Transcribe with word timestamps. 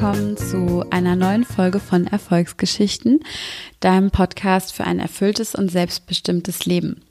willkommen 0.00 0.38
zu 0.38 0.82
einer 0.88 1.14
neuen 1.14 1.44
Folge 1.44 1.78
von 1.78 2.06
Erfolgsgeschichten, 2.06 3.20
deinem 3.80 4.10
Podcast 4.10 4.72
für 4.72 4.84
ein 4.84 4.98
erfülltes 4.98 5.54
und 5.54 5.70
selbstbestimmtes 5.70 6.64
Leben. 6.64 7.02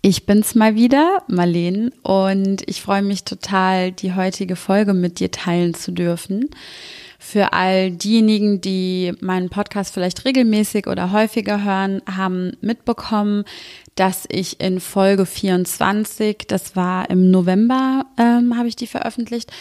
Ich 0.00 0.24
bin's 0.24 0.54
mal 0.54 0.74
wieder, 0.74 1.22
Marlene, 1.28 1.90
und 2.02 2.62
ich 2.66 2.80
freue 2.80 3.02
mich 3.02 3.24
total, 3.24 3.92
die 3.92 4.14
heutige 4.14 4.56
Folge 4.56 4.94
mit 4.94 5.20
dir 5.20 5.30
teilen 5.30 5.74
zu 5.74 5.92
dürfen. 5.92 6.48
Für 7.18 7.52
all 7.52 7.90
diejenigen, 7.90 8.62
die 8.62 9.12
meinen 9.20 9.50
Podcast 9.50 9.92
vielleicht 9.92 10.24
regelmäßig 10.24 10.86
oder 10.86 11.12
häufiger 11.12 11.62
hören, 11.62 12.00
haben 12.10 12.56
mitbekommen, 12.62 13.44
dass 13.96 14.24
ich 14.30 14.62
in 14.62 14.80
Folge 14.80 15.26
24, 15.26 16.46
das 16.48 16.74
war 16.74 17.10
im 17.10 17.30
November, 17.30 18.06
ähm, 18.16 18.56
habe 18.56 18.68
ich 18.68 18.76
die 18.76 18.86
veröffentlicht, 18.86 19.52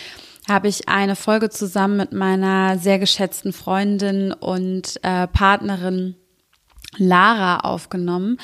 habe 0.47 0.67
ich 0.67 0.89
eine 0.89 1.15
Folge 1.15 1.49
zusammen 1.49 1.97
mit 1.97 2.13
meiner 2.13 2.77
sehr 2.77 2.99
geschätzten 2.99 3.53
Freundin 3.53 4.33
und 4.33 4.99
äh, 5.03 5.27
Partnerin 5.27 6.15
Lara 6.97 7.59
aufgenommen. 7.59 8.37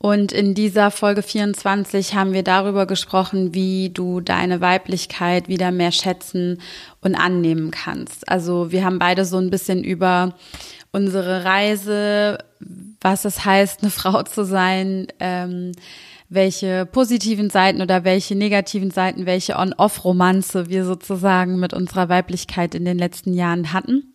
Und 0.00 0.30
in 0.30 0.54
dieser 0.54 0.92
Folge 0.92 1.22
24 1.22 2.14
haben 2.14 2.32
wir 2.32 2.44
darüber 2.44 2.86
gesprochen, 2.86 3.52
wie 3.52 3.90
du 3.90 4.20
deine 4.20 4.60
Weiblichkeit 4.60 5.48
wieder 5.48 5.72
mehr 5.72 5.90
schätzen 5.90 6.60
und 7.00 7.16
annehmen 7.16 7.72
kannst. 7.72 8.28
Also 8.28 8.70
wir 8.70 8.84
haben 8.84 9.00
beide 9.00 9.24
so 9.24 9.38
ein 9.38 9.50
bisschen 9.50 9.82
über 9.82 10.34
unsere 10.92 11.44
Reise, 11.44 12.38
was 13.00 13.24
es 13.24 13.44
heißt, 13.44 13.82
eine 13.82 13.90
Frau 13.90 14.22
zu 14.22 14.44
sein, 14.44 15.08
ähm, 15.18 15.72
welche 16.28 16.86
positiven 16.86 17.50
Seiten 17.50 17.80
oder 17.80 18.04
welche 18.04 18.34
negativen 18.34 18.90
Seiten, 18.90 19.26
welche 19.26 19.56
On-Off-Romanze 19.56 20.68
wir 20.68 20.84
sozusagen 20.84 21.58
mit 21.58 21.72
unserer 21.72 22.08
Weiblichkeit 22.08 22.74
in 22.74 22.84
den 22.84 22.98
letzten 22.98 23.32
Jahren 23.32 23.72
hatten 23.72 24.12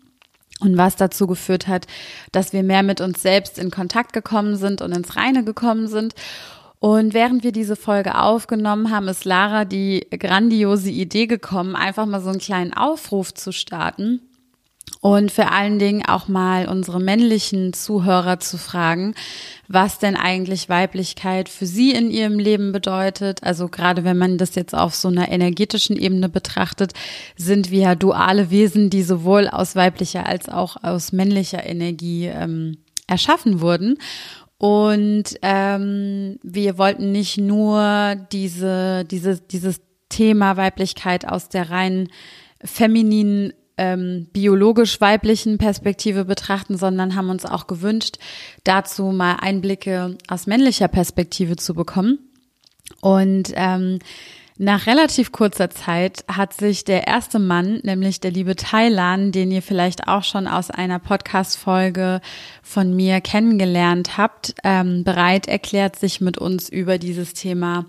und 0.59 0.77
was 0.77 0.95
dazu 0.95 1.25
geführt 1.27 1.67
hat, 1.67 1.87
dass 2.31 2.53
wir 2.53 2.63
mehr 2.63 2.83
mit 2.83 3.01
uns 3.01 3.21
selbst 3.21 3.57
in 3.57 3.71
Kontakt 3.71 4.13
gekommen 4.13 4.57
sind 4.57 4.81
und 4.81 4.91
ins 4.91 5.15
Reine 5.15 5.43
gekommen 5.43 5.87
sind. 5.87 6.13
Und 6.79 7.13
während 7.13 7.43
wir 7.43 7.51
diese 7.51 7.75
Folge 7.75 8.19
aufgenommen 8.19 8.91
haben, 8.91 9.07
ist 9.07 9.25
Lara 9.25 9.65
die 9.65 10.05
grandiose 10.11 10.91
Idee 10.91 11.27
gekommen, 11.27 11.75
einfach 11.75 12.05
mal 12.05 12.21
so 12.21 12.29
einen 12.29 12.39
kleinen 12.39 12.73
Aufruf 12.73 13.33
zu 13.33 13.51
starten 13.51 14.21
und 15.03 15.33
vor 15.33 15.51
allen 15.51 15.79
Dingen 15.79 16.05
auch 16.05 16.29
mal 16.29 16.67
unsere 16.69 17.01
männlichen 17.01 17.73
Zuhörer 17.73 18.39
zu 18.39 18.57
fragen, 18.57 19.15
was 19.67 19.99
denn 19.99 20.15
eigentlich 20.15 20.69
Weiblichkeit 20.69 21.49
für 21.49 21.65
sie 21.65 21.91
in 21.91 22.09
ihrem 22.09 22.39
Leben 22.39 22.71
bedeutet. 22.71 23.43
Also 23.43 23.67
gerade 23.67 24.05
wenn 24.05 24.17
man 24.17 24.37
das 24.37 24.55
jetzt 24.55 24.73
auf 24.73 24.95
so 24.95 25.09
einer 25.09 25.29
energetischen 25.29 25.97
Ebene 25.97 26.29
betrachtet, 26.29 26.93
sind 27.35 27.69
wir 27.69 27.79
ja 27.81 27.95
duale 27.95 28.49
Wesen, 28.49 28.89
die 28.89 29.03
sowohl 29.03 29.49
aus 29.49 29.75
weiblicher 29.75 30.25
als 30.25 30.47
auch 30.47 30.81
aus 30.81 31.11
männlicher 31.11 31.65
Energie 31.65 32.27
ähm, 32.27 32.77
erschaffen 33.05 33.59
wurden. 33.59 33.97
Und 34.57 35.37
ähm, 35.41 36.39
wir 36.43 36.77
wollten 36.77 37.11
nicht 37.11 37.37
nur 37.37 38.15
diese, 38.31 39.03
diese, 39.03 39.41
dieses 39.41 39.81
Thema 40.07 40.55
Weiblichkeit 40.55 41.27
aus 41.27 41.49
der 41.49 41.69
rein 41.69 42.07
femininen 42.63 43.51
ähm, 43.77 44.27
biologisch 44.33 45.01
weiblichen 45.01 45.57
Perspektive 45.57 46.25
betrachten, 46.25 46.77
sondern 46.77 47.15
haben 47.15 47.29
uns 47.29 47.45
auch 47.45 47.67
gewünscht, 47.67 48.17
dazu 48.63 49.05
mal 49.05 49.37
Einblicke 49.39 50.17
aus 50.27 50.47
männlicher 50.47 50.87
Perspektive 50.87 51.55
zu 51.55 51.73
bekommen. 51.73 52.19
Und 53.01 53.51
ähm, 53.55 53.99
nach 54.57 54.85
relativ 54.85 55.31
kurzer 55.31 55.71
Zeit 55.71 56.23
hat 56.27 56.53
sich 56.53 56.83
der 56.85 57.07
erste 57.07 57.39
Mann, 57.39 57.79
nämlich 57.83 58.19
der 58.19 58.29
liebe 58.29 58.55
Thailand, 58.55 59.33
den 59.33 59.51
ihr 59.51 59.63
vielleicht 59.63 60.07
auch 60.07 60.23
schon 60.23 60.47
aus 60.47 60.69
einer 60.69 60.99
Podcast-Folge 60.99 62.21
von 62.61 62.95
mir 62.95 63.19
kennengelernt 63.19 64.17
habt, 64.17 64.53
ähm, 64.63 65.03
bereit 65.03 65.47
erklärt, 65.47 65.95
sich 65.95 66.21
mit 66.21 66.37
uns 66.37 66.69
über 66.69 66.99
dieses 66.99 67.33
Thema 67.33 67.85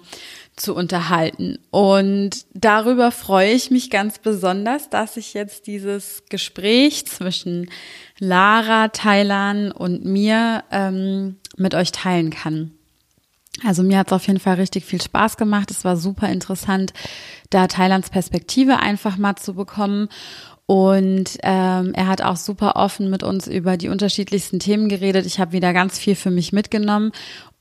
zu 0.57 0.75
unterhalten. 0.75 1.59
Und 1.71 2.47
darüber 2.55 3.11
freue 3.11 3.53
ich 3.53 3.71
mich 3.71 3.91
ganz 3.91 4.19
besonders, 4.19 4.89
dass 4.89 5.17
ich 5.17 5.35
jetzt 5.35 5.67
dieses 5.67 6.25
Gespräch 6.29 7.07
zwischen 7.07 7.71
Lara, 8.19 8.89
Thailand 8.89 9.75
und 9.75 10.05
mir 10.05 10.63
ähm, 10.71 11.37
mit 11.57 11.75
euch 11.75 11.93
teilen 11.93 12.31
kann. 12.31 12.71
Also 13.65 13.83
mir 13.83 13.99
hat 13.99 14.09
es 14.09 14.13
auf 14.13 14.27
jeden 14.27 14.41
Fall 14.41 14.55
richtig 14.55 14.85
viel 14.85 15.01
Spaß 15.01 15.37
gemacht. 15.37 15.71
Es 15.71 15.85
war 15.85 15.97
super 15.97 16.29
interessant, 16.29 16.93
da 17.51 17.67
Thailands 17.67 18.11
Perspektive 18.11 18.79
einfach 18.79 19.17
mal 19.17 19.37
zu 19.37 19.55
bekommen. 19.55 20.09
Und 20.67 21.39
ähm, 21.43 21.93
er 21.95 22.07
hat 22.07 22.23
auch 22.23 22.37
super 22.37 22.77
offen 22.77 23.11
mit 23.11 23.23
uns 23.23 23.47
über 23.47 23.77
die 23.77 23.89
unterschiedlichsten 23.89 24.61
Themen 24.61 24.89
geredet. 24.89 25.27
Ich 25.27 25.39
habe 25.39 25.53
wieder 25.53 25.73
ganz 25.73 25.99
viel 25.99 26.15
für 26.15 26.31
mich 26.31 26.53
mitgenommen 26.53 27.13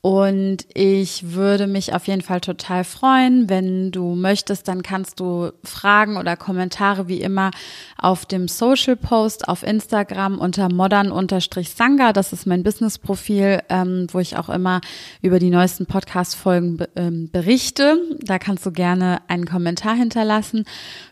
und 0.04 0.66
ich 0.74 1.32
würde 1.32 1.66
mich 1.66 1.94
auf 1.94 2.08
jeden 2.08 2.20
Fall 2.20 2.42
total 2.42 2.84
freuen, 2.84 3.48
wenn 3.48 3.90
du 3.90 4.14
möchtest, 4.14 4.68
dann 4.68 4.82
kannst 4.82 5.18
du 5.18 5.50
Fragen 5.62 6.18
oder 6.18 6.36
Kommentare 6.36 7.08
wie 7.08 7.22
immer 7.22 7.52
auf 7.96 8.26
dem 8.26 8.46
Social 8.46 8.96
Post 8.96 9.48
auf 9.48 9.62
Instagram 9.62 10.38
unter 10.38 10.70
modern-sanga, 10.70 12.12
das 12.12 12.34
ist 12.34 12.46
mein 12.46 12.62
Business-Profil, 12.62 13.62
ähm, 13.70 14.06
wo 14.12 14.18
ich 14.18 14.36
auch 14.36 14.50
immer 14.50 14.82
über 15.22 15.38
die 15.38 15.48
neuesten 15.48 15.86
Podcast-Folgen 15.86 16.84
ähm, 16.96 17.30
berichte. 17.30 17.96
Da 18.20 18.38
kannst 18.38 18.66
du 18.66 18.72
gerne 18.72 19.22
einen 19.28 19.46
Kommentar 19.46 19.94
hinterlassen. 19.94 20.66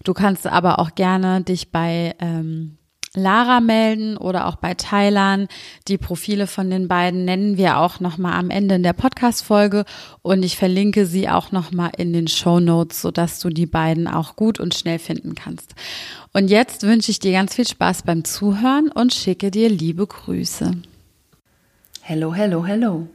Du 0.05 0.13
kannst 0.13 0.47
aber 0.47 0.79
auch 0.79 0.95
gerne 0.95 1.41
dich 1.41 1.73
bei 1.73 2.15
ähm, 2.19 2.77
Lara 3.15 3.61
melden 3.61 4.17
oder 4.17 4.47
auch 4.47 4.57
bei 4.57 4.73
Thailand. 4.73 5.51
Die 5.87 5.99
Profile 5.99 6.47
von 6.47 6.71
den 6.71 6.89
beiden 6.89 7.27
nennen 7.27 7.59
wir 7.59 7.79
auch 7.79 8.01
nochmal 8.01 8.39
am 8.39 8.49
Ende 8.49 8.77
in 8.77 8.83
der 8.83 8.95
Podcast-Folge 8.95 9.85
und 10.23 10.43
ich 10.43 10.57
verlinke 10.57 11.05
sie 11.05 11.29
auch 11.29 11.53
nochmal 11.53 11.91
in 11.99 12.15
den 12.15 12.27
Show 12.27 12.59
Notes, 12.59 13.03
sodass 13.03 13.39
du 13.41 13.51
die 13.51 13.67
beiden 13.67 14.09
auch 14.09 14.35
gut 14.35 14.61
und 14.61 14.75
schnell 14.75 14.99
finden 14.99 15.35
kannst. 15.35 15.75
Und 16.33 16.49
jetzt 16.49 16.85
wünsche 16.85 17.11
ich 17.11 17.19
dir 17.19 17.33
ganz 17.33 17.55
viel 17.55 17.69
Spaß 17.69 18.05
beim 18.05 18.25
Zuhören 18.25 18.91
und 18.91 19.13
schicke 19.13 19.51
dir 19.51 19.69
liebe 19.69 20.07
Grüße. 20.07 20.73
Hello, 22.01 22.33
hello, 22.33 22.65
hello. 22.65 23.07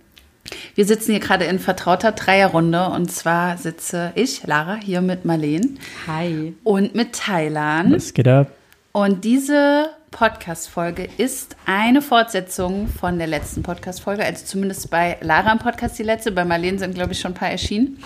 Wir 0.76 0.86
sitzen 0.86 1.12
hier 1.12 1.20
gerade 1.20 1.46
in 1.46 1.58
vertrauter 1.58 2.12
Dreierrunde 2.12 2.86
und 2.90 3.12
zwar 3.12 3.58
sitze 3.58 4.12
ich, 4.16 4.46
Lara, 4.46 4.76
hier 4.76 5.02
mit 5.02 5.26
Marleen. 5.26 5.80
Hi. 6.06 6.56
Und 6.64 6.94
mit 6.94 7.14
Thailand. 7.14 7.94
Was 7.96 8.14
geht 8.14 8.28
ab? 8.28 8.57
Und 8.98 9.26
diese 9.26 9.92
Podcast-Folge 10.10 11.08
ist 11.18 11.56
eine 11.68 12.02
Fortsetzung 12.02 12.88
von 12.88 13.20
der 13.20 13.28
letzten 13.28 13.62
Podcast-Folge, 13.62 14.26
also 14.26 14.44
zumindest 14.44 14.90
bei 14.90 15.18
Lara 15.22 15.52
im 15.52 15.60
Podcast 15.60 16.00
die 16.00 16.04
letzte. 16.04 16.32
Bei 16.32 16.44
Marlene 16.46 16.80
sind, 16.80 16.96
glaube 16.96 17.12
ich, 17.12 17.20
schon 17.20 17.34
ein 17.34 17.36
paar 17.36 17.52
erschienen. 17.52 18.00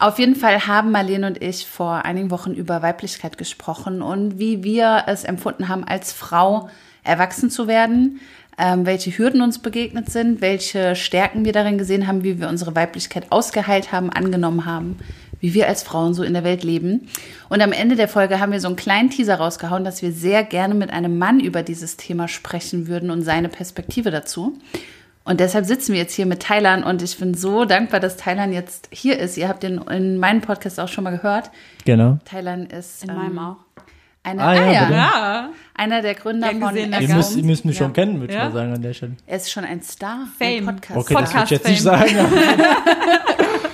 Auf 0.00 0.18
jeden 0.18 0.34
Fall 0.34 0.66
haben 0.66 0.90
Marlene 0.90 1.28
und 1.28 1.40
ich 1.40 1.68
vor 1.68 2.04
einigen 2.04 2.32
Wochen 2.32 2.54
über 2.54 2.82
Weiblichkeit 2.82 3.38
gesprochen 3.38 4.02
und 4.02 4.40
wie 4.40 4.64
wir 4.64 5.04
es 5.06 5.22
empfunden 5.22 5.68
haben, 5.68 5.84
als 5.84 6.12
Frau 6.12 6.68
erwachsen 7.04 7.48
zu 7.48 7.68
werden, 7.68 8.18
ähm, 8.58 8.84
welche 8.84 9.16
Hürden 9.16 9.42
uns 9.42 9.60
begegnet 9.60 10.10
sind, 10.10 10.40
welche 10.40 10.96
Stärken 10.96 11.44
wir 11.44 11.52
darin 11.52 11.78
gesehen 11.78 12.08
haben, 12.08 12.24
wie 12.24 12.40
wir 12.40 12.48
unsere 12.48 12.74
Weiblichkeit 12.74 13.30
ausgeheilt 13.30 13.92
haben, 13.92 14.10
angenommen 14.10 14.66
haben, 14.66 14.98
wie 15.42 15.52
wir 15.52 15.68
als 15.68 15.82
Frauen 15.82 16.14
so 16.14 16.22
in 16.22 16.32
der 16.32 16.44
Welt 16.44 16.62
leben. 16.62 17.08
Und 17.50 17.60
am 17.60 17.72
Ende 17.72 17.96
der 17.96 18.08
Folge 18.08 18.40
haben 18.40 18.52
wir 18.52 18.60
so 18.60 18.68
einen 18.68 18.76
kleinen 18.76 19.10
Teaser 19.10 19.34
rausgehauen, 19.34 19.84
dass 19.84 20.00
wir 20.00 20.12
sehr 20.12 20.44
gerne 20.44 20.74
mit 20.74 20.90
einem 20.90 21.18
Mann 21.18 21.40
über 21.40 21.62
dieses 21.62 21.98
Thema 21.98 22.28
sprechen 22.28 22.86
würden 22.86 23.10
und 23.10 23.22
seine 23.22 23.48
Perspektive 23.48 24.10
dazu. 24.10 24.56
Und 25.24 25.40
deshalb 25.40 25.66
sitzen 25.66 25.92
wir 25.92 26.00
jetzt 26.00 26.14
hier 26.14 26.26
mit 26.26 26.40
Thailand 26.40 26.84
und 26.84 27.02
ich 27.02 27.18
bin 27.18 27.34
so 27.34 27.64
dankbar, 27.64 28.00
dass 28.00 28.16
Thailand 28.16 28.54
jetzt 28.54 28.88
hier 28.90 29.18
ist. 29.18 29.36
Ihr 29.36 29.48
habt 29.48 29.64
den 29.64 29.78
in 29.78 30.18
meinem 30.18 30.40
Podcast 30.40 30.80
auch 30.80 30.88
schon 30.88 31.04
mal 31.04 31.10
gehört. 31.10 31.50
Genau. 31.84 32.18
Thailand 32.24 32.72
ist 32.72 33.04
in 33.04 33.10
ähm, 33.10 33.16
meinem 33.16 33.38
auch. 33.38 33.56
Einer, 34.24 34.44
ah, 34.44 34.54
ja, 34.54 34.62
ah, 34.62 34.72
ja. 34.72 34.90
ja. 34.90 35.48
einer 35.74 36.00
der 36.00 36.14
Gründer 36.14 36.50
von 36.50 36.60
gesehen, 36.60 36.94
Ihr 37.00 37.14
müsst, 37.16 37.36
ihr 37.36 37.42
müsst 37.42 37.64
mich 37.64 37.76
ja. 37.76 37.84
schon 37.84 37.92
kennen, 37.92 38.20
würde 38.20 38.32
ich 38.32 38.38
mal 38.38 38.52
sagen 38.52 38.72
an 38.72 38.80
der 38.80 38.94
Stelle. 38.94 39.16
Er 39.26 39.36
ist 39.36 39.50
schon 39.50 39.64
ein 39.64 39.82
Star. 39.82 40.28
Fame. 40.38 40.66
Podcast. 40.66 40.96
Okay, 40.96 41.14
das 41.14 41.34
würde 41.34 41.44
ich 41.44 41.50
jetzt 41.50 41.68
nicht 41.68 41.82
sagen. 41.82 42.14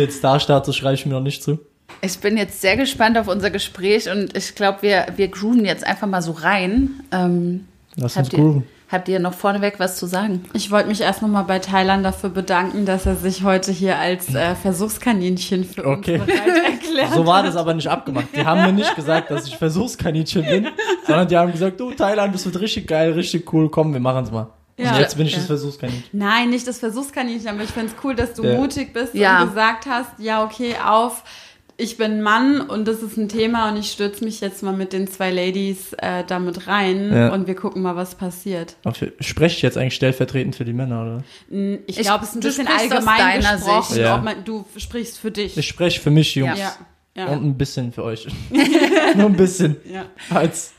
Den 0.00 0.10
Star-Status 0.10 0.76
schreibe 0.76 0.94
ich 0.94 1.06
mir 1.06 1.12
noch 1.12 1.20
nicht 1.20 1.42
zu. 1.42 1.58
Ich 2.02 2.18
bin 2.18 2.36
jetzt 2.36 2.60
sehr 2.60 2.76
gespannt 2.76 3.18
auf 3.18 3.28
unser 3.28 3.50
Gespräch 3.50 4.10
und 4.10 4.36
ich 4.36 4.54
glaube, 4.54 4.82
wir, 4.82 5.06
wir 5.16 5.28
grooven 5.28 5.64
jetzt 5.64 5.86
einfach 5.86 6.06
mal 6.06 6.22
so 6.22 6.32
rein. 6.32 7.00
Ähm, 7.12 7.66
Lass 7.96 8.16
uns 8.16 8.30
grooven. 8.30 8.64
Habt 8.90 9.08
ihr 9.08 9.20
noch 9.20 9.34
vorneweg 9.34 9.74
was 9.78 9.96
zu 9.96 10.06
sagen? 10.06 10.46
Ich 10.52 10.70
wollte 10.72 10.88
mich 10.88 11.00
erst 11.00 11.22
nochmal 11.22 11.44
bei 11.44 11.60
Thailand 11.60 12.04
dafür 12.04 12.30
bedanken, 12.30 12.86
dass 12.86 13.06
er 13.06 13.14
sich 13.14 13.44
heute 13.44 13.70
hier 13.70 13.98
als 13.98 14.34
äh, 14.34 14.56
Versuchskaninchen 14.56 15.64
für 15.64 15.86
okay. 15.86 16.18
uns 16.18 16.26
bereit 16.26 16.64
erklärt 16.64 17.14
So 17.14 17.24
war 17.24 17.44
das 17.44 17.54
aber 17.54 17.74
nicht 17.74 17.86
abgemacht. 17.86 18.28
Die 18.34 18.44
haben 18.44 18.62
mir 18.62 18.72
nicht 18.72 18.96
gesagt, 18.96 19.30
dass 19.30 19.46
ich 19.46 19.56
Versuchskaninchen 19.56 20.44
bin, 20.44 20.68
sondern 21.06 21.28
die 21.28 21.36
haben 21.36 21.52
gesagt, 21.52 21.78
du 21.78 21.92
Thailand, 21.92 22.34
das 22.34 22.46
wird 22.46 22.58
richtig 22.58 22.88
geil, 22.88 23.12
richtig 23.12 23.52
cool, 23.52 23.70
komm, 23.70 23.92
wir 23.92 24.00
machen 24.00 24.24
es 24.24 24.32
mal. 24.32 24.48
Ja. 24.80 24.94
Und 24.94 25.00
jetzt 25.00 25.16
bin 25.16 25.26
ich 25.26 25.32
ja. 25.32 25.38
das 25.38 25.46
Versuchskaninchen. 25.46 26.04
Nein, 26.12 26.50
nicht 26.50 26.66
das 26.66 26.78
Versuchskaninchen, 26.78 27.48
aber 27.48 27.62
ich 27.62 27.70
finde 27.70 27.92
es 27.92 28.04
cool, 28.04 28.14
dass 28.14 28.34
du 28.34 28.44
ja. 28.44 28.56
mutig 28.56 28.92
bist 28.92 29.14
ja. 29.14 29.42
und 29.42 29.48
gesagt 29.48 29.86
hast, 29.86 30.10
ja, 30.18 30.44
okay, 30.44 30.74
auf 30.84 31.22
ich 31.80 31.96
bin 31.96 32.20
Mann 32.20 32.60
und 32.60 32.86
das 32.86 33.02
ist 33.02 33.16
ein 33.16 33.28
Thema 33.28 33.70
und 33.70 33.78
ich 33.78 33.90
stürze 33.90 34.22
mich 34.22 34.40
jetzt 34.40 34.62
mal 34.62 34.74
mit 34.74 34.92
den 34.92 35.08
zwei 35.08 35.30
Ladies 35.30 35.94
äh, 35.94 36.24
damit 36.26 36.66
rein 36.66 37.10
ja. 37.12 37.32
und 37.32 37.46
wir 37.46 37.54
gucken 37.54 37.80
mal, 37.80 37.96
was 37.96 38.14
passiert. 38.14 38.76
Spreche 39.20 39.56
ich 39.56 39.62
jetzt 39.62 39.78
eigentlich 39.78 39.94
stellvertretend 39.94 40.56
für 40.56 40.66
die 40.66 40.74
Männer, 40.74 41.02
oder? 41.02 41.80
Ich, 41.86 41.96
glaube, 41.96 42.24
es 42.24 42.30
ist 42.30 42.36
ein 42.36 42.40
bisschen 42.40 42.68
allgemein 42.68 43.40
gesprochen. 43.40 43.98
Ja. 43.98 44.18
Man, 44.18 44.44
du 44.44 44.66
sprichst 44.76 45.18
für 45.18 45.30
dich. 45.30 45.56
Ich 45.56 45.66
spreche 45.66 46.00
für 46.00 46.10
mich, 46.10 46.34
Jungs. 46.34 46.58
Ja. 46.58 46.72
Ja. 47.16 47.26
Und 47.26 47.44
ein 47.44 47.58
bisschen 47.58 47.92
für 47.92 48.04
euch. 48.04 48.26
Nur 49.16 49.26
ein 49.26 49.36
bisschen. 49.36 49.76
Ja. 49.90 50.06
Als, 50.28 50.72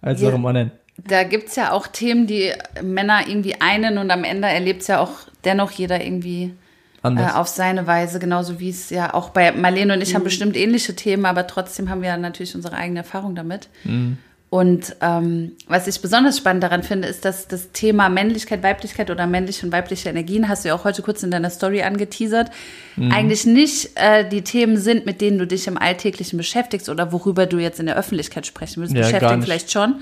als 0.00 0.20
ja. 0.20 0.28
eure 0.28 0.38
Mannen. 0.38 0.72
Da 0.98 1.24
gibt 1.24 1.48
es 1.48 1.56
ja 1.56 1.72
auch 1.72 1.86
Themen, 1.86 2.26
die 2.26 2.52
Männer 2.82 3.28
irgendwie 3.28 3.60
einen 3.60 3.98
und 3.98 4.10
am 4.10 4.24
Ende 4.24 4.48
erlebt 4.48 4.82
es 4.82 4.88
ja 4.88 5.00
auch 5.00 5.12
dennoch 5.44 5.70
jeder 5.70 6.02
irgendwie 6.02 6.54
äh, 7.02 7.30
auf 7.34 7.48
seine 7.48 7.86
Weise, 7.86 8.18
genauso 8.18 8.58
wie 8.58 8.70
es 8.70 8.90
ja 8.90 9.14
auch 9.14 9.30
bei 9.30 9.52
Marlene 9.52 9.94
und 9.94 10.00
ich 10.00 10.10
mhm. 10.10 10.16
haben 10.16 10.24
bestimmt 10.24 10.56
ähnliche 10.56 10.96
Themen, 10.96 11.26
aber 11.26 11.46
trotzdem 11.46 11.90
haben 11.90 12.02
wir 12.02 12.08
ja 12.08 12.16
natürlich 12.16 12.54
unsere 12.54 12.76
eigene 12.76 13.00
Erfahrung 13.00 13.34
damit. 13.34 13.68
Mhm. 13.84 14.18
Und 14.48 14.94
ähm, 15.00 15.52
was 15.66 15.88
ich 15.88 16.00
besonders 16.00 16.38
spannend 16.38 16.62
daran 16.62 16.84
finde, 16.84 17.08
ist, 17.08 17.24
dass 17.24 17.48
das 17.48 17.72
Thema 17.72 18.08
Männlichkeit, 18.08 18.62
Weiblichkeit 18.62 19.10
oder 19.10 19.26
männliche 19.26 19.66
und 19.66 19.72
weibliche 19.72 20.08
Energien, 20.08 20.48
hast 20.48 20.64
du 20.64 20.68
ja 20.68 20.74
auch 20.74 20.84
heute 20.84 21.02
kurz 21.02 21.22
in 21.24 21.32
deiner 21.32 21.50
Story 21.50 21.82
angeteasert, 21.82 22.50
mhm. 22.94 23.10
eigentlich 23.10 23.44
nicht 23.44 23.90
äh, 23.96 24.26
die 24.26 24.42
Themen 24.42 24.76
sind, 24.76 25.04
mit 25.04 25.20
denen 25.20 25.38
du 25.38 25.48
dich 25.48 25.66
im 25.66 25.76
Alltäglichen 25.76 26.36
beschäftigst 26.36 26.88
oder 26.88 27.12
worüber 27.12 27.46
du 27.46 27.58
jetzt 27.58 27.80
in 27.80 27.86
der 27.86 27.96
Öffentlichkeit 27.96 28.46
sprechen 28.46 28.80
willst. 28.80 28.94
Ja, 28.94 29.02
Beschäftigen 29.02 29.42
vielleicht 29.42 29.72
schon. 29.72 29.96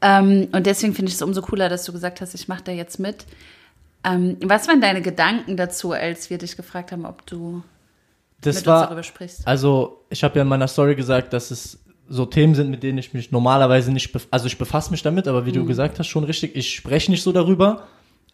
Ähm, 0.00 0.48
und 0.52 0.66
deswegen 0.66 0.94
finde 0.94 1.10
ich 1.10 1.16
es 1.16 1.22
umso 1.22 1.42
cooler, 1.42 1.68
dass 1.68 1.84
du 1.84 1.92
gesagt 1.92 2.20
hast, 2.20 2.34
ich 2.34 2.48
mache 2.48 2.62
da 2.64 2.72
jetzt 2.72 2.98
mit. 2.98 3.26
Ähm, 4.04 4.36
was 4.42 4.68
waren 4.68 4.80
deine 4.80 5.02
Gedanken 5.02 5.56
dazu, 5.56 5.92
als 5.92 6.30
wir 6.30 6.38
dich 6.38 6.56
gefragt 6.56 6.92
haben, 6.92 7.04
ob 7.04 7.26
du 7.26 7.62
das 8.40 8.56
mit 8.56 8.66
war, 8.66 8.80
uns 8.80 8.86
darüber 8.86 9.02
sprichst? 9.02 9.46
Also, 9.46 10.04
ich 10.10 10.22
habe 10.22 10.36
ja 10.36 10.42
in 10.42 10.48
meiner 10.48 10.68
Story 10.68 10.94
gesagt, 10.94 11.32
dass 11.32 11.50
es 11.50 11.78
so 12.08 12.24
Themen 12.24 12.54
sind, 12.54 12.70
mit 12.70 12.82
denen 12.82 12.98
ich 12.98 13.12
mich 13.12 13.32
normalerweise 13.32 13.92
nicht, 13.92 14.16
also 14.30 14.46
ich 14.46 14.56
befasse 14.56 14.90
mich 14.90 15.02
damit, 15.02 15.28
aber 15.28 15.44
wie 15.44 15.50
mhm. 15.50 15.56
du 15.56 15.64
gesagt 15.66 15.98
hast, 15.98 16.06
schon 16.06 16.24
richtig, 16.24 16.56
ich 16.56 16.74
spreche 16.74 17.10
nicht 17.10 17.22
so 17.22 17.32
darüber. 17.32 17.86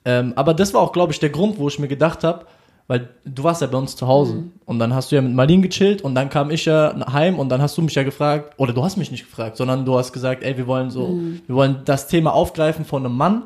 Ähm, 0.04 0.34
aber 0.36 0.54
das 0.54 0.74
war 0.74 0.82
auch, 0.82 0.92
glaube 0.92 1.12
ich, 1.12 1.18
der 1.18 1.30
Grund, 1.30 1.58
wo 1.58 1.66
ich 1.68 1.78
mir 1.78 1.88
gedacht 1.88 2.24
habe, 2.24 2.46
weil 2.86 3.08
du 3.24 3.42
warst 3.44 3.62
ja 3.62 3.66
bei 3.66 3.78
uns 3.78 3.96
zu 3.96 4.06
Hause 4.06 4.34
mhm. 4.34 4.52
und 4.66 4.78
dann 4.78 4.94
hast 4.94 5.10
du 5.10 5.16
ja 5.16 5.22
mit 5.22 5.32
Marlene 5.34 5.68
gechillt 5.68 6.02
und 6.02 6.14
dann 6.14 6.28
kam 6.28 6.50
ich 6.50 6.66
ja 6.66 6.94
heim 7.12 7.38
und 7.38 7.48
dann 7.48 7.62
hast 7.62 7.76
du 7.78 7.82
mich 7.82 7.94
ja 7.94 8.02
gefragt, 8.02 8.54
oder 8.58 8.72
du 8.72 8.84
hast 8.84 8.96
mich 8.96 9.10
nicht 9.10 9.24
gefragt, 9.24 9.56
sondern 9.56 9.84
du 9.84 9.96
hast 9.96 10.12
gesagt, 10.12 10.42
ey, 10.42 10.56
wir 10.56 10.66
wollen 10.66 10.90
so, 10.90 11.08
mhm. 11.08 11.40
wir 11.46 11.54
wollen 11.54 11.80
das 11.84 12.08
Thema 12.08 12.32
aufgreifen 12.34 12.84
von 12.84 13.04
einem 13.04 13.16
Mann 13.16 13.44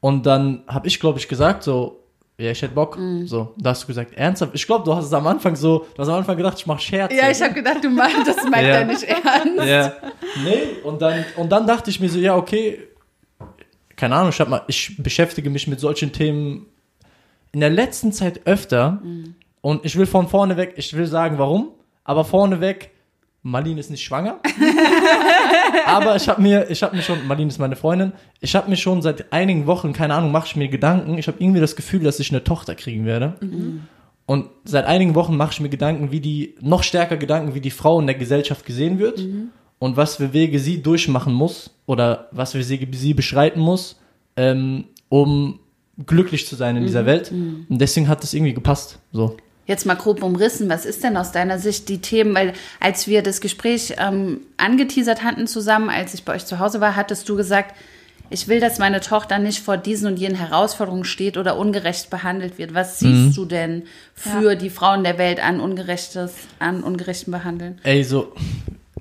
und 0.00 0.26
dann 0.26 0.62
habe 0.68 0.86
ich, 0.86 1.00
glaube 1.00 1.18
ich, 1.18 1.28
gesagt, 1.28 1.62
so, 1.62 1.98
ja, 2.40 2.52
ich 2.52 2.62
hätte 2.62 2.74
Bock. 2.74 2.96
Mm. 2.96 3.26
So, 3.26 3.52
da 3.56 3.70
hast 3.70 3.82
du 3.82 3.88
gesagt, 3.88 4.14
ernsthaft? 4.14 4.52
Ich 4.54 4.64
glaube, 4.64 4.84
du 4.84 4.94
hast 4.94 5.06
es 5.06 5.12
am 5.12 5.26
Anfang 5.26 5.56
so, 5.56 5.86
du 5.96 6.02
hast 6.02 6.08
am 6.08 6.14
Anfang 6.14 6.36
gedacht, 6.36 6.56
ich 6.56 6.66
mache 6.66 6.80
Scherze. 6.80 7.16
Ja, 7.16 7.28
ich 7.28 7.42
habe 7.42 7.52
gedacht, 7.52 7.82
du 7.82 7.90
meinst, 7.90 8.28
das 8.28 8.44
meint 8.44 8.68
ja. 8.68 8.74
er 8.74 8.84
nicht 8.84 9.02
ernst. 9.02 9.64
Ja. 9.64 9.92
Nee, 10.44 10.80
und 10.84 11.02
dann, 11.02 11.24
und 11.36 11.50
dann 11.50 11.66
dachte 11.66 11.90
ich 11.90 11.98
mir 11.98 12.08
so, 12.08 12.20
ja, 12.20 12.36
okay, 12.36 12.78
keine 13.96 14.14
Ahnung, 14.14 14.30
ich, 14.30 14.40
hab 14.40 14.48
mal, 14.48 14.62
ich 14.68 15.02
beschäftige 15.02 15.50
mich 15.50 15.66
mit 15.66 15.80
solchen 15.80 16.12
Themen 16.12 16.66
in 17.52 17.60
der 17.60 17.70
letzten 17.70 18.12
Zeit 18.12 18.46
öfter. 18.46 19.00
Mm. 19.02 19.34
Und 19.60 19.84
ich 19.84 19.96
will 19.96 20.06
von 20.06 20.28
vorne 20.28 20.56
weg, 20.56 20.74
ich 20.76 20.96
will 20.96 21.06
sagen, 21.06 21.38
warum, 21.38 21.70
aber 22.04 22.24
vorne 22.24 22.60
weg, 22.60 22.92
Marlene 23.42 23.80
ist 23.80 23.90
nicht 23.90 24.04
schwanger. 24.04 24.38
aber 25.86 26.16
ich 26.16 26.28
habe 26.28 26.40
mir, 26.40 26.70
ich 26.70 26.82
habe 26.82 26.96
mir 26.96 27.02
schon, 27.02 27.26
Marlene 27.26 27.48
ist 27.48 27.58
meine 27.58 27.76
Freundin, 27.76 28.12
ich 28.40 28.54
habe 28.54 28.68
mir 28.68 28.76
schon 28.76 29.02
seit 29.02 29.32
einigen 29.32 29.66
Wochen, 29.66 29.92
keine 29.92 30.14
Ahnung, 30.14 30.32
mache 30.32 30.46
ich 30.46 30.56
mir 30.56 30.68
Gedanken. 30.68 31.18
Ich 31.18 31.28
habe 31.28 31.38
irgendwie 31.40 31.60
das 31.60 31.76
Gefühl, 31.76 32.02
dass 32.02 32.20
ich 32.20 32.30
eine 32.30 32.44
Tochter 32.44 32.74
kriegen 32.74 33.04
werde. 33.04 33.36
Mhm. 33.40 33.82
Und 34.26 34.50
seit 34.64 34.84
einigen 34.84 35.14
Wochen 35.14 35.36
mache 35.36 35.52
ich 35.52 35.60
mir 35.60 35.70
Gedanken, 35.70 36.10
wie 36.10 36.20
die, 36.20 36.54
noch 36.60 36.82
stärker 36.82 37.16
Gedanken, 37.16 37.54
wie 37.54 37.62
die 37.62 37.70
Frau 37.70 37.98
in 37.98 38.06
der 38.06 38.16
Gesellschaft 38.16 38.66
gesehen 38.66 38.98
wird 38.98 39.18
mhm. 39.20 39.50
und 39.78 39.96
was 39.96 40.16
für 40.16 40.34
Wege 40.34 40.58
sie 40.58 40.82
durchmachen 40.82 41.32
muss 41.32 41.70
oder 41.86 42.28
was 42.30 42.52
für 42.52 42.62
sie, 42.62 42.86
sie 42.92 43.14
beschreiten 43.14 43.60
muss, 43.60 43.98
ähm, 44.36 44.84
um 45.08 45.60
glücklich 46.06 46.46
zu 46.46 46.56
sein 46.56 46.76
in 46.76 46.82
mhm. 46.82 46.86
dieser 46.86 47.06
Welt. 47.06 47.32
Mhm. 47.32 47.66
Und 47.68 47.80
deswegen 47.80 48.08
hat 48.08 48.22
das 48.22 48.34
irgendwie 48.34 48.54
gepasst. 48.54 48.98
So 49.12 49.36
jetzt 49.68 49.84
mal 49.84 49.94
grob 49.94 50.22
umrissen, 50.22 50.68
was 50.68 50.84
ist 50.84 51.04
denn 51.04 51.16
aus 51.16 51.30
deiner 51.30 51.58
Sicht 51.58 51.88
die 51.88 51.98
Themen? 51.98 52.34
Weil 52.34 52.54
als 52.80 53.06
wir 53.06 53.22
das 53.22 53.40
Gespräch 53.40 53.94
ähm, 53.98 54.40
angeteasert 54.56 55.22
hatten 55.22 55.46
zusammen, 55.46 55.90
als 55.90 56.14
ich 56.14 56.24
bei 56.24 56.34
euch 56.34 56.46
zu 56.46 56.58
Hause 56.58 56.80
war, 56.80 56.96
hattest 56.96 57.28
du 57.28 57.36
gesagt, 57.36 57.76
ich 58.30 58.48
will, 58.48 58.60
dass 58.60 58.78
meine 58.78 59.00
Tochter 59.00 59.38
nicht 59.38 59.60
vor 59.60 59.76
diesen 59.76 60.08
und 60.08 60.18
jenen 60.18 60.36
Herausforderungen 60.36 61.04
steht 61.04 61.36
oder 61.36 61.56
ungerecht 61.56 62.10
behandelt 62.10 62.58
wird. 62.58 62.74
Was 62.74 62.98
siehst 62.98 63.30
mhm. 63.30 63.34
du 63.34 63.44
denn 63.44 63.82
für 64.14 64.52
ja. 64.52 64.54
die 64.54 64.70
Frauen 64.70 65.04
der 65.04 65.18
Welt 65.18 65.42
an 65.42 65.60
ungerechtes, 65.60 66.32
an 66.58 66.82
ungerechten 66.82 67.30
Behandeln? 67.30 67.78
Ey, 67.84 68.04
so, 68.04 68.32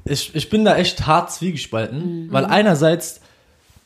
ich, 0.05 0.33
ich 0.35 0.49
bin 0.49 0.63
da 0.63 0.77
echt 0.77 1.07
hart 1.07 1.31
zwiegespalten, 1.31 2.25
mhm. 2.25 2.31
weil 2.31 2.45
einerseits 2.45 3.21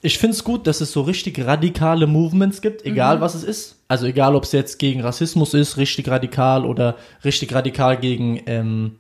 ich 0.02 0.18
finde 0.18 0.36
es 0.36 0.44
gut, 0.44 0.66
dass 0.68 0.82
es 0.82 0.92
so 0.92 1.02
richtig 1.02 1.46
radikale 1.46 2.08
Movements 2.08 2.62
gibt, 2.62 2.86
egal 2.86 3.18
mhm. 3.18 3.22
was 3.22 3.36
es 3.36 3.44
ist. 3.44 3.84
Also 3.88 4.08
egal, 4.08 4.36
ob 4.36 4.44
es 4.44 4.52
jetzt 4.52 4.80
gegen 4.80 5.02
Rassismus 5.02 5.54
ist, 5.54 5.78
richtig 5.78 6.10
radikal 6.10 6.66
oder 6.66 6.96
richtig 7.24 7.54
radikal 7.54 7.98
gegen 7.98 8.42
ähm, 8.48 8.96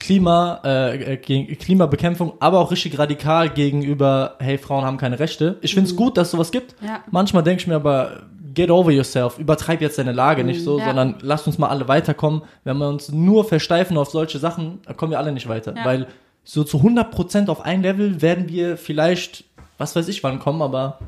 Klima, 0.00 0.60
äh, 0.64 1.16
gegen 1.18 1.46
Klimabekämpfung, 1.56 2.34
aber 2.40 2.58
auch 2.58 2.72
richtig 2.72 2.98
radikal 2.98 3.48
gegenüber, 3.48 4.36
hey, 4.40 4.58
Frauen 4.58 4.84
haben 4.84 4.96
keine 4.96 5.18
Rechte. 5.20 5.58
Ich 5.60 5.74
finde 5.74 5.88
es 5.88 5.94
mhm. 5.94 5.98
gut, 5.98 6.16
dass 6.16 6.28
es 6.28 6.32
sowas 6.32 6.50
gibt. 6.50 6.74
Ja. 6.84 7.04
Manchmal 7.10 7.44
denke 7.44 7.62
ich 7.62 7.66
mir 7.68 7.76
aber, 7.76 8.24
get 8.54 8.70
over 8.70 8.90
yourself, 8.90 9.38
übertreib 9.38 9.80
jetzt 9.80 9.98
deine 9.98 10.12
Lage 10.12 10.42
mhm. 10.42 10.48
nicht 10.48 10.62
so, 10.62 10.78
ja. 10.78 10.86
sondern 10.86 11.16
lasst 11.20 11.46
uns 11.46 11.58
mal 11.58 11.68
alle 11.68 11.86
weiterkommen. 11.86 12.42
Wenn 12.64 12.78
wir 12.78 12.88
uns 12.88 13.12
nur 13.12 13.44
versteifen 13.44 13.96
auf 13.96 14.10
solche 14.10 14.38
Sachen, 14.38 14.80
kommen 14.96 15.12
wir 15.12 15.18
alle 15.18 15.32
nicht 15.32 15.48
weiter. 15.48 15.74
Ja. 15.76 15.84
Weil 15.84 16.08
so 16.42 16.64
zu 16.64 16.78
100% 16.78 17.48
auf 17.48 17.64
ein 17.64 17.82
Level 17.82 18.20
werden 18.20 18.48
wir 18.48 18.76
vielleicht 18.76 19.44
was 19.78 19.96
weiß 19.96 20.08
ich 20.08 20.22
wann 20.22 20.38
kommen, 20.38 20.62
aber 20.62 20.98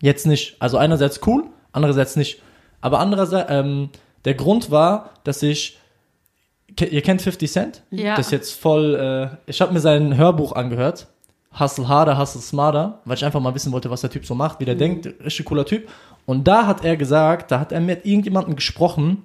jetzt 0.00 0.26
nicht. 0.26 0.56
Also 0.60 0.78
einerseits 0.78 1.20
cool, 1.26 1.44
andererseits 1.72 2.16
nicht. 2.16 2.42
Aber 2.80 3.00
andererseits, 3.00 3.50
ähm, 3.50 3.90
der 4.24 4.34
Grund 4.34 4.70
war, 4.70 5.10
dass 5.24 5.42
ich, 5.42 5.78
ihr 6.78 7.02
kennt 7.02 7.22
50 7.22 7.50
Cent? 7.50 7.82
Ja. 7.90 8.16
Das 8.16 8.26
ist 8.26 8.32
jetzt 8.32 8.60
voll, 8.60 8.94
äh, 8.94 9.50
ich 9.50 9.60
habe 9.60 9.72
mir 9.72 9.80
sein 9.80 10.16
Hörbuch 10.16 10.52
angehört. 10.52 11.08
Hustle 11.58 11.88
harder, 11.88 12.18
hustle 12.18 12.42
smarter, 12.42 13.00
weil 13.04 13.16
ich 13.16 13.24
einfach 13.24 13.40
mal 13.40 13.54
wissen 13.54 13.72
wollte, 13.72 13.90
was 13.90 14.02
der 14.02 14.10
Typ 14.10 14.26
so 14.26 14.34
macht, 14.34 14.60
wie 14.60 14.66
der 14.66 14.74
mhm. 14.74 14.78
denkt, 14.78 15.06
richtig 15.24 15.46
cooler 15.46 15.64
Typ. 15.64 15.88
Und 16.26 16.46
da 16.46 16.66
hat 16.66 16.84
er 16.84 16.96
gesagt, 16.96 17.50
da 17.50 17.60
hat 17.60 17.72
er 17.72 17.80
mit 17.80 18.04
irgendjemandem 18.04 18.56
gesprochen 18.56 19.22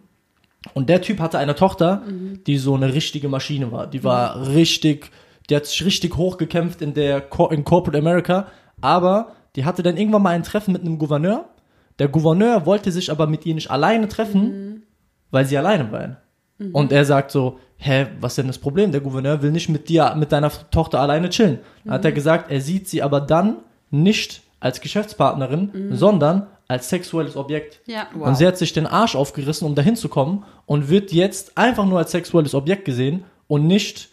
und 0.74 0.90
der 0.90 1.02
Typ 1.02 1.20
hatte 1.20 1.40
eine 1.40 1.56
Tochter, 1.56 2.04
mhm. 2.08 2.44
die 2.46 2.58
so 2.58 2.76
eine 2.76 2.94
richtige 2.94 3.28
Maschine 3.28 3.72
war. 3.72 3.88
Die 3.88 4.04
war 4.04 4.38
mhm. 4.38 4.44
richtig, 4.44 5.12
die 5.50 5.56
hat 5.56 5.66
sich 5.66 5.84
richtig 5.84 6.16
hochgekämpft 6.16 6.82
in 6.82 6.94
der 6.94 7.28
in 7.50 7.64
Corporate 7.66 7.98
America 7.98 8.48
aber 8.82 9.32
die 9.56 9.66
hatte 9.66 9.84
dann 9.84 9.98
irgendwann 9.98 10.22
mal 10.22 10.36
ein 10.36 10.44
Treffen 10.44 10.74
mit 10.74 10.82
einem 10.82 10.98
Gouverneur. 10.98 11.46
Der 12.00 12.08
Gouverneur 12.08 12.66
wollte 12.66 12.92
sich 12.92 13.12
aber 13.12 13.28
mit 13.28 13.46
ihr 13.46 13.54
nicht 13.54 13.70
alleine 13.70 14.08
treffen, 14.08 14.44
mhm. 14.44 14.82
weil 15.30 15.46
sie 15.46 15.58
alleine 15.58 15.92
waren. 15.92 16.18
Mhm. 16.58 16.74
Und 16.74 16.92
er 16.92 17.06
sagt 17.06 17.32
so, 17.32 17.60
hä, 17.78 18.08
was 18.20 18.34
ist 18.34 18.38
denn 18.38 18.48
das 18.48 18.60
Problem? 18.60 18.92
Der 18.92 19.02
Gouverneur 19.02 19.42
will 19.42 19.52
nicht 19.52 19.70
mit 19.70 19.90
dir, 19.90 20.16
mit 20.16 20.32
deiner 20.32 20.52
Tochter 20.72 21.00
alleine 21.00 21.30
chillen. 21.30 21.60
Dann 21.84 21.94
hat 21.96 22.06
er 22.06 22.12
mhm. 22.12 22.16
gesagt, 22.16 22.52
er 22.52 22.62
sieht 22.62 22.88
sie 22.88 23.02
aber 23.02 23.22
dann 23.22 23.58
nicht 23.90 24.42
als 24.60 24.80
Geschäftspartnerin, 24.80 25.72
mhm. 25.74 25.96
sondern 25.96 26.48
als 26.68 26.88
sexuelles 26.90 27.36
Objekt. 27.36 27.82
Ja. 27.86 28.08
Wow. 28.14 28.28
Und 28.28 28.36
sie 28.36 28.48
hat 28.48 28.58
sich 28.58 28.72
den 28.72 28.88
Arsch 28.88 29.16
aufgerissen, 29.16 29.68
um 29.68 29.76
dahin 29.76 29.98
zu 29.98 30.08
kommen 30.08 30.46
und 30.66 30.90
wird 30.90 31.12
jetzt 31.12 31.58
einfach 31.58 31.86
nur 31.86 32.00
als 32.00 32.12
sexuelles 32.12 32.56
Objekt 32.56 32.86
gesehen 32.86 33.26
und 33.48 33.68
nicht 33.68 34.11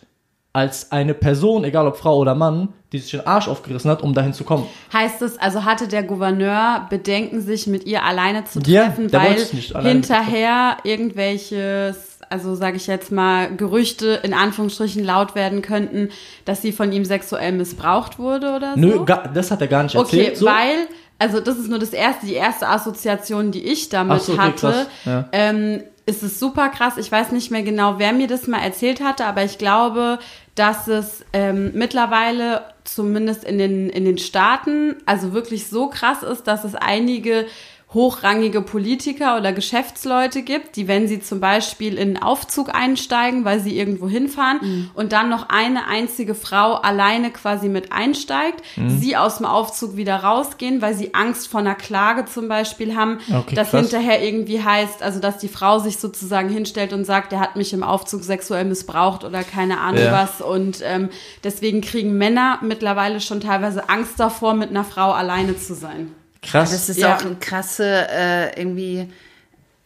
als 0.59 0.91
eine 0.91 1.15
Person, 1.15 1.63
egal 1.65 1.87
ob 1.87 1.97
Frau 1.97 2.19
oder 2.19 2.35
Mann, 2.35 2.69
die 2.93 2.99
sich 2.99 3.13
den 3.13 3.27
Arsch 3.27 3.49
aufgerissen 3.49 3.91
hat, 3.91 4.03
um 4.03 4.13
dahin 4.13 4.33
zu 4.33 4.45
kommen. 4.45 4.67
Heißt 4.93 5.23
es, 5.23 5.39
also 5.39 5.65
hatte 5.65 5.87
der 5.89 6.03
Gouverneur 6.03 6.87
Bedenken, 6.91 7.41
sich 7.41 7.67
mit 7.67 7.87
ihr 7.87 8.03
alleine 8.03 8.45
zu 8.45 8.61
treffen, 8.61 9.09
ja, 9.09 9.23
weil 9.23 9.85
hinterher 9.85 10.79
irgendwelches, 10.83 12.19
also 12.29 12.55
sage 12.55 12.77
ich 12.77 12.87
jetzt 12.87 13.13
mal, 13.13 13.55
Gerüchte 13.55 14.21
in 14.23 14.35
Anführungsstrichen 14.35 15.05
laut 15.05 15.35
werden 15.35 15.63
könnten, 15.63 16.09
dass 16.45 16.61
sie 16.61 16.73
von 16.73 16.91
ihm 16.91 17.05
sexuell 17.05 17.53
missbraucht 17.53 18.19
wurde 18.19 18.57
oder 18.57 18.75
so? 18.75 18.81
Nö, 18.81 19.05
gar, 19.05 19.29
das 19.29 19.51
hat 19.51 19.61
er 19.61 19.69
gar 19.69 19.85
nicht 19.85 19.95
erzählt. 19.95 20.29
Okay, 20.29 20.35
so. 20.35 20.47
weil, 20.47 20.89
also 21.21 21.41
das 21.41 21.57
ist 21.59 21.69
nur 21.69 21.79
das 21.79 21.91
erste, 21.91 22.27
die 22.27 22.35
erste 22.35 22.69
Assoziation, 22.69 23.53
die 23.53 23.65
ich 23.65 23.91
damit 23.91 24.23
so, 24.23 24.33
okay, 24.33 24.43
hatte. 24.43 24.87
Ja. 25.05 25.29
Ähm, 25.31 25.83
ist 26.09 26.23
es 26.23 26.41
super 26.41 26.71
krass. 26.71 26.97
Ich 26.97 27.13
weiß 27.13 27.33
nicht 27.33 27.51
mehr 27.51 27.63
genau, 27.63 27.99
wer 27.99 28.15
mir 28.15 28.29
das 28.29 28.47
mal 28.47 28.61
erzählt 28.61 29.03
hatte, 29.03 29.27
aber 29.27 29.45
ich 29.45 29.59
glaube, 29.59 30.19
dass 30.59 30.89
es 30.89 31.25
ähm, 31.33 31.71
mittlerweile 31.75 32.63
zumindest 32.85 33.45
in 33.45 33.59
den, 33.59 33.91
in 33.91 34.05
den 34.05 34.19
Staaten 34.19 34.97
also 35.07 35.33
wirklich 35.33 35.69
so 35.69 35.89
krass 35.89 36.23
ist, 36.23 36.49
dass 36.49 36.65
es 36.65 36.75
einige 36.75 37.47
hochrangige 37.95 38.61
Politiker 38.61 39.39
oder 39.39 39.53
Geschäftsleute 39.55 40.43
gibt, 40.43 40.77
die, 40.77 40.89
wenn 40.89 41.09
sie 41.09 41.21
zum 41.21 41.41
Beispiel 41.41 41.95
in 41.97 42.09
einen 42.17 42.23
Aufzug 42.23 42.75
einsteigen, 42.75 43.47
weil 43.47 43.61
sie 43.61 43.79
irgendwo 43.79 44.09
hinfahren 44.09 44.59
Mhm. 44.61 44.91
und 44.93 45.13
dann 45.13 45.31
noch 45.31 45.49
eine 45.49 45.87
einzige 45.87 46.35
Frau 46.35 46.75
alleine 46.75 47.31
quasi 47.31 47.71
mit 47.71 47.91
einsteigt, 47.91 48.63
Mhm. 48.77 48.99
sie 48.99 49.17
aus 49.17 49.39
dem 49.39 49.47
Aufzug 49.47 49.97
wieder 49.97 50.17
rausgehen, 50.17 50.83
weil 50.83 50.93
sie 50.95 51.15
Angst 51.15 51.49
vor 51.49 51.61
einer 51.61 51.75
Klage 51.75 52.27
zum 52.27 52.47
Beispiel 52.49 52.95
haben, 52.95 53.21
Okay, 53.35 53.55
das 53.55 53.71
krass. 53.71 53.81
hinterher 53.81 54.23
irgendwie 54.23 54.63
heißt, 54.63 55.03
also 55.03 55.19
dass 55.19 55.39
die 55.39 55.49
Frau 55.49 55.79
sich 55.79 55.97
sozusagen 55.97 56.51
hinstellt 56.51 56.93
und 56.93 57.07
sagt, 57.07 57.33
der 57.33 57.41
hat 57.41 57.57
mich 57.57 57.73
im 57.73 57.83
Aufzug 57.83 58.23
sexuell 58.23 58.67
missbraucht 58.67 59.25
oder 59.25 59.43
keine 59.43 59.81
Ahnung 59.81 60.03
Ja. 60.05 60.13
was 60.13 60.43
und 60.43 60.81
ähm, 60.85 61.09
deswegen 61.43 61.81
kriegen 61.81 62.19
Männer 62.19 62.59
mittlerweile 62.63 63.21
schon 63.23 63.41
teilweise 63.41 63.89
Angst 63.89 64.21
davor, 64.21 64.53
mit 64.53 64.69
einer 64.69 64.85
Frau 64.85 65.13
alleine 65.13 65.57
zu 65.57 65.75
sein. 65.75 66.13
Krass. 66.43 66.71
Das 66.71 66.89
ist 66.89 66.99
Ja. 66.99 67.17
auch 67.17 67.25
eine 67.25 67.35
krasse, 67.37 68.07
äh, 68.11 68.61
irgendwie 68.61 69.09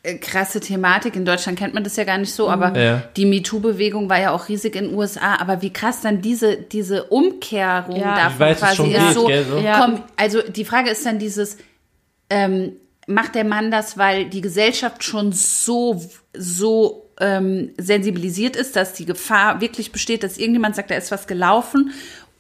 äh, 0.05 0.17
krasse 0.17 0.59
Thematik. 0.61 1.15
In 1.15 1.25
Deutschland 1.25 1.57
kennt 1.59 1.75
man 1.75 1.85
das 1.85 1.95
ja 1.97 2.03
gar 2.05 2.19
nicht 2.19 2.33
so, 2.35 2.51
aber 2.51 2.77
Ja. 2.77 3.03
die 3.17 3.25
MeToo-Bewegung 3.25 4.11
war 4.11 4.19
ja 4.21 4.33
auch 4.33 4.49
riesig 4.49 4.75
in 4.75 4.87
den 4.89 4.95
USA. 4.97 5.37
Aber 5.41 5.63
wie 5.63 5.73
krass 5.73 6.01
dann 6.01 6.21
diese, 6.21 6.57
diese 6.57 7.05
Umkehrung 7.05 7.97
Ja. 7.97 8.17
davon 8.17 8.57
quasi 8.57 8.77
schon 8.77 8.91
ist. 8.91 8.99
geht, 8.99 9.15
so, 9.15 9.29
so. 9.29 9.59
Ja. 9.59 9.79
komm, 9.81 10.03
also 10.17 10.43
die 10.43 10.65
Frage 10.65 10.91
ist 10.91 11.07
dann 11.07 11.19
dieses, 11.21 11.57
ähm, 12.31 12.73
macht 13.07 13.35
der 13.37 13.45
Mann 13.45 13.71
das, 13.71 13.97
weil 13.97 14.25
die 14.27 14.41
Gesellschaft 14.41 15.05
schon 15.05 15.31
so, 15.33 16.03
so 16.37 17.11
ähm, 17.21 17.71
sensibilisiert 17.79 18.57
ist, 18.57 18.75
dass 18.75 18.95
die 18.95 19.05
Gefahr 19.05 19.61
wirklich 19.61 19.93
besteht, 19.93 20.25
dass 20.25 20.39
irgendjemand 20.39 20.75
sagt, 20.75 20.91
da 20.91 20.97
ist 20.97 21.13
was 21.13 21.27
gelaufen? 21.29 21.93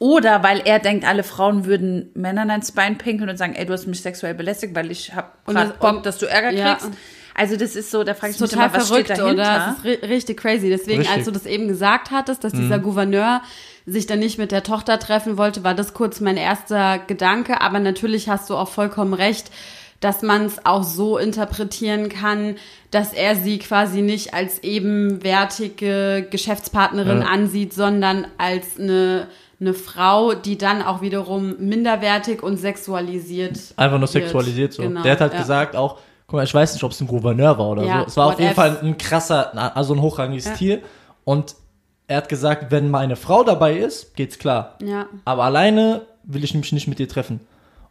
Oder 0.02 0.42
weil 0.42 0.62
er 0.64 0.80
denkt, 0.80 1.06
alle 1.06 1.22
Frauen 1.22 1.64
würden 1.64 2.10
Männern 2.14 2.50
ans 2.50 2.72
Bein 2.72 2.98
pinkeln 2.98 3.30
und 3.30 3.36
sagen, 3.36 3.54
ey, 3.54 3.64
du 3.64 3.72
hast 3.72 3.86
mich 3.86 4.00
sexuell 4.02 4.34
belästigt, 4.34 4.74
weil 4.74 4.90
ich 4.90 5.14
hab 5.14 5.36
das- 5.46 5.74
Bock, 5.74 6.02
dass 6.02 6.18
du 6.18 6.26
Ärger 6.26 6.50
ja. 6.50 6.74
kriegst. 6.74 6.90
Also 7.36 7.56
das 7.56 7.76
ist 7.76 7.92
so, 7.92 8.02
da 8.02 8.14
frage 8.14 8.32
ich 8.32 8.40
mich 8.40 8.46
ist 8.46 8.50
total 8.50 8.68
immer, 8.70 8.76
was 8.78 8.88
verrückt, 8.88 9.06
steht 9.06 9.18
dahinter? 9.20 9.42
oder? 9.42 9.54
Das 9.54 9.78
ist 9.78 9.84
ri 9.84 10.06
richtig 10.12 10.40
crazy. 10.40 10.70
Deswegen, 10.70 10.98
Richtig. 11.02 11.16
als 11.16 11.24
du 11.26 11.30
das 11.30 11.46
eben 11.46 11.68
gesagt 11.68 12.10
hattest, 12.10 12.42
dass 12.42 12.52
dieser 12.52 12.80
Gouverneur 12.80 13.42
sich 13.86 14.06
dann 14.06 14.18
nicht 14.18 14.38
mit 14.38 14.50
der 14.50 14.64
Tochter 14.64 14.98
treffen 14.98 15.38
wollte, 15.38 15.62
war 15.62 15.74
das 15.74 15.94
kurz 15.94 16.18
mein 16.20 16.36
erster 16.36 16.98
Gedanke. 16.98 17.60
Aber 17.60 17.78
natürlich 17.78 18.28
hast 18.28 18.50
du 18.50 18.56
auch 18.56 18.68
vollkommen 18.68 19.14
recht, 19.14 19.52
dass 20.00 20.22
man 20.22 20.46
es 20.46 20.66
auch 20.66 20.82
so 20.82 21.16
interpretieren 21.16 22.08
kann, 22.08 22.56
dass 22.90 23.12
er 23.12 23.36
sie 23.36 23.60
quasi 23.60 24.02
nicht 24.02 24.34
als 24.34 24.58
ebenwertige 24.64 26.26
Geschäftspartnerin 26.28 27.20
Ja. 27.22 27.26
ansieht, 27.28 27.72
sondern 27.72 28.26
als 28.36 28.78
eine, 28.78 29.28
eine 29.62 29.74
Frau, 29.74 30.34
die 30.34 30.58
dann 30.58 30.82
auch 30.82 31.00
wiederum 31.00 31.54
minderwertig 31.58 32.42
und 32.42 32.56
sexualisiert 32.58 33.58
Einfach 33.76 33.92
nur 33.98 34.00
wird. 34.02 34.10
sexualisiert 34.10 34.72
so. 34.72 34.82
Genau, 34.82 35.02
Der 35.02 35.12
hat 35.12 35.20
halt 35.20 35.32
ja. 35.32 35.38
gesagt 35.40 35.76
auch, 35.76 35.98
guck 36.26 36.36
mal, 36.38 36.44
ich 36.44 36.52
weiß 36.54 36.74
nicht, 36.74 36.82
ob 36.84 36.90
es 36.92 37.00
ein 37.00 37.06
Gouverneur 37.06 37.56
war 37.58 37.68
oder 37.68 37.84
Ja, 37.84 38.00
so. 38.00 38.06
Es 38.06 38.16
war 38.16 38.26
auf 38.28 38.40
jeden. 38.40 38.54
Fall 38.54 38.78
ein 38.82 38.98
krasser, 38.98 39.76
also 39.76 39.94
ein 39.94 40.02
hochrangiges 40.02 40.44
Ja. 40.46 40.52
Tier. 40.54 40.78
Und 41.24 41.54
er 42.08 42.18
hat 42.18 42.28
gesagt, 42.28 42.70
wenn 42.70 42.90
meine 42.90 43.16
Frau 43.16 43.44
dabei 43.44 43.76
ist, 43.76 44.14
geht's 44.16 44.38
klar. 44.38 44.76
Ja. 44.82 45.06
Aber 45.24 45.44
alleine 45.44 46.02
will 46.24 46.44
ich 46.44 46.54
mich 46.54 46.72
nicht 46.72 46.88
mit 46.88 47.00
ihr 47.00 47.08
treffen. 47.08 47.40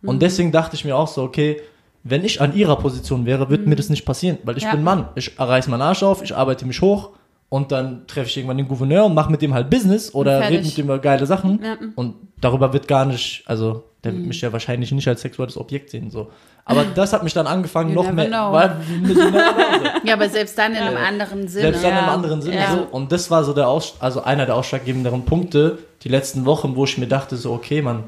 Und 0.04 0.16
Mhm. 0.16 0.20
deswegen 0.20 0.52
dachte 0.52 0.76
ich 0.76 0.86
mir 0.86 0.96
auch 0.96 1.08
so, 1.08 1.24
okay, 1.24 1.62
wenn 2.04 2.26
ich 2.26 2.42
an 2.42 2.54
ihrer 2.56 2.76
Position 2.78 3.26
wäre, 3.26 3.50
wird 3.50 3.68
mir 3.68 3.76
das 3.76 3.90
nicht 3.90 4.06
passieren, 4.06 4.38
weil 4.44 4.58
ich 4.58 4.64
Mhm. 4.64 4.70
Ja. 4.70 4.76
bin 4.76 4.84
Mann. 4.84 5.10
Ich 5.16 5.40
reiß 5.40 5.68
meinen 5.68 5.82
Arsch 5.84 6.04
auf, 6.04 6.22
ich 6.24 6.36
arbeite 6.36 6.66
mich 6.66 6.82
hoch 6.82 7.12
und 7.52 7.74
dann 7.74 8.08
treffe 8.08 8.30
ich 8.30 8.38
irgendwann 8.38 8.56
den 8.58 8.70
Gouverneur 8.70 9.04
und 9.06 9.14
mache 9.14 9.30
mit 9.30 9.42
dem 9.42 9.54
halt 9.54 9.70
Business 9.70 10.14
oder 10.16 10.50
rede 10.50 10.64
mit 10.64 10.78
dem 10.78 10.86
über 10.86 11.00
geile 11.00 11.26
Sachen. 11.26 11.60
Ja. 11.62 11.76
Und 11.96 12.16
darüber 12.40 12.72
wird 12.72 12.88
gar 12.88 13.04
nicht, 13.04 13.44
also 13.46 13.84
der 14.06 14.14
Mhm. 14.14 14.18
wird 14.20 14.28
mich 14.30 14.42
ja 14.42 14.54
wahrscheinlich 14.54 14.90
nicht 14.94 15.08
als 15.10 15.20
sexuelles 15.22 15.58
Objekt 15.58 15.90
sehen. 15.90 16.10
So. 16.10 16.32
Aber 16.64 16.86
das 16.96 17.12
hat 17.12 17.24
mich 17.24 17.34
dann 17.34 17.48
angefangen, 17.48 17.90
You 17.90 17.96
noch 17.96 18.12
mehr. 18.14 18.28
know. 18.28 18.54
Weil. 18.54 18.78
Ja, 20.06 20.14
aber 20.14 20.30
selbst 20.30 20.58
dann 20.58 20.72
in 20.72 20.78
einem 20.78 20.98
anderen 20.98 21.48
Sinne. 21.50 21.64
Selbst 21.66 21.84
dann 21.84 21.92
Ja. 21.94 22.00
im 22.04 22.10
anderen 22.10 22.42
Sinne 22.42 22.56
Ja. 22.56 22.72
so. 22.72 22.88
Und 22.90 23.12
das 23.12 23.30
war 23.30 23.44
so 23.44 23.52
der 23.54 23.68
Aus, 23.68 23.96
also 24.00 24.24
einer 24.24 24.46
der 24.46 24.56
ausschlaggebenderen 24.56 25.26
Punkte 25.26 25.78
die 26.04 26.10
letzten 26.10 26.46
Wochen, 26.46 26.78
wo 26.78 26.86
ich 26.86 26.98
mir 26.98 27.08
dachte, 27.08 27.36
so, 27.36 27.52
okay, 27.52 27.82
Mann, 27.82 28.06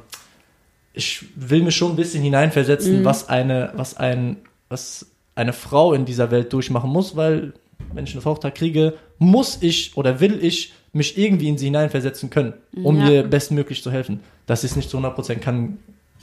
ich 0.93 1.25
will 1.35 1.63
mich 1.63 1.75
schon 1.75 1.91
ein 1.91 1.95
bisschen 1.97 2.23
hineinversetzen, 2.23 3.01
Mhm. 3.01 3.05
was 3.05 3.27
eine, 3.29 3.71
was 3.75 3.97
ein, 3.97 4.37
was 4.69 5.07
eine 5.35 5.51
Frau 5.53 5.93
in 5.93 6.05
dieser 6.05 6.31
Welt 6.31 6.53
durchmachen 6.53 6.89
muss, 6.89 7.15
weil 7.17 7.53
wenn 7.93 8.05
ich 8.05 8.13
eine 8.13 8.23
Tochter 8.23 8.51
kriege, 8.51 8.93
muss 9.19 9.57
ich 9.61 9.95
oder 9.95 10.19
will 10.19 10.43
ich 10.43 10.73
mich 10.93 11.17
irgendwie 11.17 11.49
in 11.49 11.57
sie 11.57 11.65
hineinversetzen 11.65 12.29
können, 12.29 12.53
um 12.83 12.99
Ja. 12.99 13.09
ihr 13.09 13.23
bestmöglich 13.23 13.83
zu 13.83 13.91
helfen. 13.91 14.19
Dass 14.45 14.63
ich 14.63 14.71
es 14.71 14.75
nicht 14.77 14.89
zu 14.89 14.97
100% 14.97 15.39
kann, 15.39 15.77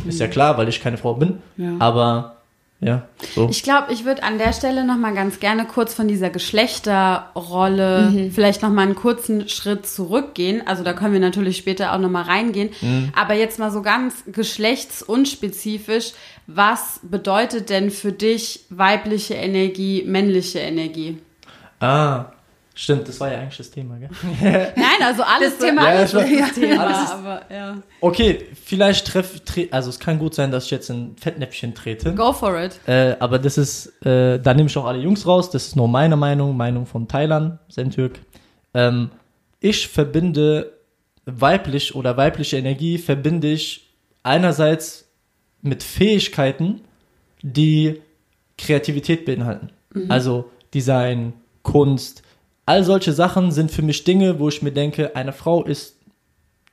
ist 0.06 0.20
ja 0.20 0.28
klar, 0.28 0.56
weil 0.58 0.68
ich 0.68 0.80
keine 0.80 0.96
Frau 0.96 1.14
bin. 1.14 1.38
Ja. 1.56 1.74
Aber 1.78 2.36
ja, 2.80 3.06
so. 3.34 3.48
Ich 3.50 3.62
glaube, 3.62 3.92
ich 3.92 4.06
würde 4.06 4.22
an 4.22 4.38
der 4.38 4.54
Stelle 4.54 4.86
noch 4.86 4.96
mal 4.96 5.12
ganz 5.12 5.38
gerne 5.38 5.66
kurz 5.66 5.92
von 5.92 6.08
dieser 6.08 6.30
Geschlechterrolle 6.30 8.30
vielleicht 8.32 8.62
noch 8.62 8.70
mal 8.70 8.82
einen 8.82 8.94
kurzen 8.94 9.48
Schritt 9.50 9.86
zurückgehen. 9.86 10.66
Also 10.66 10.82
da 10.82 10.94
können 10.94 11.12
wir 11.12 11.20
natürlich 11.20 11.58
später 11.58 11.92
auch 11.92 11.98
noch 11.98 12.08
mal 12.08 12.22
reingehen. 12.22 12.70
Aber 13.14 13.34
jetzt 13.34 13.58
mal 13.58 13.70
so 13.70 13.82
ganz 13.82 14.24
geschlechtsunspezifisch, 14.32 16.12
was 16.46 17.00
bedeutet 17.02 17.68
denn 17.70 17.90
für 17.90 18.12
dich 18.12 18.60
weibliche 18.70 19.34
Energie, 19.34 20.04
männliche 20.06 20.60
Energie? 20.60 21.18
Ah, 21.80 22.26
stimmt, 22.74 23.08
das 23.08 23.18
war 23.20 23.30
ja 23.32 23.40
eigentlich 23.40 23.56
das 23.58 23.70
Thema, 23.70 23.96
gell? 23.98 24.08
Nein, 24.40 24.84
also 25.04 25.22
alles 25.22 25.58
Das 25.58 25.66
Thema- 25.66 25.82
alles 25.86 26.12
Ja, 26.12 26.20
das 26.20 26.52
Thema, 26.54 26.86
Alles 26.86 27.02
ist- 27.04 27.10
aber 27.12 27.42
ja. 27.50 27.82
Okay, 28.00 28.46
vielleicht 28.64 29.06
treff, 29.06 29.40
tre 29.44 29.68
also 29.70 29.90
es 29.90 29.98
kann 29.98 30.18
gut 30.18 30.34
sein, 30.34 30.50
dass 30.50 30.64
ich 30.66 30.70
jetzt 30.70 30.88
in 30.90 31.16
Fettnäpfchen 31.16 31.74
trete. 31.74 32.14
Go 32.14 32.32
for 32.32 32.58
it. 32.62 32.78
Äh, 32.86 33.16
aber 33.18 33.38
das 33.38 33.58
ist, 33.58 33.86
äh, 34.06 34.38
da 34.38 34.54
nehme 34.54 34.68
ich 34.68 34.76
auch 34.78 34.86
alle 34.86 34.98
Jungs 35.00 35.26
raus. 35.26 35.50
Das 35.50 35.66
ist 35.68 35.76
nur 35.76 35.88
meine 35.88 36.16
Meinung, 36.16 36.56
Meinung 36.56 36.86
von 36.86 37.08
Thailand, 37.08 37.58
Sentürk. 37.68 38.18
Ähm, 38.72 39.10
ich 39.58 39.88
verbinde 39.88 40.72
weiblich 41.26 41.94
oder 41.94 42.16
weibliche 42.16 42.56
Energie 42.56 42.96
verbinde 42.98 43.48
ich 43.48 43.88
einerseits 44.22 45.06
mit 45.62 45.82
Fähigkeiten, 45.82 46.80
die 47.42 48.00
Kreativität 48.56 49.24
beinhalten. 49.26 49.70
Also 50.08 50.50
Design, 50.74 51.32
Kunst, 51.62 52.22
all 52.66 52.84
solche 52.84 53.12
Sachen 53.12 53.50
sind 53.50 53.70
für 53.70 53.82
mich 53.82 54.04
Dinge, 54.04 54.38
wo 54.38 54.48
ich 54.48 54.62
mir 54.62 54.72
denke, 54.72 55.16
eine 55.16 55.32
Frau 55.32 55.64
ist 55.64 55.96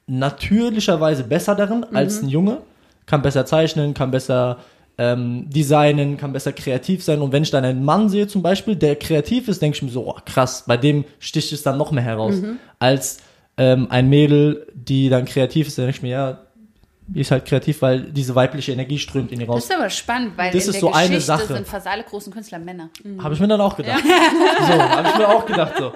natürlicherweise 0.07 1.23
besser 1.23 1.55
darin 1.55 1.85
als 1.93 2.21
ein 2.21 2.29
Junge, 2.29 2.59
kann 3.05 3.21
besser 3.21 3.45
zeichnen, 3.45 3.93
kann 3.93 4.11
besser 4.11 4.59
ähm, 4.97 5.49
designen, 5.49 6.17
kann 6.17 6.33
besser 6.33 6.53
kreativ 6.53 7.03
sein. 7.03 7.21
Und 7.21 7.31
wenn 7.31 7.43
ich 7.43 7.51
dann 7.51 7.65
einen 7.65 7.83
Mann 7.83 8.09
sehe 8.09 8.27
zum 8.27 8.41
Beispiel, 8.41 8.75
der 8.75 8.95
kreativ 8.95 9.47
ist, 9.47 9.61
denke 9.61 9.75
ich 9.75 9.83
mir 9.83 9.89
so, 9.89 10.07
oh, 10.07 10.15
krass, 10.25 10.63
bei 10.65 10.77
dem 10.77 11.05
sticht 11.19 11.51
es 11.51 11.61
dann 11.63 11.77
noch 11.77 11.91
mehr 11.91 12.03
heraus. 12.03 12.35
Als 12.79 13.17
ähm, 13.57 13.87
ein 13.89 14.09
Mädel, 14.09 14.67
die 14.73 15.09
dann 15.09 15.25
kreativ 15.25 15.67
ist, 15.67 15.77
denke 15.77 15.91
ich 15.91 16.01
mir, 16.01 16.09
ja, 16.09 16.39
die 17.07 17.21
ist 17.21 17.31
halt 17.31 17.45
kreativ, 17.45 17.81
weil 17.81 18.01
diese 18.11 18.35
weibliche 18.35 18.71
Energie 18.73 18.99
strömt 18.99 19.31
in 19.31 19.39
ihr 19.39 19.47
Das 19.47 19.55
raus. 19.55 19.63
ist 19.63 19.73
aber 19.75 19.89
spannend, 19.89 20.33
weil 20.37 20.51
Das 20.51 20.63
in 20.65 20.69
ist 20.71 20.73
der 20.75 20.81
so 20.81 20.91
eine 20.93 21.21
Sache. 21.21 21.47
sind 21.53 21.67
fast 21.67 21.87
alle 21.87 22.03
großen 22.03 22.31
Künstler 22.33 22.59
Männer. 22.59 22.89
Habe 23.19 23.33
ich 23.33 23.39
mir 23.39 23.47
dann 23.47 23.61
auch 23.61 23.75
gedacht. 23.77 24.03
So, 24.59 24.73
habe 24.81 25.07
ich 25.09 25.17
mir 25.17 25.27
auch 25.29 25.45
gedacht 25.45 25.73
so. 25.77 25.93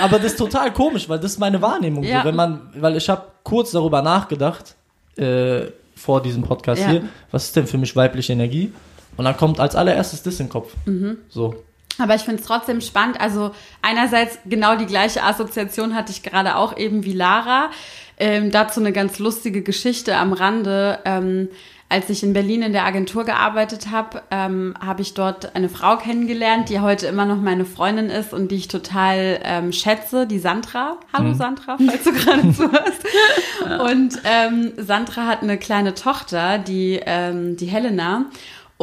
Aber 0.00 0.18
das 0.18 0.32
ist 0.32 0.38
total 0.38 0.72
komisch, 0.72 1.08
weil 1.08 1.18
das 1.18 1.32
ist 1.32 1.38
meine 1.38 1.60
Wahrnehmung. 1.60 2.04
Ja. 2.04 2.20
So, 2.22 2.28
wenn 2.28 2.36
man, 2.36 2.70
weil 2.76 2.96
ich 2.96 3.08
habe 3.08 3.22
kurz 3.42 3.72
darüber 3.72 4.02
nachgedacht 4.02 4.76
äh, 5.16 5.62
vor 5.96 6.22
diesem 6.22 6.42
Podcast 6.42 6.82
Ja. 6.82 6.88
hier, 6.90 7.02
was 7.32 7.44
ist 7.46 7.56
denn 7.56 7.66
für 7.66 7.78
mich 7.78 7.94
weibliche 7.96 8.32
Energie? 8.32 8.72
Und 9.16 9.24
dann 9.24 9.36
kommt 9.36 9.58
als 9.60 9.74
allererstes 9.76 10.22
das 10.22 10.38
in 10.40 10.46
den 10.46 10.52
Kopf. 10.52 10.72
Mhm. 10.86 11.18
So. 11.28 11.56
Aber 11.98 12.14
ich 12.16 12.22
finde 12.22 12.40
es 12.40 12.46
trotzdem 12.46 12.80
spannend. 12.80 13.20
Also 13.20 13.52
einerseits 13.82 14.38
genau 14.46 14.76
die 14.76 14.86
gleiche 14.86 15.22
Assoziation 15.22 15.94
hatte 15.94 16.10
ich 16.12 16.22
gerade 16.22 16.56
auch 16.56 16.76
eben 16.76 17.04
wie 17.04 17.12
Lara. 17.12 17.70
Ähm, 18.18 18.50
dazu 18.50 18.80
eine 18.80 18.92
ganz 18.92 19.18
lustige 19.18 19.62
Geschichte 19.62 20.16
am 20.16 20.32
Rande. 20.32 21.00
Ähm, 21.04 21.48
als 21.88 22.10
ich 22.10 22.22
in 22.22 22.32
Berlin 22.32 22.62
in 22.62 22.72
der 22.72 22.86
Agentur 22.86 23.24
gearbeitet 23.24 23.90
habe, 23.90 24.22
ähm, 24.30 24.74
habe 24.84 25.02
ich 25.02 25.14
dort 25.14 25.54
eine 25.54 25.68
Frau 25.68 25.96
kennengelernt, 25.96 26.68
die 26.68 26.80
heute 26.80 27.06
immer 27.06 27.24
noch 27.24 27.40
meine 27.40 27.64
Freundin 27.64 28.10
ist 28.10 28.32
und 28.32 28.50
die 28.50 28.56
ich 28.56 28.68
total 28.68 29.38
ähm, 29.44 29.70
schätze, 29.70 30.26
die 30.26 30.38
Sandra. 30.38 30.96
Hallo 31.12 31.34
Sandra, 31.34 31.76
falls 31.76 32.02
du 32.02 32.12
gerade 32.12 32.52
zuhörst. 32.52 33.04
Und 33.80 34.20
ähm, 34.24 34.72
Sandra 34.76 35.26
hat 35.26 35.42
eine 35.42 35.58
kleine 35.58 35.94
Tochter, 35.94 36.58
die, 36.58 37.00
ähm, 37.04 37.56
die 37.56 37.66
Helena. 37.66 38.26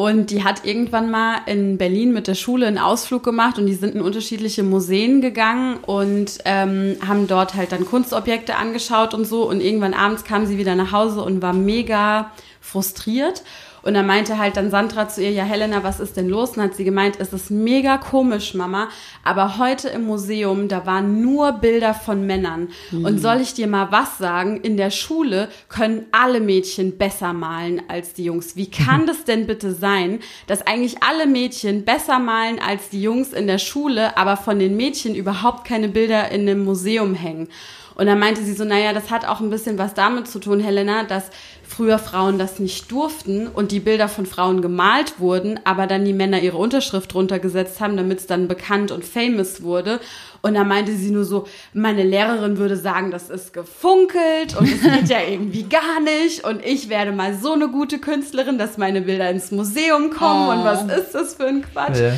Und 0.01 0.31
die 0.31 0.43
hat 0.43 0.65
irgendwann 0.65 1.11
mal 1.11 1.41
in 1.45 1.77
Berlin 1.77 2.11
mit 2.11 2.27
der 2.27 2.33
Schule 2.33 2.65
einen 2.65 2.79
Ausflug 2.79 3.23
gemacht 3.23 3.59
und 3.59 3.67
die 3.67 3.75
sind 3.75 3.93
in 3.93 4.01
unterschiedliche 4.01 4.63
Museen 4.63 5.21
gegangen 5.21 5.77
und 5.77 6.39
ähm, 6.45 6.95
haben 7.07 7.27
dort 7.27 7.53
halt 7.53 7.71
dann 7.71 7.85
Kunstobjekte 7.85 8.55
angeschaut 8.55 9.13
und 9.13 9.25
so. 9.25 9.47
Und 9.47 9.61
irgendwann 9.61 9.93
abends 9.93 10.23
kam 10.23 10.47
sie 10.47 10.57
wieder 10.57 10.73
nach 10.73 10.91
Hause 10.91 11.21
und 11.21 11.43
war 11.43 11.53
mega 11.53 12.31
frustriert 12.61 13.43
Und 13.83 13.95
da 13.95 14.03
meinte 14.03 14.37
halt 14.37 14.57
dann 14.57 14.69
Sandra 14.69 15.09
zu 15.09 15.23
ihr, 15.23 15.31
ja 15.31 15.43
Helena, 15.43 15.83
was 15.83 15.99
ist 15.99 16.17
denn 16.17 16.29
los? 16.29 16.55
Und 16.55 16.63
hat 16.63 16.75
sie 16.75 16.83
gemeint, 16.83 17.17
es 17.19 17.33
ist 17.33 17.49
mega 17.49 17.97
komisch, 17.97 18.53
Mama, 18.53 18.89
aber 19.23 19.57
heute 19.57 19.89
im 19.89 20.03
Museum, 20.03 20.67
da 20.67 20.85
waren 20.85 21.21
nur 21.21 21.53
Bilder 21.53 21.93
von 21.93 22.25
Männern. 22.25 22.69
Mhm. 22.91 23.05
Und 23.05 23.17
soll 23.19 23.41
ich 23.41 23.53
dir 23.53 23.67
mal 23.67 23.91
was 23.91 24.17
sagen? 24.17 24.61
In 24.61 24.77
der 24.77 24.91
Schule 24.91 25.49
können 25.67 26.05
alle 26.11 26.39
Mädchen 26.39 26.97
besser 26.97 27.33
malen 27.33 27.81
als 27.87 28.13
die 28.13 28.25
Jungs. 28.25 28.55
Wie 28.55 28.69
kann 28.69 29.05
das 29.07 29.23
denn 29.23 29.47
bitte 29.47 29.73
sein, 29.73 30.19
dass 30.47 30.65
eigentlich 30.65 31.01
alle 31.01 31.25
Mädchen 31.25 31.83
besser 31.83 32.19
malen 32.19 32.59
als 32.59 32.89
die 32.89 33.01
Jungs 33.01 33.33
in 33.33 33.47
der 33.47 33.57
Schule, 33.57 34.17
aber 34.17 34.37
von 34.37 34.59
den 34.59 34.77
Mädchen 34.77 35.15
überhaupt 35.15 35.65
keine 35.65 35.89
Bilder 35.89 36.29
in 36.29 36.41
einem 36.41 36.63
Museum 36.63 37.15
hängen? 37.15 37.47
Und 37.95 38.05
dann 38.07 38.19
meinte 38.19 38.41
sie 38.43 38.53
so, 38.53 38.63
naja, 38.63 38.93
das 38.93 39.11
hat 39.11 39.25
auch 39.25 39.41
ein 39.41 39.49
bisschen 39.49 39.77
was 39.77 39.93
damit 39.93 40.27
zu 40.27 40.39
tun, 40.39 40.59
Helena, 40.59 41.03
dass 41.03 41.29
früher 41.71 41.99
Frauen 41.99 42.37
das 42.37 42.59
nicht 42.59 42.91
durften 42.91 43.47
und 43.47 43.71
die 43.71 43.79
Bilder 43.79 44.07
von 44.07 44.25
Frauen 44.25 44.61
gemalt 44.61 45.19
wurden, 45.19 45.59
aber 45.63 45.87
dann 45.87 46.05
die 46.05 46.13
Männer 46.13 46.41
ihre 46.41 46.57
Unterschrift 46.57 47.13
drunter 47.13 47.39
gesetzt 47.39 47.79
haben, 47.79 47.95
damit 47.95 48.19
es 48.19 48.27
dann 48.27 48.47
bekannt 48.47 48.91
und 48.91 49.05
famous 49.05 49.63
wurde. 49.63 49.99
Und 50.41 50.55
da 50.55 50.63
meinte 50.63 50.95
sie 50.95 51.11
nur 51.11 51.23
so, 51.23 51.47
meine 51.73 52.03
Lehrerin 52.03 52.57
würde 52.57 52.75
sagen, 52.75 53.11
das 53.11 53.29
ist 53.29 53.53
gefunkelt 53.53 54.57
und 54.59 54.67
es 54.67 54.81
geht 54.81 55.09
ja 55.09 55.19
irgendwie 55.29 55.63
gar 55.63 56.01
nicht 56.01 56.43
und 56.43 56.65
ich 56.65 56.89
werde 56.89 57.11
mal 57.11 57.35
so 57.35 57.53
eine 57.53 57.69
gute 57.69 57.99
Künstlerin, 57.99 58.57
dass 58.57 58.77
meine 58.77 59.01
Bilder 59.01 59.29
ins 59.29 59.51
Museum 59.51 60.09
kommen 60.09 60.49
oh. 60.49 60.51
und 60.51 60.65
was 60.65 60.83
ist 60.83 61.15
das 61.15 61.35
für 61.35 61.45
ein 61.45 61.61
Quatsch. 61.61 61.99
Ja. 61.99 62.13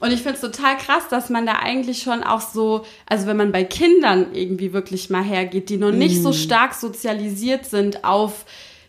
Und 0.00 0.12
ich 0.12 0.22
finde 0.22 0.34
es 0.34 0.40
total 0.40 0.76
krass, 0.76 1.08
dass 1.08 1.30
man 1.30 1.46
da 1.46 1.60
eigentlich 1.62 2.02
schon 2.02 2.22
auch 2.22 2.40
so, 2.40 2.84
also 3.06 3.26
wenn 3.26 3.36
man 3.36 3.52
bei 3.52 3.64
Kindern 3.64 4.26
irgendwie 4.34 4.72
wirklich 4.72 5.08
mal 5.08 5.22
hergeht, 5.22 5.68
die 5.70 5.78
noch 5.78 5.92
nicht 5.92 6.22
so 6.22 6.28
mhm. 6.28 6.34
stark 6.34 6.74
sozialisiert 6.74 7.64
sind 7.64 8.04
auf 8.04 8.44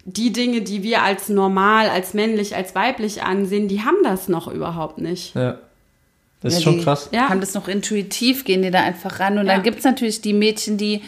die 0.05 0.31
Dinge, 0.31 0.62
die 0.62 0.83
wir 0.83 1.01
als 1.01 1.29
normal, 1.29 1.89
als 1.89 2.13
männlich, 2.13 2.55
als 2.55 2.75
weiblich 2.75 3.24
ansehen, 3.24 3.67
die 3.67 3.81
haben 3.81 4.03
das 4.03 4.27
noch 4.27 4.47
überhaupt 4.47 5.00
nicht. 5.00 5.35
Ja. 5.35 5.57
Das 6.41 6.53
ist 6.53 6.59
ja, 6.59 6.63
schon 6.63 6.83
krass. 6.83 7.09
Ja. 7.12 7.29
Haben 7.29 7.39
das 7.39 7.55
noch 7.55 7.67
intuitiv, 7.67 8.45
gehen 8.45 8.62
die 8.62 8.69
da 8.69 8.81
einfach 8.81 9.19
ran. 9.19 9.39
Und 9.39 9.47
ja. 9.47 9.53
dann 9.53 9.63
gibt 9.63 9.79
es 9.79 9.83
natürlich 9.83 10.21
die 10.21 10.33
Mädchen, 10.33 10.77
die 10.77 11.01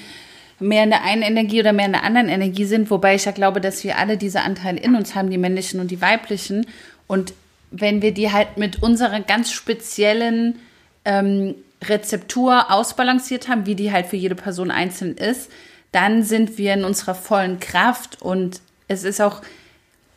mehr 0.59 0.83
in 0.83 0.89
der 0.89 1.03
einen 1.03 1.21
Energie 1.21 1.59
oder 1.59 1.73
mehr 1.73 1.85
in 1.85 1.91
der 1.91 2.03
anderen 2.03 2.27
Energie 2.27 2.65
sind, 2.65 2.89
wobei 2.89 3.13
ich 3.13 3.25
ja 3.25 3.31
glaube, 3.31 3.61
dass 3.61 3.83
wir 3.83 3.99
alle 3.99 4.17
diese 4.17 4.41
Anteile 4.41 4.79
in 4.79 4.95
uns 4.95 5.13
haben, 5.13 5.29
die 5.29 5.37
männlichen 5.37 5.79
und 5.79 5.91
die 5.91 6.01
weiblichen. 6.01 6.65
Und 7.05 7.33
wenn 7.69 8.01
wir 8.01 8.13
die 8.15 8.31
halt 8.31 8.57
mit 8.57 8.81
unserer 8.81 9.19
ganz 9.19 9.51
speziellen 9.51 10.57
ähm, 11.05 11.53
Rezeptur 11.83 12.71
ausbalanciert 12.71 13.47
haben, 13.47 13.67
wie 13.67 13.75
die 13.75 13.91
halt 13.91 14.07
für 14.07 14.15
jede 14.15 14.33
Person 14.33 14.71
einzeln 14.71 15.15
ist, 15.15 15.51
dann 15.91 16.23
sind 16.23 16.57
wir 16.57 16.73
in 16.73 16.83
unserer 16.83 17.13
vollen 17.13 17.59
Kraft 17.59 18.23
und 18.23 18.61
es 18.87 19.03
ist 19.03 19.21
auch, 19.21 19.41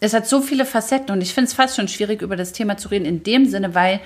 es 0.01 0.15
hat 0.15 0.27
so 0.27 0.41
viele 0.41 0.65
Facetten 0.65 1.11
und 1.11 1.21
ich 1.21 1.35
finde 1.35 1.49
es 1.49 1.55
fast 1.55 1.77
schon 1.77 1.89
schwierig, 1.89 2.23
über 2.23 2.37
das 2.37 2.53
Thema 2.53 2.77
zu 2.77 2.89
reden, 2.89 3.05
in 3.05 3.23
dem 3.23 3.47
Sinne, 3.47 3.75
weil 3.75 4.01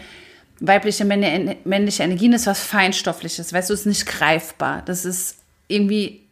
weibliche, 0.61 1.05
männliche 1.05 2.03
Energien 2.03 2.33
ist 2.33 2.47
was 2.47 2.61
Feinstoffliches, 2.61 3.53
weißt 3.53 3.71
du, 3.71 3.75
ist 3.75 3.87
nicht 3.87 4.07
greifbar. 4.07 4.83
Das 4.87 5.05
ist 5.05 5.39
irgendwie 5.69 6.23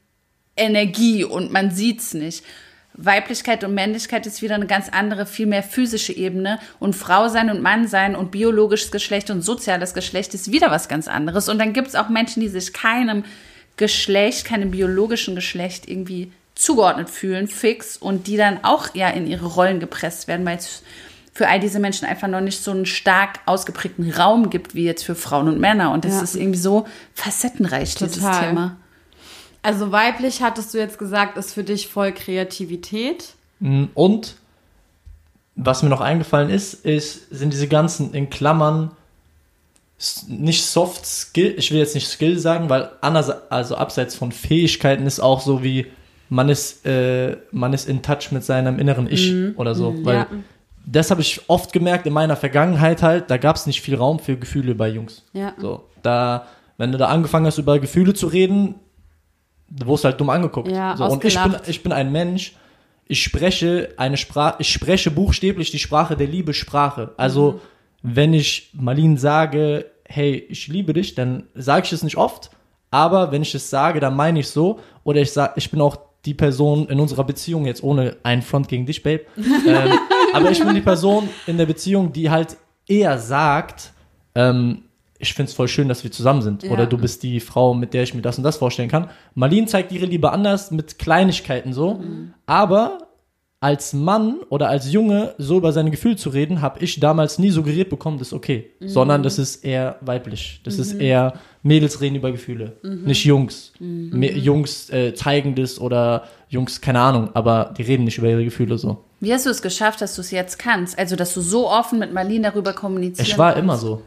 Energie 0.56 1.24
und 1.24 1.52
man 1.52 1.70
sieht 1.70 2.00
es 2.00 2.14
nicht. 2.14 2.44
Weiblichkeit 2.94 3.64
und 3.64 3.74
Männlichkeit 3.74 4.26
ist 4.26 4.42
wieder 4.42 4.54
eine 4.54 4.66
ganz 4.66 4.90
andere, 4.90 5.24
viel 5.24 5.46
mehr 5.46 5.62
physische 5.62 6.12
Ebene. 6.12 6.58
Und 6.78 6.94
Frau 6.94 7.28
sein 7.28 7.50
und 7.50 7.62
Mann 7.62 7.88
sein 7.88 8.14
und 8.14 8.30
biologisches 8.30 8.90
Geschlecht 8.90 9.30
und 9.30 9.42
soziales 9.42 9.94
Geschlecht 9.94 10.34
ist 10.34 10.52
wieder 10.52 10.70
was 10.70 10.88
ganz 10.88 11.08
anderes. 11.08 11.48
Und 11.48 11.58
dann 11.58 11.72
gibt 11.72 11.88
es 11.88 11.94
auch 11.94 12.10
Menschen, 12.10 12.40
die 12.40 12.48
sich 12.48 12.72
keinem 12.72 13.24
Geschlecht, 13.78 14.44
keinem 14.44 14.70
biologischen 14.70 15.34
Geschlecht 15.34 15.88
irgendwie 15.88 16.32
zugeordnet 16.54 17.10
fühlen, 17.10 17.48
fix, 17.48 17.96
und 17.96 18.26
die 18.26 18.36
dann 18.36 18.62
auch 18.62 18.94
ja 18.94 19.08
in 19.08 19.26
ihre 19.26 19.46
Rollen 19.46 19.80
gepresst 19.80 20.28
werden, 20.28 20.44
weil 20.46 20.58
es 20.58 20.82
für 21.32 21.48
all 21.48 21.60
diese 21.60 21.78
Menschen 21.78 22.06
einfach 22.06 22.28
noch 22.28 22.42
nicht 22.42 22.62
so 22.62 22.70
einen 22.70 22.84
stark 22.84 23.40
ausgeprägten 23.46 24.10
Raum 24.10 24.50
gibt, 24.50 24.74
wie 24.74 24.84
jetzt 24.84 25.02
für 25.02 25.14
Frauen 25.14 25.48
und 25.48 25.58
Männer. 25.58 25.90
Und 25.92 26.04
das 26.04 26.14
ja. 26.14 26.22
ist 26.22 26.36
irgendwie 26.36 26.58
so 26.58 26.86
facettenreich, 27.14 27.94
Total. 27.94 28.08
dieses 28.08 28.38
Thema. 28.38 28.76
Also 29.62 29.92
weiblich 29.92 30.42
hattest 30.42 30.74
du 30.74 30.78
jetzt 30.78 30.98
gesagt, 30.98 31.38
ist 31.38 31.54
für 31.54 31.64
dich 31.64 31.88
voll 31.88 32.12
Kreativität. 32.12 33.34
Mm, 33.60 33.84
und 33.94 34.34
was 35.54 35.82
mir 35.82 35.88
noch 35.88 36.00
eingefallen 36.00 36.50
ist, 36.50 36.74
ist, 36.84 37.30
sind 37.30 37.52
diese 37.52 37.68
ganzen 37.68 38.12
in 38.12 38.28
Klammern 38.28 38.90
nicht 40.26 40.64
Soft 40.64 41.06
Skill, 41.06 41.54
ich 41.56 41.70
will 41.70 41.78
jetzt 41.78 41.94
nicht 41.94 42.08
Skill 42.08 42.38
sagen, 42.38 42.68
weil 42.68 42.90
anders, 43.00 43.30
also 43.50 43.76
abseits 43.76 44.16
von 44.16 44.32
Fähigkeiten 44.32 45.06
ist 45.06 45.20
auch 45.20 45.40
so 45.40 45.62
wie 45.62 45.86
man 46.32 46.48
ist, 46.48 46.86
äh, 46.86 47.36
man 47.50 47.74
ist 47.74 47.86
in 47.86 48.00
Touch 48.00 48.32
mit 48.32 48.42
seinem 48.42 48.78
inneren 48.78 49.06
Ich 49.10 49.30
mhm. 49.30 49.52
oder 49.56 49.74
so. 49.74 49.90
Mhm, 49.90 50.04
weil 50.06 50.16
ja. 50.16 50.26
das 50.86 51.10
habe 51.10 51.20
ich 51.20 51.42
oft 51.48 51.74
gemerkt 51.74 52.06
in 52.06 52.14
meiner 52.14 52.36
Vergangenheit 52.36 53.02
halt, 53.02 53.30
da 53.30 53.36
gab 53.36 53.56
es 53.56 53.66
nicht 53.66 53.82
viel 53.82 53.96
Raum 53.96 54.18
für 54.18 54.38
Gefühle 54.38 54.74
bei 54.74 54.88
Jungs. 54.88 55.26
Ja. 55.34 55.52
So, 55.58 55.84
da, 56.00 56.46
wenn 56.78 56.90
du 56.90 56.96
da 56.96 57.08
angefangen 57.08 57.44
hast, 57.44 57.58
über 57.58 57.78
Gefühle 57.78 58.14
zu 58.14 58.28
reden, 58.28 58.76
du 59.68 59.86
wurdest 59.86 60.06
halt 60.06 60.18
dumm 60.18 60.30
angeguckt. 60.30 60.72
Ja, 60.72 60.96
so, 60.96 61.04
und 61.04 61.22
ich 61.22 61.38
bin, 61.38 61.56
ich 61.66 61.82
bin 61.82 61.92
ein 61.92 62.10
Mensch, 62.10 62.56
ich 63.06 63.22
spreche 63.22 63.90
eine 63.98 64.16
Sprache, 64.16 64.56
ich 64.60 64.72
spreche 64.72 65.10
buchstäblich 65.10 65.70
die 65.70 65.78
Sprache 65.78 66.16
der 66.16 66.28
Liebe 66.28 66.54
Sprache. 66.54 67.12
Also, 67.18 67.60
mhm. 68.00 68.14
wenn 68.14 68.32
ich 68.32 68.70
Marlene 68.72 69.18
sage, 69.18 69.84
hey, 70.04 70.46
ich 70.48 70.68
liebe 70.68 70.94
dich, 70.94 71.14
dann 71.14 71.44
sage 71.54 71.84
ich 71.84 71.92
es 71.92 72.02
nicht 72.02 72.16
oft, 72.16 72.50
aber 72.90 73.32
wenn 73.32 73.42
ich 73.42 73.54
es 73.54 73.68
sage, 73.68 74.00
dann 74.00 74.16
meine 74.16 74.40
ich 74.40 74.48
so. 74.48 74.80
Oder 75.04 75.20
ich 75.20 75.32
sage, 75.32 75.52
ich 75.56 75.70
bin 75.70 75.80
auch 75.82 76.11
die 76.24 76.34
Person 76.34 76.88
in 76.88 77.00
unserer 77.00 77.24
Beziehung, 77.24 77.66
jetzt 77.66 77.82
ohne 77.82 78.16
einen 78.22 78.42
Front 78.42 78.68
gegen 78.68 78.86
dich, 78.86 79.02
Babe, 79.02 79.22
ähm, 79.36 79.98
aber 80.32 80.50
ich 80.50 80.62
bin 80.62 80.74
die 80.74 80.80
Person 80.80 81.28
in 81.46 81.58
der 81.58 81.66
Beziehung, 81.66 82.12
die 82.12 82.30
halt 82.30 82.56
eher 82.86 83.18
sagt, 83.18 83.92
ähm, 84.34 84.84
ich 85.18 85.34
finde 85.34 85.50
es 85.50 85.54
voll 85.54 85.68
schön, 85.68 85.88
dass 85.88 86.02
wir 86.02 86.10
zusammen 86.10 86.42
sind. 86.42 86.64
Ja. 86.64 86.72
Oder 86.72 86.86
du 86.86 86.98
bist 86.98 87.22
die 87.22 87.38
Frau, 87.38 87.74
mit 87.74 87.94
der 87.94 88.02
ich 88.02 88.12
mir 88.12 88.22
das 88.22 88.38
und 88.38 88.44
das 88.44 88.56
vorstellen 88.56 88.88
kann. 88.88 89.08
Marlene 89.34 89.68
zeigt 89.68 89.92
ihre 89.92 90.06
Liebe 90.06 90.32
anders 90.32 90.72
mit 90.72 90.98
Kleinigkeiten 90.98 91.72
so. 91.72 91.94
Mhm. 91.94 92.34
Aber 92.44 92.98
als 93.62 93.92
Mann 93.92 94.40
oder 94.48 94.68
als 94.68 94.90
Junge 94.90 95.36
so 95.38 95.58
über 95.58 95.70
seine 95.70 95.92
Gefühle 95.92 96.16
zu 96.16 96.30
reden, 96.30 96.62
habe 96.62 96.80
ich 96.80 96.98
damals 96.98 97.38
nie 97.38 97.50
suggeriert 97.50 97.90
bekommen, 97.90 98.18
das 98.18 98.28
ist 98.28 98.32
okay. 98.32 98.70
Mhm. 98.80 98.88
Sondern 98.88 99.22
das 99.22 99.38
ist 99.38 99.64
eher 99.64 99.98
weiblich. 100.00 100.60
Das 100.64 100.76
mhm. 100.76 100.82
ist 100.82 100.92
eher 100.94 101.34
Mädels 101.62 102.00
reden 102.00 102.16
über 102.16 102.32
Gefühle, 102.32 102.72
mhm. 102.82 103.04
nicht 103.04 103.24
Jungs. 103.24 103.72
Mhm. 103.78 104.20
Jungs 104.20 104.90
äh, 104.90 105.14
zeigen 105.14 105.54
das 105.54 105.80
oder 105.80 106.24
Jungs, 106.48 106.80
keine 106.80 106.98
Ahnung, 106.98 107.30
aber 107.34 107.72
die 107.78 107.82
reden 107.82 108.02
nicht 108.02 108.18
über 108.18 108.28
ihre 108.28 108.42
Gefühle 108.42 108.78
so. 108.78 109.04
Wie 109.20 109.32
hast 109.32 109.46
du 109.46 109.50
es 109.50 109.62
geschafft, 109.62 110.00
dass 110.00 110.16
du 110.16 110.22
es 110.22 110.32
jetzt 110.32 110.58
kannst? 110.58 110.98
Also, 110.98 111.14
dass 111.14 111.32
du 111.32 111.40
so 111.40 111.70
offen 111.70 112.00
mit 112.00 112.12
Marlene 112.12 112.50
darüber 112.50 112.72
kommunizierst? 112.72 113.30
Ich 113.30 113.38
war 113.38 113.52
kannst? 113.52 113.62
immer 113.62 113.76
so. 113.76 114.02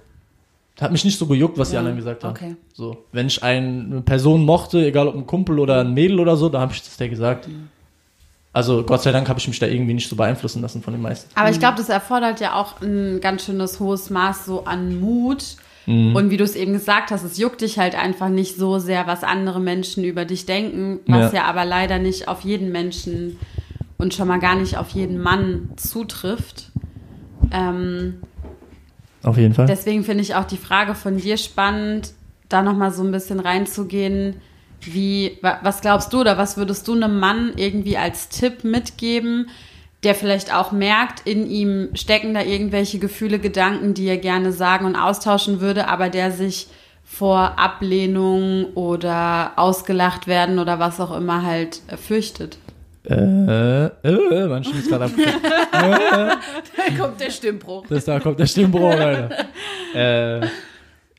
Hat 0.82 0.92
mich 0.92 1.06
nicht 1.06 1.18
so 1.18 1.28
gejuckt, 1.28 1.58
was 1.58 1.70
ja. 1.70 1.76
die 1.76 1.78
anderen 1.78 1.96
gesagt 1.96 2.26
haben. 2.26 2.32
Okay. 2.32 2.56
So, 2.74 3.06
wenn 3.14 3.28
ich 3.28 3.42
eine 3.42 4.02
Person 4.02 4.44
mochte, 4.44 4.86
egal 4.86 5.08
ob 5.08 5.16
ein 5.16 5.26
Kumpel 5.26 5.60
oder 5.60 5.80
ein 5.80 5.94
Mädel 5.94 6.20
oder 6.20 6.36
so, 6.36 6.50
da 6.50 6.60
habe 6.60 6.74
ich 6.74 6.84
das 6.84 6.98
der 6.98 7.08
gesagt. 7.08 7.48
Mhm. 7.48 7.70
Also 8.56 8.84
Gott 8.84 9.04
sei 9.04 9.12
Dank 9.12 9.28
habe 9.28 9.38
ich 9.38 9.50
mich 9.50 9.60
da 9.60 9.66
irgendwie 9.66 9.94
nicht 9.94 10.08
so 10.08 10.16
beeinflussen 10.16 10.62
lassen 10.62 10.82
von 10.82 10.94
den 10.94 11.02
meisten. 11.02 11.30
Aber 11.36 11.50
ich 11.50 11.60
glaube, 11.60 11.76
das 11.76 11.90
erfordert 11.90 12.40
ja 12.40 12.54
auch 12.54 12.82
ein 12.82 13.20
ganz 13.20 13.44
schönes 13.44 13.82
hohes 13.82 14.10
Maß 14.10 14.46
so 14.46 14.64
an 14.64 14.98
Mut. 15.02 15.58
Mhm. 15.86 16.16
Und 16.16 16.30
wie 16.30 16.38
du 16.38 16.46
es 16.46 16.56
eben 16.56 16.72
gesagt 16.72 17.12
hast, 17.12 17.26
es 17.26 17.38
juckt 17.38 17.60
dich 17.60 17.80
halt 17.80 17.96
einfach 17.96 18.30
nicht 18.30 18.56
so 18.56 18.80
sehr, 18.80 19.08
was 19.08 19.26
andere 19.26 19.60
Menschen 19.60 20.06
über 20.06 20.24
dich 20.24 20.46
denken, 20.46 21.02
was 21.06 21.34
ja, 21.34 21.42
ja 21.42 21.46
aber 21.48 21.66
leider 21.66 22.00
nicht 22.00 22.30
auf 22.30 22.42
jeden 22.46 22.72
Menschen 22.72 23.38
und 23.98 24.14
schon 24.14 24.30
mal 24.30 24.40
gar 24.40 24.56
nicht 24.56 24.78
auf 24.78 24.92
jeden 24.92 25.22
Mann 25.22 25.72
zutrifft. 25.76 26.72
Ähm, 27.52 28.22
auf 29.22 29.38
jeden 29.38 29.54
Fall. 29.54 29.66
Deswegen 29.66 30.06
finde 30.06 30.24
ich 30.24 30.34
auch 30.34 30.46
die 30.46 30.56
Frage 30.56 30.96
von 30.96 31.18
dir 31.18 31.36
spannend, 31.36 32.14
da 32.48 32.62
nochmal 32.62 32.94
so 32.94 33.04
ein 33.04 33.12
bisschen 33.12 33.42
reinzugehen. 33.42 34.38
Wie, 34.86 35.38
was 35.42 35.82
glaubst 35.82 36.14
du 36.14 36.22
oder 36.22 36.38
was 36.38 36.58
würdest 36.58 36.88
du 36.88 36.94
einem 36.94 37.20
Mann 37.20 37.54
irgendwie 37.56 37.98
als 37.98 38.30
Tipp 38.30 38.64
mitgeben, 38.64 39.50
der 40.04 40.16
vielleicht 40.16 40.54
auch 40.54 40.72
merkt, 40.72 41.28
in 41.28 41.50
ihm 41.50 41.90
stecken 41.96 42.34
da 42.34 42.42
irgendwelche 42.42 43.00
Gefühle, 43.00 43.40
Gedanken, 43.40 43.94
die 43.94 44.08
er 44.08 44.18
gerne 44.18 44.52
sagen 44.52 44.86
und 44.86 44.96
austauschen 44.96 45.62
würde, 45.62 45.88
aber 45.88 46.10
der 46.10 46.32
sich 46.32 46.68
vor 47.04 47.58
Ablehnung 47.58 48.74
oder 48.74 49.54
ausgelacht 49.56 50.28
werden 50.28 50.60
oder 50.60 50.80
was 50.80 51.00
auch 51.00 51.16
immer 51.16 51.44
halt 51.44 51.82
fürchtet? 51.98 52.58
Äh, 53.08 53.86
äh, 53.86 54.48
man 54.48 54.64
schießt 54.64 54.90
gerade 54.90 55.06
ab. 55.06 55.12
da 55.72 56.38
kommt 56.98 57.22
der 57.22 57.30
Stimmbruch. 57.30 57.86
Das, 57.88 58.06
da 58.06 58.20
kommt 58.20 58.40
der 58.40 58.48
Stimmbruch, 58.48 58.90
Alter. 58.90 59.46
äh, 59.94 60.48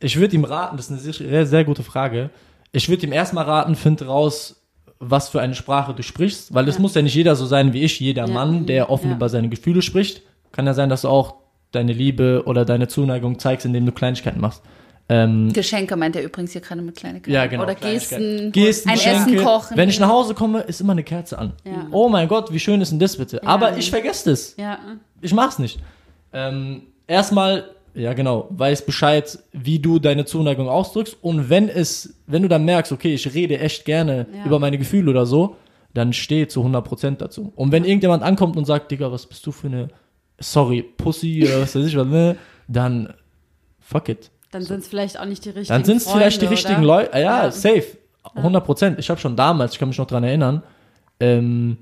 ich 0.00 0.18
würde 0.18 0.34
ihm 0.34 0.44
raten, 0.44 0.76
das 0.76 0.90
ist 0.90 1.20
eine 1.20 1.30
sehr, 1.30 1.46
sehr 1.46 1.64
gute 1.64 1.84
Frage. 1.84 2.30
Ich 2.76 2.90
würde 2.90 3.06
ihm 3.06 3.12
erstmal 3.12 3.46
raten, 3.46 3.74
find 3.74 4.06
raus, 4.06 4.62
was 4.98 5.30
für 5.30 5.40
eine 5.40 5.54
Sprache 5.54 5.94
du 5.94 6.02
sprichst, 6.02 6.52
weil 6.52 6.68
es 6.68 6.74
ja. 6.74 6.82
muss 6.82 6.94
ja 6.94 7.00
nicht 7.00 7.14
jeder 7.14 7.34
so 7.34 7.46
sein 7.46 7.72
wie 7.72 7.82
ich, 7.82 7.98
jeder 8.00 8.26
ja. 8.26 8.34
Mann, 8.34 8.66
der 8.66 8.90
offen 8.90 9.08
ja. 9.08 9.16
über 9.16 9.30
seine 9.30 9.48
Gefühle 9.48 9.80
spricht. 9.80 10.20
Kann 10.52 10.66
ja 10.66 10.74
sein, 10.74 10.90
dass 10.90 11.00
du 11.00 11.08
auch 11.08 11.36
deine 11.72 11.94
Liebe 11.94 12.42
oder 12.44 12.66
deine 12.66 12.86
Zuneigung 12.86 13.38
zeigst, 13.38 13.64
indem 13.64 13.86
du 13.86 13.92
Kleinigkeiten 13.92 14.42
machst. 14.42 14.62
Ähm, 15.08 15.54
Geschenke 15.54 15.96
meint 15.96 16.16
er 16.16 16.22
übrigens 16.22 16.52
hier 16.52 16.60
gerade 16.60 16.82
mit 16.82 16.96
kleinen 16.96 17.22
ja, 17.26 17.46
genau. 17.46 17.62
Oder 17.62 17.76
Kleinigkeiten. 17.76 18.52
Gesten, 18.52 18.52
Gesten, 18.52 18.88
ein 18.90 18.96
Geschenke. 18.96 19.34
Essen 19.36 19.44
kochen. 19.44 19.76
Wenn 19.78 19.88
ich 19.88 19.98
nach 19.98 20.10
Hause 20.10 20.34
komme, 20.34 20.60
ist 20.60 20.82
immer 20.82 20.92
eine 20.92 21.04
Kerze 21.04 21.38
an. 21.38 21.54
Oh 21.92 22.10
mein 22.10 22.28
Gott, 22.28 22.52
wie 22.52 22.60
schön 22.60 22.82
ist 22.82 22.92
denn 22.92 22.98
das 22.98 23.16
bitte? 23.16 23.42
Aber 23.42 23.78
ich 23.78 23.88
vergesse 23.88 24.28
das. 24.30 24.54
Ja. 24.58 24.78
Ich 25.22 25.32
mach's 25.32 25.58
nicht. 25.58 25.80
Ähm, 26.34 26.82
erstmal, 27.06 27.70
ja 27.96 28.12
genau, 28.12 28.46
weiß 28.50 28.84
Bescheid, 28.86 29.38
wie 29.52 29.78
du 29.78 29.98
deine 29.98 30.24
Zuneigung 30.24 30.68
ausdrückst. 30.68 31.16
Und 31.22 31.48
wenn 31.50 31.68
es, 31.68 32.14
wenn 32.26 32.42
du 32.42 32.48
dann 32.48 32.64
merkst, 32.64 32.92
okay, 32.92 33.14
ich 33.14 33.32
rede 33.34 33.58
echt 33.58 33.84
gerne 33.84 34.26
Ja. 34.32 34.44
über 34.46 34.58
meine 34.58 34.78
Gefühle 34.78 35.10
oder 35.10 35.26
so, 35.26 35.56
dann 35.94 36.12
steh 36.12 36.46
zu 36.46 36.62
100% 36.62 37.16
dazu. 37.22 37.52
Und 37.56 37.72
wenn 37.72 37.84
irgendjemand 37.84 38.22
ankommt 38.22 38.56
und 38.56 38.66
sagt, 38.66 38.90
Digga, 38.90 39.10
was 39.10 39.26
bist 39.26 39.46
du 39.46 39.52
für 39.52 39.66
eine, 39.68 39.88
sorry, 40.38 40.82
Pussy 40.82 41.44
oder 41.46 41.62
was 41.62 41.74
weiß 41.74 41.86
ich 41.86 41.96
was, 41.96 42.06
ne, 42.06 42.36
dann 42.68 43.12
fuck 43.80 44.08
it. 44.10 44.30
Dann 44.50 44.62
sind 44.62 44.80
es 44.80 44.88
vielleicht 44.88 45.18
auch 45.18 45.24
nicht 45.24 45.44
die 45.44 45.50
richtigen 45.50 45.68
Dann 45.68 45.84
sind 45.84 45.96
es 45.98 46.10
vielleicht 46.10 46.40
die 46.42 46.46
richtigen? 46.46 46.82
Leute. 46.82 47.10
Ja, 47.18 47.44
Ja. 47.44 47.50
safe. 47.50 47.84
100 48.34 48.64
Prozent. 48.64 48.98
Ich 48.98 49.08
habe 49.08 49.18
schon 49.20 49.36
damals, 49.36 49.72
ich 49.72 49.78
kann 49.78 49.88
mich 49.88 49.98
noch 49.98 50.06
dran 50.06 50.22
erinnern, 50.24 50.62
ähm, 51.20 51.78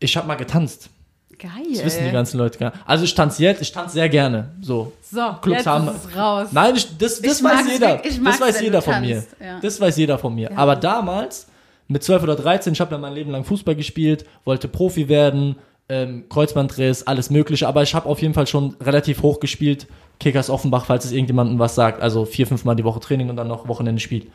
ich 0.00 0.16
habe 0.16 0.26
mal 0.26 0.34
getanzt. 0.36 0.90
Geil. 1.38 1.50
Das 1.72 1.84
wissen 1.84 2.04
die 2.04 2.10
ganzen 2.10 2.38
Leute 2.38 2.58
gar 2.58 2.70
nicht. 2.70 2.82
Also 2.84 3.04
ich 3.04 3.14
tanze 3.14 3.42
jetzt, 3.42 3.62
ich 3.62 3.70
tanze 3.70 3.94
sehr 3.94 4.08
gerne. 4.08 4.50
So. 4.60 4.92
So, 5.02 5.20
Clubs 5.40 5.58
jetzt 5.58 5.66
haben- 5.66 5.88
ist 5.88 6.16
raus. 6.16 6.48
Nein, 6.50 6.74
ich, 6.76 6.98
das, 6.98 7.20
das 7.22 7.38
Ich 7.38 7.44
weiß 7.44 7.66
jeder. 7.70 8.04
ich 8.04 8.22
das 8.22 8.40
weiß 8.40 8.60
jeder 8.60 8.82
von 8.82 8.94
tanzt, 8.94 9.08
mir. 9.08 9.22
ja. 9.40 9.60
Das 9.60 9.80
weiß 9.80 9.96
jeder 9.96 10.18
von 10.18 10.34
mir. 10.34 10.56
Aber 10.58 10.74
damals, 10.76 11.46
mit 11.86 12.02
12 12.02 12.22
oder 12.24 12.36
13, 12.36 12.72
ich 12.72 12.80
habe 12.80 12.92
ja 12.92 12.98
mein 12.98 13.14
Leben 13.14 13.30
lang 13.30 13.44
Fußball 13.44 13.76
gespielt, 13.76 14.24
wollte 14.44 14.66
Profi 14.68 15.08
werden, 15.08 15.56
ähm, 15.88 16.24
Kreuzbandriss, 16.28 17.04
alles 17.06 17.30
mögliche. 17.30 17.66
Aber 17.68 17.82
ich 17.82 17.94
habe 17.94 18.08
auf 18.08 18.20
jeden 18.20 18.34
Fall 18.34 18.46
schon 18.46 18.76
relativ 18.80 19.22
hoch 19.22 19.40
gespielt. 19.40 19.86
Kickers 20.20 20.50
Offenbach, 20.50 20.84
falls 20.86 21.04
es 21.04 21.12
irgendjemandem 21.12 21.58
was 21.60 21.74
sagt. 21.76 22.02
Also 22.02 22.24
vier, 22.24 22.46
fünf 22.46 22.64
Mal 22.64 22.74
die 22.74 22.84
Woche 22.84 22.98
Training 23.00 23.30
und 23.30 23.36
dann 23.36 23.46
noch 23.48 23.68
Wochenende 23.68 24.00
Spiel. 24.00 24.26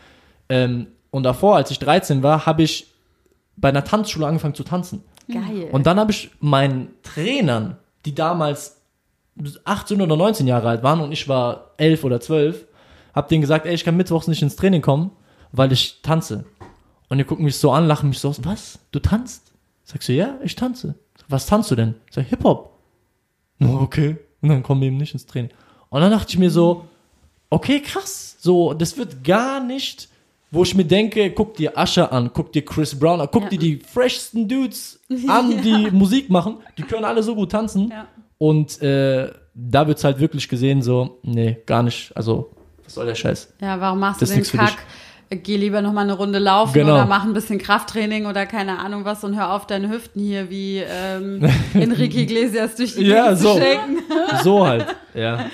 Ähm, 0.49 0.87
und 1.11 1.23
davor, 1.23 1.57
als 1.57 1.69
ich 1.69 1.79
13 1.79 2.23
war, 2.23 2.45
habe 2.45 2.63
ich 2.63 2.87
bei 3.57 3.69
einer 3.69 3.83
Tanzschule 3.83 4.25
angefangen 4.25 4.55
zu 4.55 4.63
tanzen. 4.63 5.03
Geil. 5.31 5.69
Und 5.71 5.87
dann 5.87 5.99
habe 5.99 6.11
ich 6.11 6.31
meinen 6.39 6.89
Trainern, 7.03 7.77
die 8.05 8.13
damals 8.13 8.81
18 9.63 10.01
oder 10.01 10.15
19 10.15 10.47
Jahre 10.47 10.69
alt 10.69 10.83
waren 10.83 11.01
und 11.01 11.11
ich 11.11 11.27
war 11.27 11.71
11 11.77 12.03
oder 12.03 12.19
12, 12.19 12.67
habe 13.13 13.27
denen 13.29 13.41
gesagt, 13.41 13.65
ey, 13.65 13.73
ich 13.73 13.83
kann 13.83 13.97
mittwochs 13.97 14.27
nicht 14.27 14.41
ins 14.41 14.55
Training 14.55 14.81
kommen, 14.81 15.11
weil 15.51 15.71
ich 15.71 16.01
tanze. 16.01 16.45
Und 17.09 17.17
die 17.17 17.23
gucken 17.23 17.45
mich 17.45 17.57
so 17.57 17.71
an, 17.71 17.87
lachen 17.87 18.09
mich 18.09 18.19
so 18.19 18.29
aus, 18.29 18.43
was? 18.43 18.79
Du 18.91 18.99
tanzt? 18.99 19.51
Sagst 19.83 20.09
du, 20.09 20.13
ja, 20.13 20.37
ich 20.43 20.55
tanze. 20.55 20.95
Was 21.27 21.45
tanzt 21.45 21.69
du 21.71 21.75
denn? 21.75 21.95
Sag, 22.09 22.25
Hip-Hop. 22.27 22.79
"Oh, 23.61 23.77
okay. 23.81 24.17
Und 24.41 24.49
dann 24.49 24.63
kommen 24.63 24.81
wir 24.81 24.87
eben 24.87 24.97
nicht 24.97 25.13
ins 25.13 25.25
Training. 25.25 25.51
Und 25.89 26.01
dann 26.01 26.11
dachte 26.11 26.29
ich 26.29 26.37
mir 26.37 26.49
so, 26.49 26.85
okay, 27.49 27.79
krass. 27.81 28.35
So, 28.39 28.73
das 28.73 28.97
wird 28.97 29.23
gar 29.23 29.63
nicht, 29.63 30.09
wo 30.53 30.63
ich 30.63 30.75
mir 30.75 30.85
denke, 30.85 31.31
guck 31.31 31.55
dir 31.55 31.73
Usher 31.75 32.11
an, 32.13 32.29
guck 32.33 32.51
dir 32.53 32.63
Chris 32.63 32.97
Brown 32.97 33.19
an, 33.19 33.27
guck 33.31 33.43
Ja. 33.43 33.49
dir 33.49 33.59
die 33.59 33.77
freshsten 33.79 34.47
Dudes 34.47 35.01
an, 35.27 35.61
die 35.63 35.89
Musik 35.91 36.29
machen. 36.29 36.57
Die 36.77 36.83
können 36.83 37.05
alle 37.05 37.23
so 37.23 37.33
gut 37.35 37.51
tanzen. 37.51 37.91
Und 38.37 38.81
äh, 38.81 39.31
da 39.55 39.87
wird's 39.87 40.03
halt 40.03 40.19
wirklich 40.19 40.47
gesehen, 40.47 40.81
so, 40.81 41.19
nee, 41.23 41.57
gar 41.65 41.81
nicht. 41.83 42.15
Also, 42.15 42.51
was 42.83 42.93
soll 42.95 43.05
der 43.05 43.15
Scheiß? 43.15 43.53
Ja, 43.61 43.79
warum 43.79 43.99
machst 43.99 44.21
Das 44.21 44.29
du 44.29 44.35
den 44.35 44.43
Kack? 44.45 44.77
Geh 45.29 45.57
lieber 45.57 45.81
noch 45.81 45.93
mal 45.93 46.01
eine 46.01 46.13
Runde 46.13 46.37
laufen 46.37 46.73
Genau. 46.73 46.93
oder 46.93 47.05
mach 47.07 47.23
ein 47.23 47.33
bisschen 47.33 47.57
Krafttraining 47.57 48.27
oder 48.27 48.45
keine 48.45 48.77
Ahnung 48.77 49.03
was 49.05 49.23
und 49.23 49.35
hör 49.35 49.53
auf, 49.53 49.65
deine 49.65 49.89
Hüften 49.89 50.21
hier 50.21 50.51
wie 50.51 50.77
ähm, 50.77 51.43
Enrique 51.73 52.17
Iglesias 52.21 52.75
durch 52.75 52.93
die 52.95 53.05
Ja, 53.05 53.29
Gegend 53.33 53.39
so. 53.39 53.53
zu 53.55 53.59
shaken. 53.61 53.97
So 54.43 54.67
halt, 54.67 54.85
ja. 55.15 55.45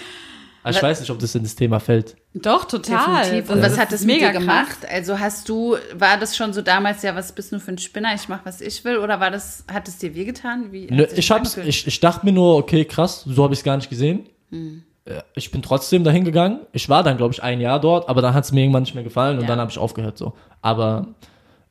Aber 0.63 0.71
ich 0.75 0.83
weiß 0.83 0.99
nicht, 0.99 1.09
ob 1.11 1.19
das 1.19 1.33
in 1.35 1.43
das 1.43 1.55
Thema 1.55 1.79
fällt. 1.79 2.17
Doch, 2.35 2.65
total. 2.65 3.23
Definitiv. 3.23 3.49
Und 3.49 3.61
Das 3.61 3.71
was 3.73 3.79
hat 3.79 3.91
das 3.91 4.05
mit 4.05 4.17
dir 4.21 4.29
krass. 4.29 4.39
gemacht? 4.39 4.77
Also 4.91 5.19
hast 5.19 5.49
du, 5.49 5.77
war 5.95 6.17
das 6.19 6.37
schon 6.37 6.53
so 6.53 6.61
damals, 6.61 7.01
ja, 7.01 7.15
was 7.15 7.31
bist 7.31 7.51
du 7.51 7.59
für 7.59 7.71
ein 7.71 7.77
Spinner, 7.79 8.13
ich 8.13 8.29
mach, 8.29 8.45
was 8.45 8.61
ich 8.61 8.85
will? 8.85 8.97
Oder 8.97 9.19
war 9.19 9.31
das, 9.31 9.65
hat 9.71 9.87
es 9.87 9.97
dir 9.97 10.13
wehgetan? 10.13 10.71
Wie, 10.71 10.87
sich 10.87 11.17
ich, 11.17 11.31
hab's, 11.31 11.57
ich, 11.57 11.87
ich 11.87 11.99
dachte 11.99 12.25
mir 12.25 12.31
nur, 12.31 12.55
okay, 12.57 12.85
krass, 12.85 13.23
so 13.27 13.43
habe 13.43 13.53
ich 13.53 13.59
es 13.61 13.63
gar 13.63 13.77
nicht 13.77 13.89
gesehen. 13.89 14.27
Hm. 14.51 14.83
Äh, 15.05 15.21
Ich 15.33 15.49
bin 15.51 15.63
trotzdem 15.63 16.03
dahin 16.03 16.23
gegangen. 16.23 16.59
Ich 16.71 16.87
war 16.87 17.01
dann, 17.01 17.17
glaube 17.17 17.33
ich, 17.33 17.41
ein 17.41 17.59
Jahr 17.61 17.79
dort, 17.81 18.07
aber 18.07 18.21
dann 18.21 18.35
hat 18.35 18.43
es 18.43 18.51
mir 18.51 18.61
irgendwann 18.61 18.83
nicht 18.83 18.93
mehr 18.93 19.03
gefallen 19.03 19.37
und 19.37 19.43
Ja. 19.43 19.47
dann 19.47 19.59
habe 19.59 19.71
ich 19.71 19.79
aufgehört 19.79 20.17
so. 20.19 20.33
Aber 20.61 21.07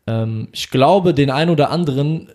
ähm, 0.09 0.49
ich 0.51 0.71
glaube, 0.71 1.15
den 1.15 1.31
einen 1.31 1.51
oder 1.53 1.71
anderen, 1.71 2.31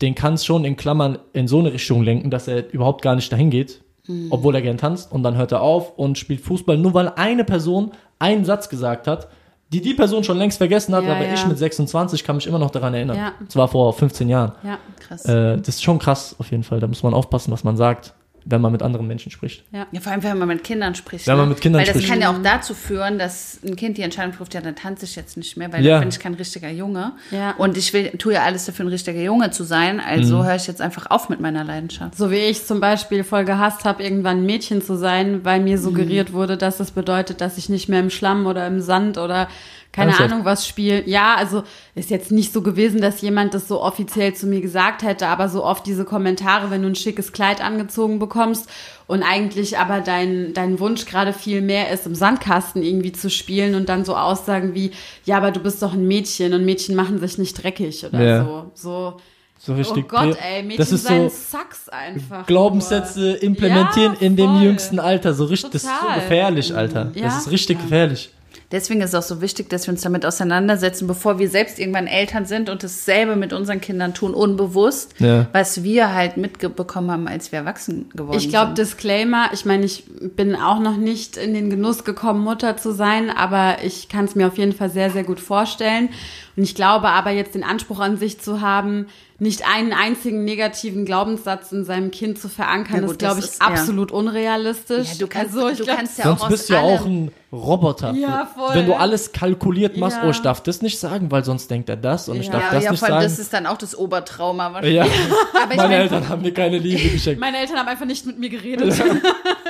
den 0.00 0.14
kann 0.14 0.34
es 0.34 0.46
schon 0.46 0.64
in 0.64 0.76
Klammern 0.76 1.18
in 1.34 1.46
so 1.46 1.58
eine 1.58 1.72
Richtung 1.74 2.02
lenken, 2.02 2.30
dass 2.30 2.48
er 2.48 2.72
überhaupt 2.72 3.02
gar 3.02 3.16
nicht 3.16 3.30
dahin 3.30 3.50
geht, 3.50 3.82
Hm. 4.06 4.28
obwohl 4.30 4.54
er 4.54 4.62
gern 4.62 4.78
tanzt 4.78 5.12
und 5.12 5.22
dann 5.22 5.36
hört 5.36 5.52
er 5.52 5.60
auf 5.62 5.98
und 5.98 6.16
spielt 6.18 6.40
Fußball, 6.40 6.78
nur 6.78 6.94
weil 6.94 7.08
eine 7.16 7.44
Person 7.44 7.92
einen 8.18 8.44
Satz 8.44 8.68
gesagt 8.68 9.06
hat, 9.06 9.28
die 9.72 9.80
die 9.80 9.94
Person 9.94 10.22
schon 10.22 10.38
längst 10.38 10.58
vergessen 10.58 10.94
hat, 10.94 11.04
Ja, 11.04 11.14
aber 11.14 11.26
ja. 11.26 11.34
ich 11.34 11.46
mit 11.46 11.58
26 11.58 12.22
kann 12.22 12.36
mich 12.36 12.46
immer 12.46 12.58
noch 12.60 12.70
daran 12.70 12.94
erinnern. 12.94 13.16
Ja. 13.16 13.32
Das 13.44 13.56
war 13.56 13.66
vor 13.66 13.92
15 13.92 14.28
Jahren. 14.28 14.52
Ja, 14.62 14.78
Krass. 15.00 15.24
Äh, 15.24 15.56
das 15.58 15.68
ist 15.68 15.82
schon 15.82 15.98
krass 15.98 16.36
auf 16.38 16.50
jeden 16.50 16.62
Fall. 16.62 16.78
Da 16.80 16.86
muss 16.86 17.02
man 17.02 17.14
aufpassen, 17.14 17.50
was 17.52 17.64
man 17.64 17.76
sagt, 17.76 18.14
wenn 18.48 18.60
man 18.60 18.70
mit 18.72 18.80
anderen 18.82 19.06
Menschen 19.08 19.30
spricht. 19.32 19.64
ja. 19.72 19.86
Ja, 19.90 20.00
vor 20.00 20.12
allem, 20.12 20.22
wenn 20.22 20.38
man 20.38 20.46
mit 20.48 20.62
Kindern 20.64 20.94
spricht. 20.94 21.26
Wenn 21.26 21.34
ne? 21.34 21.40
man 21.42 21.48
mit 21.50 21.60
Kindern 21.60 21.80
weil 21.80 21.86
das 21.86 21.96
spricht. 21.96 22.08
kann 22.08 22.20
ja 22.20 22.30
auch 22.30 22.40
dazu 22.42 22.74
führen, 22.74 23.18
dass 23.18 23.58
ein 23.66 23.74
Kind 23.76 23.98
die 23.98 24.02
Entscheidung 24.02 24.32
trifft, 24.34 24.54
ja, 24.54 24.60
dann 24.60 24.76
tanze 24.76 25.04
ich 25.04 25.16
jetzt 25.16 25.36
nicht 25.36 25.56
mehr, 25.56 25.72
weil 25.72 25.84
Ja. 25.84 25.94
dann 25.94 26.00
bin 26.02 26.08
ich 26.10 26.18
kein 26.20 26.34
richtiger 26.34 26.70
Junge. 26.70 27.12
Ja. 27.32 27.52
Und 27.58 27.76
ich 27.76 27.92
will, 27.92 28.10
tue 28.18 28.34
ja 28.34 28.44
alles 28.44 28.64
dafür, 28.66 28.84
ein 28.84 28.88
richtiger 28.88 29.20
Junge 29.20 29.50
zu 29.50 29.64
sein. 29.64 30.00
Also 30.00 30.38
Mhm. 30.38 30.44
höre 30.46 30.54
ich 30.56 30.66
jetzt 30.68 30.80
einfach 30.80 31.10
auf 31.10 31.28
mit 31.28 31.40
meiner 31.40 31.64
Leidenschaft. 31.64 32.14
So 32.16 32.30
wie 32.30 32.36
ich 32.36 32.64
zum 32.64 32.78
Beispiel 32.80 33.24
voll 33.24 33.44
gehasst 33.44 33.84
habe, 33.84 34.02
irgendwann 34.04 34.38
ein 34.38 34.46
Mädchen 34.46 34.80
zu 34.80 34.96
sein, 34.96 35.44
weil 35.44 35.60
mir 35.60 35.78
suggeriert 35.78 36.32
wurde, 36.32 36.56
dass 36.56 36.76
das 36.76 36.92
bedeutet, 36.92 37.40
dass 37.40 37.58
ich 37.58 37.68
nicht 37.68 37.88
mehr 37.88 38.00
im 38.00 38.10
Schlamm 38.10 38.46
oder 38.46 38.66
im 38.66 38.80
Sand 38.80 39.18
oder 39.18 39.48
keine 39.92 40.10
Ernsthaft? 40.10 40.32
Ahnung 40.32 40.44
was 40.44 40.66
spiele. 40.66 41.08
Ja, 41.08 41.34
also 41.36 41.62
ist 41.94 42.10
jetzt 42.10 42.30
nicht 42.30 42.52
so 42.52 42.60
gewesen, 42.62 43.00
dass 43.00 43.22
jemand 43.22 43.54
das 43.54 43.66
so 43.68 43.80
offiziell 43.82 44.34
zu 44.34 44.46
mir 44.46 44.60
gesagt 44.60 45.02
hätte, 45.02 45.26
aber 45.28 45.48
so 45.48 45.64
oft 45.64 45.86
diese 45.86 46.04
Kommentare, 46.04 46.70
wenn 46.70 46.82
du 46.82 46.88
ein 46.88 46.94
schickes 46.94 47.32
Kleid 47.32 47.62
angezogen 47.64 48.18
bekommst 48.18 48.68
und 49.06 49.22
eigentlich 49.22 49.78
aber 49.78 50.00
dein, 50.00 50.52
dein 50.52 50.80
Wunsch 50.80 51.06
gerade 51.06 51.32
viel 51.32 51.62
mehr 51.62 51.90
ist, 51.90 52.06
im 52.06 52.14
Sandkasten 52.14 52.82
irgendwie 52.82 53.12
zu 53.12 53.30
spielen 53.30 53.74
und 53.74 53.88
dann 53.88 54.04
so 54.04 54.16
Aussagen 54.16 54.74
wie, 54.74 54.90
ja, 55.24 55.36
aber 55.38 55.50
du 55.50 55.60
bist 55.60 55.80
doch 55.82 55.92
ein 55.94 56.06
Mädchen 56.06 56.52
und 56.52 56.64
Mädchen 56.64 56.94
machen 56.94 57.18
sich 57.18 57.38
nicht 57.38 57.62
dreckig 57.62 58.04
oder 58.04 58.20
Ja. 58.22 58.44
so. 58.44 58.70
So, 58.74 59.16
So 59.58 59.74
richtig. 59.74 60.04
oh 60.04 60.08
Gott, 60.08 60.36
ey, 60.42 60.62
Mädchen 60.62 60.76
das 60.78 60.92
ist 60.92 61.06
so 61.08 61.28
Sucks 61.30 61.88
einfach. 61.88 62.46
Glaubenssätze 62.46 63.32
implementieren 63.32 64.14
Ja, 64.20 64.26
in 64.26 64.36
dem 64.36 64.60
jüngsten 64.60 64.98
Alter. 64.98 65.32
So 65.32 65.46
richtig, 65.46 65.70
das 65.70 65.84
ist 65.84 65.88
so 65.90 65.96
Total. 66.00 66.20
gefährlich, 66.20 66.74
Alter. 66.76 67.12
Ja. 67.14 67.22
Das 67.24 67.38
ist 67.38 67.50
richtig 67.50 67.80
gefährlich. 67.80 68.30
Deswegen 68.72 69.00
ist 69.00 69.10
es 69.10 69.14
auch 69.14 69.22
so 69.22 69.40
wichtig, 69.40 69.70
dass 69.70 69.86
wir 69.86 69.92
uns 69.92 70.00
damit 70.02 70.26
auseinandersetzen, 70.26 71.06
bevor 71.06 71.38
wir 71.38 71.48
selbst 71.48 71.78
irgendwann 71.78 72.08
Eltern 72.08 72.46
sind 72.46 72.68
und 72.68 72.82
dasselbe 72.82 73.36
mit 73.36 73.52
unseren 73.52 73.80
Kindern 73.80 74.12
tun, 74.12 74.34
unbewusst, 74.34 75.14
Ja. 75.20 75.46
was 75.52 75.84
wir 75.84 76.12
halt 76.12 76.36
mitbekommen 76.36 77.10
haben, 77.10 77.28
als 77.28 77.52
wir 77.52 77.60
erwachsen 77.60 78.08
geworden 78.14 78.38
Ich 78.38 78.48
glaube, 78.48 78.68
sind. 78.68 78.78
Disclaimer, 78.78 79.50
ich 79.52 79.64
meine, 79.64 79.84
ich 79.84 80.04
bin 80.08 80.56
auch 80.56 80.80
noch 80.80 80.96
nicht 80.96 81.36
in 81.36 81.54
den 81.54 81.70
Genuss 81.70 82.02
gekommen, 82.04 82.40
Mutter 82.42 82.76
zu 82.76 82.92
sein, 82.92 83.30
aber 83.30 83.76
ich 83.84 84.08
kann 84.08 84.24
es 84.24 84.34
mir 84.34 84.48
auf 84.48 84.58
jeden 84.58 84.72
Fall 84.72 84.90
sehr, 84.90 85.10
sehr 85.10 85.24
gut 85.24 85.38
vorstellen. 85.38 86.08
Und 86.56 86.62
ich 86.64 86.74
glaube 86.74 87.08
aber 87.10 87.30
jetzt 87.30 87.54
den 87.54 87.62
Anspruch 87.64 88.00
an 88.00 88.16
sich 88.16 88.40
zu 88.40 88.60
haben, 88.60 89.06
nicht 89.38 89.62
einen 89.68 89.92
einzigen 89.92 90.44
negativen 90.44 91.04
Glaubenssatz 91.04 91.70
in 91.70 91.84
seinem 91.84 92.10
Kind 92.10 92.38
zu 92.38 92.48
verankern, 92.48 92.96
Ja, 92.96 93.00
gut, 93.02 93.10
ist, 93.12 93.18
glaube 93.18 93.38
ich, 93.40 93.44
ist- 93.44 93.60
ja. 93.60 93.66
absolut 93.66 94.10
unrealistisch. 94.10 95.08
Ja, 95.12 95.18
du 95.18 95.26
kannst, 95.26 95.54
also, 95.54 95.68
ich 95.68 95.78
du 95.78 95.84
glaub, 95.84 95.96
kannst 95.98 96.18
ja 96.18 96.24
Sonst 96.24 96.42
auch 96.42 96.48
bist 96.48 96.68
du 96.70 96.74
ja 96.74 96.80
auch 96.80 97.04
ein 97.04 97.30
Roboter. 97.52 98.12
Ja, 98.12 98.48
voll. 98.54 98.74
Wenn 98.74 98.86
du 98.86 98.94
alles 98.94 99.32
kalkuliert 99.32 99.96
machst, 99.98 100.18
Ja. 100.22 100.26
oh, 100.26 100.30
ich 100.30 100.40
darf 100.40 100.62
das 100.62 100.80
nicht 100.82 100.98
sagen, 100.98 101.30
weil 101.30 101.44
sonst 101.44 101.70
denkt 101.70 101.88
er 101.88 101.96
das 101.96 102.28
und 102.28 102.40
ich 102.40 102.46
Ja. 102.46 102.52
darf 102.52 102.62
ja, 102.64 102.70
das 102.72 102.84
ja, 102.84 102.90
nicht 102.92 102.98
vor 103.00 103.08
allem, 103.08 103.14
sagen. 103.20 103.30
das 103.30 103.38
ist 103.38 103.52
dann 103.52 103.66
auch 103.66 103.78
das 103.78 103.96
Obertrauma 103.96 104.72
wahrscheinlich. 104.72 104.94
ja. 104.96 105.04
Aber 105.62 105.70
ich 105.70 105.76
Meine 105.76 105.82
meine, 105.90 105.94
Eltern 106.02 106.28
haben 106.28 106.42
mir 106.42 106.52
keine 106.54 106.78
Liebe 106.78 107.08
geschenkt. 107.10 107.38
Meine 107.40 107.58
Eltern 107.58 107.76
haben 107.78 107.88
einfach 107.88 108.06
nicht 108.06 108.24
mit 108.26 108.38
mir 108.38 108.48
geredet. 108.48 108.94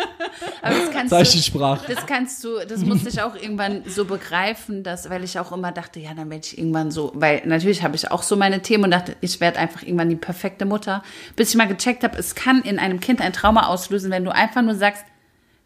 aber 0.62 0.74
das 0.74 0.90
kannst 0.90 1.12
du, 1.12 1.16
Zeichensprache. 1.16 1.94
das 1.94 2.06
kannst 2.06 2.44
du, 2.44 2.58
das 2.66 2.80
musste 2.80 3.08
ich 3.08 3.20
auch 3.22 3.34
irgendwann 3.34 3.82
so 3.86 4.04
begreifen, 4.04 4.82
dass, 4.82 5.10
weil 5.10 5.24
ich 5.24 5.38
auch 5.38 5.52
immer 5.52 5.72
dachte, 5.72 6.00
ja, 6.00 6.14
dann 6.14 6.30
werde 6.30 6.46
ich 6.46 6.58
irgendwann 6.58 6.90
so, 6.90 7.12
weil 7.14 7.42
natürlich 7.46 7.82
habe 7.82 7.96
ich 7.96 8.10
auch 8.10 8.22
so 8.22 8.36
meine 8.36 8.62
Themen 8.62 8.84
und 8.84 8.90
dachte, 8.90 9.16
ich 9.20 9.40
werde 9.40 9.58
einfach 9.58 9.82
irgendwann 9.82 10.08
die 10.08 10.16
perfekte 10.16 10.64
Mutter, 10.64 11.02
bis 11.36 11.50
ich 11.50 11.56
mal 11.56 11.68
gecheckt 11.68 12.04
habe, 12.04 12.16
es 12.18 12.34
kann 12.34 12.62
in 12.62 12.78
einem 12.78 13.00
Kind 13.00 13.20
ein 13.20 13.32
Trauma 13.32 13.66
auslösen, 13.66 14.10
wenn 14.10 14.24
du 14.24 14.34
einfach 14.34 14.62
nur 14.62 14.74
sagst, 14.74 15.04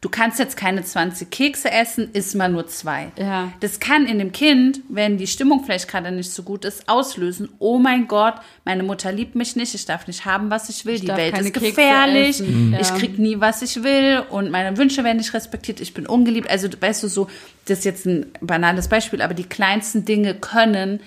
du 0.00 0.08
kannst 0.08 0.38
jetzt 0.38 0.56
keine 0.56 0.82
20 0.82 1.30
Kekse 1.30 1.70
essen, 1.70 2.10
isst 2.12 2.34
mal 2.34 2.48
nur 2.48 2.66
zwei. 2.66 3.12
Ja. 3.18 3.52
Das 3.60 3.80
kann 3.80 4.06
in 4.06 4.18
dem 4.18 4.32
Kind, 4.32 4.80
wenn 4.88 5.18
die 5.18 5.26
Stimmung 5.26 5.62
vielleicht 5.64 5.88
gerade 5.88 6.10
nicht 6.10 6.30
so 6.30 6.42
gut 6.42 6.64
ist, 6.64 6.88
auslösen, 6.88 7.50
oh 7.58 7.78
mein 7.78 8.08
Gott, 8.08 8.34
meine 8.64 8.82
Mutter 8.82 9.12
liebt 9.12 9.34
mich 9.34 9.56
nicht, 9.56 9.74
ich 9.74 9.84
darf 9.84 10.06
nicht 10.06 10.24
haben, 10.24 10.50
was 10.50 10.70
ich 10.70 10.86
will, 10.86 10.98
die 10.98 11.06
darf 11.06 11.18
Welt 11.18 11.38
ist 11.38 11.52
gefährlich, 11.52 12.40
essen. 12.40 12.76
ich 12.80 12.94
krieg 12.94 13.18
nie, 13.18 13.40
was 13.40 13.60
ich 13.60 13.82
will 13.82 14.22
und 14.30 14.50
meine 14.50 14.76
Wünsche 14.78 15.04
werden 15.04 15.18
nicht 15.18 15.34
respektiert, 15.34 15.80
ich 15.80 15.92
bin 15.92 16.06
ungeliebt. 16.06 16.48
Also, 16.48 16.68
weißt 16.80 17.02
du, 17.02 17.08
so, 17.08 17.28
das 17.66 17.80
ist 17.80 17.84
jetzt 17.84 18.06
ein 18.06 18.26
banales 18.40 18.88
Beispiel, 18.88 19.20
aber 19.20 19.34
die 19.34 19.44
kleinsten 19.44 20.06
Dinge 20.06 20.34
können 20.34 21.00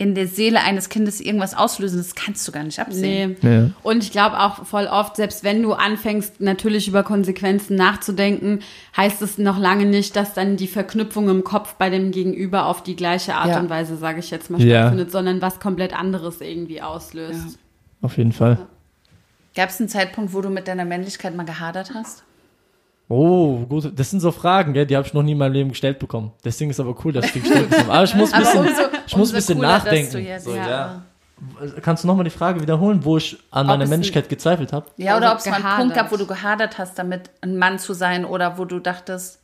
in 0.00 0.14
der 0.14 0.26
Seele 0.26 0.62
eines 0.62 0.88
Kindes 0.88 1.20
irgendwas 1.20 1.54
auslösen, 1.54 1.98
das 1.98 2.14
kannst 2.14 2.48
du 2.48 2.52
gar 2.52 2.62
nicht 2.64 2.80
absehen. 2.80 3.36
Nee. 3.42 3.54
Ja. 3.54 3.70
Und 3.82 4.02
ich 4.02 4.10
glaube 4.12 4.40
auch 4.40 4.64
voll 4.64 4.86
oft, 4.86 5.14
selbst 5.14 5.44
wenn 5.44 5.62
du 5.62 5.74
anfängst, 5.74 6.40
natürlich 6.40 6.88
über 6.88 7.02
Konsequenzen 7.02 7.76
nachzudenken, 7.76 8.60
heißt 8.96 9.20
es 9.20 9.36
noch 9.36 9.58
lange 9.58 9.84
nicht, 9.84 10.16
dass 10.16 10.32
dann 10.32 10.56
die 10.56 10.68
Verknüpfung 10.68 11.28
im 11.28 11.44
Kopf 11.44 11.74
bei 11.74 11.90
dem 11.90 12.12
Gegenüber 12.12 12.64
auf 12.64 12.82
die 12.82 12.96
gleiche 12.96 13.34
Art 13.34 13.48
Ja. 13.50 13.60
und 13.60 13.68
Weise, 13.68 13.98
sage 13.98 14.20
ich 14.20 14.30
jetzt 14.30 14.48
mal, 14.48 14.58
Ja. 14.62 14.78
stattfindet, 14.84 15.12
sondern 15.12 15.42
was 15.42 15.60
komplett 15.60 15.92
anderes 15.94 16.40
irgendwie 16.40 16.80
auslöst. 16.80 17.58
Auf 18.00 18.16
jeden 18.16 18.32
Fall. 18.32 18.56
Gab 19.54 19.68
es 19.68 19.80
einen 19.80 19.90
Zeitpunkt, 19.90 20.32
wo 20.32 20.40
du 20.40 20.48
mit 20.48 20.66
deiner 20.66 20.86
Männlichkeit 20.86 21.36
mal 21.36 21.44
gehadert 21.44 21.90
hast? 21.94 22.24
Oh, 23.12 23.58
gut. 23.68 23.92
Das 23.98 24.08
sind 24.10 24.20
so 24.20 24.30
Fragen, 24.30 24.72
gell, 24.72 24.86
die 24.86 24.96
habe 24.96 25.04
ich 25.06 25.12
noch 25.12 25.22
nie 25.24 25.32
in 25.32 25.38
meinem 25.38 25.52
Leben 25.52 25.70
gestellt 25.70 25.98
bekommen. 25.98 26.30
Deswegen 26.44 26.70
ist 26.70 26.78
aber 26.78 26.94
cool, 27.04 27.12
dass 27.12 27.26
ich 27.26 27.32
die 27.32 27.40
gestellt 27.40 27.68
bekomme. 27.68 27.92
Aber 27.92 28.04
ich 28.04 28.14
muss 28.14 28.32
ein 28.32 28.40
bisschen, 28.40 28.66
ich 29.06 29.16
muss 29.16 29.30
ein 29.30 29.34
bisschen 29.34 29.56
cooler, 29.58 29.68
nachdenken. 29.68 30.12
du 30.12 30.18
jetzt- 30.20 30.44
so, 30.44 30.54
ja. 30.54 30.68
ja. 30.68 31.02
Kannst 31.82 32.04
du 32.04 32.06
nochmal 32.08 32.24
die 32.24 32.30
Frage 32.30 32.60
wiederholen, 32.60 33.00
wo 33.04 33.16
ich 33.16 33.36
an 33.50 33.66
meiner 33.66 33.86
Männlichkeit 33.86 34.28
gezweifelt 34.28 34.72
habe? 34.72 34.86
Ja, 34.96 35.14
Also 35.14 35.24
oder 35.24 35.32
ob 35.32 35.38
es 35.40 35.46
mal 35.46 35.54
einen 35.64 35.76
Punkt 35.78 35.94
gab, 35.96 36.12
wo 36.12 36.16
du 36.16 36.26
gehadert 36.26 36.78
hast, 36.78 36.98
damit 36.98 37.30
ein 37.40 37.56
Mann 37.56 37.78
zu 37.80 37.94
sein 37.94 38.24
oder 38.24 38.58
wo 38.58 38.64
du 38.64 38.78
dachtest, 38.78 39.38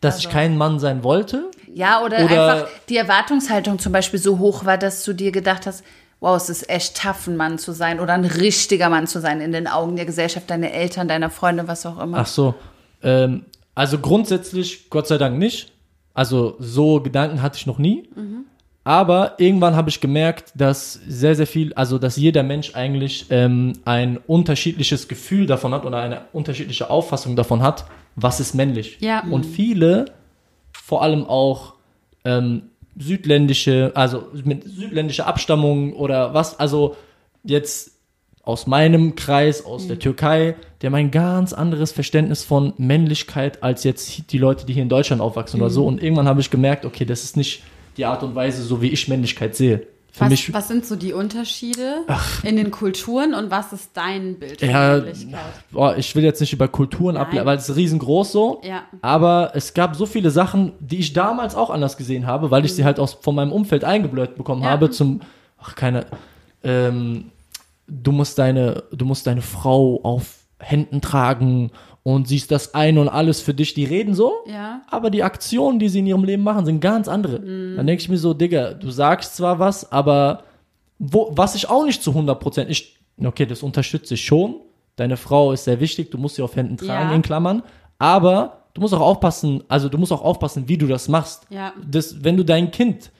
Dass 0.00 0.14
Also 0.14 0.28
ich 0.28 0.32
kein 0.32 0.56
Mann 0.56 0.78
sein 0.78 1.04
wollte? 1.04 1.50
ja, 1.74 2.00
oder, 2.02 2.24
Oder- 2.24 2.52
einfach 2.54 2.68
die 2.88 2.96
Erwartungshaltung 2.96 3.78
zum 3.78 3.92
Beispiel 3.92 4.18
so 4.20 4.38
hoch 4.38 4.64
war, 4.64 4.78
dass 4.78 5.04
du 5.04 5.12
dir 5.12 5.32
gedacht 5.32 5.66
hast, 5.66 5.84
wow, 6.20 6.36
es 6.36 6.48
ist 6.48 6.70
echt 6.70 7.02
tough, 7.02 7.26
ein 7.26 7.36
Mann 7.36 7.58
zu 7.58 7.72
sein 7.72 7.98
oder 8.00 8.12
ein 8.14 8.24
richtiger 8.24 8.88
Mann 8.88 9.06
zu 9.08 9.20
sein 9.20 9.40
in 9.40 9.50
den 9.52 9.66
Augen 9.66 9.96
der 9.96 10.06
Gesellschaft, 10.06 10.48
deine 10.48 10.72
Eltern, 10.72 11.08
deiner 11.08 11.28
Freunde, 11.30 11.66
was 11.68 11.84
auch 11.84 11.98
immer. 12.00 12.18
Ach 12.18 12.26
so. 12.26 12.54
Ähm, 13.02 13.44
also 13.74 13.98
grundsätzlich, 13.98 14.90
Gott 14.90 15.06
sei 15.06 15.18
Dank 15.18 15.38
nicht. 15.38 15.72
Also 16.14 16.56
so 16.58 17.00
Gedanken 17.00 17.40
hatte 17.42 17.56
ich 17.56 17.66
noch 17.66 17.78
nie. 17.78 18.08
Aber 18.84 19.34
irgendwann 19.38 19.76
habe 19.76 19.90
ich 19.90 20.00
gemerkt, 20.00 20.52
dass 20.54 20.94
sehr, 20.94 21.36
sehr 21.36 21.46
viel, 21.46 21.72
also 21.74 21.98
dass 21.98 22.16
jeder 22.16 22.42
Mensch 22.42 22.74
eigentlich 22.74 23.26
ähm, 23.30 23.74
ein 23.84 24.18
unterschiedliches 24.26 25.06
Gefühl 25.06 25.46
davon 25.46 25.72
hat 25.72 25.84
oder 25.84 25.98
eine 25.98 26.22
unterschiedliche 26.32 26.90
Auffassung 26.90 27.36
davon 27.36 27.62
hat, 27.62 27.84
was 28.16 28.40
ist 28.40 28.54
männlich. 28.54 28.98
Ja. 29.00 29.22
Und 29.30 29.46
viele, 29.46 30.06
vor 30.72 31.02
allem 31.02 31.24
auch 31.24 31.74
ähm, 32.24 32.64
südländische, 32.98 33.92
also 33.94 34.28
mit 34.44 34.64
südländischer 34.64 35.28
Abstammung 35.28 35.94
oder 35.94 36.34
was, 36.34 36.58
also 36.58 36.96
jetzt 37.44 37.91
aus 38.44 38.66
meinem 38.66 39.14
Kreis, 39.14 39.64
aus 39.64 39.86
der 39.86 39.98
Türkei, 40.00 40.56
die 40.80 40.86
haben 40.86 40.94
ein 40.96 41.10
ganz 41.12 41.52
anderes 41.52 41.92
Verständnis 41.92 42.42
von 42.42 42.72
Männlichkeit 42.76 43.62
als 43.62 43.84
jetzt 43.84 44.32
die 44.32 44.38
Leute, 44.38 44.66
die 44.66 44.72
hier 44.72 44.82
in 44.82 44.88
Deutschland 44.88 45.22
aufwachsen 45.22 45.60
oder 45.60 45.70
so. 45.70 45.86
Und 45.86 46.02
irgendwann 46.02 46.26
habe 46.26 46.40
ich 46.40 46.50
gemerkt, 46.50 46.84
okay, 46.84 47.04
das 47.04 47.22
ist 47.22 47.36
nicht 47.36 47.62
die 47.96 48.04
Art 48.04 48.22
und 48.24 48.34
Weise, 48.34 48.62
so 48.62 48.82
wie 48.82 48.88
ich 48.88 49.06
Männlichkeit 49.06 49.54
sehe. 49.54 49.86
Für 50.14 50.22
Was, 50.24 50.28
mich, 50.30 50.52
was 50.52 50.68
sind 50.68 50.84
so 50.84 50.96
die 50.96 51.12
Unterschiede 51.14 52.04
in 52.42 52.56
den 52.56 52.70
Kulturen 52.70 53.32
und 53.32 53.50
was 53.50 53.72
ist 53.72 53.90
dein 53.94 54.34
Bild 54.38 54.60
von 54.60 54.68
ja, 54.68 54.96
Männlichkeit? 54.96 55.40
boah, 55.70 55.96
ich 55.96 56.14
will 56.14 56.22
jetzt 56.24 56.40
nicht 56.40 56.52
über 56.52 56.68
Kulturen 56.68 57.16
ableiten, 57.16 57.46
weil 57.46 57.56
es 57.56 57.68
ist 57.68 57.76
riesengroß 57.76 58.30
so. 58.32 58.60
Ja. 58.62 58.82
Aber 59.00 59.52
es 59.54 59.72
gab 59.72 59.94
so 59.96 60.04
viele 60.04 60.30
Sachen, 60.30 60.72
die 60.80 60.98
ich 60.98 61.12
damals 61.14 61.54
auch 61.54 61.70
anders 61.70 61.96
gesehen 61.96 62.26
habe, 62.26 62.50
weil 62.50 62.64
ich 62.66 62.74
sie 62.74 62.84
halt 62.84 62.98
aus, 62.98 63.14
von 63.22 63.34
meinem 63.36 63.52
Umfeld 63.52 63.84
eingebläut 63.84 64.36
bekommen 64.36 64.60
Mhm. 64.60 64.64
Ja. 64.66 64.70
habe 64.72 64.90
zum, 64.90 65.20
ach, 65.62 65.74
keine, 65.76 66.04
ähm, 66.62 67.30
du 68.02 68.12
musst 68.12 68.38
deine, 68.38 68.84
du 68.92 69.04
musst 69.04 69.26
deine 69.26 69.42
Frau 69.42 70.00
auf 70.02 70.38
Händen 70.58 71.00
tragen 71.00 71.70
und 72.04 72.26
siehst 72.28 72.50
das 72.50 72.74
ein 72.74 72.98
und 72.98 73.08
alles 73.08 73.40
für 73.40 73.52
dich. 73.54 73.74
Die 73.74 73.84
reden 73.84 74.14
so, 74.14 74.32
Ja. 74.46 74.82
aber 74.90 75.10
die 75.10 75.22
Aktionen, 75.22 75.78
die 75.78 75.88
sie 75.88 75.98
in 76.00 76.06
ihrem 76.06 76.24
Leben 76.24 76.42
machen, 76.42 76.64
sind 76.64 76.80
ganz 76.80 77.06
andere. 77.08 77.40
Mhm. 77.40 77.76
Dann 77.76 77.86
denke 77.86 78.00
ich 78.02 78.08
mir 78.08 78.18
so, 78.18 78.32
Digga, 78.34 78.72
du 78.74 78.90
sagst 78.90 79.36
zwar 79.36 79.58
was, 79.58 79.90
aber 79.92 80.44
wo, 80.98 81.30
was 81.32 81.54
ich 81.54 81.68
auch 81.68 81.84
nicht 81.84 82.02
zu 82.02 82.10
100 82.14 82.38
Prozent, 82.40 82.70
ich, 82.70 82.96
okay, 83.22 83.44
das 83.46 83.62
unterstütze 83.62 84.14
ich 84.14 84.24
schon. 84.24 84.56
Deine 84.96 85.16
Frau 85.16 85.52
ist 85.52 85.64
sehr 85.64 85.80
wichtig, 85.80 86.10
du 86.10 86.18
musst 86.18 86.36
sie 86.36 86.42
auf 86.42 86.54
Händen 86.56 86.76
tragen, 86.76 87.10
Ja. 87.10 87.14
in 87.14 87.22
Klammern. 87.22 87.62
Aber 87.98 88.64
du 88.74 88.80
musst 88.80 88.94
auch 88.94 89.00
aufpassen, 89.00 89.64
also 89.68 89.88
du 89.88 89.98
musst 89.98 90.12
auch 90.12 90.22
aufpassen, 90.22 90.68
wie 90.68 90.78
du 90.78 90.86
das 90.86 91.08
machst. 91.08 91.46
Ja. 91.50 91.72
Das, 91.88 92.22
wenn 92.24 92.36
du 92.36 92.44
dein 92.44 92.70
Kind, 92.70 93.10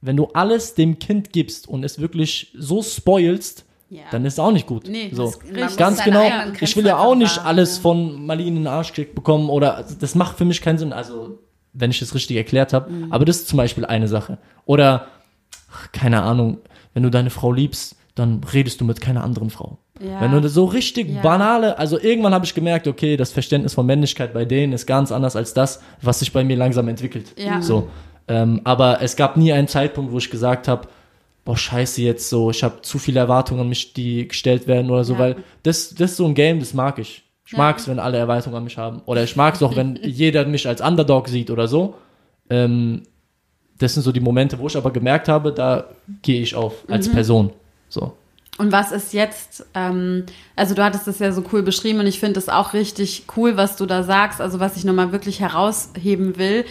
wenn 0.00 0.16
du 0.16 0.26
alles 0.32 0.74
dem 0.74 0.98
Kind 0.98 1.32
gibst 1.32 1.68
und 1.68 1.84
es 1.84 1.98
wirklich 2.00 2.52
so 2.56 2.82
spoilst, 2.82 3.64
Ja. 3.90 4.02
dann 4.10 4.24
ist 4.26 4.34
es 4.34 4.38
auch 4.38 4.52
nicht 4.52 4.66
gut. 4.66 4.86
Nee, 4.86 5.10
so. 5.12 5.32
Ganz 5.76 6.04
genau. 6.04 6.22
Ich 6.60 6.76
will 6.76 6.84
ja 6.86 6.98
auch 6.98 7.14
nicht 7.14 7.38
alles 7.38 7.78
von 7.78 8.26
Marlene 8.26 8.48
in 8.50 8.54
den 8.56 8.66
Arsch 8.66 8.88
gekriegt 8.92 9.14
bekommen 9.14 9.48
oder 9.48 9.76
also 9.76 9.94
das 9.98 10.14
macht 10.14 10.36
für 10.36 10.44
mich 10.44 10.60
keinen 10.60 10.76
Sinn. 10.78 10.92
Also, 10.92 11.38
wenn 11.72 11.90
ich 11.90 11.98
das 12.00 12.14
richtig 12.14 12.36
erklärt 12.36 12.72
habe. 12.72 12.90
Mhm. 12.90 13.12
Aber 13.12 13.24
das 13.24 13.36
ist 13.38 13.48
zum 13.48 13.56
Beispiel 13.56 13.84
eine 13.86 14.08
Sache. 14.08 14.38
Oder, 14.66 15.06
ach, 15.72 15.90
keine 15.92 16.22
Ahnung, 16.22 16.58
wenn 16.92 17.02
du 17.02 17.10
deine 17.10 17.30
Frau 17.30 17.50
liebst, 17.52 17.96
dann 18.14 18.42
redest 18.52 18.80
du 18.80 18.84
mit 18.84 19.00
keiner 19.00 19.22
anderen 19.24 19.48
Frau. 19.48 19.78
Ja. 20.00 20.20
Wenn 20.20 20.32
du 20.32 20.48
so 20.48 20.64
richtig 20.64 21.08
Ja. 21.08 21.22
banale, 21.22 21.78
also 21.78 21.98
irgendwann 21.98 22.34
habe 22.34 22.44
ich 22.44 22.54
gemerkt, 22.54 22.86
okay, 22.88 23.16
das 23.16 23.32
Verständnis 23.32 23.74
von 23.74 23.86
Männlichkeit 23.86 24.32
bei 24.34 24.44
denen 24.44 24.72
ist 24.72 24.86
ganz 24.86 25.12
anders 25.12 25.34
als 25.36 25.54
das, 25.54 25.80
was 26.02 26.18
sich 26.18 26.32
bei 26.32 26.44
mir 26.44 26.56
langsam 26.56 26.88
entwickelt. 26.88 27.34
Ja. 27.36 27.62
So. 27.62 27.88
Ähm, 28.26 28.60
aber 28.64 29.00
es 29.02 29.16
gab 29.16 29.36
nie 29.36 29.52
einen 29.52 29.68
Zeitpunkt, 29.68 30.12
wo 30.12 30.18
ich 30.18 30.30
gesagt 30.30 30.68
habe, 30.68 30.88
boah, 31.48 31.56
scheiße 31.56 32.02
jetzt 32.02 32.28
so, 32.28 32.50
ich 32.50 32.62
habe 32.62 32.82
zu 32.82 32.98
viele 32.98 33.20
Erwartungen 33.20 33.62
an 33.62 33.70
mich, 33.70 33.94
die 33.94 34.28
gestellt 34.28 34.66
werden 34.66 34.90
oder 34.90 35.02
so, 35.02 35.14
Ja. 35.14 35.18
weil 35.18 35.36
das, 35.62 35.94
das 35.94 36.10
ist 36.10 36.16
so 36.18 36.26
ein 36.26 36.34
Game, 36.34 36.60
das 36.60 36.74
mag 36.74 36.98
ich. 36.98 37.24
Ich 37.46 37.52
Ja. 37.52 37.58
mag 37.58 37.78
es, 37.78 37.88
wenn 37.88 37.98
alle 37.98 38.18
Erwartungen 38.18 38.54
an 38.56 38.64
mich 38.64 38.76
haben. 38.76 39.00
Oder 39.06 39.24
ich 39.24 39.34
mag 39.34 39.54
es 39.54 39.62
auch, 39.62 39.74
wenn 39.74 39.96
jeder 40.02 40.44
mich 40.44 40.68
als 40.68 40.82
Underdog 40.82 41.26
sieht 41.28 41.50
oder 41.50 41.66
so. 41.66 41.94
Ähm, 42.50 43.04
das 43.78 43.94
sind 43.94 44.02
so 44.02 44.12
die 44.12 44.20
Momente, 44.20 44.58
wo 44.58 44.66
ich 44.66 44.76
aber 44.76 44.90
gemerkt 44.90 45.26
habe, 45.28 45.50
da 45.52 45.86
gehe 46.20 46.42
ich 46.42 46.54
auf 46.54 46.86
Mhm. 46.86 46.92
als 46.92 47.08
Person. 47.10 47.50
So. 47.88 48.12
Und 48.58 48.70
was 48.70 48.92
ist 48.92 49.14
jetzt, 49.14 49.64
ähm, 49.72 50.26
also 50.54 50.74
du 50.74 50.84
hattest 50.84 51.06
das 51.06 51.18
ja 51.18 51.32
so 51.32 51.42
cool 51.50 51.62
beschrieben 51.62 52.00
und 52.00 52.06
ich 52.08 52.20
finde 52.20 52.40
es 52.40 52.50
auch 52.50 52.74
richtig 52.74 53.22
cool, 53.38 53.56
was 53.56 53.76
du 53.76 53.86
da 53.86 54.02
sagst, 54.02 54.42
also 54.42 54.60
was 54.60 54.76
ich 54.76 54.84
nochmal 54.84 55.12
wirklich 55.12 55.40
herausheben 55.40 56.36
will, 56.36 56.66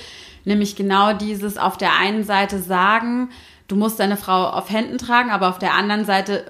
nämlich 0.45 0.75
genau 0.75 1.13
dieses 1.13 1.57
auf 1.57 1.77
der 1.77 1.97
einen 1.99 2.23
Seite 2.23 2.59
sagen, 2.59 3.29
du 3.67 3.75
musst 3.75 3.99
deine 3.99 4.17
Frau 4.17 4.47
auf 4.49 4.69
Händen 4.69 4.97
tragen, 4.97 5.29
aber 5.29 5.49
auf 5.49 5.59
der 5.59 5.73
anderen 5.73 6.05
Seite 6.05 6.45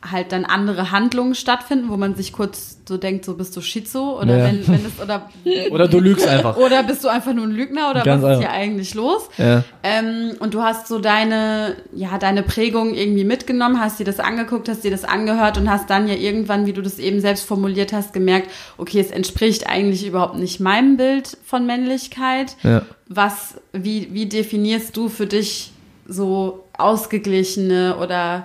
halt 0.00 0.30
dann 0.30 0.44
andere 0.44 0.92
Handlungen 0.92 1.34
stattfinden, 1.34 1.88
wo 1.88 1.96
man 1.96 2.14
sich 2.14 2.32
kurz 2.32 2.78
so 2.86 2.96
denkt, 2.96 3.24
so 3.24 3.34
bist 3.34 3.56
du 3.56 3.60
Schizo 3.60 4.20
oder 4.20 4.38
Ja. 4.38 4.44
wenn, 4.44 4.66
wenn 4.68 4.86
es 4.86 5.02
oder 5.02 5.28
Oder 5.72 5.88
du 5.88 5.98
lügst 5.98 6.24
einfach. 6.24 6.56
oder 6.56 6.84
bist 6.84 7.02
du 7.02 7.08
einfach 7.08 7.32
nur 7.34 7.44
ein 7.44 7.50
Lügner 7.50 7.90
oder 7.90 8.04
Ganz 8.04 8.22
was 8.22 8.38
ist 8.38 8.44
einfach. 8.44 8.52
hier 8.52 8.60
eigentlich 8.62 8.94
los? 8.94 9.28
Ja. 9.38 9.64
Ähm, 9.82 10.36
und 10.38 10.54
du 10.54 10.62
hast 10.62 10.86
so 10.86 11.00
deine, 11.00 11.74
ja, 11.92 12.16
deine 12.16 12.44
Prägung 12.44 12.94
irgendwie 12.94 13.24
mitgenommen, 13.24 13.80
hast 13.80 13.98
dir 13.98 14.04
das 14.04 14.20
angeguckt, 14.20 14.68
hast 14.68 14.84
dir 14.84 14.92
das 14.92 15.02
angehört 15.04 15.58
und 15.58 15.68
hast 15.68 15.90
dann 15.90 16.06
ja 16.06 16.14
irgendwann, 16.14 16.64
wie 16.66 16.72
du 16.72 16.80
das 16.80 17.00
eben 17.00 17.20
selbst 17.20 17.44
formuliert 17.44 17.92
hast, 17.92 18.12
gemerkt, 18.12 18.48
okay, 18.78 19.00
es 19.00 19.10
entspricht 19.10 19.68
eigentlich 19.68 20.06
überhaupt 20.06 20.36
nicht 20.36 20.60
meinem 20.60 20.96
Bild 20.96 21.36
von 21.44 21.66
Männlichkeit. 21.66 22.54
Ja. 22.62 22.82
Was, 23.08 23.56
wie, 23.72 24.14
wie 24.14 24.26
definierst 24.26 24.96
du 24.96 25.08
für 25.08 25.26
dich 25.26 25.72
so 26.08 26.64
ausgeglichene 26.76 27.96
oder 27.98 28.44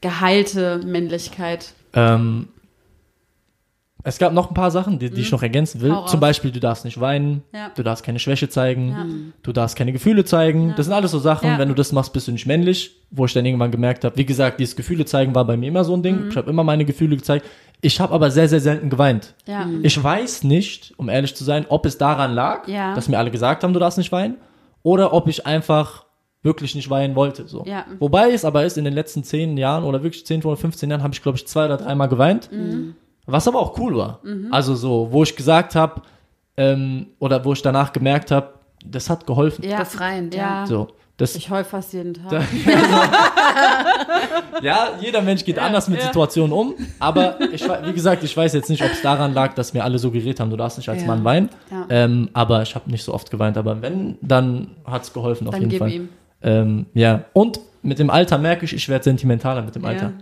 geheilte 0.00 0.80
Männlichkeit? 0.84 1.74
Ähm, 1.94 2.48
es 4.04 4.18
gab 4.18 4.32
noch 4.32 4.48
ein 4.48 4.54
paar 4.54 4.72
Sachen, 4.72 4.98
die, 4.98 5.10
die 5.10 5.20
ich 5.20 5.30
noch 5.30 5.42
ergänzen 5.44 5.80
will. 5.80 5.92
Mhm. 5.92 6.06
Zum 6.08 6.18
Beispiel, 6.18 6.50
du 6.50 6.58
darfst 6.58 6.84
nicht 6.84 7.00
weinen, 7.00 7.44
Ja. 7.52 7.70
du 7.72 7.84
darfst 7.84 8.04
keine 8.04 8.18
Schwäche 8.18 8.48
zeigen, 8.48 8.88
Ja. 8.90 9.06
du 9.44 9.52
darfst 9.52 9.76
keine 9.76 9.92
Gefühle 9.92 10.24
zeigen. 10.24 10.74
Das 10.76 10.86
sind 10.86 10.92
alles 10.94 11.12
so 11.12 11.20
Sachen, 11.20 11.46
Ja. 11.50 11.58
wenn 11.58 11.68
du 11.68 11.74
das 11.74 11.92
machst, 11.92 12.12
bist 12.12 12.26
du 12.26 12.32
nicht 12.32 12.46
männlich. 12.46 12.96
Wo 13.12 13.26
ich 13.26 13.32
dann 13.32 13.44
irgendwann 13.46 13.70
gemerkt 13.70 14.04
habe, 14.04 14.16
wie 14.16 14.24
gesagt, 14.24 14.58
dieses 14.58 14.74
Gefühle 14.74 15.04
zeigen 15.04 15.34
war 15.34 15.44
bei 15.44 15.56
mir 15.56 15.68
immer 15.68 15.84
so 15.84 15.92
ein 15.94 16.00
Mhm. 16.00 16.02
Ding. 16.02 16.28
Ich 16.30 16.36
habe 16.36 16.50
immer 16.50 16.64
meine 16.64 16.84
Gefühle 16.84 17.14
gezeigt. 17.16 17.46
Ich 17.80 18.00
habe 18.00 18.12
aber 18.14 18.30
sehr, 18.30 18.48
sehr 18.48 18.60
selten 18.60 18.90
geweint. 18.90 19.34
Ja. 19.46 19.68
Ich 19.82 20.02
weiß 20.02 20.44
nicht, 20.44 20.94
um 20.96 21.08
ehrlich 21.08 21.34
zu 21.36 21.44
sein, 21.44 21.66
ob 21.68 21.84
es 21.86 21.98
daran 21.98 22.32
lag, 22.32 22.66
Ja. 22.66 22.94
dass 22.94 23.08
mir 23.08 23.18
alle 23.18 23.30
gesagt 23.30 23.62
haben, 23.62 23.72
du 23.72 23.78
darfst 23.80 23.98
nicht 23.98 24.10
weinen, 24.12 24.36
oder 24.82 25.12
ob 25.12 25.28
ich 25.28 25.46
einfach 25.46 26.04
wirklich 26.42 26.74
nicht 26.74 26.90
weinen 26.90 27.14
wollte. 27.14 27.46
So. 27.46 27.64
Ja. 27.66 27.84
Wobei 27.98 28.32
es 28.32 28.44
aber 28.44 28.64
ist, 28.64 28.76
in 28.78 28.84
den 28.84 28.94
letzten 28.94 29.22
zehn 29.24 29.56
Jahren 29.56 29.84
oder 29.84 30.02
wirklich 30.02 30.26
zehn 30.26 30.42
oder 30.42 30.56
15 30.56 30.90
Jahren 30.90 31.02
habe 31.02 31.14
ich, 31.14 31.22
glaube 31.22 31.38
ich, 31.38 31.46
zwei 31.46 31.64
oder 31.66 31.76
dreimal 31.76 32.08
geweint. 32.08 32.50
Mhm. 32.52 32.94
Was 33.26 33.46
aber 33.46 33.60
auch 33.60 33.78
cool 33.78 33.96
war. 33.96 34.20
Also 34.50 34.74
so, 34.74 35.08
wo 35.12 35.22
ich 35.22 35.36
gesagt 35.36 35.76
habe, 35.76 36.02
ähm, 36.56 37.06
oder 37.20 37.44
wo 37.44 37.52
ich 37.52 37.62
danach 37.62 37.92
gemerkt 37.92 38.30
habe, 38.32 38.54
das 38.84 39.08
hat 39.08 39.26
geholfen. 39.26 39.64
ja. 39.64 39.78
Befreiend, 39.78 40.34
ja. 40.34 40.60
ja. 40.60 40.66
So. 40.66 40.88
Das, 41.18 41.36
Ich 41.36 41.48
heul 41.50 41.62
fast 41.62 41.92
jeden 41.92 42.14
Tag. 42.14 42.42
ja, 44.62 44.88
jeder 45.00 45.22
Mensch 45.22 45.44
geht 45.44 45.58
anders 45.58 45.88
mit 45.88 46.00
ja. 46.00 46.06
Situationen 46.06 46.52
um. 46.52 46.74
Aber 46.98 47.40
ich, 47.52 47.62
wie 47.84 47.92
gesagt, 47.92 48.24
ich 48.24 48.36
weiß 48.36 48.52
jetzt 48.54 48.70
nicht, 48.70 48.82
ob 48.82 48.90
es 48.90 49.02
daran 49.02 49.34
lag, 49.34 49.54
dass 49.54 49.72
mir 49.74 49.84
alle 49.84 49.98
so 49.98 50.10
geredet 50.10 50.40
haben, 50.40 50.50
du 50.50 50.56
darfst 50.56 50.78
nicht 50.78 50.88
als 50.88 51.02
Ja. 51.02 51.06
Mann 51.06 51.22
weinen. 51.22 51.48
Ja. 51.70 51.86
Ähm, 51.90 52.30
aber 52.32 52.62
ich 52.62 52.74
habe 52.74 52.90
nicht 52.90 53.04
so 53.04 53.12
oft 53.14 53.30
geweint. 53.30 53.56
Aber 53.56 53.80
wenn, 53.82 54.16
dann 54.20 54.72
hat 54.84 55.02
es 55.02 55.12
geholfen 55.12 55.46
auf 55.46 55.52
Dann 55.52 55.60
jeden 55.60 55.70
gib 55.70 55.78
Fall. 55.80 55.92
ihm. 55.92 56.08
Ähm, 56.42 56.86
ja, 56.94 57.24
und 57.32 57.60
mit 57.84 57.98
dem 57.98 58.10
Alter 58.10 58.38
merke 58.38 58.64
ich, 58.64 58.72
ich 58.72 58.88
werde 58.88 59.02
sentimentaler 59.02 59.62
mit 59.62 59.74
dem 59.74 59.84
Alter. 59.84 60.12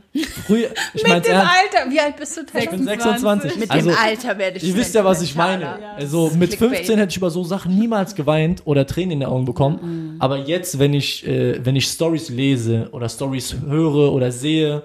Früher, 0.47 0.69
ich 0.95 1.03
meine 1.03 1.17
Mit 1.17 1.27
dem 1.27 1.33
ernst, 1.35 1.53
Alter, 1.75 1.91
wie 1.91 2.01
alt 2.01 2.17
bist 2.17 2.37
du? 2.37 2.41
ich 2.59 2.71
bin 2.71 2.85
26. 2.85 3.57
Mit 3.59 3.71
also, 3.71 3.91
dem 3.91 3.99
Alter 3.99 4.39
werde 4.39 4.57
ich 4.57 4.65
Ihr 4.65 4.75
wisst 4.77 4.95
ja, 4.95 5.05
was 5.05 5.21
ich 5.21 5.35
meine. 5.35 5.65
sentimentaler. 5.65 5.97
Also 5.97 6.31
mit 6.35 6.51
Clickbait. 6.51 6.79
15 6.79 6.99
hätte 6.99 7.11
ich 7.11 7.17
über 7.19 7.31
so 7.31 7.45
Sachen 7.45 7.79
niemals 7.79 8.15
geweint 8.15 8.63
oder 8.65 8.87
Tränen 8.87 9.13
in 9.13 9.21
den 9.21 9.29
Augen 9.29 9.45
bekommen. 9.45 10.17
Aber 10.21 10.39
jetzt, 10.39 10.79
wenn 10.79 10.95
ich, 10.95 11.27
äh, 11.27 11.65
wenn 11.65 11.77
ich 11.77 11.87
Stories 11.87 12.31
lese 12.31 12.89
oder 12.93 13.09
Stories 13.11 13.55
höre 13.67 14.13
oder 14.13 14.33
sehe, 14.33 14.83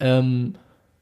ähm, 0.00 0.54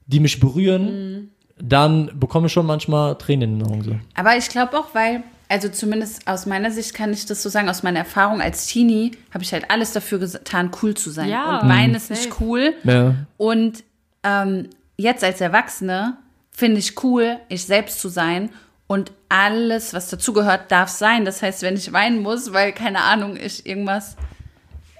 die 0.07 0.20
mich 0.20 0.38
berühren, 0.38 1.31
dann 1.59 2.11
bekomme 2.18 2.49
ich 2.49 2.53
schon 2.53 2.66
manchmal 2.66 3.16
Tränen 3.16 3.55
in 3.55 3.59
den 3.61 3.68
Augen. 3.68 3.83
So. 3.83 3.97
Aber 4.14 4.37
ich 4.37 4.49
glaube 4.49 4.77
auch, 4.79 4.94
weil, 4.94 5.23
also 5.48 5.68
zumindest 5.68 6.26
aus 6.26 6.46
meiner 6.46 6.70
Sicht 6.70 6.94
kann 6.94 7.12
ich 7.12 7.26
das 7.26 7.42
so 7.42 7.48
sagen, 7.48 7.68
aus 7.68 7.83
meiner 7.83 8.00
Erfahrung 8.00 8.40
als 8.40 8.66
Teenie 8.66 9.12
habe 9.33 9.44
ich 9.44 9.52
halt 9.52 9.70
alles 9.70 9.92
dafür 9.92 10.18
getan, 10.18 10.70
cool 10.83 10.94
zu 10.94 11.11
sein. 11.11 11.28
Ja, 11.28 11.61
und 11.61 11.68
Weinen 11.68 11.90
mhm. 11.90 11.96
ist 11.96 12.11
nicht 12.11 12.40
cool. 12.40 12.74
Ja. 12.85 13.14
Und 13.37 13.85
ähm, 14.22 14.70
jetzt 14.96 15.22
als 15.22 15.40
Erwachsene 15.40 16.16
finde 16.50 16.78
ich 16.78 17.02
cool, 17.04 17.38
ich 17.48 17.64
selbst 17.64 18.00
zu 18.00 18.09
sein. 18.09 18.50
Und 18.87 19.12
alles, 19.28 19.94
was 19.94 20.11
dazugehört, 20.11 20.70
darf 20.70 20.88
sein. 20.88 21.24
Das 21.24 21.42
heißt, 21.42 21.62
wenn 21.62 21.74
ich 21.74 21.92
weinen 21.92 22.22
muss, 22.22 22.52
weil, 22.52 22.72
keine 22.72 23.00
Ahnung, 23.00 23.37
ich 23.37 23.66
irgendwas 23.66 24.16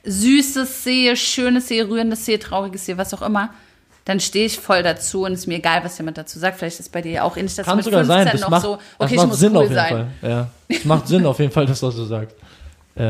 Süßes 0.04 0.85
sehe, 0.85 1.16
Schönes 1.16 1.68
sehe, 1.68 1.88
Rührendes 1.88 2.24
sehe, 2.24 2.38
Trauriges 2.38 2.87
sehe, 2.87 2.98
was 2.98 3.14
auch 3.14 3.22
immer, 3.22 3.52
dann 4.04 4.20
stehe 4.20 4.46
ich 4.46 4.58
voll 4.58 4.82
dazu 4.82 5.24
und 5.24 5.32
ist 5.32 5.46
mir 5.46 5.56
egal, 5.56 5.82
was 5.82 5.96
jemand 5.98 6.18
dazu 6.18 6.38
sagt. 6.38 6.58
Vielleicht 6.58 6.78
ist 6.78 6.92
bei 6.92 7.00
dir 7.00 7.12
ja 7.12 7.22
auch 7.22 7.36
ähnlich, 7.36 7.54
dass 7.54 7.64
Kann 7.64 7.74
du 7.74 7.76
mit 7.76 7.84
sogar 7.84 8.04
15 8.04 8.24
sein. 8.24 8.32
Das 8.32 8.40
noch 8.42 8.50
macht, 8.50 8.62
so, 8.62 8.76
das 8.76 8.84
okay, 8.98 9.14
ich 9.14 9.16
macht 9.16 9.28
muss 9.28 9.38
Sinn 9.38 9.52
cool 9.52 9.56
auf 9.56 9.62
jeden 9.62 9.74
sein. 9.74 9.88
Fall. 9.88 10.30
Ja. 10.30 10.50
Es 10.68 10.84
macht 10.84 11.08
Sinn 11.08 11.26
auf 11.26 11.38
jeden 11.38 11.52
Fall, 11.52 11.66
dass 11.66 11.80
du 11.80 11.86
das 11.86 11.94
so 11.94 12.04
sagst. 12.04 12.36
Äh, 12.96 13.02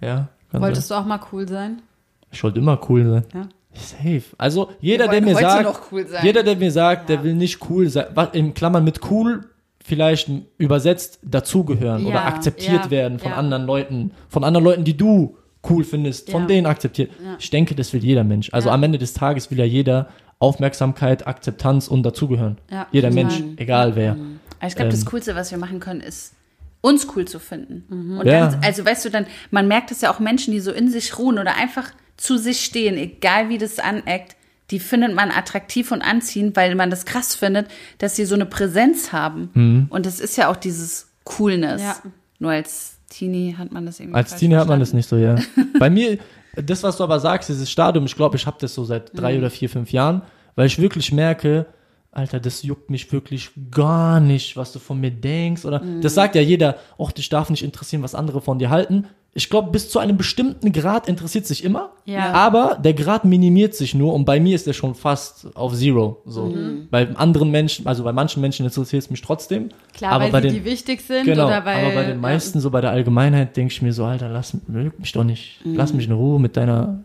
ja. 0.00 0.28
Wolltest 0.52 0.88
sein. 0.88 0.98
du 0.98 1.02
auch 1.02 1.06
mal 1.06 1.20
cool 1.32 1.48
sein? 1.48 1.82
Ich 2.30 2.42
wollte 2.44 2.58
immer 2.58 2.78
cool 2.88 3.04
sein. 3.04 3.24
Ja. 3.32 3.48
Safe. 3.74 4.22
Also 4.38 4.70
jeder, 4.80 5.08
der 5.08 5.20
mir 5.20 5.34
sagt, 5.34 5.80
cool 5.90 6.06
jeder, 6.22 6.42
der 6.42 6.56
mir 6.56 6.70
sagt, 6.70 7.08
der 7.08 7.24
will 7.24 7.34
nicht 7.34 7.58
cool 7.68 7.88
sein, 7.88 8.06
was 8.14 8.28
in 8.32 8.54
Klammern 8.54 8.84
mit 8.84 9.10
cool 9.10 9.46
vielleicht 9.84 10.30
übersetzt 10.58 11.18
dazugehören 11.22 12.02
Ja, 12.02 12.08
oder 12.08 12.24
akzeptiert 12.24 12.84
ja, 12.84 12.90
werden 12.90 13.18
von 13.18 13.32
ja. 13.32 13.36
anderen 13.36 13.66
Leuten, 13.66 14.12
von 14.28 14.44
anderen 14.44 14.64
Leuten, 14.64 14.84
die 14.84 14.96
du 14.96 15.36
cool 15.70 15.84
findest, 15.84 16.30
von 16.30 16.42
Ja. 16.42 16.46
denen 16.48 16.66
akzeptiert. 16.66 17.10
Ja. 17.22 17.36
Ich 17.38 17.50
denke, 17.50 17.74
das 17.74 17.92
will 17.92 18.02
jeder 18.04 18.24
Mensch. 18.24 18.50
Also 18.52 18.68
Ja. 18.68 18.74
am 18.74 18.82
Ende 18.82 18.98
des 18.98 19.12
Tages 19.14 19.50
will 19.50 19.58
ja 19.58 19.64
jeder 19.64 20.08
Aufmerksamkeit, 20.38 21.26
Akzeptanz 21.26 21.88
und 21.88 22.02
dazugehören. 22.02 22.58
Ja, 22.70 22.86
jeder 22.92 23.08
total. 23.10 23.24
Mensch, 23.24 23.42
egal 23.56 23.96
wer. 23.96 24.12
Aber 24.12 24.68
ich 24.68 24.74
glaube, 24.76 24.90
das 24.90 25.00
Ähm. 25.00 25.06
Coolste, 25.06 25.34
was 25.34 25.50
wir 25.50 25.58
machen 25.58 25.80
können, 25.80 26.00
ist 26.00 26.34
uns 26.80 27.06
cool 27.16 27.24
zu 27.24 27.38
finden. 27.38 28.18
Und 28.18 28.26
Ja. 28.26 28.50
dann, 28.50 28.62
also 28.62 28.84
weißt 28.84 29.04
du, 29.06 29.10
dann, 29.10 29.26
man 29.50 29.66
merkt 29.68 29.90
es 29.90 30.02
ja 30.02 30.12
auch 30.12 30.18
Menschen, 30.20 30.52
die 30.52 30.60
so 30.60 30.70
in 30.70 30.90
sich 30.90 31.18
ruhen 31.18 31.38
oder 31.38 31.56
einfach 31.56 31.90
zu 32.16 32.36
sich 32.36 32.60
stehen, 32.64 32.96
egal 32.96 33.48
wie 33.48 33.58
das 33.58 33.78
aneckt, 33.78 34.36
die 34.70 34.78
findet 34.78 35.14
man 35.14 35.30
attraktiv 35.30 35.92
und 35.92 36.02
anziehend, 36.02 36.56
weil 36.56 36.74
man 36.74 36.90
das 36.90 37.04
krass 37.06 37.34
findet, 37.34 37.68
dass 37.98 38.16
sie 38.16 38.24
so 38.24 38.34
eine 38.34 38.46
Präsenz 38.46 39.12
haben. 39.12 39.50
Mhm. 39.54 39.86
Und 39.90 40.04
das 40.06 40.20
ist 40.20 40.36
ja 40.36 40.50
auch 40.50 40.56
dieses 40.56 41.08
Coolness. 41.24 41.82
Ja. 41.82 41.96
Nur 42.38 42.50
als 42.52 42.98
Teenie 43.16 43.54
hat 43.56 43.72
man 43.72 43.86
das 43.86 44.00
irgendwie 44.00 44.16
Als 44.16 44.36
Teenie 44.36 44.56
hat 44.56 44.68
man 44.68 44.80
das 44.80 44.92
nicht 44.92 45.08
so, 45.08 45.16
ja. 45.16 45.36
Bei 45.78 45.90
mir, 45.90 46.18
das, 46.56 46.82
was 46.82 46.96
du 46.96 47.04
aber 47.04 47.20
sagst, 47.20 47.48
dieses 47.48 47.70
Stadium, 47.70 48.04
ich 48.06 48.14
glaube, 48.14 48.36
ich 48.36 48.46
habe 48.46 48.56
das 48.60 48.74
so 48.74 48.84
seit 48.84 49.18
drei 49.18 49.38
oder 49.38 49.50
vier, 49.50 49.68
fünf 49.68 49.92
Jahren, 49.92 50.22
weil 50.56 50.66
ich 50.66 50.78
wirklich 50.78 51.12
merke, 51.12 51.66
Alter, 52.12 52.38
das 52.38 52.62
juckt 52.62 52.90
mich 52.90 53.12
wirklich 53.12 53.50
gar 53.72 54.20
nicht, 54.20 54.56
was 54.56 54.72
du 54.72 54.78
von 54.78 55.00
mir 55.00 55.10
denkst. 55.10 55.64
Oder 55.64 55.82
das 56.00 56.14
sagt 56.14 56.36
ja 56.36 56.42
jeder, 56.42 56.76
ach, 56.96 57.10
dich 57.10 57.28
darf 57.28 57.50
nicht 57.50 57.64
interessieren, 57.64 58.04
was 58.04 58.14
andere 58.14 58.40
von 58.40 58.60
dir 58.60 58.70
halten. 58.70 59.06
Ich 59.36 59.50
glaube, 59.50 59.72
bis 59.72 59.90
zu 59.90 59.98
einem 59.98 60.16
bestimmten 60.16 60.70
Grad 60.70 61.08
interessiert 61.08 61.44
sich 61.44 61.64
immer, 61.64 61.90
Ja. 62.04 62.30
aber 62.32 62.78
der 62.82 62.94
Grad 62.94 63.24
minimiert 63.24 63.74
sich 63.74 63.92
nur 63.92 64.14
und 64.14 64.24
bei 64.24 64.38
mir 64.38 64.54
ist 64.54 64.66
der 64.68 64.74
schon 64.74 64.94
fast 64.94 65.48
auf 65.56 65.74
Zero. 65.74 66.22
So. 66.24 66.54
Bei 66.90 67.08
anderen 67.16 67.50
Menschen, 67.50 67.84
also 67.88 68.04
bei 68.04 68.12
manchen 68.12 68.40
Menschen 68.40 68.64
interessiert 68.64 69.02
es 69.02 69.10
mich 69.10 69.22
trotzdem. 69.22 69.70
Klar, 69.92 70.12
aber 70.12 70.24
weil 70.26 70.30
bei 70.32 70.40
sie 70.42 70.48
den, 70.48 70.54
die 70.62 70.64
wichtig 70.64 71.00
sind 71.00 71.24
Genau, 71.24 71.46
oder 71.46 71.64
weil. 71.64 71.84
aber 71.84 71.94
bei 71.94 72.04
den 72.04 72.20
meisten, 72.20 72.60
so 72.60 72.70
bei 72.70 72.80
der 72.80 72.90
Allgemeinheit, 72.90 73.56
denke 73.56 73.72
ich 73.72 73.82
mir 73.82 73.92
so, 73.92 74.04
Alter, 74.04 74.28
lass 74.28 74.56
mich 74.98 75.10
doch 75.12 75.24
nicht, 75.24 75.58
lass 75.64 75.92
mich 75.92 76.06
in 76.06 76.12
Ruhe 76.12 76.38
mit 76.38 76.56
deiner 76.56 77.00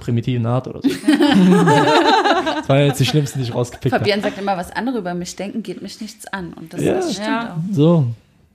primitiven 0.00 0.46
Art 0.46 0.66
oder 0.66 0.80
so. 0.82 0.88
das 2.56 2.68
war 2.68 2.80
jetzt 2.80 3.00
die 3.00 3.04
schlimmsten, 3.06 3.38
die 3.40 3.44
ich 3.44 3.54
rausgepickt 3.54 3.92
habe. 3.92 4.02
Fabian 4.04 4.22
sagt 4.22 4.38
immer, 4.38 4.56
was 4.56 4.70
andere 4.72 4.98
über 4.98 5.14
mich 5.14 5.36
denken, 5.36 5.62
geht 5.62 5.82
mich 5.82 6.00
nichts 6.00 6.26
an. 6.28 6.52
Und 6.54 6.72
das, 6.72 6.82
Ja. 6.82 6.94
das 6.94 7.12
stimmt 7.12 7.26
Ja. 7.28 7.56
auch. 7.56 7.74
So, 7.74 8.06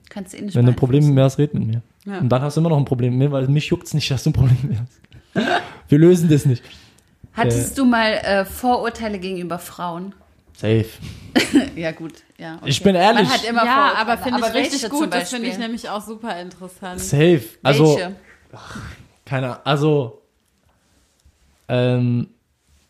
Kannst 0.10 0.34
du 0.34 0.38
eh 0.38 0.42
nicht 0.42 0.56
wenn 0.56 0.66
du 0.66 0.72
ein 0.72 0.76
Problem 0.76 1.06
mit 1.06 1.14
mir 1.14 1.24
hast, 1.24 1.38
red 1.38 1.54
mit 1.54 1.66
mir. 1.66 1.82
Ja. 2.06 2.20
Und 2.20 2.30
dann 2.30 2.42
hast 2.42 2.58
du 2.58 2.62
immer 2.62 2.70
noch 2.70 2.78
ein 2.78 2.86
Problem 2.86 3.18
mit 3.18 3.30
mir, 3.30 3.32
weil 3.32 3.48
mich 3.48 3.68
juckt's 3.68 3.94
nicht, 3.94 4.10
dass 4.10 4.24
du 4.24 4.32
ein 4.32 4.34
Problem 4.34 4.58
mit 4.64 4.72
mir 4.72 4.80
hast. 4.80 5.00
Wir 5.88 5.98
lösen 6.00 6.30
das 6.30 6.46
nicht. 6.46 6.64
Hattest 7.34 7.78
du 7.78 7.86
mal 7.86 8.14
äh, 8.14 8.46
Vorurteile 8.46 9.20
gegenüber 9.20 9.60
Frauen? 9.60 10.14
Safe. 10.54 10.86
Ja, 11.76 11.92
gut, 11.92 12.14
ja. 12.38 12.58
okay. 12.58 12.70
Ich 12.70 12.84
bin 12.84 12.96
ehrlich. 12.96 13.28
Man 13.28 13.32
hat 13.32 13.44
immer 13.46 13.66
ja, 13.66 13.76
Vorurteile. 13.76 13.98
aber 13.98 14.18
finde 14.18 14.40
ich 14.40 14.54
richtig 14.54 14.90
gut. 14.90 15.14
Das 15.14 15.30
finde 15.30 15.48
ich 15.48 15.58
nämlich 15.58 15.90
auch 15.90 16.02
super 16.02 16.40
interessant. 16.40 17.00
Safe. 17.00 17.42
Also, 17.64 17.96
Welche? 17.96 18.16
keine 19.26 19.48
Ahnung, 19.48 19.62
also, 19.64 20.22
ähm, 21.70 22.28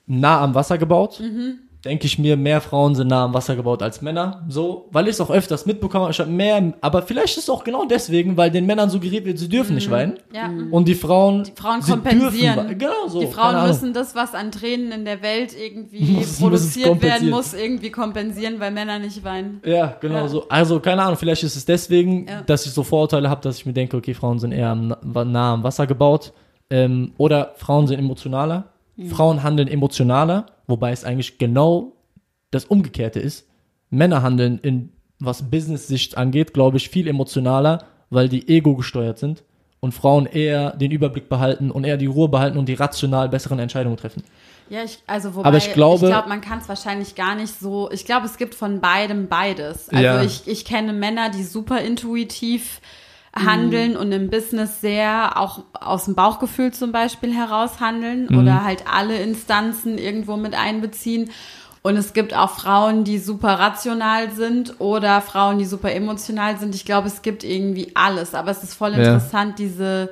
nah 0.08 0.42
am 0.42 0.56
Wasser 0.56 0.78
gebaut. 0.78 1.20
Mhm. 1.20 1.60
Denke 1.86 2.08
ich 2.08 2.20
mir, 2.20 2.36
mehr 2.36 2.60
Frauen 2.60 2.94
sind 2.94 3.08
nah 3.08 3.24
am 3.24 3.34
Wasser 3.34 3.56
gebaut 3.56 3.82
als 3.82 4.02
Männer. 4.02 4.44
So, 4.50 4.90
weil 4.92 5.06
ich 5.06 5.12
es 5.12 5.22
auch 5.22 5.30
öfters 5.32 5.66
mitbekomme. 5.66 6.10
Ich 6.10 6.20
habe 6.20 6.30
mehr, 6.30 6.74
aber 6.82 7.04
vielleicht 7.04 7.38
ist 7.38 7.44
es 7.44 7.50
auch 7.50 7.64
genau 7.64 7.86
deswegen, 7.86 8.36
weil 8.36 8.52
den 8.52 8.66
Männern 8.66 8.90
suggeriert 8.90 9.24
wird, 9.24 9.40
sie 9.40 9.48
dürfen 9.48 9.76
nicht 9.76 9.90
weinen. 9.90 10.18
Ja. 10.34 10.50
Und 10.72 10.90
die 10.90 10.96
Frauen, 10.96 11.44
Die 11.46 11.54
Frauen 11.56 11.82
sie 11.82 11.92
kompensieren. 11.92 12.56
Dürfen, 12.56 12.78
genau 12.80 13.08
so. 13.08 13.22
Die 13.22 13.28
Frauen 13.28 13.66
müssen 13.66 13.94
das, 13.94 14.14
was 14.14 14.36
an 14.36 14.52
Tränen 14.52 14.92
in 14.92 15.06
der 15.06 15.22
Welt 15.22 15.56
irgendwie 15.58 16.04
Muss- 16.18 16.38
produziert 16.40 17.02
werden 17.02 17.30
muss, 17.30 17.54
irgendwie 17.54 17.92
kompensieren, 17.92 18.60
weil 18.60 18.72
Männer 18.72 19.00
nicht 19.00 19.24
weinen. 19.24 19.62
Ja, 19.66 19.96
genau 20.02 20.16
Ja. 20.16 20.28
so. 20.28 20.50
Also, 20.50 20.82
keine 20.82 21.02
Ahnung, 21.04 21.16
vielleicht 21.16 21.44
ist 21.44 21.56
es 21.56 21.64
deswegen, 21.64 22.28
Ja. 22.28 22.42
dass 22.42 22.66
ich 22.66 22.74
so 22.74 22.84
Vorurteile 22.84 23.30
habe, 23.30 23.40
dass 23.42 23.56
ich 23.58 23.66
mir 23.66 23.72
denke, 23.74 23.96
okay, 23.96 24.14
Frauen 24.14 24.38
sind 24.40 24.52
eher 24.52 24.68
am, 24.72 24.94
nah 25.32 25.54
am 25.54 25.64
Wasser 25.64 25.88
gebaut. 25.88 26.34
Ähm, 26.70 27.14
oder 27.18 27.54
Frauen 27.56 27.88
sind 27.88 28.00
emotionaler. 28.00 28.66
Frauen 29.08 29.44
handeln 29.44 29.68
emotionaler, 29.68 30.48
wobei 30.68 30.92
es 30.92 31.04
eigentlich 31.04 31.38
genau 31.38 31.94
das 32.52 32.66
Umgekehrte 32.66 33.20
ist. 33.20 33.48
Männer 33.90 34.22
handeln 34.24 34.60
in, 34.60 34.90
was 35.20 35.50
Business-Sicht 35.50 36.18
angeht, 36.18 36.54
glaube 36.54 36.78
ich, 36.78 36.90
viel 36.90 37.08
emotionaler, 37.08 37.86
weil 38.10 38.28
die 38.30 38.48
ego 38.50 38.76
gesteuert 38.76 39.18
sind. 39.20 39.44
Und 39.80 39.94
Frauen 39.94 40.26
eher 40.26 40.72
den 40.76 40.92
Überblick 40.92 41.30
behalten 41.30 41.72
und 41.72 41.86
eher 41.86 41.96
die 41.98 42.06
Ruhe 42.08 42.28
behalten 42.28 42.58
und 42.58 42.68
die 42.68 42.74
rational 42.74 43.30
besseren 43.30 43.60
Entscheidungen 43.60 43.96
treffen. 43.96 44.24
Ja, 44.70 44.84
ich, 44.84 45.00
also 45.08 45.34
wobei, 45.36 45.48
Aber 45.48 45.58
ich 45.58 45.74
glaube- 45.74 46.06
ich 46.06 46.12
glaube, 46.12 46.28
man 46.30 46.42
kann 46.42 46.60
es 46.60 46.68
wahrscheinlich 46.68 47.16
gar 47.16 47.36
nicht 47.36 47.58
so, 47.60 47.90
ich 47.92 48.06
glaube, 48.06 48.26
es 48.26 48.38
gibt 48.38 48.54
von 48.56 48.82
beidem 48.82 49.28
beides. 49.30 49.90
Also 49.90 50.04
Ja. 50.04 50.22
ich, 50.22 50.48
ich 50.48 50.66
kenne 50.66 50.92
Männer, 50.94 51.30
die 51.30 51.44
super 51.44 51.80
intuitiv 51.82 52.82
handeln 53.46 53.96
und 53.98 54.12
im 54.12 54.30
Business 54.30 54.82
sehr 54.82 55.38
auch 55.40 55.64
aus 55.74 56.06
dem 56.06 56.16
Bauchgefühl 56.16 56.72
zum 56.72 56.92
Beispiel 56.92 57.34
heraus 57.34 57.80
handeln 57.80 58.28
oder 58.30 58.64
halt 58.64 58.84
alle 58.92 59.18
Instanzen 59.18 59.98
irgendwo 59.98 60.38
mit 60.38 60.54
einbeziehen. 60.56 61.30
Und 61.82 61.96
es 61.96 62.12
gibt 62.14 62.36
auch 62.36 62.50
Frauen, 62.52 63.06
die 63.06 63.20
super 63.20 63.58
rational 63.58 64.32
sind 64.32 64.80
oder 64.80 65.22
Frauen, 65.22 65.60
die 65.60 65.66
super 65.66 65.92
emotional 65.94 66.58
sind. 66.58 66.76
Ich 66.76 66.84
glaube, 66.84 67.08
es 67.08 67.22
gibt 67.22 67.44
irgendwie 67.44 67.92
alles. 67.96 68.36
Aber 68.36 68.52
es 68.52 68.64
ist 68.64 68.74
voll 68.74 68.92
Ja. 68.92 68.98
interessant, 68.98 69.60
diese, 69.60 70.10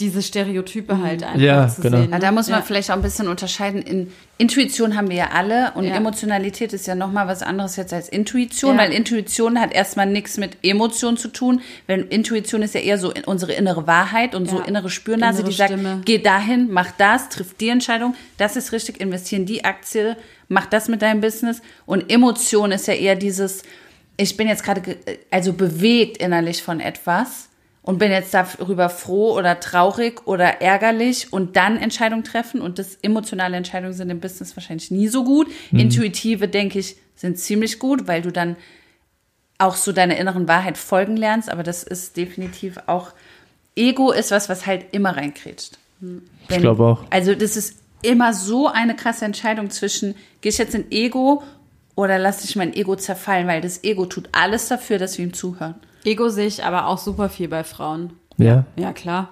diese 0.00 0.22
Stereotype 0.22 0.98
halt 1.02 1.24
einfach 1.24 1.40
Ja, 1.40 1.66
zu 1.68 1.80
genau. 1.80 1.98
sehen. 1.98 2.10
Ja, 2.12 2.18
da 2.20 2.30
muss 2.30 2.48
man 2.48 2.60
Ja. 2.60 2.64
vielleicht 2.64 2.90
auch 2.90 2.94
ein 2.96 3.02
bisschen 3.02 3.26
unterscheiden. 3.26 3.82
In 3.82 4.12
Intuition 4.38 4.96
haben 4.96 5.08
wir 5.10 5.16
ja 5.16 5.30
alle 5.34 5.72
und 5.74 5.84
Ja. 5.84 5.96
Emotionalität 5.96 6.72
ist 6.72 6.86
ja 6.86 6.94
nochmal 6.94 7.26
was 7.26 7.42
anderes 7.42 7.74
jetzt 7.74 7.92
als 7.92 8.08
Intuition, 8.08 8.76
Ja. 8.76 8.82
weil 8.82 8.92
Intuition 8.92 9.60
hat 9.60 9.72
erstmal 9.72 10.06
nichts 10.06 10.36
mit 10.36 10.56
Emotion 10.62 11.16
zu 11.16 11.26
tun. 11.28 11.62
Weil 11.88 12.02
Intuition 12.10 12.62
ist 12.62 12.74
ja 12.74 12.80
eher 12.80 12.96
so 12.98 13.12
unsere 13.26 13.54
innere 13.54 13.88
Wahrheit 13.88 14.36
und 14.36 14.48
so 14.48 14.60
innere 14.60 14.88
Spürnase, 14.88 15.40
Innere 15.40 15.50
die 15.50 15.56
sagt, 15.56 15.72
Stimme. 15.72 16.00
geh 16.04 16.18
dahin, 16.18 16.68
mach 16.70 16.92
das, 16.92 17.28
triff 17.30 17.54
die 17.54 17.68
Entscheidung, 17.70 18.14
das 18.36 18.54
ist 18.54 18.70
richtig, 18.70 19.00
investieren 19.00 19.46
die 19.46 19.64
Aktie, 19.64 20.16
mach 20.46 20.66
das 20.66 20.86
mit 20.86 21.02
deinem 21.02 21.20
Business. 21.20 21.60
Und 21.86 22.08
Emotion 22.12 22.70
ist 22.70 22.86
ja 22.86 22.94
eher 22.94 23.16
dieses, 23.16 23.64
ich 24.16 24.36
bin 24.36 24.46
jetzt 24.46 24.62
gerade, 24.62 24.80
ge- 24.80 24.96
also 25.32 25.52
bewegt 25.52 26.18
innerlich 26.18 26.62
von 26.62 26.78
etwas 26.78 27.47
und 27.88 27.96
bin 27.96 28.10
jetzt 28.10 28.34
darüber 28.34 28.90
froh 28.90 29.32
oder 29.32 29.60
traurig 29.60 30.26
oder 30.26 30.60
ärgerlich 30.60 31.32
und 31.32 31.56
dann 31.56 31.78
Entscheidungen 31.78 32.22
treffen. 32.22 32.60
Und 32.60 32.78
das 32.78 32.96
emotionale 33.00 33.56
Entscheidungen 33.56 33.94
sind 33.94 34.10
im 34.10 34.20
Business 34.20 34.54
wahrscheinlich 34.54 34.90
nie 34.90 35.08
so 35.08 35.24
gut. 35.24 35.50
Intuitive, 35.72 36.48
denke 36.48 36.80
ich, 36.80 36.96
sind 37.16 37.38
ziemlich 37.38 37.78
gut, 37.78 38.06
weil 38.06 38.20
du 38.20 38.30
dann 38.30 38.56
auch 39.56 39.74
so 39.74 39.92
deiner 39.92 40.18
inneren 40.18 40.46
Wahrheit 40.48 40.76
folgen 40.76 41.16
lernst. 41.16 41.50
Aber 41.50 41.62
das 41.62 41.82
ist 41.82 42.18
definitiv 42.18 42.76
auch, 42.88 43.12
Ego 43.74 44.12
ist 44.12 44.32
was, 44.32 44.50
was 44.50 44.66
halt 44.66 44.84
immer 44.92 45.16
reinkrätscht. 45.16 45.78
Ich 46.50 46.58
glaube 46.58 46.84
auch. 46.84 47.04
Also 47.08 47.34
das 47.34 47.56
ist 47.56 47.78
immer 48.02 48.34
so 48.34 48.68
eine 48.68 48.96
krasse 48.96 49.24
Entscheidung 49.24 49.70
zwischen, 49.70 50.14
gehe 50.42 50.52
ich 50.52 50.58
jetzt 50.58 50.74
in 50.74 50.92
Ego 50.92 51.42
oder 51.94 52.18
lasse 52.18 52.44
ich 52.44 52.54
mein 52.54 52.74
Ego 52.74 52.96
zerfallen, 52.96 53.46
weil 53.46 53.62
das 53.62 53.82
Ego 53.82 54.04
tut 54.04 54.28
alles 54.32 54.68
dafür, 54.68 54.98
dass 54.98 55.16
wir 55.16 55.24
ihm 55.24 55.32
zuhören. 55.32 55.76
Ego 56.08 56.28
sehe 56.28 56.46
ich 56.46 56.64
aber 56.64 56.86
auch 56.86 56.98
super 56.98 57.28
viel 57.28 57.48
bei 57.48 57.64
Frauen. 57.64 58.12
Ja. 58.36 58.64
Ja, 58.76 58.92
klar. 58.92 59.30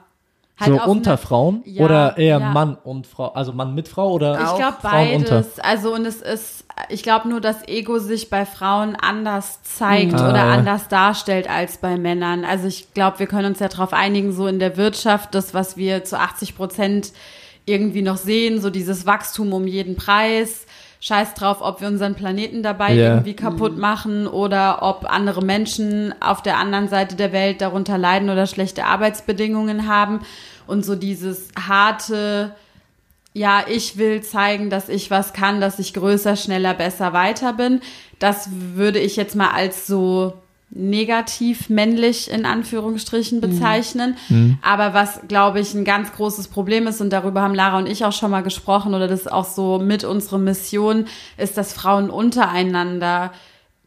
Halt 0.58 0.72
so 0.80 0.90
unter 0.90 1.10
eine- 1.12 1.18
Frauen 1.18 1.62
Ja, 1.66 1.84
oder 1.84 2.16
eher 2.16 2.38
ja. 2.40 2.50
Mann 2.50 2.76
und 2.82 3.06
Frau, 3.06 3.26
also 3.32 3.52
Mann 3.52 3.74
mit 3.74 3.88
Frau 3.88 4.10
oder 4.12 4.32
Ich 4.40 4.56
glaube 4.56 4.78
Frauen 4.80 5.14
unter? 5.16 5.30
beides. 5.36 5.60
Also 5.60 5.94
und 5.94 6.06
es 6.06 6.22
ist, 6.22 6.64
ich 6.88 7.02
glaube 7.02 7.28
nur, 7.28 7.42
dass 7.42 7.68
Ego 7.68 7.98
sich 7.98 8.30
bei 8.30 8.46
Frauen 8.46 8.96
anders 8.96 9.62
zeigt 9.64 10.14
Ah, 10.14 10.30
oder 10.30 10.44
anders 10.44 10.88
darstellt 10.88 11.48
als 11.50 11.76
bei 11.76 11.98
Männern. 11.98 12.44
Also 12.46 12.68
ich 12.68 12.94
glaube, 12.94 13.18
wir 13.18 13.26
können 13.26 13.46
uns 13.50 13.58
ja 13.60 13.68
darauf 13.68 13.92
einigen, 13.92 14.32
so 14.32 14.46
in 14.46 14.58
der 14.58 14.78
Wirtschaft, 14.78 15.34
das, 15.34 15.52
was 15.52 15.76
wir 15.76 16.04
zu 16.04 16.18
80 16.18 16.56
Prozent 16.56 17.12
irgendwie 17.66 18.02
noch 18.02 18.16
sehen, 18.16 18.60
so 18.60 18.70
dieses 18.70 19.04
Wachstum 19.06 19.52
um 19.52 19.66
jeden 19.66 19.96
Preis. 19.96 20.65
Scheiß 21.06 21.34
drauf, 21.34 21.58
ob 21.60 21.80
wir 21.80 21.86
unseren 21.86 22.16
Planeten 22.16 22.64
dabei 22.64 22.92
Ja. 22.92 23.10
irgendwie 23.10 23.36
kaputt 23.36 23.78
machen 23.78 24.26
oder 24.26 24.82
ob 24.82 25.08
andere 25.08 25.40
Menschen 25.40 26.12
auf 26.20 26.42
der 26.42 26.58
anderen 26.58 26.88
Seite 26.88 27.14
der 27.14 27.30
Welt 27.30 27.60
darunter 27.60 27.96
leiden 27.96 28.28
oder 28.28 28.48
schlechte 28.48 28.84
Arbeitsbedingungen 28.86 29.86
haben. 29.86 30.22
Und 30.66 30.84
so 30.84 30.96
dieses 30.96 31.50
harte, 31.56 32.56
ja, 33.34 33.62
ich 33.68 33.98
will 33.98 34.20
zeigen, 34.22 34.68
dass 34.68 34.88
ich 34.88 35.08
was 35.12 35.32
kann, 35.32 35.60
dass 35.60 35.78
ich 35.78 35.94
größer, 35.94 36.34
schneller, 36.34 36.74
besser, 36.74 37.12
weiter 37.12 37.52
bin. 37.52 37.82
Das 38.18 38.48
würde 38.50 38.98
ich 38.98 39.14
jetzt 39.14 39.36
mal 39.36 39.50
als 39.50 39.86
so 39.86 40.32
negativ 40.70 41.68
männlich 41.70 42.30
in 42.30 42.44
Anführungsstrichen 42.44 43.40
bezeichnen. 43.40 44.16
Aber 44.62 44.94
was, 44.94 45.20
glaube 45.28 45.60
ich, 45.60 45.72
ein 45.74 45.84
ganz 45.84 46.12
großes 46.12 46.48
Problem 46.48 46.86
ist, 46.86 47.00
und 47.00 47.10
darüber 47.10 47.42
haben 47.42 47.54
Lara 47.54 47.78
und 47.78 47.88
ich 47.88 48.04
auch 48.04 48.12
schon 48.12 48.30
mal 48.30 48.42
gesprochen, 48.42 48.94
oder 48.94 49.08
das 49.08 49.20
ist 49.20 49.32
auch 49.32 49.44
so 49.44 49.78
mit 49.78 50.04
unserer 50.04 50.38
Mission, 50.38 51.06
ist, 51.38 51.56
dass 51.56 51.72
Frauen 51.72 52.10
untereinander 52.10 53.32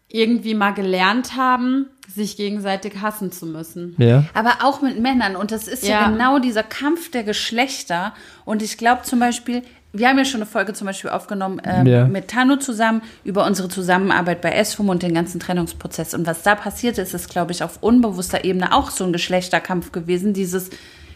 irgendwie 0.08 0.56
mal 0.56 0.72
gelernt 0.72 1.36
haben, 1.38 1.86
sich 2.08 2.36
gegenseitig 2.36 3.02
hassen 3.02 3.32
zu 3.32 3.46
müssen. 3.46 3.94
Ja. 4.00 4.24
Aber 4.34 4.54
auch 4.64 4.82
mit 4.82 5.00
Männern. 5.00 5.36
Und 5.36 5.52
das 5.52 5.68
ist 5.68 5.84
ja, 5.84 6.02
Ja. 6.02 6.10
genau 6.10 6.40
dieser 6.40 6.64
Kampf 6.64 7.12
der 7.12 7.24
Geschlechter. 7.24 8.16
Und 8.46 8.64
ich 8.64 8.78
glaube 8.80 9.04
zum 9.04 9.20
Beispiel, 9.20 9.62
wir 9.92 10.08
haben 10.08 10.18
ja 10.18 10.26
schon 10.26 10.42
eine 10.42 10.50
Folge 10.50 10.74
zum 10.74 10.86
Beispiel 10.88 11.10
aufgenommen 11.10 11.62
ähm, 11.66 11.88
Ja. 11.88 12.06
mit 12.06 12.28
Tano 12.28 12.58
zusammen 12.58 13.02
über 13.24 13.46
unsere 13.46 13.70
Zusammenarbeit 13.70 14.42
bei 14.42 14.64
SFUM 14.64 14.90
und 14.90 15.02
den 15.02 15.14
ganzen 15.16 15.40
Trennungsprozess. 15.40 16.14
Und 16.14 16.28
was 16.28 16.44
da 16.44 16.56
passiert 16.56 16.98
ist, 17.00 17.14
ist, 17.14 17.30
glaube 17.30 17.52
ich, 17.52 17.64
auf 17.64 17.78
unbewusster 17.82 18.46
Ebene 18.46 18.74
auch 18.74 18.92
so 18.92 19.04
ein 19.04 19.14
Geschlechterkampf 19.14 19.92
gewesen. 19.92 20.34
Dieses, 20.34 20.70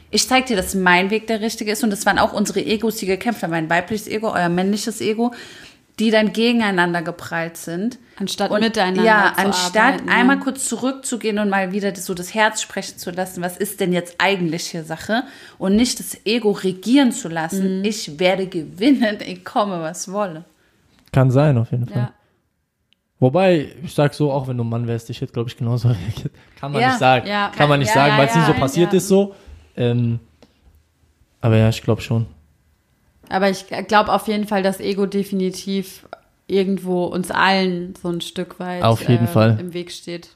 ich 0.09 0.27
zeig 0.27 0.47
dir, 0.47 0.55
dass 0.57 0.73
mein 0.73 1.11
Weg 1.11 1.27
der 1.27 1.41
richtige 1.41 1.71
ist. 1.71 1.83
Und 1.83 1.91
das 1.91 2.05
waren 2.07 2.17
auch 2.17 2.33
unsere 2.33 2.61
Egos, 2.65 2.95
die 2.97 3.05
gekämpft 3.05 3.43
haben. 3.43 3.51
Mein 3.51 3.69
weibliches 3.69 4.07
Ego, 4.07 4.33
euer 4.33 4.49
männliches 4.49 5.01
Ego, 5.01 5.33
die 6.03 6.11
dann 6.11 6.33
gegeneinander 6.33 7.01
geprallt 7.01 7.55
sind. 7.57 7.97
Anstatt 8.19 8.51
Und 8.51 8.59
miteinander 8.61 9.03
Ja, 9.03 9.33
zu 9.35 9.45
anstatt 9.45 9.93
arbeiten, 9.93 10.07
ja. 10.09 10.13
einmal 10.15 10.39
kurz 10.39 10.67
zurückzugehen 10.67 11.39
und 11.39 11.49
mal 11.49 11.71
wieder 11.71 11.95
so 11.95 12.13
das 12.13 12.33
Herz 12.33 12.61
sprechen 12.61 12.97
zu 12.97 13.11
lassen, 13.11 13.41
was 13.41 13.57
ist 13.57 13.79
denn 13.79 13.93
jetzt 13.93 14.15
eigentlich 14.19 14.67
hier 14.67 14.83
Sache? 14.83 15.23
Und 15.57 15.75
nicht 15.75 15.99
das 15.99 16.17
Ego 16.25 16.51
regieren 16.51 17.11
zu 17.11 17.29
lassen. 17.29 17.79
Mhm. 17.79 17.85
Ich 17.85 18.19
werde 18.19 18.47
gewinnen, 18.47 19.17
ich 19.25 19.43
komme, 19.45 19.81
was 19.81 20.11
wolle. 20.11 20.43
Kann 21.11 21.31
sein, 21.31 21.57
auf 21.57 21.71
jeden 21.71 21.87
Fall. 21.87 21.97
Ja. 22.03 22.13
Wobei, 23.19 23.69
ich 23.83 23.93
sag 23.93 24.13
so, 24.13 24.31
auch 24.31 24.47
wenn 24.47 24.57
du 24.57 24.63
ein 24.65 24.69
Mann 24.69 24.85
wärst, 24.87 25.09
ich 25.09 25.21
hätte, 25.21 25.31
glaube 25.31 25.49
ich, 25.49 25.55
genauso 25.55 25.87
reagiert. 25.89 26.33
Kann 26.59 26.71
man 26.73 26.81
Ja, 26.81 26.89
nicht 26.89 26.99
sagen. 26.99 27.27
ja. 27.27 27.51
Kann 27.55 27.69
man 27.69 27.79
nicht 27.79 27.87
Ja, 27.89 27.93
sagen, 27.93 28.11
ja, 28.13 28.17
weil 28.19 28.27
es 28.27 28.35
ja, 28.35 28.41
nie 28.41 28.47
so 28.47 28.53
passiert 28.59 28.91
ja. 28.91 28.97
ist 28.97 29.07
so. 29.07 29.33
Ähm, 29.77 30.19
aber 31.41 31.57
ja, 31.57 31.69
ich 31.69 31.81
glaube 31.81 32.01
schon. 32.01 32.25
Aber 33.29 33.49
ich 33.49 33.65
glaube 33.87 34.11
auf 34.11 34.27
jeden 34.27 34.47
Fall, 34.47 34.63
dass 34.63 34.79
Ego 34.79 35.05
definitiv 35.05 36.07
irgendwo 36.47 37.05
uns 37.05 37.31
allen 37.31 37.95
so 38.01 38.09
ein 38.09 38.21
Stück 38.21 38.59
weit 38.59 38.83
Auf 38.83 39.07
jeden 39.07 39.25
äh, 39.25 39.29
Fall. 39.29 39.57
im 39.59 39.73
Weg 39.73 39.91
steht. 39.91 40.29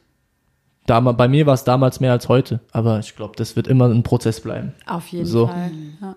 Dam 0.86 1.16
bei 1.18 1.28
mir 1.28 1.46
war 1.46 1.54
es 1.54 1.66
damals 1.66 2.00
mehr 2.00 2.14
als 2.14 2.30
heute. 2.30 2.62
Aber 2.72 3.00
ich 3.00 3.16
glaube, 3.16 3.36
das 3.36 3.56
wird 3.56 3.68
immer 3.68 3.90
ein 3.90 4.04
Prozess 4.04 4.40
bleiben. 4.40 4.74
Auf 4.86 5.08
jeden 5.10 5.26
So. 5.26 5.48
Fall. 5.48 5.72
Ja. 6.02 6.16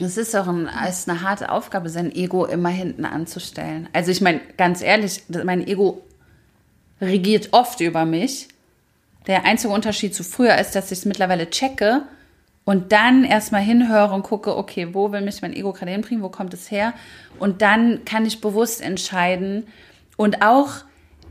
Es 0.00 0.16
ist 0.16 0.34
auch 0.34 0.46
ein, 0.46 0.68
ist 0.88 1.08
eine 1.08 1.22
harte 1.22 1.50
Aufgabe, 1.50 1.88
sein 1.88 2.14
Ego 2.14 2.44
immer 2.44 2.68
hinten 2.68 3.04
anzustellen. 3.04 3.88
Also 3.92 4.10
ich 4.10 4.20
meine, 4.20 4.40
ganz 4.56 4.82
ehrlich, 4.82 5.22
mein 5.44 5.66
Ego 5.66 6.02
regiert 7.00 7.50
oft 7.52 7.80
über 7.80 8.04
mich. 8.04 8.48
Der 9.26 9.44
einzige 9.44 9.72
Unterschied 9.72 10.14
zu 10.14 10.22
früher 10.22 10.56
ist, 10.58 10.74
dass 10.74 10.92
ich 10.92 10.98
es 10.98 11.04
mittlerweile 11.04 11.48
checke 11.50 12.02
und 12.66 12.90
dann 12.90 13.24
erstmal 13.24 13.62
hinhöre 13.62 14.12
und 14.12 14.24
gucke, 14.24 14.56
okay, 14.56 14.88
wo 14.92 15.12
will 15.12 15.22
mich 15.22 15.40
mein 15.40 15.54
Ego 15.54 15.72
gerade 15.72 15.92
hinbringen, 15.92 16.22
wo 16.22 16.28
kommt 16.28 16.52
es 16.52 16.70
her? 16.70 16.92
Und 17.38 17.62
dann 17.62 18.04
kann 18.04 18.26
ich 18.26 18.40
bewusst 18.40 18.82
entscheiden 18.82 19.68
und 20.16 20.42
auch 20.42 20.70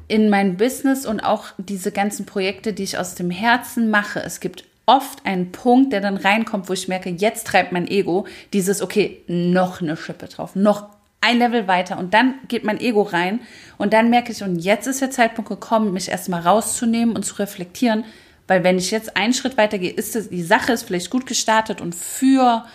in 0.08 0.30
mein 0.30 0.56
Business 0.56 1.06
und 1.06 1.20
auch 1.20 1.48
diese 1.58 1.92
ganzen 1.92 2.26
Projekte, 2.26 2.72
die 2.72 2.84
ich 2.84 2.98
aus 2.98 3.16
dem 3.16 3.32
Herzen 3.32 3.90
mache. 3.90 4.22
Es 4.22 4.40
gibt 4.40 4.64
oft 4.86 5.26
einen 5.26 5.52
Punkt, 5.52 5.92
der 5.92 6.00
dann 6.00 6.16
reinkommt, 6.16 6.70
wo 6.70 6.74
ich 6.74 6.88
merke, 6.88 7.10
jetzt 7.10 7.48
treibt 7.48 7.74
mein 7.74 7.88
Ego 7.88 8.28
dieses, 8.54 8.82
okay, 8.82 9.22
noch 9.28 9.82
eine 9.82 9.98
Schippe 9.98 10.28
drauf, 10.28 10.56
noch 10.56 10.88
ein 11.20 11.40
Level 11.40 11.68
weiter 11.68 11.98
und 11.98 12.14
dann 12.14 12.36
geht 12.48 12.64
mein 12.64 12.80
Ego 12.80 13.02
rein 13.02 13.42
und 13.78 13.92
dann 13.92 14.10
merke 14.10 14.32
ich, 14.32 14.42
und 14.42 14.60
jetzt 14.60 14.88
ist 14.88 15.02
der 15.02 15.12
Zeitpunkt 15.12 15.50
gekommen, 15.50 15.92
mich 15.92 16.08
erstmal 16.08 16.42
rauszunehmen 16.42 17.14
und 17.14 17.24
zu 17.24 17.36
reflektieren, 17.36 18.06
weil 18.48 18.64
wenn 18.64 18.78
ich 18.78 18.92
jetzt 18.92 19.18
einen 19.18 19.34
Schritt 19.34 19.58
weiter 19.58 19.78
gehe, 19.78 19.92
ist 19.92 20.16
es, 20.16 20.30
die 20.30 20.44
Sache 20.44 20.72
ist 20.72 20.84
vielleicht 20.84 21.10
gut 21.10 21.26
gestartet 21.26 21.82
und 21.82 21.96
für 21.96 22.66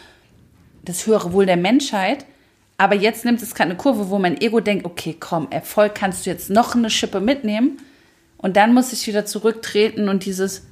das 0.84 1.06
höhere 1.06 1.32
Wohl 1.32 1.46
der 1.46 1.56
Menschheit, 1.56 2.26
aber 2.76 2.94
jetzt 2.94 3.24
nimmt 3.24 3.42
es 3.42 3.54
gerade 3.54 3.70
eine 3.70 3.78
Kurve, 3.78 4.08
wo 4.10 4.18
mein 4.18 4.40
Ego 4.40 4.60
denkt, 4.60 4.86
okay, 4.86 5.16
komm, 5.18 5.48
Erfolg 5.50 5.94
kannst 5.94 6.24
du 6.24 6.30
jetzt 6.30 6.50
noch 6.50 6.74
eine 6.74 6.90
Schippe 6.90 7.20
mitnehmen 7.20 7.78
und 8.38 8.56
dann 8.56 8.72
muss 8.72 8.92
ich 8.92 9.06
wieder 9.06 9.26
zurücktreten 9.26 10.08
und 10.08 10.24
dieses 10.24 10.62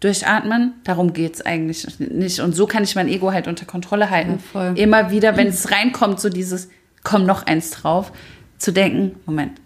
Durchatmen, 0.00 0.74
darum 0.84 1.12
geht's 1.12 1.40
eigentlich 1.40 1.98
nicht. 1.98 2.38
Und 2.38 2.54
so 2.54 2.66
kann 2.66 2.84
ich 2.84 2.94
mein 2.94 3.08
Ego 3.08 3.32
halt 3.32 3.48
unter 3.48 3.66
Kontrolle 3.66 4.10
halten. 4.10 4.38
Ja. 4.54 4.72
Immer 4.74 5.10
wieder, 5.10 5.36
wenn 5.36 5.48
es 5.48 5.72
reinkommt, 5.72 6.20
so 6.20 6.28
dieses, 6.28 6.68
komm 7.02 7.26
noch 7.26 7.46
eins 7.46 7.70
drauf, 7.72 8.12
zu 8.58 8.72
denken, 8.72 9.18
Moment, 9.26 9.60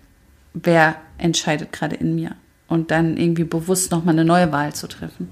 wer 0.54 0.96
entscheidet 1.18 1.72
gerade 1.72 1.96
in 1.96 2.14
mir? 2.14 2.36
Und 2.72 2.90
dann 2.90 3.18
irgendwie 3.18 3.44
bewusst 3.44 3.90
nochmal 3.92 4.14
eine 4.14 4.24
neue 4.24 4.50
Wahl 4.50 4.72
zu 4.72 4.88
treffen. 4.88 5.28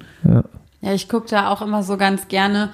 Ja, 0.83 0.93
ich 0.93 1.09
gucke 1.09 1.27
da 1.31 1.49
auch 1.49 1.63
immer 1.63 1.83
so 1.83 1.97
ganz 1.97 2.29
gerne, 2.29 2.69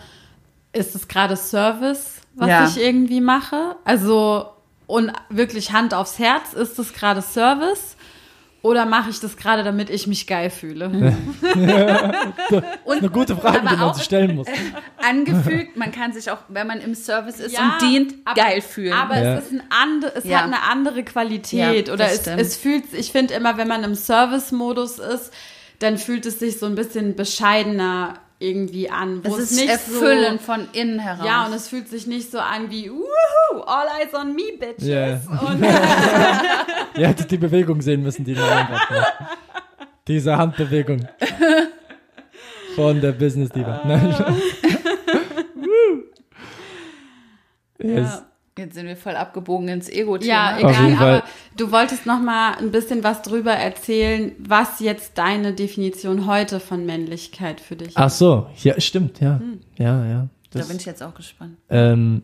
ist 0.73 0.97
es 0.97 1.07
gerade 1.07 1.37
Service, 1.37 2.17
was 2.35 2.49
Ja. 2.49 2.67
ich 2.67 2.77
irgendwie 2.81 3.21
mache? 3.21 3.77
Also, 3.85 4.47
und 4.89 5.13
wirklich 5.31 5.71
Hand 5.71 5.95
aufs 5.95 6.19
Herz, 6.19 6.53
ist 6.53 6.81
es 6.81 6.93
gerade 6.93 7.23
Service? 7.23 7.96
Oder 8.67 8.85
mache 8.85 9.11
ich 9.11 9.21
das 9.21 9.37
gerade, 9.37 9.63
damit 9.63 9.91
ich 9.91 10.09
mich 10.09 10.27
geil 10.27 10.51
fühle? 10.51 10.87
Und 12.85 12.99
Eine 12.99 13.11
gute 13.11 13.37
Frage, 13.37 13.61
die 13.61 13.65
man 13.65 13.81
auch 13.81 13.95
sich 13.95 14.03
stellen 14.05 14.35
muss. 14.35 14.49
angefügt, 15.09 15.77
man 15.77 15.93
kann 15.93 16.13
sich 16.13 16.29
auch, 16.33 16.39
wenn 16.49 16.67
man 16.67 16.81
im 16.81 16.95
Service 16.97 17.39
ist 17.39 17.53
Ja, 17.57 17.75
und 17.81 17.83
dient, 17.89 18.15
aber- 18.25 18.35
geil 18.41 18.61
fühlen. 18.61 18.93
Aber 18.93 19.17
Ja. 19.23 19.35
es 19.35 19.45
ist 19.45 19.53
ein 19.53 19.63
andere, 19.71 20.13
es 20.17 20.25
Ja. 20.25 20.39
hat 20.39 20.45
eine 20.47 20.63
andere 20.69 21.05
Qualität 21.05 21.87
Ja, 21.87 21.95
oder 21.95 22.05
das 22.07 22.15
es, 22.15 22.21
stimmt. 22.23 22.41
es 22.41 22.57
fühlt, 22.57 22.85
ich 22.93 23.13
finde 23.13 23.35
immer, 23.35 23.57
wenn 23.57 23.69
man 23.69 23.85
im 23.85 23.95
Service-Modus 23.95 24.99
ist, 24.99 25.33
dann 25.79 25.97
fühlt 25.99 26.27
es 26.27 26.41
sich 26.41 26.59
so 26.59 26.67
ein 26.67 26.75
bisschen 26.75 27.15
bescheidener 27.15 28.15
irgendwie 28.39 28.91
an. 28.91 29.25
Wo 29.25 29.37
es 29.37 29.45
es, 29.45 29.51
ist 29.53 29.61
nicht 29.61 29.71
Erfüllen 29.71 30.39
so, 30.39 30.45
von 30.45 30.69
innen 30.73 30.99
heraus. 30.99 31.27
ja, 31.27 31.47
und 31.47 31.53
es 31.55 31.69
fühlt 31.69 31.89
sich 31.89 32.07
nicht 32.07 32.31
so 32.31 32.39
an 32.39 32.71
wie, 32.71 32.91
Woohoo, 32.91 33.61
all 33.63 33.87
eyes 34.01 34.15
on 34.15 34.35
me, 34.35 34.57
bitches. 34.59 34.87
Ja. 34.87 35.21
Und, 35.41 35.63
Ihr 37.01 37.09
hättet 37.09 37.31
die 37.31 37.39
Bewegung 37.39 37.81
sehen 37.81 38.03
müssen, 38.03 38.25
die 38.25 38.35
da 38.35 38.69
hat. 38.69 39.15
Diese 40.09 40.37
Handbewegung. 40.37 41.09
Von 42.75 43.01
der 43.01 43.13
Business 43.13 43.49
Diva. 43.51 43.81
Nein, 43.85 44.15
yes. 47.83 48.23
Jetzt 48.59 48.75
sind 48.75 48.87
wir 48.87 48.97
voll 48.97 49.17
abgebogen 49.17 49.69
ins 49.69 49.91
Ego-Thema. 49.91 50.59
ja, 50.59 50.59
egal, 50.59 50.95
aber 50.95 51.25
du 51.59 51.71
wolltest 51.73 52.07
noch 52.07 52.21
mal 52.23 52.55
ein 52.55 52.71
bisschen 52.71 53.05
was 53.05 53.21
drüber 53.21 53.53
erzählen, 53.53 54.33
was 54.39 54.81
jetzt 54.81 55.19
deine 55.19 55.53
Definition 55.53 56.27
heute 56.27 56.59
von 56.59 56.87
Männlichkeit 56.87 57.61
für 57.61 57.77
dich 57.77 57.89
ist. 57.89 57.97
Ach 57.99 58.09
so, 58.09 58.47
ja, 58.63 58.81
stimmt, 58.81 59.21
ja. 59.21 59.43
Ja, 59.77 60.07
ja. 60.07 60.29
da 60.51 60.59
Das, 60.61 60.69
bin 60.69 60.79
ich 60.79 60.87
jetzt 60.87 61.03
auch 61.03 61.15
gespannt. 61.15 61.59
ähm, 61.69 62.23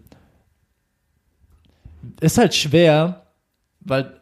ist 2.20 2.39
halt 2.39 2.55
schwer, 2.55 3.26
weil 3.80 4.18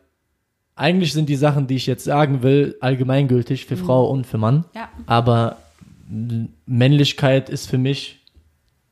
eigentlich 0.74 1.12
sind 1.12 1.28
die 1.28 1.36
Sachen, 1.36 1.68
die 1.68 1.76
ich 1.76 1.86
jetzt 1.86 2.04
sagen 2.04 2.42
will, 2.42 2.76
allgemeingültig 2.80 3.66
für 3.66 3.76
Frau 3.76 4.10
und 4.10 4.26
für 4.26 4.38
Mann. 4.38 4.64
Ja. 4.74 4.88
Aber 5.06 5.58
Männlichkeit 6.66 7.48
ist 7.50 7.68
für 7.70 7.78
mich, 7.78 8.26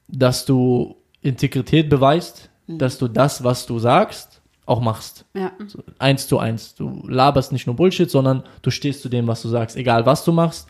dass 0.07 0.45
du 0.47 0.97
Integrität 1.21 1.89
beweist, 1.89 2.51
dass 2.69 2.99
du 2.99 3.09
das, 3.09 3.43
was 3.43 3.67
du 3.67 3.79
sagst, 3.79 4.43
auch 4.67 4.81
machst. 4.81 5.25
Ja. 5.35 5.53
So, 5.67 5.83
eins 5.99 6.29
zu 6.29 6.39
eins. 6.39 6.75
Du 6.75 7.03
laberst 7.09 7.53
nicht 7.53 7.67
nur 7.67 7.75
Bullshit, 7.75 8.11
sondern 8.11 8.43
du 8.63 8.71
stehst 8.71 9.01
zu 9.01 9.09
dem, 9.09 9.27
was 9.27 9.41
du 9.43 9.49
sagst. 9.49 9.77
Egal, 9.77 10.05
was 10.05 10.25
du 10.25 10.33
machst. 10.33 10.69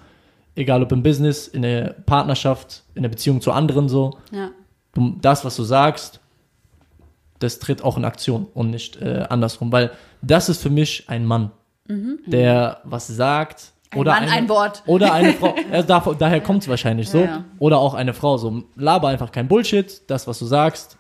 Egal, 0.55 0.83
ob 0.83 0.93
im 0.93 1.03
Business, 1.03 1.49
in 1.49 1.63
der 1.63 1.97
Partnerschaft, 2.07 2.85
in 2.95 3.03
der 3.03 3.11
Beziehung 3.11 3.41
zu 3.41 3.53
anderen 3.53 3.89
so. 3.89 4.19
Ja. 4.31 4.51
Du, 4.93 5.17
das, 5.21 5.45
was 5.45 5.57
du 5.57 5.65
sagst, 5.65 6.21
das 7.41 7.59
tritt 7.59 7.83
auch 7.83 7.97
in 7.97 8.05
Aktion 8.05 8.47
und 8.55 8.71
nicht 8.71 9.01
äh, 9.01 9.27
andersrum. 9.29 9.73
Weil 9.73 9.91
das 10.23 10.49
ist 10.49 10.63
für 10.63 10.71
mich 10.71 11.09
ein 11.09 11.25
Mann, 11.25 11.51
der 12.27 12.81
was 12.85 13.07
sagt, 13.07 13.73
Ein 13.91 14.01
oder 14.01 14.13
Mann, 14.13 14.23
eine, 14.25 14.33
ein 14.33 14.49
Wort. 14.49 14.83
Oder 14.87 15.13
eine 15.13 15.33
Frau. 15.33 15.55
Ja, 15.73 15.83
da, 15.83 16.01
daher 16.19 16.41
kommt 16.41 16.63
es 16.63 16.69
wahrscheinlich 16.69 17.09
so. 17.09 17.19
Ja, 17.19 17.25
ja. 17.25 17.45
Oder 17.59 17.79
auch 17.79 17.95
eine 17.95 18.13
Frau. 18.13 18.37
So, 18.37 18.65
laber 18.77 19.09
einfach 19.09 19.33
kein 19.33 19.49
Bullshit. 19.49 20.03
Das, 20.09 20.27
was 20.27 20.39
du 20.39 20.45
sagst, 20.45 20.98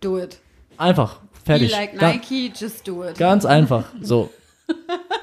Do 0.00 0.18
it. 0.18 0.38
einfach. 0.78 1.18
Be 1.18 1.28
Fertig. 1.44 1.72
like 1.72 1.98
Ga- 1.98 2.12
Nike, 2.12 2.52
just 2.58 2.86
do 2.86 3.04
it. 3.04 3.16
Ganz 3.18 3.44
einfach. 3.44 3.84
So. 4.00 4.30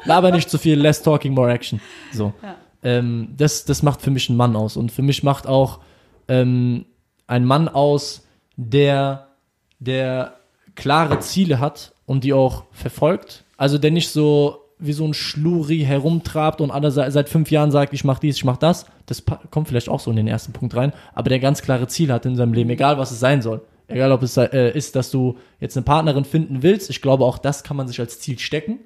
Laber 0.06 0.32
nicht 0.32 0.50
zu 0.50 0.58
viel, 0.58 0.80
less 0.80 1.02
talking, 1.02 1.34
more 1.34 1.52
action. 1.52 1.80
So. 2.14 2.34
Ähm, 2.84 3.30
das, 3.38 3.66
das 3.66 3.82
macht 3.84 4.02
für 4.02 4.12
mich 4.12 4.30
einen 4.30 4.38
Mann 4.38 4.56
aus. 4.56 4.78
Und 4.78 4.92
für 4.92 5.02
mich 5.02 5.24
macht 5.24 5.48
auch 5.48 5.80
ähm, 6.28 6.86
ein 7.28 7.46
Mann 7.46 7.68
aus, 7.70 8.26
der, 8.56 9.28
der 9.80 10.36
klare 10.76 11.20
Ziele 11.20 11.60
hat 11.60 11.94
und 12.06 12.24
die 12.24 12.34
auch 12.34 12.64
verfolgt. 12.72 13.44
Also 13.58 13.78
der 13.78 13.92
nicht 13.92 14.10
so 14.10 14.64
wie 14.80 14.94
so 14.94 15.06
ein 15.08 15.14
Schluri 15.16 15.80
herumtrabt 15.80 16.62
und 16.62 16.70
alle 16.72 16.92
se- 16.92 17.10
seit 17.10 17.30
fünf 17.30 17.50
Jahren 17.50 17.72
sagt, 17.72 17.94
ich 17.94 18.04
mach 18.04 18.20
dies, 18.20 18.38
ich 18.38 18.44
mach 18.46 18.58
das. 18.58 18.86
Das 19.08 19.24
kommt 19.50 19.68
vielleicht 19.68 19.90
auch 19.90 20.00
so 20.00 20.12
in 20.12 20.18
den 20.18 20.28
ersten 20.28 20.54
Punkt 20.54 20.76
rein. 20.76 20.94
Aber 21.16 21.30
der 21.30 21.40
ganz 21.40 21.62
klare 21.64 21.88
Ziele 21.88 22.14
hat 22.14 22.26
in 22.26 22.36
seinem 22.36 22.54
Leben, 22.54 22.70
egal 22.70 22.98
was 22.98 23.12
es 23.12 23.20
sein 23.20 23.42
soll. 23.42 23.62
Egal 23.88 24.12
ob 24.12 24.22
es 24.24 24.36
äh, 24.38 24.72
ist, 24.72 24.96
dass 24.96 25.12
du 25.12 25.38
jetzt 25.60 25.78
eine 25.78 25.84
Partnerin 25.86 26.26
finden 26.26 26.62
willst. 26.62 26.90
Ich 26.90 27.02
glaube, 27.02 27.24
auch 27.26 27.38
das 27.38 27.64
kann 27.64 27.78
man 27.78 27.88
sich 27.88 28.00
als 28.00 28.20
Ziel 28.20 28.38
stecken. 28.40 28.80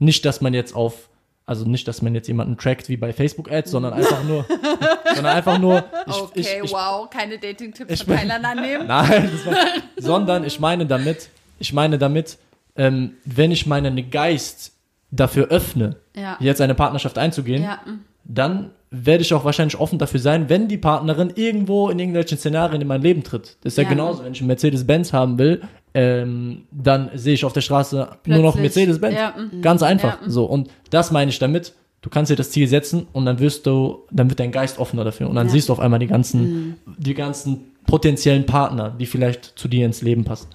Nicht, 0.00 0.24
dass 0.24 0.40
man 0.40 0.52
jetzt 0.54 0.74
auf, 0.74 1.08
also 1.46 1.64
nicht, 1.64 1.86
dass 1.86 2.02
man 2.02 2.14
jetzt 2.14 2.26
jemanden 2.28 2.56
trackt 2.56 2.88
wie 2.88 2.96
bei 2.96 3.12
Facebook-Ads, 3.12 3.70
sondern 3.70 3.92
einfach 3.92 4.24
nur, 4.24 4.44
sondern 5.14 5.34
einfach 5.36 5.58
nur, 5.58 5.84
ich, 6.06 6.14
Okay, 6.14 6.40
ich, 6.40 6.48
ich, 6.64 6.72
wow, 6.72 7.08
keine 7.08 7.38
Dating-Tipps 7.38 8.02
von 8.02 8.16
Thailand 8.16 8.44
annehmen. 8.44 8.86
Nein, 8.86 9.30
war, 9.44 9.56
sondern 9.96 10.44
ich 10.44 10.58
meine 10.60 10.86
damit, 10.86 11.28
ich 11.60 11.72
meine 11.72 11.98
damit, 11.98 12.38
ähm, 12.76 13.12
wenn 13.24 13.50
ich 13.52 13.66
meinen 13.66 14.10
Geist 14.10 14.72
dafür 15.10 15.48
öffne, 15.48 15.96
Ja. 16.14 16.36
jetzt 16.40 16.60
eine 16.60 16.74
Partnerschaft 16.74 17.16
einzugehen, 17.18 17.62
Ja, 17.62 17.80
dann 18.24 18.70
werde 18.90 19.22
ich 19.22 19.34
auch 19.34 19.44
wahrscheinlich 19.44 19.78
offen 19.78 19.98
dafür 19.98 20.20
sein, 20.20 20.48
wenn 20.48 20.68
die 20.68 20.78
Partnerin 20.78 21.32
irgendwo 21.34 21.88
in 21.90 21.98
irgendwelchen 21.98 22.38
Szenarien 22.38 22.80
in 22.80 22.88
mein 22.88 23.02
Leben 23.02 23.22
tritt. 23.22 23.56
Das 23.62 23.74
ist 23.74 23.76
ja, 23.76 23.82
Ja. 23.84 23.90
genauso, 23.90 24.24
wenn 24.24 24.32
ich 24.32 24.40
einen 24.40 24.46
Mercedes-Benz 24.48 25.12
haben 25.12 25.38
will, 25.38 25.60
ähm, 25.94 26.62
dann 26.70 27.10
sehe 27.14 27.34
ich 27.34 27.44
auf 27.44 27.52
der 27.52 27.60
Straße 27.60 27.96
nur 28.26 28.38
noch 28.38 28.54
Plötzlich. 28.56 28.86
Mercedes-Benz. 28.86 29.14
Ja, 29.14 29.34
mm. 29.36 29.62
Ganz 29.62 29.82
einfach. 29.82 30.22
Ja. 30.22 30.30
So. 30.30 30.44
Und 30.44 30.68
das 30.90 31.10
meine 31.10 31.30
ich 31.30 31.38
damit. 31.38 31.74
Du 32.00 32.10
kannst 32.10 32.30
dir 32.30 32.36
das 32.36 32.50
Ziel 32.50 32.68
setzen 32.68 33.08
und 33.12 33.26
dann 33.26 33.40
wirst 33.40 33.66
du, 33.66 34.04
dann 34.10 34.30
wird 34.30 34.38
dein 34.40 34.52
Geist 34.52 34.78
offener 34.78 35.04
dafür. 35.04 35.28
Und 35.28 35.34
dann 35.34 35.48
siehst 35.48 35.68
du 35.68 35.72
auf 35.72 35.80
einmal 35.80 35.98
die 35.98 36.06
ganzen, 36.06 36.76
die 36.96 37.14
ganzen 37.14 37.72
potenziellen 37.86 38.46
Partner, 38.46 38.94
die 38.98 39.06
vielleicht 39.06 39.58
zu 39.58 39.66
dir 39.66 39.84
ins 39.84 40.00
Leben 40.02 40.24
passen. 40.24 40.46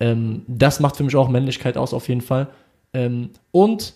Ähm, 0.00 0.42
das 0.46 0.80
macht 0.80 0.96
für 0.96 1.02
mich 1.02 1.16
auch 1.16 1.28
Männlichkeit 1.28 1.76
aus, 1.76 1.92
auf 1.92 2.08
jeden 2.08 2.20
Fall. 2.20 2.48
Ähm, 2.92 3.30
und 3.50 3.94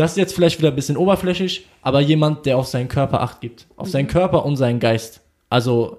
das 0.00 0.12
ist 0.12 0.16
jetzt 0.16 0.34
vielleicht 0.34 0.58
wieder 0.58 0.68
ein 0.68 0.74
bisschen 0.76 0.96
oberflächlich, 0.96 1.66
aber 1.82 2.00
jemand, 2.00 2.46
der 2.46 2.58
auf 2.58 2.66
seinen 2.66 2.88
Körper 2.88 3.20
Acht 3.20 3.40
gibt. 3.40 3.66
Auf 3.76 3.88
seinen 3.88 4.08
Körper 4.08 4.44
und 4.44 4.56
seinen 4.56 4.80
Geist. 4.80 5.20
Also, 5.48 5.98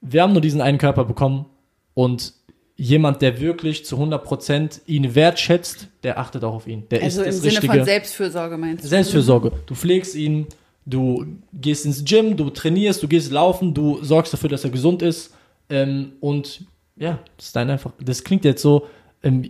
wir 0.00 0.22
haben 0.22 0.32
nur 0.32 0.42
diesen 0.42 0.60
einen 0.60 0.78
Körper 0.78 1.04
bekommen 1.04 1.46
und 1.94 2.32
jemand, 2.76 3.22
der 3.22 3.40
wirklich 3.40 3.84
zu 3.84 3.96
100% 3.96 4.80
ihn 4.86 5.14
wertschätzt, 5.14 5.88
der 6.02 6.18
achtet 6.18 6.44
auch 6.44 6.54
auf 6.54 6.66
ihn. 6.66 6.88
Der 6.90 7.02
Also 7.02 7.22
im 7.22 7.28
ist 7.28 7.36
das 7.36 7.42
Sinne 7.42 7.54
richtige 7.54 7.76
von 7.76 7.84
Selbstfürsorge 7.84 8.56
meinst 8.56 8.84
du? 8.84 8.88
Selbstfürsorge. 8.88 9.52
Du 9.66 9.74
pflegst 9.74 10.14
ihn, 10.14 10.46
du 10.84 11.24
gehst 11.52 11.86
ins 11.86 12.04
Gym, 12.04 12.36
du 12.36 12.50
trainierst, 12.50 13.02
du 13.02 13.08
gehst 13.08 13.30
laufen, 13.30 13.74
du 13.74 14.02
sorgst 14.02 14.32
dafür, 14.32 14.48
dass 14.48 14.64
er 14.64 14.70
gesund 14.70 15.02
ist. 15.02 15.34
Ähm, 15.70 16.12
und 16.20 16.64
ja, 16.96 17.20
das 17.36 17.46
ist 17.46 17.56
dein 17.56 17.70
einfach. 17.70 17.92
Das 18.00 18.24
klingt 18.24 18.44
jetzt 18.44 18.62
so, 18.62 18.86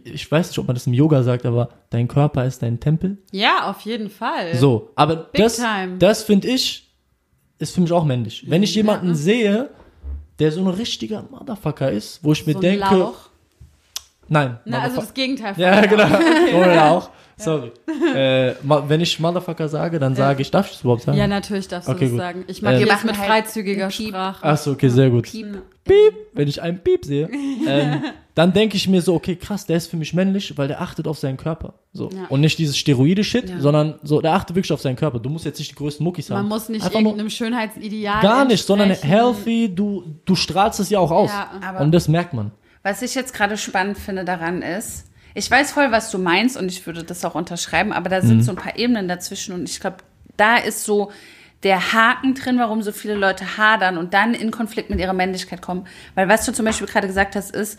ich 0.05 0.31
weiß 0.31 0.49
nicht, 0.49 0.59
ob 0.59 0.67
man 0.67 0.75
das 0.75 0.87
im 0.87 0.93
Yoga 0.95 1.23
sagt, 1.23 1.45
aber 1.47 1.69
dein 1.91 2.07
Körper 2.09 2.45
ist 2.45 2.63
dein 2.63 2.79
Tempel. 2.81 3.19
ja, 3.33 3.69
auf 3.71 3.81
jeden 3.81 4.09
Fall. 4.11 4.55
So, 4.55 4.91
aber 4.95 5.17
Big 5.17 5.43
das, 5.43 5.57
time. 5.57 5.99
das 5.99 6.23
finde 6.23 6.49
ich, 6.49 6.91
ist 7.59 7.75
für 7.75 7.81
mich 7.81 7.93
auch 7.93 8.05
männlich. 8.05 8.45
Wenn 8.49 8.63
ich 8.63 8.75
jemanden 8.75 9.15
sehe, 9.15 9.71
der 10.39 10.53
so 10.53 10.61
ein 10.61 10.69
richtiger 10.69 11.25
Motherfucker 11.31 11.91
ist, 11.91 12.23
wo 12.23 12.33
ich 12.33 12.47
mir 12.47 12.53
so 12.53 12.59
ein 12.59 12.63
denke, 12.63 12.81
Lauch. 12.95 13.15
nein, 14.29 14.59
Na, 14.65 14.81
also 14.81 14.97
das 15.01 15.15
Gegenteil 15.15 15.55
von 15.55 15.63
ja, 15.63 15.81
Lauch. 15.81 15.89
genau. 15.89 16.59
Oder 16.61 16.91
auch. 16.91 17.11
Sorry. 17.37 17.73
Äh, 18.15 18.55
wenn 18.63 19.01
ich 19.01 19.19
Motherfucker 19.19 19.69
sage, 19.69 19.99
dann 19.99 20.15
sage 20.15 20.41
ich, 20.43 20.53
darf 20.53 20.67
ich 20.67 20.73
das 20.75 20.83
überhaupt 20.83 21.03
sagen? 21.03 21.19
Ja, 21.19 21.27
natürlich 21.27 21.67
darfst 21.67 21.89
Okay, 21.89 21.99
du 21.99 22.05
das 22.05 22.11
gut. 22.13 22.21
sagen. 22.21 22.45
Ich 22.47 22.63
mag 22.63 22.75
Ähm, 22.81 22.87
machen 22.87 23.07
mit 23.09 23.19
halt 23.19 23.29
freizügiger 23.29 23.89
Piep. 23.89 24.09
Sprache. 24.11 24.45
Achso, 24.45 24.71
okay, 24.71 24.89
sehr 24.89 25.11
gut. 25.11 25.25
Piep. 25.25 25.61
Piep, 25.85 26.15
wenn 26.33 26.47
ich 26.47 26.63
einen 26.63 26.79
Piep 26.79 27.05
sehe, 27.05 27.29
ähm, 27.67 28.03
dann 28.35 28.53
denke 28.53 28.77
ich 28.77 28.89
mir 28.89 29.01
so, 29.01 29.15
okay, 29.15 29.37
krass, 29.37 29.65
der 29.67 29.77
ist 29.77 29.87
für 29.89 29.97
mich 29.97 30.13
männlich, 30.13 30.57
weil 30.59 30.67
der 30.69 30.81
achtet 30.81 31.07
auf 31.07 31.19
seinen 31.19 31.37
Körper. 31.37 31.75
So. 31.93 32.09
Ja. 32.11 32.27
Und 32.31 32.41
nicht 32.41 32.59
dieses 32.59 32.77
Steroide-Shit, 32.77 33.49
Ja. 33.51 33.61
sondern 33.61 33.95
so, 34.03 34.21
der 34.21 34.33
achtet 34.33 34.57
wirklich 34.57 34.73
auf 34.73 34.81
seinen 34.81 34.97
Körper. 34.97 35.21
Du 35.21 35.29
musst 35.31 35.45
jetzt 35.45 35.59
nicht 35.59 35.71
die 35.71 35.77
größten 35.77 36.03
Muckis 36.03 36.31
haben. 36.31 36.39
Man 36.39 36.49
muss 36.49 36.69
nicht 36.69 36.85
Einfach 36.85 36.99
irgendeinem 36.99 37.31
Schönheitsideal 37.31 38.23
gar 38.23 38.45
nicht, 38.45 38.67
sondern 38.67 38.91
healthy, 38.91 39.73
du, 39.73 40.05
du 40.25 40.35
strahlst 40.35 40.81
es 40.81 40.91
ja 40.91 40.99
auch 40.99 41.13
aus. 41.13 41.31
Ja. 41.31 41.51
Aber- 41.65 41.81
Und 41.81 41.93
das 41.93 42.09
merkt 42.09 42.35
man. 42.35 42.51
Was 42.83 43.03
ich 43.03 43.15
jetzt 43.15 43.33
gerade 43.35 43.57
spannend 43.57 43.97
finde 43.99 44.25
daran 44.25 44.63
ist, 44.63 45.05
ich 45.35 45.51
weiß 45.51 45.73
voll, 45.73 45.91
was 45.93 46.11
du 46.11 46.19
meinst 46.19 46.57
und 46.57 46.67
ich 46.71 46.85
würde 46.87 47.03
das 47.05 47.25
auch 47.25 47.35
unterschreiben, 47.35 47.93
aber 47.93 48.09
da 48.09 48.21
Mhm. 48.23 48.27
sind 48.27 48.43
so 48.43 48.51
ein 48.53 48.57
paar 48.57 48.77
Ebenen 48.77 49.09
dazwischen 49.09 49.55
und 49.55 49.69
ich 49.69 49.81
glaube, 49.81 49.99
da 50.37 50.57
ist 50.57 50.85
so 50.85 51.11
der 51.63 51.93
Haken 51.93 52.35
drin, 52.35 52.59
warum 52.59 52.83
so 52.83 52.93
viele 52.93 53.15
Leute 53.15 53.57
hadern 53.57 53.97
und 53.97 54.13
dann 54.13 54.35
in 54.35 54.51
Konflikt 54.51 54.91
mit 54.91 54.99
ihrer 55.01 55.13
Männlichkeit 55.15 55.63
kommen. 55.63 55.87
Weil 56.15 56.29
was 56.29 56.45
du 56.45 56.53
zum 56.53 56.65
Beispiel 56.67 56.87
gerade 56.87 57.07
gesagt 57.07 57.37
hast, 57.37 57.55
ist, 57.55 57.79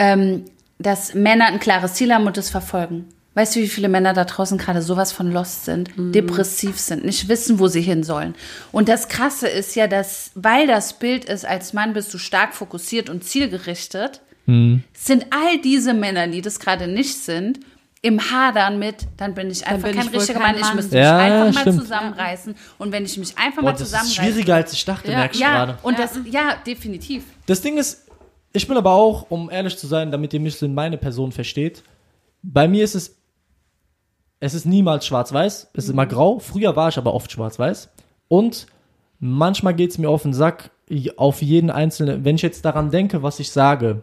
ähm, 0.00 0.46
dass 0.78 1.12
Männer 1.14 1.46
ein 1.46 1.60
klares 1.60 1.92
Ziel 1.94 2.12
haben 2.12 2.26
und 2.26 2.38
es 2.38 2.48
verfolgen. 2.50 3.04
Weißt 3.34 3.54
du, 3.54 3.60
wie 3.60 3.68
viele 3.68 3.88
Männer 3.88 4.12
da 4.14 4.24
draußen 4.24 4.58
gerade 4.58 4.82
sowas 4.82 5.12
von 5.12 5.30
lost 5.30 5.64
sind, 5.66 5.90
depressiv 5.96 6.80
sind, 6.80 7.04
nicht 7.04 7.28
wissen, 7.28 7.58
wo 7.60 7.68
sie 7.68 7.80
hin 7.82 8.02
sollen. 8.02 8.34
Und 8.72 8.88
das 8.88 9.06
Krasse 9.08 9.46
ist 9.46 9.76
ja, 9.76 9.86
dass, 9.86 10.32
weil 10.34 10.66
das 10.66 10.94
Bild 10.94 11.26
ist, 11.26 11.44
als 11.46 11.72
Mann 11.72 11.92
bist 11.92 12.12
du 12.12 12.18
stark 12.18 12.54
fokussiert 12.54 13.08
und 13.08 13.22
zielgerichtet, 13.22 14.20
sind 14.46 15.26
all 15.30 15.58
diese 15.62 15.94
Männer, 15.94 16.26
die 16.26 16.40
das 16.42 16.58
gerade 16.58 16.88
nicht 16.88 17.14
sind, 17.22 17.60
im 18.02 18.32
Hadern 18.32 18.78
mit, 18.80 18.96
dann 19.16 19.34
bin 19.34 19.48
ich 19.50 19.64
einfach 19.66 19.88
bin 19.88 19.98
kein 19.98 20.06
ich 20.08 20.12
richtiger 20.14 20.40
kein 20.40 20.52
Mann, 20.52 20.54
ich 20.56 20.66
Mann. 20.66 20.76
müsste 20.76 20.98
Ja, 20.98 21.12
mich 21.18 21.22
einfach 21.22 21.54
mal 21.54 21.60
stimmt. 21.60 21.80
zusammenreißen. 21.82 22.54
Und 22.78 22.90
wenn 22.92 23.04
ich 23.04 23.16
mich 23.18 23.38
einfach 23.38 23.58
Boah, 23.62 23.66
mal 23.66 23.72
das 23.72 23.82
ist 23.82 23.86
zusammenreiße. 23.90 24.14
schwieriger, 24.32 24.54
als 24.56 24.72
ich 24.72 24.84
dachte, 24.84 25.10
Ja. 25.12 25.18
merke 25.18 25.34
ich 25.34 25.40
ja, 25.40 25.52
gerade. 25.66 25.78
und 25.82 25.98
Ja. 25.98 26.00
das, 26.06 26.18
ja, 26.24 26.54
definitiv. 26.66 27.22
Das 27.46 27.60
Ding 27.60 27.76
ist, 27.78 28.06
ich 28.52 28.66
bin 28.66 28.76
aber 28.76 28.92
auch, 28.92 29.26
um 29.30 29.50
ehrlich 29.50 29.76
zu 29.76 29.86
sein, 29.86 30.10
damit 30.10 30.34
ihr 30.34 30.40
mich 30.40 30.56
so 30.56 30.66
in 30.66 30.74
meine 30.74 30.98
Person 30.98 31.32
versteht, 31.32 31.82
bei 32.42 32.68
mir 32.68 32.84
ist 32.84 32.94
es, 32.94 33.16
es 34.40 34.54
ist 34.54 34.66
niemals 34.66 35.06
schwarz-weiß, 35.06 35.70
es 35.74 35.84
ist 35.84 35.90
immer 35.90 36.06
grau. 36.06 36.38
Früher 36.38 36.74
war 36.74 36.88
ich 36.88 36.98
aber 36.98 37.14
oft 37.14 37.30
schwarz-weiß. 37.30 37.90
Und 38.28 38.66
manchmal 39.18 39.74
geht 39.74 39.90
es 39.90 39.98
mir 39.98 40.08
auf 40.08 40.22
den 40.22 40.32
Sack, 40.32 40.70
auf 41.16 41.40
jeden 41.40 41.70
einzelnen, 41.70 42.24
wenn 42.24 42.34
ich 42.34 42.42
jetzt 42.42 42.64
daran 42.64 42.90
denke, 42.90 43.22
was 43.22 43.38
ich 43.38 43.50
sage, 43.52 44.00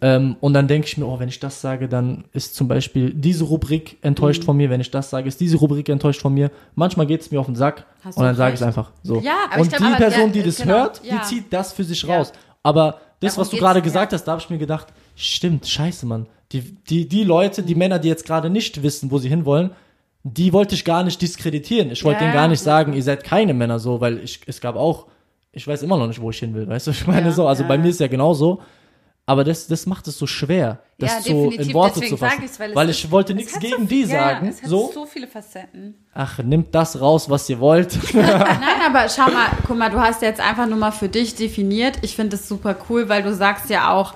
ähm, 0.00 0.36
und 0.40 0.52
dann 0.52 0.66
denke 0.66 0.88
ich 0.88 0.98
mir, 0.98 1.06
oh, 1.06 1.20
wenn 1.20 1.28
ich 1.28 1.38
das 1.38 1.60
sage, 1.60 1.88
dann 1.88 2.24
ist 2.32 2.56
zum 2.56 2.66
Beispiel 2.66 3.14
diese 3.14 3.44
Rubrik 3.44 3.98
enttäuscht 4.02 4.42
von 4.42 4.56
mir, 4.56 4.68
wenn 4.68 4.80
ich 4.80 4.90
das 4.90 5.10
sage, 5.10 5.28
ist 5.28 5.40
diese 5.40 5.58
Rubrik 5.58 5.88
enttäuscht 5.88 6.20
von 6.20 6.34
mir. 6.34 6.50
Manchmal 6.74 7.06
geht 7.06 7.20
es 7.20 7.30
mir 7.30 7.38
auf 7.38 7.46
den 7.46 7.54
Sack 7.54 7.86
Hast 8.02 8.18
und 8.18 8.24
dann 8.24 8.34
sage 8.34 8.54
ich 8.54 8.60
es 8.60 8.66
einfach 8.66 8.90
so. 9.04 9.20
Ja, 9.20 9.36
aber 9.52 9.62
und 9.62 9.72
glaub, 9.72 9.90
die 9.90 9.96
Person, 9.96 10.26
ja, 10.26 10.32
die 10.32 10.42
das 10.42 10.56
genau, 10.56 10.74
hört, 10.74 11.04
ja. 11.04 11.18
die 11.18 11.22
zieht 11.22 11.52
das 11.52 11.72
für 11.72 11.84
sich 11.84 12.08
raus. 12.08 12.32
Aber 12.64 12.98
das, 13.20 13.34
Darum 13.34 13.42
was 13.42 13.50
du 13.50 13.56
gerade 13.56 13.80
ja. 13.80 13.84
gesagt 13.84 14.12
hast, 14.12 14.24
da 14.24 14.32
habe 14.32 14.42
ich 14.42 14.50
mir 14.50 14.58
gedacht, 14.58 14.88
stimmt, 15.16 15.66
scheiße, 15.66 16.06
Mann. 16.06 16.26
Die, 16.52 16.62
die, 16.62 17.08
die 17.08 17.24
Leute, 17.24 17.62
die 17.62 17.74
Männer, 17.74 17.98
die 17.98 18.08
jetzt 18.08 18.24
gerade 18.24 18.48
nicht 18.48 18.82
wissen, 18.82 19.10
wo 19.10 19.18
sie 19.18 19.28
hinwollen, 19.28 19.70
die 20.22 20.52
wollte 20.52 20.74
ich 20.74 20.84
gar 20.84 21.04
nicht 21.04 21.20
diskreditieren. 21.20 21.90
Ich 21.90 22.04
wollte 22.04 22.20
Ja, 22.20 22.26
denen 22.26 22.34
gar 22.34 22.48
nicht 22.48 22.60
ja. 22.60 22.64
sagen, 22.64 22.92
ihr 22.92 23.02
seid 23.02 23.24
keine 23.24 23.54
Männer 23.54 23.78
so, 23.78 24.00
weil 24.00 24.18
ich, 24.18 24.40
es 24.46 24.60
gab 24.60 24.76
auch, 24.76 25.06
ich 25.52 25.66
weiß 25.66 25.82
immer 25.82 25.96
noch 25.96 26.06
nicht, 26.06 26.20
wo 26.20 26.30
ich 26.30 26.38
hin 26.38 26.54
will, 26.54 26.68
weißt 26.68 26.86
du, 26.86 26.90
ich 26.92 27.06
meine 27.06 27.26
Ja, 27.28 27.32
so, 27.32 27.46
also 27.46 27.62
ja. 27.62 27.68
bei 27.68 27.78
mir 27.78 27.88
ist 27.88 28.00
ja 28.00 28.08
genauso. 28.08 28.62
Aber 29.28 29.44
das, 29.44 29.66
das 29.66 29.84
macht 29.84 30.08
es 30.08 30.16
so 30.16 30.26
schwer, 30.26 30.80
das 30.96 31.26
Ja, 31.26 31.34
so 31.34 31.50
in 31.50 31.74
Worte 31.74 32.00
zu 32.00 32.16
fassen. 32.16 32.44
ich's, 32.44 32.58
weil 32.58 32.74
weil, 32.74 32.88
es 32.88 32.96
ich 32.96 33.10
wollte 33.10 33.34
nichts 33.34 33.58
gegen 33.60 33.82
so, 33.82 33.84
die 33.84 34.00
ja, 34.00 34.06
sagen. 34.06 34.48
Es 34.48 34.62
hat 34.62 34.70
so, 34.70 34.90
so 34.90 35.04
viele 35.04 35.26
Facetten. 35.26 35.96
ach, 36.14 36.38
nimmt 36.38 36.74
das 36.74 36.98
raus, 36.98 37.28
was 37.28 37.46
ihr 37.50 37.60
wollt. 37.60 37.98
Nein, 38.14 38.80
aber 38.86 39.06
schau 39.10 39.26
mal, 39.30 39.50
guck 39.66 39.76
mal, 39.76 39.90
du 39.90 40.00
hast 40.00 40.22
jetzt 40.22 40.40
einfach 40.40 40.66
nur 40.66 40.78
mal 40.78 40.92
für 40.92 41.10
dich 41.10 41.34
definiert. 41.34 41.98
Ich 42.00 42.16
finde 42.16 42.36
es 42.36 42.48
super 42.48 42.74
cool, 42.88 43.10
weil 43.10 43.22
du 43.22 43.34
sagst 43.34 43.68
ja 43.68 43.92
auch, 43.92 44.14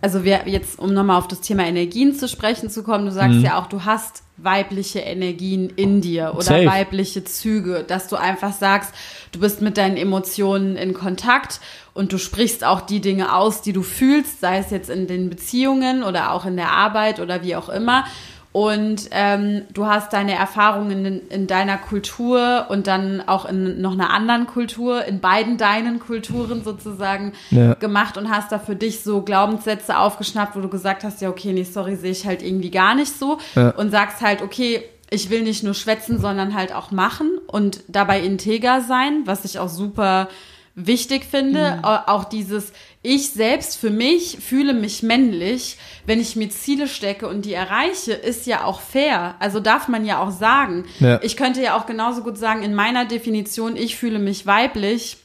also 0.00 0.22
wir 0.22 0.42
jetzt, 0.46 0.78
um 0.78 0.94
nochmal 0.94 1.18
auf 1.18 1.26
das 1.26 1.40
Thema 1.40 1.64
Energien 1.64 2.14
zu 2.14 2.28
sprechen 2.28 2.70
zu 2.70 2.84
kommen, 2.84 3.04
du 3.04 3.10
sagst 3.10 3.40
ja 3.40 3.58
auch, 3.58 3.66
du 3.66 3.84
hast 3.84 4.22
weibliche 4.36 4.98
Energien 4.98 5.70
in 5.76 6.00
dir 6.00 6.32
oder 6.34 6.42
Safe. 6.42 6.66
weibliche 6.66 7.24
Züge, 7.24 7.84
dass 7.86 8.08
du 8.08 8.16
einfach 8.16 8.52
sagst, 8.52 8.92
du 9.32 9.40
bist 9.40 9.62
mit 9.62 9.78
deinen 9.78 9.96
Emotionen 9.96 10.76
in 10.76 10.92
Kontakt 10.92 11.60
und 11.94 12.12
du 12.12 12.18
sprichst 12.18 12.62
auch 12.64 12.82
die 12.82 13.00
Dinge 13.00 13.34
aus, 13.34 13.62
die 13.62 13.72
du 13.72 13.82
fühlst, 13.82 14.40
sei 14.40 14.58
es 14.58 14.70
jetzt 14.70 14.90
in 14.90 15.06
den 15.06 15.30
Beziehungen 15.30 16.02
oder 16.02 16.32
auch 16.32 16.44
in 16.44 16.56
der 16.56 16.72
Arbeit 16.72 17.20
oder 17.20 17.42
wie 17.42 17.56
auch 17.56 17.70
immer. 17.70 18.04
Und 18.56 19.10
ähm, 19.10 19.64
du 19.74 19.84
hast 19.84 20.14
deine 20.14 20.32
Erfahrungen 20.34 21.04
in, 21.04 21.28
in 21.28 21.46
deiner 21.46 21.76
Kultur 21.76 22.64
und 22.70 22.86
dann 22.86 23.22
auch 23.28 23.44
in 23.44 23.82
noch 23.82 23.92
einer 23.92 24.08
anderen 24.08 24.46
Kultur, 24.46 25.04
in 25.04 25.20
beiden 25.20 25.58
deinen 25.58 25.98
Kulturen 25.98 26.64
sozusagen 26.64 27.34
Ja. 27.50 27.74
gemacht 27.74 28.16
und 28.16 28.30
hast 28.30 28.50
da 28.52 28.58
für 28.58 28.74
dich 28.74 29.02
so 29.02 29.20
Glaubenssätze 29.20 29.98
aufgeschnappt, 29.98 30.56
wo 30.56 30.60
du 30.60 30.70
gesagt 30.70 31.04
hast, 31.04 31.20
ja, 31.20 31.28
okay, 31.28 31.52
nee, 31.52 31.64
sorry, 31.64 31.96
sehe 31.96 32.12
ich 32.12 32.24
halt 32.24 32.42
irgendwie 32.42 32.70
gar 32.70 32.94
nicht 32.94 33.12
so. 33.18 33.36
Ja. 33.56 33.72
Und 33.72 33.90
sagst 33.90 34.22
halt, 34.22 34.40
okay, 34.40 34.82
ich 35.10 35.28
will 35.28 35.42
nicht 35.42 35.62
nur 35.62 35.74
schwätzen, 35.74 36.18
sondern 36.18 36.54
halt 36.54 36.74
auch 36.74 36.90
machen 36.90 37.28
und 37.48 37.80
dabei 37.88 38.20
integer 38.22 38.80
sein, 38.80 39.20
was 39.26 39.44
ich 39.44 39.58
auch 39.58 39.68
super 39.68 40.28
wichtig 40.74 41.26
finde. 41.26 41.80
Au- 41.82 42.10
Auch 42.14 42.24
dieses, 42.24 42.72
ich 43.06 43.30
selbst 43.30 43.78
für 43.78 43.90
mich 43.90 44.38
fühle 44.40 44.74
mich 44.74 45.02
männlich, 45.02 45.78
wenn 46.06 46.20
ich 46.20 46.34
mir 46.34 46.50
Ziele 46.50 46.88
stecke 46.88 47.28
und 47.28 47.44
die 47.44 47.54
erreiche, 47.54 48.12
ist 48.12 48.46
ja 48.46 48.64
auch 48.64 48.80
fair. 48.80 49.36
Also 49.38 49.60
darf 49.60 49.88
man 49.88 50.04
ja 50.04 50.20
auch 50.20 50.32
sagen. 50.32 50.84
Ja. 50.98 51.20
Ich 51.22 51.36
könnte 51.36 51.62
ja 51.62 51.76
auch 51.76 51.86
genauso 51.86 52.22
gut 52.22 52.36
sagen, 52.36 52.62
in 52.62 52.74
meiner 52.74 53.04
Definition, 53.04 53.76
ich 53.76 53.96
fühle 53.96 54.18
mich 54.18 54.46
weiblich 54.46 55.18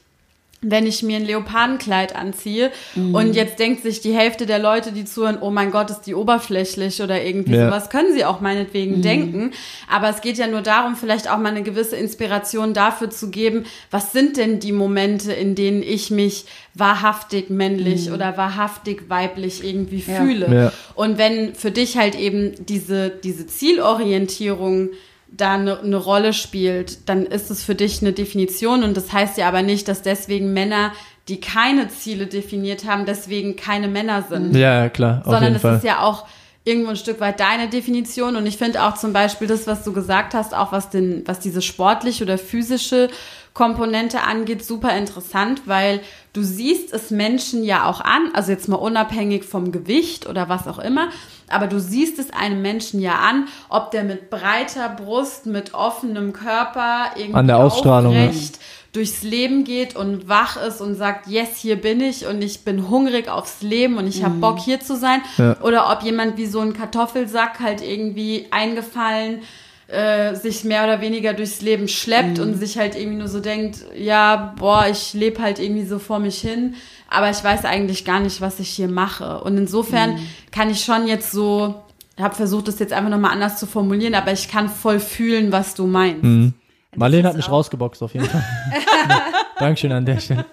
wenn 0.63 0.85
ich 0.85 1.01
mir 1.01 1.17
ein 1.17 1.25
Leopardenkleid 1.25 2.15
anziehe 2.15 2.71
und 2.95 3.33
jetzt 3.35 3.57
denkt 3.57 3.81
sich 3.81 3.99
die 3.99 4.13
Hälfte 4.13 4.45
der 4.45 4.59
Leute, 4.59 4.91
die 4.91 5.05
zuhören, 5.05 5.39
oh 5.41 5.49
mein 5.49 5.71
Gott, 5.71 5.89
ist 5.89 6.01
die 6.01 6.13
oberflächlich 6.13 7.01
oder 7.01 7.23
irgendwie 7.23 7.55
Ja. 7.55 7.65
sowas, 7.65 7.89
können 7.89 8.13
sie 8.13 8.25
auch 8.25 8.41
meinetwegen 8.41 9.01
denken. 9.01 9.53
Aber 9.89 10.09
es 10.09 10.21
geht 10.21 10.37
ja 10.37 10.45
nur 10.45 10.61
darum, 10.61 10.95
vielleicht 10.95 11.29
auch 11.31 11.39
mal 11.39 11.49
eine 11.49 11.63
gewisse 11.63 11.95
Inspiration 11.95 12.75
dafür 12.75 13.09
zu 13.09 13.31
geben, 13.31 13.65
was 13.89 14.11
sind 14.11 14.37
denn 14.37 14.59
die 14.59 14.71
Momente, 14.71 15.33
in 15.33 15.55
denen 15.55 15.81
ich 15.81 16.11
mich 16.11 16.45
wahrhaftig 16.75 17.49
männlich 17.49 18.11
oder 18.11 18.37
wahrhaftig 18.37 19.09
weiblich 19.09 19.63
irgendwie 19.63 20.03
Ja. 20.07 20.21
fühle. 20.21 20.53
Ja. 20.55 20.73
Und 20.93 21.17
wenn 21.17 21.55
für 21.55 21.71
dich 21.71 21.97
halt 21.97 22.13
eben 22.13 22.53
diese, 22.67 23.09
diese 23.09 23.47
Zielorientierung 23.47 24.89
da 25.31 25.53
eine, 25.53 25.79
eine 25.79 25.97
Rolle 25.97 26.33
spielt, 26.33 27.07
dann 27.09 27.25
ist 27.25 27.49
es 27.49 27.63
für 27.63 27.75
dich 27.75 28.01
eine 28.01 28.13
Definition. 28.13 28.83
Und 28.83 28.97
das 28.97 29.11
heißt 29.11 29.37
ja 29.37 29.47
aber 29.47 29.61
nicht, 29.61 29.87
dass 29.87 30.01
deswegen 30.01 30.53
Männer, 30.53 30.91
die 31.27 31.39
keine 31.39 31.87
Ziele 31.87 32.27
definiert 32.27 32.85
haben, 32.85 33.05
deswegen 33.05 33.55
keine 33.55 33.87
Männer 33.87 34.23
sind. 34.29 34.55
Ja, 34.55 34.89
klar, 34.89 35.21
auf 35.25 35.31
sondern 35.31 35.55
es 35.55 35.63
ist 35.63 35.83
ja 35.83 36.01
auch 36.01 36.25
irgendwo 36.63 36.91
ein 36.91 36.95
Stück 36.95 37.19
weit 37.19 37.39
deine 37.39 37.69
Definition. 37.69 38.35
Und 38.35 38.45
ich 38.45 38.57
finde 38.57 38.83
auch 38.83 38.95
zum 38.95 39.13
Beispiel 39.13 39.47
das, 39.47 39.67
was 39.67 39.83
du 39.83 39.93
gesagt 39.93 40.33
hast, 40.33 40.53
auch 40.53 40.71
was 40.71 40.89
den, 40.89 41.23
was 41.25 41.39
diese 41.39 41.61
sportliche 41.61 42.23
oder 42.23 42.37
physische 42.37 43.09
Komponente 43.53 44.21
angeht, 44.21 44.63
super 44.63 44.95
interessant, 44.95 45.63
weil 45.65 45.99
du 46.31 46.41
siehst 46.41 46.93
es 46.93 47.11
Menschen 47.11 47.63
ja 47.63 47.85
auch 47.85 47.99
an, 47.99 48.29
also 48.33 48.51
jetzt 48.51 48.69
mal 48.69 48.77
unabhängig 48.77 49.43
vom 49.43 49.73
Gewicht 49.73 50.27
oder 50.27 50.47
was 50.47 50.67
auch 50.67 50.79
immer, 50.79 51.09
aber 51.49 51.67
du 51.67 51.79
siehst 51.79 52.17
es 52.17 52.31
einem 52.31 52.61
Menschen 52.61 53.01
ja 53.01 53.15
an, 53.15 53.49
ob 53.67 53.91
der 53.91 54.05
mit 54.05 54.29
breiter 54.29 54.87
Brust, 54.87 55.47
mit 55.47 55.73
offenem 55.73 56.31
Körper 56.31 57.11
irgendwie 57.15 57.35
An 57.35 57.47
der 57.47 57.57
Ausstrahlung, 57.57 58.13
ja. 58.13 58.27
aufrecht 58.27 58.59
durchs 58.93 59.23
Leben 59.23 59.63
geht 59.63 59.95
und 59.95 60.27
wach 60.27 60.61
ist 60.61 60.81
und 60.81 60.95
sagt, 60.95 61.27
yes, 61.27 61.55
hier 61.55 61.77
bin 61.77 62.01
ich 62.01 62.25
und 62.25 62.41
ich 62.41 62.65
bin 62.65 62.89
hungrig 62.89 63.29
aufs 63.29 63.61
Leben 63.61 63.97
und 63.97 64.05
ich 64.05 64.23
habe 64.23 64.35
Bock 64.35 64.59
hier 64.59 64.81
zu 64.81 64.97
sein. 64.97 65.21
Ja. 65.37 65.55
Oder 65.61 65.89
ob 65.91 66.03
jemand 66.03 66.37
wie 66.37 66.45
so 66.45 66.59
ein 66.59 66.73
Kartoffelsack 66.73 67.61
halt 67.61 67.81
irgendwie 67.81 68.47
eingefallen 68.51 69.43
äh, 69.91 70.35
sich 70.35 70.63
mehr 70.63 70.83
oder 70.85 71.01
weniger 71.01 71.33
durchs 71.33 71.61
Leben 71.61 71.87
schleppt 71.87 72.39
und 72.39 72.55
sich 72.55 72.77
halt 72.77 72.95
irgendwie 72.95 73.17
nur 73.17 73.27
so 73.27 73.39
denkt, 73.41 73.79
ja, 73.95 74.53
boah, 74.57 74.87
ich 74.89 75.13
lebe 75.13 75.41
halt 75.41 75.59
irgendwie 75.59 75.85
so 75.85 75.99
vor 75.99 76.19
mich 76.19 76.39
hin, 76.39 76.75
aber 77.09 77.29
ich 77.29 77.43
weiß 77.43 77.65
eigentlich 77.65 78.05
gar 78.05 78.19
nicht, 78.21 78.39
was 78.41 78.59
ich 78.59 78.69
hier 78.69 78.87
mache. 78.87 79.41
Und 79.41 79.57
insofern 79.57 80.17
kann 80.51 80.69
ich 80.69 80.83
schon 80.85 81.07
jetzt 81.07 81.31
so, 81.31 81.75
habe 82.19 82.35
versucht, 82.35 82.69
das 82.69 82.79
jetzt 82.79 82.93
einfach 82.93 83.09
nochmal 83.11 83.31
anders 83.31 83.57
zu 83.59 83.65
formulieren, 83.67 84.15
aber 84.15 84.31
ich 84.31 84.47
kann 84.47 84.69
voll 84.69 84.99
fühlen, 84.99 85.51
was 85.51 85.73
du 85.75 85.85
meinst. 85.87 86.23
Mhm. 86.23 86.53
Marlene 86.95 87.27
hat 87.27 87.35
mich 87.35 87.45
auch- 87.47 87.51
rausgeboxt, 87.51 88.01
auf 88.03 88.13
jeden 88.13 88.25
Fall. 88.27 88.43
Dankeschön 89.59 89.91
an 89.91 90.05
der 90.05 90.19
Stelle. 90.19 90.45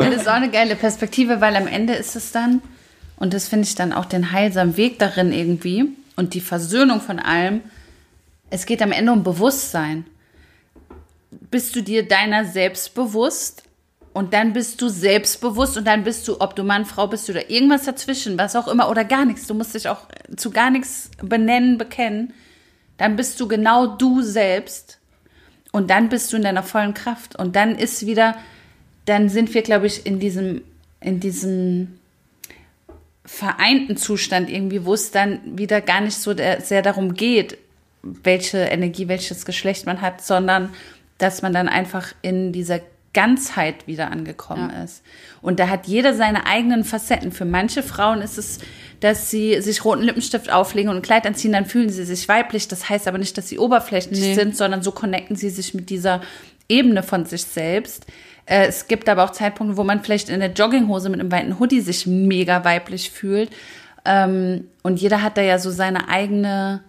Ja, 0.00 0.10
das 0.10 0.22
ist 0.22 0.28
auch 0.28 0.34
eine 0.34 0.50
geile 0.50 0.76
Perspektive, 0.76 1.40
weil 1.40 1.56
am 1.56 1.66
Ende 1.66 1.94
ist 1.94 2.16
es 2.16 2.32
dann, 2.32 2.60
und 3.16 3.34
das 3.34 3.48
finde 3.48 3.66
ich 3.66 3.74
dann 3.74 3.92
auch 3.92 4.04
den 4.04 4.32
heilsamen 4.32 4.76
Weg 4.76 4.98
darin 4.98 5.32
irgendwie 5.32 5.86
und 6.16 6.34
die 6.34 6.40
Versöhnung 6.40 7.00
von 7.00 7.18
allem, 7.18 7.60
es 8.50 8.66
geht 8.66 8.82
am 8.82 8.92
Ende 8.92 9.12
um 9.12 9.22
Bewusstsein. 9.22 10.04
Bist 11.30 11.74
du 11.74 11.82
dir 11.82 12.06
deiner 12.06 12.44
selbst 12.44 12.94
bewusst 12.94 13.62
und 14.12 14.34
dann 14.34 14.52
bist 14.52 14.82
du 14.82 14.88
selbstbewusst 14.88 15.76
und 15.76 15.86
dann 15.86 16.02
bist 16.02 16.26
du, 16.26 16.40
ob 16.40 16.56
du 16.56 16.64
Mann, 16.64 16.84
Frau 16.84 17.06
bist 17.06 17.30
oder 17.30 17.48
irgendwas 17.48 17.84
dazwischen, 17.84 18.36
was 18.38 18.56
auch 18.56 18.66
immer 18.66 18.90
oder 18.90 19.04
gar 19.04 19.24
nichts, 19.24 19.46
du 19.46 19.54
musst 19.54 19.74
dich 19.74 19.88
auch 19.88 20.02
zu 20.36 20.50
gar 20.50 20.70
nichts 20.70 21.10
benennen, 21.22 21.78
bekennen, 21.78 22.34
dann 22.98 23.16
bist 23.16 23.38
du 23.40 23.46
genau 23.46 23.86
du 23.86 24.22
selbst 24.22 24.98
und 25.72 25.90
dann 25.90 26.08
bist 26.08 26.32
du 26.32 26.36
in 26.36 26.42
deiner 26.42 26.62
vollen 26.62 26.94
Kraft. 26.94 27.36
Und 27.36 27.56
dann 27.56 27.76
ist 27.76 28.06
wieder, 28.06 28.36
dann 29.04 29.28
sind 29.28 29.54
wir, 29.54 29.62
glaube 29.62 29.86
ich, 29.86 30.04
in 30.04 30.18
diesem, 30.18 30.62
in 31.00 31.20
diesem 31.20 31.98
vereinten 33.24 33.96
Zustand 33.96 34.50
irgendwie, 34.50 34.84
wo 34.84 34.94
es 34.94 35.12
dann 35.12 35.40
wieder 35.56 35.80
gar 35.80 36.00
nicht 36.00 36.16
so 36.16 36.34
sehr 36.34 36.82
darum 36.82 37.14
geht, 37.14 37.56
welche 38.02 38.58
Energie, 38.58 39.08
welches 39.08 39.44
Geschlecht 39.44 39.86
man 39.86 40.00
hat, 40.00 40.22
sondern 40.22 40.70
dass 41.18 41.42
man 41.42 41.52
dann 41.52 41.68
einfach 41.68 42.08
in 42.22 42.52
dieser 42.52 42.80
Ganzheit 43.12 43.86
wieder 43.86 44.10
angekommen 44.10 44.70
Ja. 44.72 44.84
ist. 44.84 45.02
Und 45.42 45.58
da 45.58 45.68
hat 45.68 45.86
jeder 45.86 46.14
seine 46.14 46.46
eigenen 46.46 46.84
Facetten. 46.84 47.32
Für 47.32 47.44
manche 47.44 47.82
Frauen 47.82 48.22
ist 48.22 48.38
es, 48.38 48.58
dass 49.00 49.30
sie 49.30 49.60
sich 49.60 49.84
roten 49.84 50.02
Lippenstift 50.02 50.50
auflegen 50.50 50.90
und 50.90 50.96
ein 50.98 51.02
Kleid 51.02 51.26
anziehen, 51.26 51.52
dann 51.52 51.66
fühlen 51.66 51.88
sie 51.90 52.04
sich 52.04 52.28
weiblich. 52.28 52.68
Das 52.68 52.88
heißt 52.88 53.08
aber 53.08 53.18
nicht, 53.18 53.36
dass 53.36 53.48
sie 53.48 53.58
oberflächlich 53.58 54.20
Nee. 54.20 54.34
sind, 54.34 54.56
sondern 54.56 54.82
so 54.82 54.92
connecten 54.92 55.34
sie 55.36 55.50
sich 55.50 55.74
mit 55.74 55.90
dieser 55.90 56.20
Ebene 56.68 57.02
von 57.02 57.26
sich 57.26 57.42
selbst. 57.44 58.06
Äh, 58.46 58.66
Es 58.68 58.86
gibt 58.86 59.08
aber 59.08 59.24
auch 59.24 59.30
Zeitpunkte, 59.30 59.76
wo 59.76 59.82
man 59.84 60.02
vielleicht 60.04 60.28
in 60.28 60.38
der 60.40 60.52
Jogginghose 60.52 61.08
mit 61.08 61.18
einem 61.20 61.32
weiten 61.32 61.58
Hoodie 61.58 61.80
sich 61.80 62.06
mega 62.06 62.64
weiblich 62.64 63.10
fühlt. 63.10 63.50
Ähm, 64.04 64.68
und 64.82 65.00
jeder 65.00 65.22
hat 65.22 65.36
da 65.36 65.42
ja 65.42 65.58
so 65.58 65.70
seine 65.70 66.08
eigene, 66.08 66.82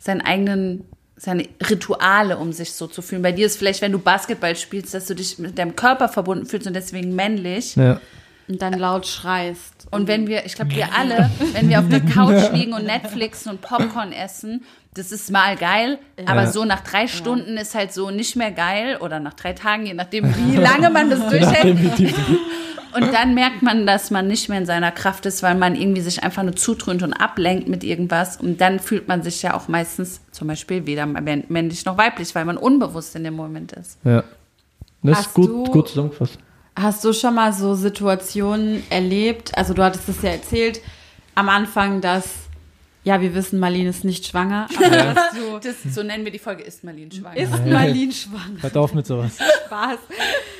seinen 0.00 0.22
eigenen, 0.22 0.84
seine 1.16 1.46
Rituale, 1.68 2.38
um 2.38 2.52
sich 2.52 2.72
so 2.72 2.88
zu 2.88 3.02
fühlen. 3.02 3.22
Bei 3.22 3.30
dir 3.30 3.46
ist 3.46 3.58
vielleicht, 3.58 3.82
wenn 3.82 3.92
du 3.92 3.98
Basketball 3.98 4.56
spielst, 4.56 4.94
dass 4.94 5.06
du 5.06 5.14
dich 5.14 5.38
mit 5.38 5.58
deinem 5.58 5.76
Körper 5.76 6.08
verbunden 6.08 6.46
fühlst 6.46 6.66
und 6.66 6.74
deswegen 6.74 7.14
männlich. 7.14 7.76
Ja. 7.76 8.00
Und 8.48 8.60
dann 8.62 8.72
laut 8.72 9.06
schreist. 9.06 9.86
Und 9.92 10.08
wenn 10.08 10.26
wir, 10.26 10.44
ich 10.44 10.56
glaube, 10.56 10.72
wir 10.74 10.92
alle, 10.92 11.30
wenn 11.52 11.68
wir 11.68 11.78
auf 11.78 11.88
der 11.88 12.00
Couch 12.14 12.50
liegen 12.52 12.72
und 12.72 12.84
Netflixen 12.84 13.52
und 13.52 13.60
Popcorn 13.60 14.10
essen, 14.10 14.64
das 14.94 15.12
ist 15.12 15.30
mal 15.30 15.54
geil, 15.54 16.00
aber 16.26 16.48
so 16.48 16.64
nach 16.64 16.80
drei 16.80 17.06
Stunden 17.06 17.56
ist 17.56 17.76
halt 17.76 17.92
so 17.92 18.10
nicht 18.10 18.34
mehr 18.34 18.50
geil 18.50 18.96
oder 18.96 19.20
nach 19.20 19.34
drei 19.34 19.52
Tagen, 19.52 19.86
je 19.86 19.94
nachdem, 19.94 20.34
wie 20.34 20.56
lange 20.60 20.90
man 20.90 21.10
das 21.10 21.28
durchhält. 21.28 21.78
Und 22.94 23.12
dann 23.12 23.34
merkt 23.34 23.62
man, 23.62 23.86
dass 23.86 24.10
man 24.10 24.26
nicht 24.26 24.48
mehr 24.48 24.58
in 24.58 24.66
seiner 24.66 24.90
Kraft 24.90 25.26
ist, 25.26 25.42
weil 25.42 25.54
man 25.54 25.74
irgendwie 25.76 26.00
sich 26.00 26.22
einfach 26.22 26.42
nur 26.42 26.56
zutrönt 26.56 27.02
und 27.02 27.12
ablenkt 27.12 27.68
mit 27.68 27.84
irgendwas. 27.84 28.36
Und 28.38 28.60
dann 28.60 28.80
fühlt 28.80 29.06
man 29.08 29.22
sich 29.22 29.42
ja 29.42 29.54
auch 29.54 29.68
meistens 29.68 30.20
zum 30.32 30.48
Beispiel 30.48 30.86
weder 30.86 31.06
männ- 31.06 31.44
männlich 31.48 31.84
noch 31.84 31.96
weiblich, 31.98 32.34
weil 32.34 32.44
man 32.44 32.56
unbewusst 32.56 33.14
in 33.16 33.24
dem 33.24 33.34
Moment 33.34 33.72
ist. 33.72 33.98
ja. 34.04 34.24
Das 35.02 35.16
Hast 35.18 35.26
ist 35.28 35.34
gut, 35.34 35.48
du- 35.48 35.64
gut 35.72 35.88
zusammengefasst. 35.88 36.38
Hast 36.78 37.02
du 37.04 37.14
schon 37.14 37.34
mal 37.34 37.54
so 37.54 37.74
Situationen 37.74 38.82
erlebt? 38.90 39.56
Also 39.56 39.72
du 39.72 39.82
hattest 39.82 40.08
es 40.10 40.20
ja 40.20 40.30
erzählt 40.30 40.80
am 41.34 41.48
Anfang, 41.48 42.02
dass 42.02 42.26
ja, 43.04 43.20
wir 43.20 43.34
wissen, 43.34 43.58
Marlene 43.58 43.90
ist 43.90 44.04
nicht 44.04 44.26
schwanger, 44.26 44.68
aber 44.76 44.90
dass 45.14 45.30
du 45.32 45.58
Das, 45.62 45.94
so 45.94 46.02
nennen 46.02 46.24
wir 46.24 46.32
die 46.32 46.38
Folge, 46.38 46.62
ist 46.62 46.84
Marlene 46.84 47.10
schwanger. 47.12 47.36
ist 47.36 47.66
Marlene 47.66 48.12
schwanger. 48.12 48.60
Hört 48.62 48.76
auf 48.76 48.92
mit 48.94 49.06
sowas. 49.06 49.38
Spaß. 49.66 49.98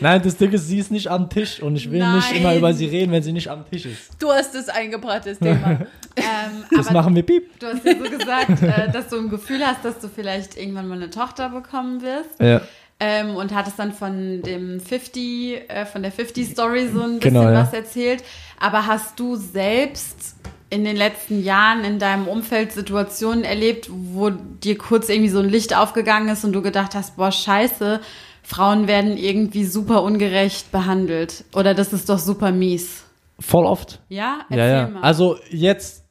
Nein, 0.00 0.22
das 0.22 0.36
Ding 0.36 0.50
ist, 0.52 0.66
sie 0.68 0.78
ist 0.78 0.90
nicht 0.90 1.08
am 1.08 1.28
Tisch 1.28 1.60
und 1.62 1.76
ich 1.76 1.90
will 1.90 1.98
nicht 1.98 2.30
Nein. 2.32 2.36
immer 2.40 2.54
über 2.56 2.72
sie 2.72 2.86
reden, 2.86 3.12
wenn 3.12 3.22
sie 3.22 3.32
nicht 3.32 3.48
am 3.48 3.68
Tisch 3.68 3.84
ist. 3.86 4.10
Du 4.18 4.30
hast 4.30 4.54
es 4.54 4.68
eingebracht, 4.68 5.22
das 5.26 5.38
Thema. 5.38 5.86
Ähm, 6.16 6.64
Das 6.76 6.88
aber 6.88 6.98
machen 7.02 7.14
wir 7.14 7.22
piep. 7.22 7.58
du 7.60 7.66
hast 7.68 7.84
ja 7.84 7.92
so 7.96 8.10
gesagt, 8.10 8.62
äh, 8.62 8.90
dass 8.90 9.08
du 9.08 9.16
ein 9.18 9.30
Gefühl 9.30 9.64
hast, 9.64 9.84
dass 9.84 10.00
du 10.00 10.08
vielleicht 10.08 10.56
irgendwann 10.58 10.88
mal 10.88 10.96
eine 10.96 11.08
Tochter 11.08 11.48
bekommen 11.50 12.02
wirst. 12.02 12.40
Ja. 12.40 12.60
Ähm, 12.98 13.36
und 13.36 13.54
hattest 13.54 13.78
dann 13.78 13.92
von 13.92 14.42
dem 14.42 14.80
50, 14.80 15.70
äh, 15.70 15.86
von 15.86 16.02
der 16.02 16.10
50 16.10 16.48
Story 16.50 16.88
so 16.92 17.00
ein 17.02 17.20
bisschen 17.20 17.20
Genau, 17.20 17.44
ja. 17.44 17.62
was 17.62 17.72
erzählt. 17.72 18.24
Aber 18.58 18.86
hast 18.86 19.18
du 19.20 19.36
selbst 19.36 20.34
in 20.70 20.84
den 20.84 20.96
letzten 20.96 21.42
Jahren 21.42 21.84
in 21.84 21.98
deinem 21.98 22.28
Umfeld 22.28 22.72
Situationen 22.72 23.44
erlebt, 23.44 23.88
wo 23.90 24.30
dir 24.30 24.78
kurz 24.78 25.08
irgendwie 25.08 25.28
so 25.28 25.40
ein 25.40 25.48
Licht 25.48 25.76
aufgegangen 25.76 26.28
ist 26.28 26.44
und 26.44 26.52
du 26.52 26.62
gedacht 26.62 26.94
hast, 26.94 27.16
boah, 27.16 27.32
scheiße, 27.32 28.00
Frauen 28.42 28.86
werden 28.86 29.16
irgendwie 29.16 29.64
super 29.64 30.02
ungerecht 30.02 30.70
behandelt. 30.72 31.44
Oder 31.54 31.74
das 31.74 31.92
ist 31.92 32.08
doch 32.08 32.18
super 32.18 32.52
mies. 32.52 33.04
Voll 33.40 33.66
oft. 33.66 34.00
Ja? 34.08 34.40
Erzähl 34.48 34.58
Ja, 34.58 34.66
ja. 34.82 34.88
mal. 34.88 35.02
Also 35.02 35.36
jetzt 35.50 36.04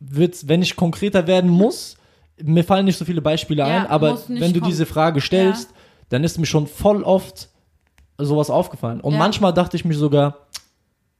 wird's, 0.00 0.48
wenn 0.48 0.62
ich 0.62 0.74
konkreter 0.76 1.26
werden 1.26 1.50
muss, 1.50 1.96
mir 2.42 2.64
fallen 2.64 2.86
nicht 2.86 2.98
so 2.98 3.04
viele 3.04 3.20
Beispiele 3.22 3.62
Ja, 3.62 3.82
ein, 3.82 3.86
aber 3.86 4.18
wenn 4.28 4.52
du 4.52 4.60
diese 4.60 4.86
Frage 4.86 5.20
stellst, 5.20 5.70
dann 6.08 6.24
ist 6.24 6.38
mir 6.38 6.46
schon 6.46 6.66
voll 6.66 7.02
oft 7.02 7.48
sowas 8.18 8.50
aufgefallen. 8.50 9.00
Und 9.00 9.12
Ja. 9.12 9.18
manchmal 9.18 9.52
dachte 9.52 9.76
ich 9.76 9.84
mir 9.84 9.94
sogar, 9.94 10.46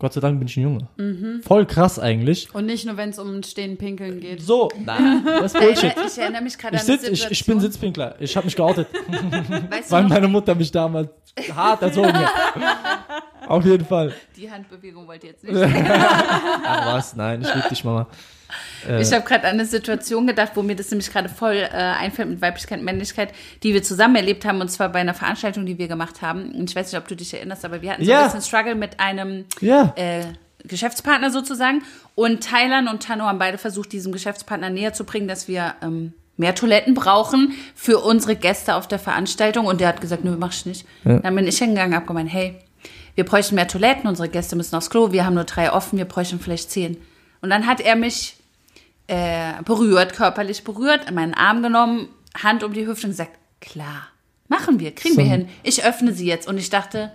Gott 0.03 0.13
sei 0.15 0.21
Dank 0.21 0.37
bin 0.41 0.49
ich 0.49 0.57
ein 0.57 0.63
Junge. 0.65 0.89
Mhm. 0.97 1.43
Voll 1.45 1.65
krass 1.65 2.01
eigentlich. 2.01 2.53
und 2.53 2.67
nicht 2.67 2.85
nur, 2.85 2.97
wenn 2.97 3.11
es 3.11 3.21
um 3.21 3.37
ein 3.37 3.45
Stehen 3.45 3.77
pinkeln 3.79 4.19
geht. 4.19 4.43
So, 4.43 4.69
nein, 4.85 5.23
das 5.25 5.55
ist 5.55 5.61
Bullshit. 5.61 5.95
Ich 6.05 6.19
erinnere 6.19 6.43
mich 6.43 6.59
gerade 6.59 6.77
an 6.77 6.85
sitz, 6.85 7.05
ich, 7.05 7.31
ich 7.31 7.47
bin. 7.47 7.61
Sitzpinkler. 7.61 8.17
Ich 8.19 8.37
habe 8.37 8.45
mich 8.47 8.57
geoutet, 8.57 8.89
Weißt 9.71 9.91
du 9.91 9.95
weil 9.95 10.09
meine 10.09 10.27
Mutter 10.27 10.57
mich 10.57 10.73
damals 10.73 11.09
hart 11.55 11.83
erzogen 11.83 12.13
hat. 12.13 12.33
Auf 13.47 13.65
jeden 13.65 13.85
Fall. 13.85 14.13
Die 14.37 14.51
Handbewegung 14.51 15.07
wollt 15.07 15.23
ihr 15.23 15.31
jetzt 15.31 15.45
nicht. 15.49 15.57
Ach 15.57 16.95
was, 16.97 17.15
nein, 17.15 17.43
ich 17.43 17.55
liebe 17.55 17.69
dich, 17.69 17.85
Mama. 17.85 18.09
Äh, 18.89 19.01
Ich 19.03 19.13
habe 19.13 19.25
gerade 19.25 19.45
an 19.49 19.55
eine 19.55 19.67
Situation 19.67 20.27
gedacht, 20.27 20.53
wo 20.55 20.63
mir 20.63 20.77
das 20.77 20.91
nämlich 20.91 21.11
gerade 21.13 21.29
voll 21.29 21.57
äh, 21.57 21.69
einfällt 21.71 22.29
mit 22.29 22.41
Weiblichkeit 22.41 22.79
und 22.79 22.85
Männlichkeit, 22.85 23.33
die 23.63 23.75
wir 23.75 23.83
zusammen 23.83 24.17
erlebt 24.17 24.45
haben, 24.45 24.61
und 24.61 24.69
zwar 24.71 24.89
bei 24.91 25.01
einer 25.01 25.15
Veranstaltung, 25.15 25.67
die 25.67 25.79
wir 25.79 25.89
gemacht 25.89 26.23
haben. 26.23 26.53
Und 26.53 26.71
ich 26.71 26.77
weiß 26.77 26.93
nicht, 26.93 27.01
ob 27.01 27.09
du 27.09 27.17
dich 27.17 27.33
erinnerst, 27.35 27.65
aber 27.65 27.83
wir 27.83 27.93
hatten 27.93 28.05
so 28.05 28.11
Ja. 28.11 28.21
ein 28.21 28.25
bisschen 28.27 28.43
Struggle 28.43 28.75
mit 28.75 29.01
einem 29.01 29.45
Ja. 29.61 29.93
äh, 29.97 30.25
Geschäftspartner 30.65 31.31
sozusagen. 31.31 31.83
Und 32.15 32.45
Thailand 32.49 32.89
und 32.89 33.03
Tano 33.03 33.25
haben 33.25 33.39
beide 33.39 33.59
versucht, 33.59 33.93
diesem 33.93 34.13
Geschäftspartner 34.13 34.71
näher 34.71 34.93
zu 34.93 35.05
bringen, 35.05 35.27
dass 35.29 35.49
wir 35.49 35.75
ähm, 35.83 36.13
mehr 36.37 36.55
Toiletten 36.55 36.95
brauchen 36.95 37.53
für 37.75 37.99
unsere 37.99 38.37
Gäste 38.37 38.75
auf 38.77 38.87
der 38.87 38.99
Veranstaltung. 38.99 39.67
Und 39.67 39.81
der 39.81 39.89
hat 39.89 40.01
gesagt, 40.01 40.25
nö, 40.25 40.37
mach 40.39 40.53
ich 40.53 40.65
nicht. 40.67 40.87
Dann 41.05 41.35
bin 41.35 41.47
ich 41.47 41.59
hingegangen, 41.59 41.95
hab 41.97 42.07
gemeint, 42.07 42.33
hey, 42.33 42.57
wir 43.15 43.25
bräuchten 43.25 43.57
mehr 43.57 43.69
Toiletten, 43.69 44.09
unsere 44.09 44.29
Gäste 44.29 44.57
müssen 44.57 44.75
aufs 44.75 44.89
Klo, 44.89 45.13
wir 45.13 45.27
haben 45.27 45.35
nur 45.35 45.45
drei 45.45 45.71
offen, 45.73 45.99
wir 45.99 46.07
bräuchten 46.07 46.41
vielleicht 46.41 46.71
zehn. 46.71 46.97
Und 47.43 47.51
dann 47.51 47.67
hat 47.67 47.81
er 47.81 47.95
mich 47.97 48.37
äh, 49.07 49.63
berührt, 49.65 50.15
körperlich 50.15 50.65
berührt, 50.65 51.09
in 51.09 51.15
meinen 51.15 51.35
Arm 51.35 51.63
genommen, 51.63 52.09
Hand 52.43 52.63
um 52.63 52.73
die 52.73 52.87
Hüfte 52.87 53.07
und 53.07 53.13
gesagt, 53.13 53.33
klar, 53.61 54.09
machen 54.49 54.79
wir, 54.81 54.95
kriegen 54.95 55.15
So 55.15 55.21
wir 55.21 55.27
hin. 55.29 55.49
Ich 55.63 55.85
öffne 55.85 56.13
sie 56.13 56.27
jetzt 56.27 56.49
und 56.49 56.57
ich 56.59 56.71
dachte, 56.71 57.13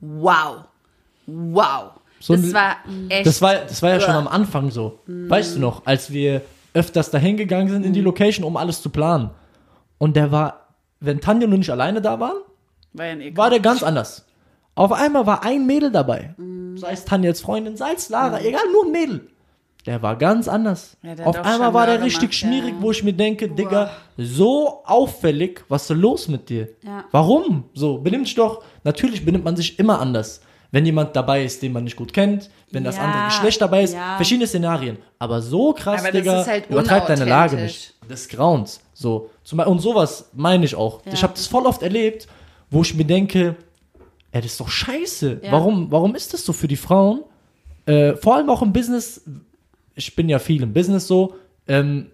wow, 0.00 0.64
wow. 1.26 1.90
So 2.20 2.34
das 2.36 2.44
ein- 2.44 2.54
war 2.54 2.76
echt. 3.08 3.26
Das 3.26 3.42
war, 3.42 3.54
das 3.56 3.82
war 3.82 3.90
ja 3.90 4.00
schon 4.00 4.14
am 4.14 4.28
Anfang 4.28 4.70
so. 4.70 5.00
Weißt 5.06 5.56
du 5.56 5.60
noch, 5.60 5.86
als 5.86 6.12
wir 6.12 6.42
öfters 6.74 7.10
dahin 7.10 7.36
gegangen 7.36 7.68
sind 7.68 7.84
in 7.84 7.92
die 7.92 8.00
Location, 8.00 8.44
um 8.46 8.56
alles 8.56 8.80
zu 8.80 8.90
planen. 8.90 9.30
Und 9.98 10.16
der 10.16 10.30
war, 10.32 10.68
wenn 11.00 11.20
Tanja 11.20 11.46
und 11.46 11.60
ich 11.60 11.70
alleine 11.70 12.00
da 12.00 12.18
waren, 12.20 12.36
war 12.92 13.06
ja 13.06 13.36
war 13.36 13.50
der 13.50 13.60
ganz 13.60 13.82
anders. 13.82 14.24
Auf 14.74 14.92
einmal 14.92 15.26
war 15.26 15.44
ein 15.44 15.66
Mädel 15.66 15.90
dabei. 15.90 16.34
Sei 16.76 16.92
es 16.92 17.04
Tanjas 17.04 17.40
Freundin, 17.42 17.76
sei 17.76 17.92
es 17.94 18.08
Lara, 18.08 18.40
egal, 18.40 18.62
nur 18.72 18.86
ein 18.86 18.92
Mädel. 18.92 19.28
Der 19.86 20.00
war 20.00 20.16
ganz 20.16 20.46
anders. 20.46 20.96
Ja, 21.02 21.24
Auf 21.24 21.36
einmal 21.38 21.74
war 21.74 21.86
der 21.86 21.94
Charmeur 21.94 22.06
richtig 22.06 22.20
gemacht, 22.20 22.34
schmierig, 22.34 22.74
ja. 22.74 22.82
wo 22.82 22.90
ich 22.92 23.02
mir 23.02 23.12
denke, 23.12 23.48
Digga, 23.48 23.90
so 24.16 24.82
auffällig, 24.84 25.64
was 25.68 25.90
ist 25.90 25.96
los 25.96 26.28
mit 26.28 26.48
dir? 26.48 26.68
Ja. 26.82 27.04
Warum? 27.10 27.64
So, 27.74 27.98
benimmt 27.98 28.26
dich 28.26 28.34
doch, 28.36 28.62
natürlich 28.84 29.24
benimmt 29.24 29.44
man 29.44 29.56
sich 29.56 29.78
immer 29.78 30.00
anders. 30.00 30.40
Wenn 30.70 30.86
jemand 30.86 31.14
dabei 31.14 31.44
ist, 31.44 31.62
den 31.62 31.72
man 31.72 31.84
nicht 31.84 31.96
gut 31.96 32.14
kennt, 32.14 32.48
wenn 32.70 32.82
das 32.82 32.98
andere 32.98 33.26
Geschlecht 33.26 33.60
dabei 33.60 33.82
ist, 33.82 33.94
verschiedene 34.16 34.46
Szenarien. 34.46 34.96
Aber 35.18 35.42
so 35.42 35.74
krass, 35.74 36.00
Aber 36.00 36.12
Digga, 36.12 36.46
halt 36.46 36.70
übertreib 36.70 37.06
deine 37.08 37.26
Lage 37.26 37.56
nicht. 37.56 37.94
Des 38.08 38.28
Grauens. 38.28 38.80
So. 38.94 39.30
Und 39.50 39.80
sowas 39.80 40.30
meine 40.32 40.64
ich 40.64 40.74
auch. 40.74 41.02
Ich 41.12 41.22
habe 41.22 41.34
das 41.34 41.46
voll 41.46 41.66
oft 41.66 41.82
erlebt, 41.82 42.26
wo 42.70 42.80
ich 42.82 42.94
mir 42.94 43.04
denke, 43.04 43.56
ey, 44.30 44.40
das 44.40 44.52
ist 44.52 44.60
doch 44.60 44.68
scheiße. 44.68 45.42
Warum, 45.50 45.90
warum 45.90 46.14
ist 46.14 46.32
das 46.32 46.44
so 46.44 46.54
für 46.54 46.68
die 46.68 46.76
Frauen? 46.76 47.22
Äh, 47.84 48.14
vor 48.16 48.36
allem 48.36 48.48
auch 48.48 48.62
im 48.62 48.72
Business, 48.72 49.20
ich 49.94 50.14
bin 50.16 50.28
ja 50.28 50.38
viel 50.38 50.62
im 50.62 50.72
Business 50.72 51.06
so, 51.06 51.34
ähm, 51.68 52.06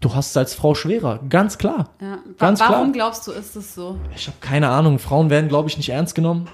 du 0.00 0.14
hast 0.14 0.30
es 0.30 0.36
als 0.36 0.54
Frau 0.54 0.74
schwerer, 0.74 1.20
ganz 1.28 1.58
klar. 1.58 1.90
Ja. 2.00 2.18
Ganz 2.38 2.60
Warum 2.60 2.92
klar. 2.92 3.10
glaubst 3.10 3.26
du, 3.26 3.32
ist 3.32 3.56
es 3.56 3.74
so? 3.74 3.98
Ich 4.14 4.26
habe 4.26 4.36
keine 4.40 4.68
Ahnung, 4.68 4.98
Frauen 4.98 5.30
werden, 5.30 5.48
glaube 5.48 5.68
ich, 5.68 5.76
nicht 5.76 5.88
ernst 5.88 6.14
genommen. 6.14 6.48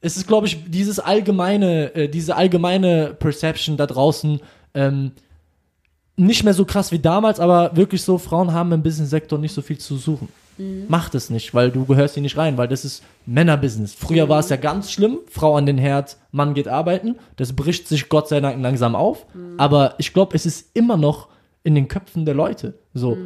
Es 0.00 0.16
ist, 0.16 0.26
glaube 0.26 0.46
ich, 0.46 0.70
dieses 0.70 1.00
allgemeine, 1.00 1.94
äh, 1.94 2.08
diese 2.08 2.36
allgemeine 2.36 3.14
Perception 3.14 3.76
da 3.76 3.86
draußen, 3.86 4.40
ähm, 4.74 5.12
nicht 6.16 6.44
mehr 6.44 6.54
so 6.54 6.64
krass 6.64 6.92
wie 6.92 6.98
damals, 6.98 7.40
aber 7.40 7.76
wirklich 7.76 8.02
so, 8.02 8.18
Frauen 8.18 8.52
haben 8.52 8.70
im 8.72 8.82
Business-Sektor 8.82 9.38
nicht 9.38 9.54
so 9.54 9.62
viel 9.62 9.78
zu 9.78 9.96
suchen. 9.96 10.28
Macht 10.88 11.14
es 11.14 11.30
nicht, 11.30 11.54
weil 11.54 11.70
du 11.70 11.84
gehörst 11.84 12.14
hier 12.14 12.22
nicht 12.22 12.36
rein, 12.36 12.56
weil 12.56 12.68
das 12.68 12.84
ist 12.84 13.02
Männerbusiness. 13.26 13.94
Früher 13.94 14.28
war 14.28 14.38
es 14.40 14.48
ja 14.48 14.56
ganz 14.56 14.92
schlimm, 14.92 15.18
Frau 15.28 15.56
an 15.56 15.66
den 15.66 15.78
Herd, 15.78 16.16
Mann 16.30 16.54
geht 16.54 16.68
arbeiten. 16.68 17.16
Das 17.36 17.54
bricht 17.54 17.88
sich 17.88 18.08
Gott 18.08 18.28
sei 18.28 18.40
Dank 18.40 18.62
langsam 18.62 18.94
auf. 18.94 19.26
Aber 19.56 19.94
ich 19.98 20.12
glaube, 20.12 20.36
es 20.36 20.46
ist 20.46 20.70
immer 20.74 20.96
noch 20.96 21.28
in 21.64 21.74
den 21.74 21.88
Köpfen 21.88 22.24
der 22.24 22.34
Leute. 22.34 22.74
So, 22.92 23.16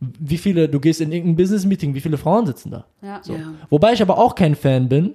wie 0.00 0.38
viele, 0.38 0.68
du 0.68 0.78
gehst 0.78 1.00
in 1.00 1.10
irgendein 1.10 1.36
Business-Meeting, 1.36 1.94
wie 1.94 2.00
viele 2.00 2.18
Frauen 2.18 2.46
sitzen 2.46 2.70
da? 2.70 2.84
Ja. 3.02 3.20
So. 3.22 3.32
Ja. 3.32 3.52
Wobei 3.70 3.92
ich 3.94 4.02
aber 4.02 4.18
auch 4.18 4.34
kein 4.34 4.54
Fan 4.54 4.88
bin. 4.88 5.14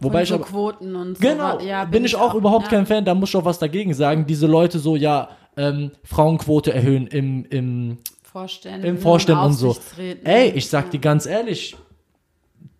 Wobei 0.00 0.22
ich 0.22 0.28
so 0.28 0.36
aber, 0.36 0.44
Quoten 0.44 0.94
und 0.96 1.16
so. 1.16 1.22
Genau, 1.22 1.60
Ja, 1.60 1.84
bin, 1.84 2.04
ich 2.04 2.16
auch 2.16 2.34
überhaupt 2.34 2.64
ja. 2.64 2.70
kein 2.70 2.86
Fan, 2.86 3.04
da 3.04 3.14
muss 3.14 3.30
ich 3.30 3.36
auch 3.36 3.44
was 3.44 3.58
dagegen 3.58 3.92
sagen. 3.94 4.26
Diese 4.26 4.46
Leute 4.46 4.78
so, 4.78 4.96
ja, 4.96 5.28
ähm, 5.56 5.90
Frauenquote 6.04 6.72
erhöhen 6.72 7.06
im, 7.06 7.44
im, 7.46 7.98
Vorständen, 8.32 8.86
im 8.86 8.98
Vorstand 8.98 9.44
und 9.44 9.52
so. 9.54 9.70
Aufsichtsräten. 9.70 10.24
Ey, 10.24 10.50
ich 10.50 10.68
sag 10.68 10.90
dir 10.90 11.00
ganz 11.00 11.26
ehrlich, 11.26 11.76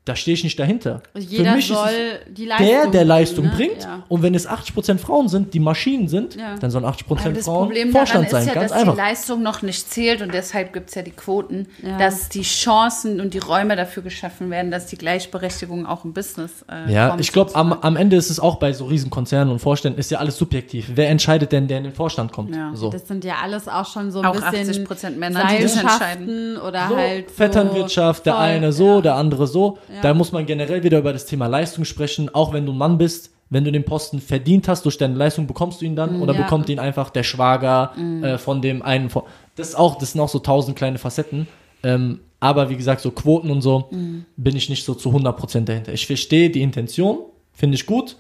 da 0.07 0.17
stehe 0.17 0.35
ich 0.35 0.43
nicht 0.45 0.59
dahinter. 0.59 1.03
Jeder 1.17 1.51
Für 1.51 1.57
mich 1.57 1.69
soll 1.69 1.89
ist 1.89 2.39
die 2.39 2.47
Leistung 2.47 2.67
der, 2.67 2.81
der 2.83 2.89
bringen, 2.91 3.07
Leistung 3.09 3.45
ne? 3.45 3.53
bringt. 3.55 3.83
Ja. 3.85 4.03
Und 4.09 4.23
wenn 4.23 4.35
es 4.35 4.49
80% 4.49 4.99
Frauen 4.99 5.29
sind, 5.29 5.53
die 5.53 5.61
Maschinen 5.61 6.09
sind, 6.09 6.37
Ja. 6.37 6.57
dann 6.59 6.71
sollen 6.71 6.85
80% 6.87 7.27
Aber 7.27 7.35
das 7.35 7.45
Frauen 7.45 7.67
Problem 7.67 7.93
daran 7.93 8.07
Vorstand 8.07 8.25
ist 8.25 8.31
sein. 8.33 8.47
ja, 8.47 8.55
ganz 8.55 8.71
dass 8.71 8.81
einfach. 8.81 8.95
die 8.95 8.99
Leistung 9.01 9.43
noch 9.43 9.61
nicht 9.63 9.91
zählt 9.93 10.23
und 10.23 10.33
deshalb 10.33 10.73
gibt 10.73 10.89
es 10.89 10.95
ja 10.95 11.03
die 11.03 11.11
Quoten, 11.11 11.67
Ja. 11.83 11.99
dass 11.99 12.31
die 12.31 12.43
Chancen 12.43 13.21
und 13.21 13.35
die 13.35 13.39
Räume 13.39 13.77
dafür 13.77 14.03
geschaffen 14.03 14.51
werden, 14.51 14.71
dass 14.71 14.87
die 14.87 14.97
Gleichberechtigung 14.97 15.87
auch 15.87 16.05
im 16.05 16.15
Business 16.15 16.65
äh, 16.71 16.91
Ja, 16.93 17.11
kommt. 17.11 17.21
ich 17.21 17.31
glaube, 17.33 17.55
am, 17.55 17.73
am 17.75 17.97
Ende 17.97 18.17
ist 18.17 18.31
es 18.31 18.41
auch 18.41 18.57
bei 18.57 18.73
so 18.73 18.87
Riesenkonzernen 18.87 19.53
und 19.53 19.59
Vorständen, 19.61 20.01
ist 20.01 20.11
ja 20.11 20.19
alles 20.19 20.37
subjektiv. 20.39 20.93
Wer 20.95 21.11
entscheidet 21.11 21.53
denn, 21.53 21.69
der 21.69 21.77
in 21.79 21.85
den 21.85 21.93
Vorstand 21.93 22.33
kommt? 22.33 22.57
Ja. 22.57 22.71
So. 22.75 22.89
Das 22.91 23.07
sind 23.07 23.23
ja 23.25 23.35
alles 23.43 23.69
auch 23.69 23.87
schon 23.87 24.11
so 24.11 24.21
ein 24.21 24.27
Auch 24.27 24.33
bisschen 24.35 24.87
80% 24.87 25.17
Männer, 25.19 25.47
die 25.47 25.63
das 25.63 25.75
Seilschaften 25.75 26.57
oder 26.57 26.89
so, 26.89 26.97
halt 26.97 27.29
so 27.29 27.35
Vetternwirtschaft, 27.37 28.25
der 28.27 28.33
voll, 28.35 28.43
eine 28.43 28.73
so, 28.73 28.97
ja. 28.97 29.01
der 29.03 29.15
andere 29.17 29.47
so. 29.47 29.79
Ja. 29.95 30.01
Da 30.03 30.15
muss 30.15 30.33
man 30.33 30.47
generell 30.47 30.83
wieder 30.83 30.99
über 30.99 31.13
das 31.13 31.27
Thema 31.27 31.47
Leistung 31.47 31.85
sprechen, 31.85 32.33
auch 32.35 32.53
wenn 32.53 32.67
du 32.67 32.73
ein 32.73 32.79
Mann 32.79 32.99
bist. 32.99 33.31
Wenn 33.53 33.65
du 33.65 33.73
den 33.73 33.85
Posten 33.85 34.21
verdient 34.21 34.69
hast 34.69 34.85
durch 34.85 34.97
deine 34.97 35.15
Leistung, 35.17 35.49
bekommst 35.49 35.81
du 35.81 35.85
ihn 35.85 35.97
dann 35.97 36.23
oder 36.23 36.35
Ja. 36.35 36.43
bekommt 36.43 36.69
ihn 36.69 36.79
einfach 36.79 37.11
der 37.11 37.25
Schwager 37.25 37.93
äh, 38.23 38.39
von 38.39 38.63
dem 38.63 38.81
einen. 38.83 39.11
Von, 39.11 39.23
das 39.57 39.75
auch, 39.75 39.99
das 39.99 40.13
sind 40.13 40.21
auch 40.21 40.29
so 40.29 40.39
tausend 40.39 40.77
kleine 40.77 40.99
Facetten. 40.99 41.49
Ähm, 41.83 42.21
aber 42.39 42.71
wie 42.71 42.77
gesagt, 42.77 43.01
so 43.01 43.11
Quoten 43.11 43.51
und 43.51 43.61
so 43.63 43.91
bin 44.37 44.55
ich 44.57 44.69
nicht 44.71 44.85
so 44.85 44.95
zu 44.95 45.11
100% 45.11 45.65
dahinter. 45.65 45.93
Ich 45.93 46.07
verstehe 46.07 46.49
die 46.51 46.63
Intention, 46.63 47.19
finde 47.53 47.75
ich 47.75 47.87
gut, 47.87 48.17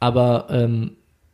aber 0.00 0.46
ähm, 0.50 0.92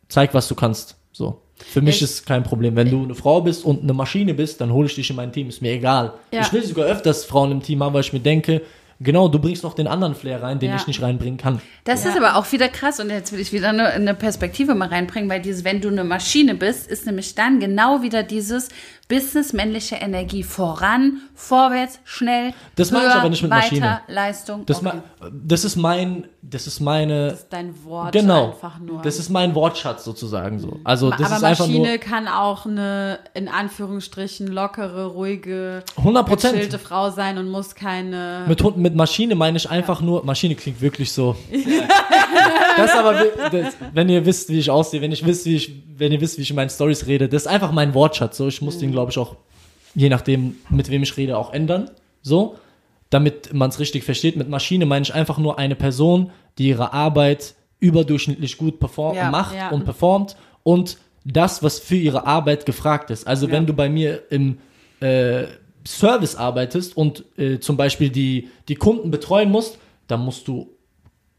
zeig, 0.08 0.32
was 0.32 0.46
du 0.48 0.54
kannst. 0.54 0.96
So. 1.12 1.40
Für 1.56 1.82
mich 1.82 1.96
Ich- 1.96 2.02
ist 2.02 2.26
kein 2.26 2.42
Problem. 2.42 2.76
Wenn 2.76 2.88
du 2.90 3.02
eine 3.02 3.14
Frau 3.14 3.40
bist 3.40 3.64
und 3.64 3.82
eine 3.82 3.92
Maschine 3.92 4.32
bist, 4.32 4.60
dann 4.60 4.72
hole 4.72 4.86
ich 4.86 4.94
dich 4.94 5.10
in 5.10 5.16
mein 5.16 5.32
Team. 5.32 5.48
Ist 5.48 5.60
mir 5.60 5.72
egal. 5.72 6.14
Ja. 6.32 6.40
Ich 6.42 6.52
will 6.52 6.64
sogar 6.64 6.86
öfters 6.86 7.24
Frauen 7.24 7.50
im 7.50 7.62
Team 7.62 7.82
haben, 7.82 7.92
weil 7.92 8.00
ich 8.02 8.12
mir 8.12 8.20
denke, 8.20 8.62
genau, 9.00 9.28
du 9.28 9.38
bringst 9.38 9.62
noch 9.62 9.74
den 9.74 9.86
anderen 9.86 10.14
Flair 10.14 10.42
rein, 10.42 10.58
den 10.58 10.70
Ja. 10.70 10.76
ich 10.76 10.86
nicht 10.86 11.02
reinbringen 11.02 11.38
kann. 11.38 11.60
Das 11.84 12.04
Ja. 12.04 12.10
ist 12.10 12.16
aber 12.16 12.36
auch 12.36 12.50
wieder 12.52 12.68
krass 12.68 13.00
und 13.00 13.10
jetzt 13.10 13.32
will 13.32 13.40
ich 13.40 13.52
wieder 13.52 13.70
eine, 13.70 13.86
eine 13.88 14.14
Perspektive 14.14 14.74
mal 14.74 14.88
reinbringen, 14.88 15.28
weil 15.28 15.40
dieses, 15.40 15.64
wenn 15.64 15.80
du 15.80 15.88
eine 15.88 16.04
Maschine 16.04 16.54
bist, 16.54 16.88
ist 16.90 17.06
nämlich 17.06 17.34
dann 17.34 17.60
genau 17.60 18.02
wieder 18.02 18.22
dieses 18.22 18.68
businessmännliche 19.10 19.96
Energie 19.96 20.42
voran, 20.42 21.20
vorwärts, 21.34 21.98
schnell, 22.04 22.54
Das 22.76 22.90
meine 22.92 23.08
ich 23.08 23.12
aber 23.14 23.28
nicht 23.28 23.42
mit 23.42 23.50
weiter, 23.50 23.62
Maschine. 23.64 24.00
Leistung. 24.08 24.64
Das, 24.66 24.78
okay. 24.86 24.98
das 25.32 25.64
ist 25.64 25.76
mein, 25.76 26.28
das 26.40 26.66
ist 26.66 26.80
meine, 26.80 27.30
Das 27.30 27.40
ist 27.40 27.48
dein 27.52 27.84
Wort 27.84 28.12
genau, 28.12 28.52
einfach 28.52 28.78
nur. 28.78 29.02
das 29.02 29.18
ist 29.18 29.28
mein 29.28 29.54
Wortschatz 29.54 30.04
sozusagen 30.04 30.60
so. 30.60 30.78
Also 30.84 31.10
das 31.10 31.22
aber 31.26 31.36
ist 31.36 31.44
einfach 31.44 31.66
Maschine 31.66 31.88
nur 31.88 31.98
kann 31.98 32.28
auch 32.28 32.64
eine, 32.66 33.18
in 33.34 33.48
Anführungsstrichen, 33.48 34.46
lockere, 34.46 35.06
ruhige, 35.06 35.82
100%. 36.02 36.52
gechillte 36.52 36.78
Frau 36.78 37.10
sein 37.10 37.36
und 37.38 37.50
muss 37.50 37.74
keine. 37.74 38.44
Mit, 38.46 38.76
mit 38.76 38.94
Maschine 38.94 39.34
meine 39.34 39.56
ich 39.56 39.68
einfach 39.68 40.00
nur, 40.00 40.24
Maschine 40.24 40.54
klingt 40.54 40.80
wirklich 40.80 41.12
so. 41.12 41.34
das 42.76 42.90
aber, 42.92 43.18
wi- 43.20 43.50
das, 43.62 43.74
wenn 43.92 44.08
ihr 44.08 44.24
wisst, 44.24 44.48
wie 44.50 44.58
ich 44.60 44.70
aussehe, 44.70 45.00
wenn 45.00 45.12
ich 45.12 45.24
wisst, 45.26 45.44
wie 45.46 45.56
ich, 45.56 45.72
wenn 45.96 46.12
ihr 46.12 46.20
wisst, 46.20 46.38
wie 46.38 46.42
ich 46.42 46.50
in 46.50 46.56
meinen 46.56 46.70
Stories 46.70 47.06
rede, 47.06 47.28
das 47.28 47.42
ist 47.42 47.48
einfach 47.48 47.72
mein 47.72 47.92
Wortschatz. 47.94 48.36
So, 48.36 48.46
ich 48.48 48.62
muss 48.62 48.78
den, 48.78 48.92
glaube 49.00 49.10
ich, 49.10 49.18
auch, 49.18 49.36
je 49.94 50.08
nachdem, 50.08 50.56
mit 50.68 50.90
wem 50.90 51.02
ich 51.02 51.16
rede, 51.16 51.38
auch 51.38 51.52
ändern. 51.52 51.90
So, 52.22 52.56
damit 53.08 53.52
man 53.52 53.70
es 53.70 53.78
richtig 53.78 54.04
versteht. 54.04 54.36
Mit 54.36 54.48
Maschine 54.48 54.86
meine 54.86 55.02
ich 55.02 55.14
einfach 55.14 55.38
nur 55.38 55.58
eine 55.58 55.74
Person, 55.74 56.30
die 56.58 56.68
ihre 56.68 56.92
Arbeit 56.92 57.54
überdurchschnittlich 57.80 58.58
gut 58.58 58.78
perform 58.78 59.16
Ja, 59.16 59.30
macht 59.30 59.56
ja. 59.56 59.70
und 59.70 59.84
performt 59.84 60.36
und 60.62 60.98
das, 61.24 61.62
was 61.62 61.78
für 61.78 61.96
ihre 61.96 62.26
Arbeit 62.26 62.66
gefragt 62.66 63.10
ist. 63.10 63.26
Also 63.26 63.50
wenn 63.50 63.66
du 63.66 63.72
bei 63.72 63.88
mir 63.88 64.22
im 64.30 64.58
äh, 65.00 65.44
Service 65.86 66.36
arbeitest 66.36 66.96
und 66.96 67.24
äh, 67.38 67.58
zum 67.58 67.76
Beispiel 67.76 68.10
die, 68.10 68.48
die 68.68 68.74
Kunden 68.74 69.10
betreuen 69.10 69.50
musst, 69.50 69.78
dann 70.06 70.20
musst 70.20 70.46
du 70.46 70.70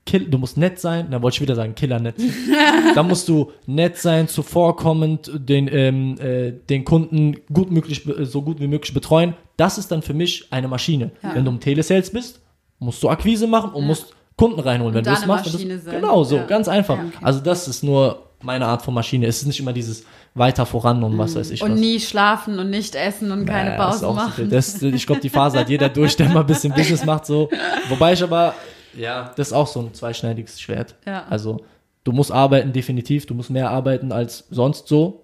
kill, 0.05 0.25
du 0.29 0.37
musst 0.37 0.57
nett 0.57 0.79
sein, 0.79 1.07
da 1.11 1.21
wollte 1.21 1.35
ich 1.35 1.41
wieder 1.41 1.55
sagen, 1.55 1.75
Killer 1.75 1.99
nett. 1.99 2.15
dann 2.95 3.07
musst 3.07 3.27
du 3.29 3.51
nett 3.67 3.97
sein, 3.97 4.27
zuvorkommend, 4.27 5.31
den, 5.33 5.67
ähm, 5.71 6.17
äh, 6.19 6.51
den 6.69 6.85
Kunden 6.85 7.37
gut 7.53 7.71
möglich, 7.71 8.03
be- 8.03 8.25
so 8.25 8.41
gut 8.41 8.59
wie 8.59 8.67
möglich 8.67 8.93
betreuen. 8.93 9.35
Das 9.57 9.77
ist 9.77 9.91
dann 9.91 10.01
für 10.01 10.13
mich 10.13 10.47
eine 10.51 10.67
Maschine. 10.67 11.11
Wenn 11.21 11.45
du 11.45 11.51
im 11.51 11.59
Telesales 11.59 12.09
bist, 12.11 12.41
musst 12.79 13.01
du 13.03 13.09
Akquise 13.09 13.47
machen 13.47 13.71
und 13.73 13.85
musst 13.85 14.13
Kunden 14.37 14.59
reinholen. 14.59 14.93
Wenn 14.95 15.03
da 15.03 15.11
du 15.11 15.15
das 15.15 15.23
eine 15.23 15.33
machst, 15.33 15.51
sein. 15.85 16.01
genau 16.01 16.23
so, 16.23 16.37
Ja. 16.37 16.45
ganz 16.45 16.67
einfach. 16.67 16.97
Ja, 16.97 17.03
okay. 17.03 17.17
Also 17.21 17.39
das 17.41 17.67
ist 17.67 17.83
nur 17.83 18.23
meine 18.41 18.65
Art 18.65 18.81
von 18.81 18.93
Maschine. 18.95 19.27
Es 19.27 19.41
ist 19.41 19.45
nicht 19.45 19.59
immer 19.59 19.71
dieses 19.73 20.03
weiter 20.33 20.65
voran 20.65 21.03
und 21.03 21.15
was 21.17 21.35
weiß 21.35 21.51
ich 21.51 21.61
und 21.61 21.73
was. 21.73 21.79
nie 21.79 21.99
schlafen 21.99 22.57
und 22.57 22.69
nicht 22.71 22.95
essen 22.95 23.31
und 23.31 23.45
keine 23.45 23.75
Äh, 23.75 23.77
das 23.77 23.95
ist 23.97 24.01
Pause 24.01 24.05
so 24.07 24.13
machen. 24.13 24.33
viel. 24.33 24.47
Das, 24.47 24.81
ich 24.81 25.05
glaube, 25.05 25.21
die 25.21 25.29
Phase 25.29 25.59
hat 25.59 25.69
jeder 25.69 25.89
durch, 25.97 26.15
der 26.15 26.29
mal 26.29 26.39
ein 26.39 26.45
bisschen 26.47 26.73
Business 26.73 27.05
macht. 27.05 27.25
So. 27.27 27.49
Wobei 27.89 28.13
ich 28.13 28.23
aber 28.23 28.55
Ja. 28.97 29.31
Das 29.35 29.47
ist 29.47 29.53
auch 29.53 29.67
so 29.67 29.79
ein 29.81 29.93
zweischneidiges 29.93 30.59
Schwert. 30.59 30.95
Ja. 31.05 31.25
Also, 31.29 31.61
du 32.03 32.11
musst 32.11 32.31
arbeiten, 32.31 32.73
definitiv. 32.73 33.25
Du 33.25 33.33
musst 33.33 33.49
mehr 33.49 33.69
arbeiten 33.69 34.11
als 34.11 34.45
sonst 34.49 34.87
so, 34.87 35.23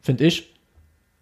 finde 0.00 0.24
ich. 0.24 0.50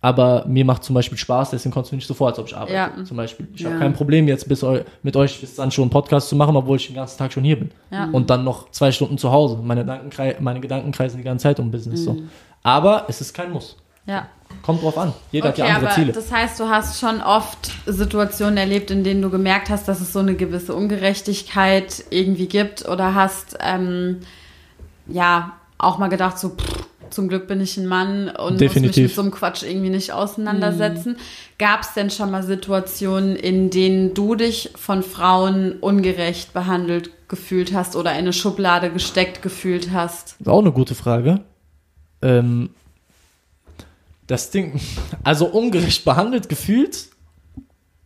Aber 0.04 0.44
mir 0.48 0.64
macht 0.64 0.82
zum 0.82 0.94
Beispiel 0.94 1.16
Spaß, 1.16 1.50
deswegen 1.50 1.72
kommst 1.72 1.92
du 1.92 1.94
nicht 1.96 2.08
so 2.08 2.14
vor, 2.14 2.26
als 2.26 2.38
ob 2.40 2.48
ich 2.48 2.56
arbeite. 2.56 2.74
Ja. 2.74 3.04
Zum 3.04 3.16
Beispiel. 3.16 3.46
Ich 3.54 3.60
Ja. 3.60 3.70
habe 3.70 3.78
kein 3.78 3.92
Problem, 3.92 4.26
jetzt 4.26 4.48
bis 4.48 4.64
eu 4.64 4.80
mit 5.04 5.14
euch 5.16 5.40
bis 5.40 5.54
dann 5.54 5.70
schon 5.70 5.82
einen 5.82 5.90
Podcast 5.92 6.28
zu 6.28 6.34
machen, 6.34 6.56
obwohl 6.56 6.76
ich 6.76 6.88
den 6.88 6.96
ganzen 6.96 7.18
Tag 7.18 7.32
schon 7.32 7.44
hier 7.44 7.56
bin. 7.56 7.70
Ja. 7.92 8.08
Und 8.10 8.28
dann 8.28 8.42
noch 8.42 8.68
zwei 8.72 8.90
Stunden 8.90 9.16
zu 9.16 9.30
Hause. 9.30 9.58
Meine, 9.62 9.82
Gedanken, 9.82 10.42
meine 10.42 10.60
Gedanken 10.60 10.90
kreisen 10.90 11.18
die 11.18 11.22
ganze 11.22 11.44
Zeit 11.44 11.60
um 11.60 11.70
Business. 11.70 12.02
So. 12.02 12.16
Aber 12.64 13.04
es 13.08 13.20
ist 13.20 13.32
kein 13.32 13.52
Muss. 13.52 13.76
Ja. 14.06 14.26
Kommt 14.62 14.82
drauf 14.82 14.98
an. 14.98 15.12
Jeder 15.30 15.48
Okay, 15.48 15.62
hat 15.62 15.68
ja 15.68 15.74
andere 15.76 15.90
aber 15.92 16.00
Ziele. 16.00 16.12
das 16.12 16.30
heißt, 16.30 16.60
du 16.60 16.68
hast 16.68 17.00
schon 17.00 17.20
oft 17.22 17.70
Situationen 17.86 18.56
erlebt, 18.58 18.90
in 18.90 19.02
denen 19.02 19.22
du 19.22 19.30
gemerkt 19.30 19.70
hast, 19.70 19.88
dass 19.88 20.00
es 20.00 20.12
so 20.12 20.18
eine 20.18 20.34
gewisse 20.34 20.74
Ungerechtigkeit 20.74 22.04
irgendwie 22.10 22.46
gibt 22.46 22.86
oder 22.88 23.14
hast 23.14 23.56
ja 25.08 25.52
auch 25.78 25.98
mal 25.98 26.08
gedacht, 26.08 26.38
so 26.38 26.50
pff, 26.50 26.86
zum 27.10 27.28
Glück 27.28 27.46
bin 27.46 27.60
ich 27.60 27.76
ein 27.76 27.86
Mann 27.86 28.28
und 28.28 28.52
muss 28.52 28.60
mich 28.60 28.68
Definitiv. 28.70 29.02
mit 29.04 29.14
so 29.14 29.22
einem 29.22 29.30
Quatsch 29.32 29.62
irgendwie 29.64 29.90
nicht 29.90 30.12
auseinandersetzen. 30.12 31.16
Gab 31.58 31.82
es 31.82 31.92
denn 31.94 32.10
schon 32.10 32.30
mal 32.30 32.42
Situationen, 32.42 33.36
in 33.36 33.70
denen 33.70 34.14
du 34.14 34.34
dich 34.34 34.70
von 34.76 35.02
Frauen 35.02 35.72
ungerecht 35.80 36.52
behandelt 36.52 37.10
gefühlt 37.28 37.72
hast 37.74 37.96
oder 37.96 38.12
in 38.12 38.18
eine 38.18 38.32
Schublade 38.32 38.90
gesteckt 38.90 39.42
gefühlt 39.42 39.90
hast? 39.92 40.32
Das 40.38 40.40
ist 40.40 40.48
auch 40.48 40.60
eine 40.60 40.72
gute 40.72 40.94
Frage. 40.94 41.40
Ähm, 42.22 42.70
das 44.26 44.50
Ding, 44.50 44.80
also 45.24 45.46
ungerecht 45.46 46.04
behandelt 46.04 46.48
gefühlt, 46.48 47.08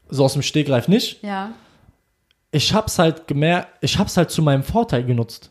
so 0.08 0.24
aus 0.24 0.32
dem 0.32 0.42
Stegreif 0.42 0.88
nicht. 0.88 1.22
Ja. 1.22 1.52
Ich 2.52 2.72
hab's 2.72 2.98
halt 2.98 3.26
gemerkt, 3.26 3.68
ich 3.80 3.98
hab's 3.98 4.16
halt 4.16 4.30
zu 4.30 4.42
meinem 4.42 4.62
Vorteil 4.62 5.04
genutzt. 5.04 5.50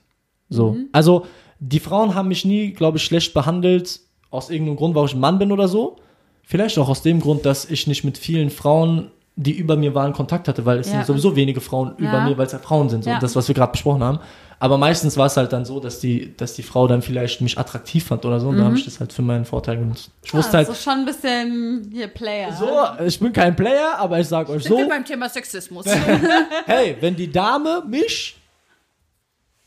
So. 0.50 0.78
Also, 0.92 1.26
die 1.60 1.80
Frauen 1.80 2.16
haben 2.16 2.28
mich 2.28 2.46
nie, 2.46 2.72
glaube 2.72 2.98
ich, 2.98 3.04
schlecht 3.04 3.34
behandelt, 3.34 4.00
aus 4.30 4.50
irgendeinem 4.50 4.78
Grund, 4.78 4.96
warum 4.96 5.08
ich 5.08 5.14
ein 5.14 5.20
Mann 5.20 5.40
bin 5.40 5.52
oder 5.52 5.68
so. 5.68 5.98
Vielleicht 6.44 6.78
auch 6.78 6.90
aus 6.90 7.02
dem 7.02 7.20
Grund, 7.20 7.46
dass 7.46 7.66
ich 7.66 7.88
nicht 7.88 8.04
mit 8.04 8.18
vielen 8.18 8.50
Frauen, 8.50 9.12
die 9.38 9.52
über 9.52 9.76
mir 9.76 9.94
waren, 9.94 10.14
Kontakt 10.14 10.48
hatte, 10.48 10.66
weil 10.66 10.80
es 10.80 10.88
Ja. 10.88 10.94
sind 10.98 11.08
sowieso 11.08 11.36
wenige 11.36 11.60
Frauen 11.60 11.94
über 11.98 12.20
Ja. 12.20 12.24
mir, 12.24 12.38
weil 12.38 12.46
es 12.46 12.54
ja 12.54 12.60
Frauen 12.60 12.88
sind, 12.90 13.04
so 13.04 13.10
Ja. 13.10 13.20
das, 13.20 13.36
was 13.36 13.48
wir 13.48 13.56
gerade 13.56 13.72
besprochen 13.74 14.02
haben. 14.04 14.20
Aber 14.60 14.78
meistens 14.78 15.18
war 15.18 15.26
es 15.26 15.36
halt 15.36 15.52
dann 15.52 15.66
so, 15.66 15.82
dass 15.82 16.00
die, 16.00 16.34
dass 16.38 16.54
die 16.54 16.64
Frau 16.64 16.88
dann 16.88 17.02
vielleicht 17.02 17.42
mich 17.42 17.58
attraktiv 17.58 18.06
fand 18.06 18.24
oder 18.24 18.40
so, 18.40 18.48
und 18.48 18.56
dann 18.58 18.68
habe 18.68 18.78
ich 18.78 18.86
das 18.86 19.02
halt 19.02 19.12
für 19.12 19.22
meinen 19.22 19.44
Vorteil 19.44 19.78
genutzt. 19.78 20.10
Ich 20.24 20.34
wusste 20.34 20.58
also 20.60 20.72
halt, 20.72 20.82
schon 20.82 20.94
ein 21.00 21.06
bisschen 21.06 21.90
hier 21.92 22.08
Player. 22.08 22.54
so, 22.54 23.04
ich 23.06 23.20
bin 23.20 23.34
kein 23.34 23.54
Player, 23.56 23.96
aber 23.98 24.20
ich 24.22 24.28
sag 24.28 24.48
euch 24.48 24.64
Sind 24.64 24.78
wir 24.78 24.84
so, 24.86 24.90
beim 24.90 25.04
Thema 25.04 25.28
Sexismus. 25.28 25.86
hey, 26.66 26.96
wenn 27.02 27.16
die 27.18 27.30
Dame 27.30 27.84
mich 27.86 28.38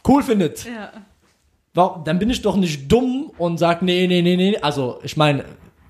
cool 0.08 0.22
findet, 0.22 0.64
Ja. 0.64 0.90
dann 2.04 2.18
bin 2.18 2.30
ich 2.30 2.40
doch 2.40 2.56
nicht 2.56 2.90
dumm 2.90 3.30
und 3.36 3.58
sag, 3.58 3.82
nee, 3.82 4.06
nee, 4.06 4.22
nee, 4.22 4.36
nee. 4.36 4.56
Also, 4.62 5.00
ich 5.02 5.16
meine, 5.18 5.44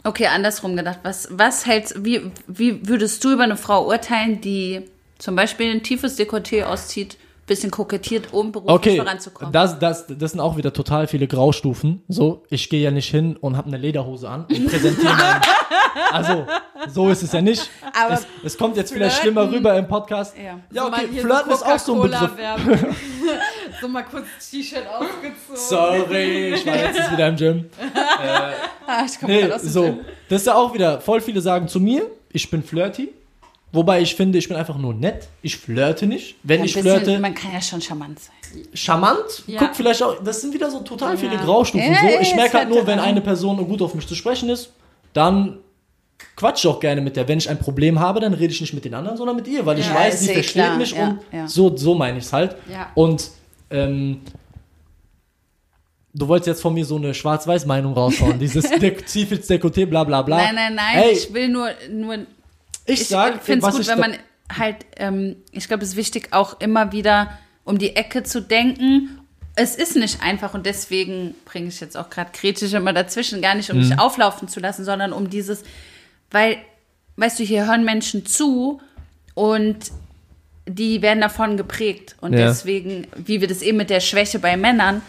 Okay, 0.05 0.26
andersrum 0.26 0.76
gedacht. 0.76 1.01
Was, 1.03 1.28
was 1.30 1.66
hältst, 1.66 2.05
wie, 2.05 2.30
wie 2.46 2.88
würdest 2.88 3.22
du 3.24 3.32
über 3.32 3.44
eine 3.44 3.57
Frau 3.57 3.86
urteilen, 3.86 4.40
die 4.40 4.82
zum 5.18 5.34
Beispiel 5.36 5.70
ein 5.70 5.82
tiefes 5.82 6.18
Dekolleté 6.18 6.64
auszieht, 6.64 7.18
bisschen 7.46 7.70
kokettiert, 7.70 8.32
um 8.32 8.53
beruflich 8.53 8.74
okay, 8.74 8.96
voranzukommen? 8.99 9.53
das, 9.53 9.78
das, 9.78 10.05
das 10.07 10.32
sind 10.32 10.40
auch 10.40 10.57
wieder 10.57 10.72
total 10.72 11.09
viele 11.09 11.26
Graustufen. 11.26 12.03
So, 12.07 12.44
ich 12.51 12.68
gehe 12.68 12.82
ja 12.82 12.90
nicht 12.90 13.11
hin 13.11 13.36
und 13.36 13.57
habe 13.57 13.68
eine 13.68 13.78
Lederhose 13.78 14.28
an 14.28 14.44
und 14.44 14.66
präsentiere 14.68 15.14
mein, 15.14 15.40
Also, 16.12 16.46
so 16.88 17.09
ist 17.09 17.22
es 17.22 17.32
ja 17.32 17.40
nicht. 17.40 17.68
Aber 17.99 18.14
es, 18.14 18.26
es 18.44 18.59
kommt 18.59 18.76
jetzt 18.76 18.92
vielleicht 18.92 19.16
flirten- 19.16 19.22
schlimmer 19.22 19.51
rüber 19.51 19.76
im 19.76 19.88
Podcast. 19.88 20.36
Ja. 20.36 20.61
ja 20.72 20.86
okay, 20.86 21.09
Flirten 21.20 21.53
ist 21.53 21.64
auch 21.64 21.78
so 21.78 22.03
ein 22.03 22.11
Begriff. 22.11 22.30
So 23.81 23.89
mal 23.89 24.03
kurz 24.03 24.24
das 24.37 24.51
T-Shirt 24.51 24.85
ausgezogen. 24.87 25.57
Sorry, 25.57 26.55
ich 26.55 26.66
war 26.66 26.74
letztens 26.76 27.12
wieder 27.12 27.29
im 27.29 27.37
Gym. 27.37 27.64
Ah, 28.91 29.05
ich 29.05 29.18
komme 29.20 29.33
Nee, 29.33 29.41
gerade 29.43 29.55
aus 29.57 29.61
dem 29.62 29.70
so. 29.70 29.83
Gym. 29.83 29.99
Das 30.31 30.41
ist 30.41 30.47
ja 30.47 30.55
auch 30.55 30.72
wieder, 30.72 31.01
voll 31.01 31.20
viele 31.20 31.41
sagen 31.43 31.68
zu 31.68 31.79
mir, 31.79 32.07
ich 32.33 32.51
bin 32.51 32.62
flirty. 32.62 33.11
Wobei 33.70 34.01
ich 34.01 34.14
finde, 34.14 34.39
ich 34.39 34.49
bin 34.49 34.57
einfach 34.57 34.79
nur 34.79 34.95
nett. 34.95 35.29
Ich 35.43 35.59
flirte 35.59 36.07
nicht. 36.07 36.37
Wenn 36.43 36.61
Ein 36.61 36.64
ich 36.66 36.74
bisschen- 36.74 37.03
flirte, 37.03 37.18
Man 37.20 37.35
kann 37.35 37.53
ja 37.53 37.61
schon 37.61 37.83
charmant 37.83 38.18
sein. 38.18 38.62
charmant. 38.72 39.43
Ja. 39.47 39.59
Guck 39.59 39.76
vielleicht 39.76 40.03
auch, 40.03 40.22
das 40.24 40.41
sind 40.41 40.55
wieder 40.55 40.70
so 40.70 40.81
total 40.81 41.18
viele 41.18 41.35
Ja. 41.35 41.43
Graustufen. 41.45 41.93
Ja, 41.93 42.01
so, 42.01 42.07
ja, 42.07 42.20
ich 42.20 42.35
merke 42.35 42.57
halt 42.57 42.70
nur, 42.70 42.87
wenn 42.87 42.99
eine 42.99 43.20
Person 43.20 43.59
gut 43.68 43.83
auf 43.83 43.95
mich 43.95 44.07
zu 44.09 44.14
sprechen 44.14 44.49
ist, 44.49 44.70
dann 45.12 45.59
quatsch 46.35 46.64
ich 46.64 46.70
auch 46.70 46.81
gerne 46.81 47.03
mit 47.03 47.14
der. 47.16 47.29
Wenn 47.29 47.37
ich 47.37 47.51
ein 47.51 47.59
Problem 47.59 48.01
habe, 48.01 48.20
dann 48.20 48.33
rede 48.33 48.55
ich 48.55 48.61
nicht 48.62 48.72
mit 48.72 48.87
den 48.87 48.95
anderen, 48.95 49.18
sondern 49.18 49.37
mit 49.37 49.47
ihr, 49.47 49.66
weil 49.66 49.79
ich 49.79 49.87
Ja, 49.87 49.95
weiß, 49.97 50.18
sie 50.20 50.31
eh 50.31 50.35
versteht 50.35 50.62
klar. 50.64 50.76
mich 50.79 50.93
Ja, 50.93 51.09
und 51.09 51.18
ja. 51.31 51.47
so, 51.47 51.76
so 51.76 51.95
meine 51.95 52.16
ich 52.16 52.24
es 52.24 52.33
halt. 52.33 52.57
Ja. 52.72 52.91
Und 52.95 53.31
ähm, 53.71 54.21
du 56.14 56.29
wolltest 56.29 56.49
jetzt 56.49 56.62
von 56.62 56.75
mir 56.75 56.85
so 56.85 56.97
eine 56.97 57.14
Schwarz-Weiß-Meinung 57.14 57.93
raushauen, 57.95 58.39
dieses 58.41 58.64
Ziefels 59.07 59.49
Dekoté, 59.49 59.87
bla 59.87 60.05
bla 60.05 60.23
bla. 60.23 60.37
Nein, 60.39 60.55
nein, 60.55 60.75
nein. 60.75 60.87
Hey, 60.97 61.12
Ich 61.12 61.33
will 61.33 61.49
nur, 61.49 61.71
nur 61.91 62.14
ich, 62.87 63.03
ich 63.03 63.07
finde 63.43 63.66
es 63.66 63.75
gut, 63.77 63.87
wenn 63.87 63.99
man 64.01 64.14
halt, 64.57 64.77
ähm, 64.97 65.37
ich 65.53 65.69
glaube, 65.69 65.83
es 65.85 65.91
ist 65.91 65.97
wichtig, 65.97 66.29
auch 66.33 66.61
immer 66.61 66.93
wieder 66.93 67.39
um 67.64 67.79
die 67.79 67.97
Ecke 67.97 68.23
zu 68.23 68.41
denken. 68.41 69.21
Es 69.55 69.75
ist 69.77 69.97
nicht 69.97 70.23
einfach 70.23 70.55
und 70.55 70.64
deswegen 70.64 71.35
bringe 71.45 71.69
ich 71.69 71.81
jetzt 71.81 71.97
auch 71.97 72.09
gerade 72.09 72.31
kritisch 72.33 72.73
immer 72.73 72.93
dazwischen, 72.93 73.43
gar 73.43 73.55
nicht 73.55 73.71
um 73.71 73.77
Mhm. 73.79 73.89
mich 73.89 73.99
auflaufen 73.99 74.49
zu 74.49 74.61
lassen, 74.61 74.85
sondern 74.85 75.12
um 75.12 75.29
dieses, 75.29 75.64
weil, 76.31 76.57
weißt 77.16 77.39
du, 77.41 77.45
hier 77.45 77.66
hören 77.66 77.85
Menschen 77.85 78.25
zu 78.25 78.81
und 79.35 79.77
die 80.69 81.03
werden 81.03 81.21
davon 81.21 81.57
geprägt. 81.57 82.16
Und 82.21 82.33
Ja. 82.35 82.47
deswegen, 82.49 83.07
wie 83.16 83.41
wir 83.41 83.49
das 83.49 83.62
eben 83.62 83.79
mit 83.79 83.91
der 83.91 84.01
Schwäche 84.01 84.39
bei 84.39 84.57
Männern, 84.57 85.03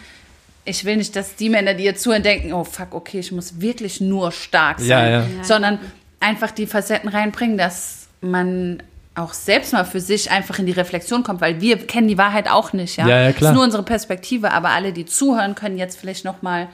ich 0.64 0.84
will 0.84 0.96
nicht, 0.96 1.16
dass 1.16 1.36
die 1.36 1.48
Männer, 1.50 1.74
die 1.74 1.84
jetzt 1.84 2.02
zuhören, 2.02 2.22
denken, 2.22 2.52
oh 2.52 2.64
fuck, 2.64 2.94
okay, 2.94 3.18
ich 3.20 3.32
muss 3.32 3.60
wirklich 3.60 4.00
nur 4.00 4.32
stark 4.32 4.78
sein. 4.80 4.88
Ja, 4.88 5.20
ja. 5.20 5.44
Sondern 5.44 5.78
einfach 6.20 6.50
die 6.50 6.66
Facetten 6.66 7.08
reinbringen, 7.08 7.56
dass 7.56 8.08
man 8.20 8.82
auch 9.14 9.32
selbst 9.32 9.72
mal 9.72 9.84
für 9.84 10.00
sich 10.00 10.30
einfach 10.30 10.58
in 10.58 10.66
die 10.66 10.72
Reflexion 10.72 11.22
kommt, 11.22 11.40
weil 11.40 11.60
wir 11.60 11.78
kennen 11.78 12.08
die 12.08 12.18
Wahrheit 12.18 12.48
auch 12.48 12.72
nicht, 12.72 12.96
ja. 12.96 13.08
Ja, 13.08 13.22
ja, 13.22 13.32
klar. 13.32 13.40
Das 13.40 13.50
ist 13.50 13.54
nur 13.54 13.64
unsere 13.64 13.82
Perspektive, 13.82 14.52
aber 14.52 14.70
alle, 14.70 14.92
die 14.92 15.04
zuhören, 15.04 15.54
können 15.54 15.78
jetzt 15.78 15.98
vielleicht 15.98 16.24
noch 16.24 16.42
mal 16.42 16.68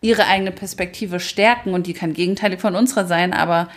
ihre 0.00 0.26
eigene 0.26 0.52
Perspektive 0.52 1.18
stärken 1.18 1.74
und 1.74 1.86
die 1.86 1.94
kann 1.94 2.12
gegenteilig 2.12 2.60
von 2.60 2.76
unserer 2.76 3.06
sein, 3.06 3.32
aber 3.32 3.68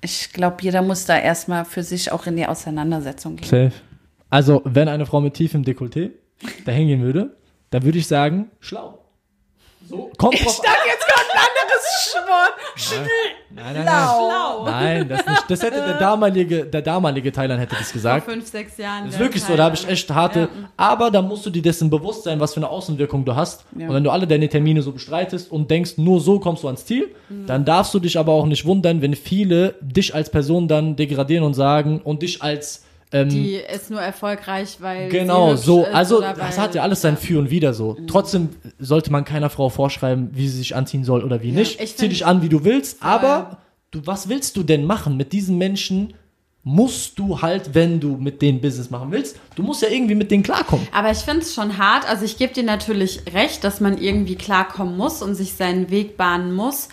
ich 0.00 0.32
glaube, 0.32 0.56
jeder 0.60 0.82
muss 0.82 1.04
da 1.04 1.18
erstmal 1.18 1.64
für 1.64 1.82
sich 1.82 2.12
auch 2.12 2.26
in 2.26 2.36
die 2.36 2.46
Auseinandersetzung 2.46 3.36
gehen. 3.36 3.48
Safe. 3.48 3.72
Also, 4.30 4.62
wenn 4.64 4.88
eine 4.88 5.06
Frau 5.06 5.20
mit 5.20 5.34
tiefem 5.34 5.64
Dekolleté 5.64 6.10
da 6.64 6.72
hingehen 6.72 7.02
würde, 7.02 7.36
dann 7.70 7.82
würde 7.82 7.98
ich 7.98 8.06
sagen, 8.06 8.50
schlau. 8.60 8.99
So, 9.90 10.10
kommt 10.18 10.34
drauf 10.34 10.60
an. 10.64 10.72
jetzt 10.86 11.04
gerade 11.04 11.28
ein 11.32 11.40
anderes 11.48 12.16
Wort. 12.28 12.54
Nein, 13.52 13.74
nein, 13.74 13.84
nein. 13.84 14.64
Nein, 14.64 15.08
das 15.08 15.26
nicht. 15.26 15.44
Das 15.50 15.62
hätte 15.62 15.76
der 15.84 15.98
damalige, 15.98 16.64
der 16.64 16.80
damalige 16.82 17.32
Thailand 17.32 17.60
hätte 17.60 17.74
das 17.76 17.86
Vor 17.88 17.94
gesagt. 17.94 18.24
fünf, 18.30 18.46
sechs 18.48 18.76
Jahren. 18.78 19.06
Das 19.06 19.14
ist 19.14 19.20
wirklich 19.20 19.42
so, 19.42 19.56
da 19.56 19.64
habe 19.64 19.74
ich 19.74 19.88
echt 19.88 20.08
harte. 20.10 20.48
Aber 20.76 21.10
da 21.10 21.20
musst 21.22 21.44
du 21.44 21.50
dir 21.50 21.60
dessen 21.62 21.90
bewusst 21.90 22.22
sein, 22.24 22.38
was 22.38 22.54
für 22.54 22.60
eine 22.60 22.68
Außenwirkung 22.68 23.24
du 23.24 23.34
hast. 23.34 23.64
Und 23.74 23.92
wenn 23.92 24.04
du 24.04 24.10
alle 24.10 24.28
deine 24.28 24.48
Termine 24.48 24.82
so 24.82 24.92
bestreitest 24.92 25.50
und 25.50 25.68
denkst, 25.70 25.94
nur 25.96 26.20
so 26.20 26.38
kommst 26.38 26.62
du 26.62 26.68
ans 26.68 26.86
Ziel, 26.86 27.08
Mhm. 27.28 27.46
dann 27.46 27.64
darfst 27.64 27.92
du 27.94 27.98
dich 27.98 28.16
aber 28.18 28.32
auch 28.32 28.46
nicht 28.46 28.64
wundern, 28.66 29.02
wenn 29.02 29.14
viele 29.14 29.74
dich 29.80 30.14
als 30.14 30.30
Person 30.30 30.68
dann 30.68 30.94
degradieren 30.96 31.44
und 31.44 31.54
sagen 31.54 32.00
und 32.02 32.22
dich 32.22 32.42
als 32.42 32.84
ähm, 33.12 33.28
Die 33.28 33.54
ist 33.54 33.90
nur 33.90 34.00
erfolgreich, 34.00 34.76
weil. 34.80 35.08
Genau, 35.08 35.56
so. 35.56 35.84
Also, 35.86 36.20
das 36.20 36.58
hat 36.58 36.74
ja 36.74 36.82
alles 36.82 37.00
sein 37.00 37.16
Für 37.16 37.38
und 37.38 37.50
Wider 37.50 37.74
so. 37.74 37.96
Trotzdem 38.06 38.50
sollte 38.78 39.10
man 39.10 39.24
keiner 39.24 39.50
Frau 39.50 39.68
vorschreiben, 39.68 40.30
wie 40.32 40.48
sie 40.48 40.58
sich 40.58 40.76
anziehen 40.76 41.04
soll 41.04 41.24
oder 41.24 41.42
wie 41.42 41.52
nicht. 41.52 41.80
ich 41.80 41.96
Zieh 41.96 42.08
dich 42.08 42.24
an, 42.24 42.42
wie 42.42 42.48
du 42.48 42.64
willst, 42.64 43.02
aber 43.02 43.58
du, 43.90 44.06
was 44.06 44.28
willst 44.28 44.56
du 44.56 44.62
denn 44.62 44.84
machen? 44.84 45.16
Mit 45.16 45.32
diesen 45.32 45.58
Menschen 45.58 46.14
musst 46.62 47.18
du 47.18 47.40
halt, 47.40 47.74
wenn 47.74 48.00
du 48.00 48.16
mit 48.16 48.42
denen 48.42 48.60
Business 48.60 48.90
machen 48.90 49.10
willst, 49.10 49.38
du 49.54 49.62
musst 49.62 49.82
ja 49.82 49.88
irgendwie 49.88 50.14
mit 50.14 50.30
denen 50.30 50.42
klarkommen. 50.42 50.86
Aber 50.92 51.10
ich 51.10 51.18
finde 51.18 51.40
es 51.40 51.54
schon 51.54 51.78
hart. 51.78 52.08
Also 52.08 52.24
ich 52.24 52.36
gebe 52.36 52.52
dir 52.52 52.62
natürlich 52.64 53.22
recht, 53.32 53.64
dass 53.64 53.80
man 53.80 53.98
irgendwie 53.98 54.36
klarkommen 54.36 54.96
muss 54.96 55.22
und 55.22 55.34
sich 55.34 55.54
seinen 55.54 55.90
Weg 55.90 56.16
bahnen 56.16 56.52
muss. 56.52 56.88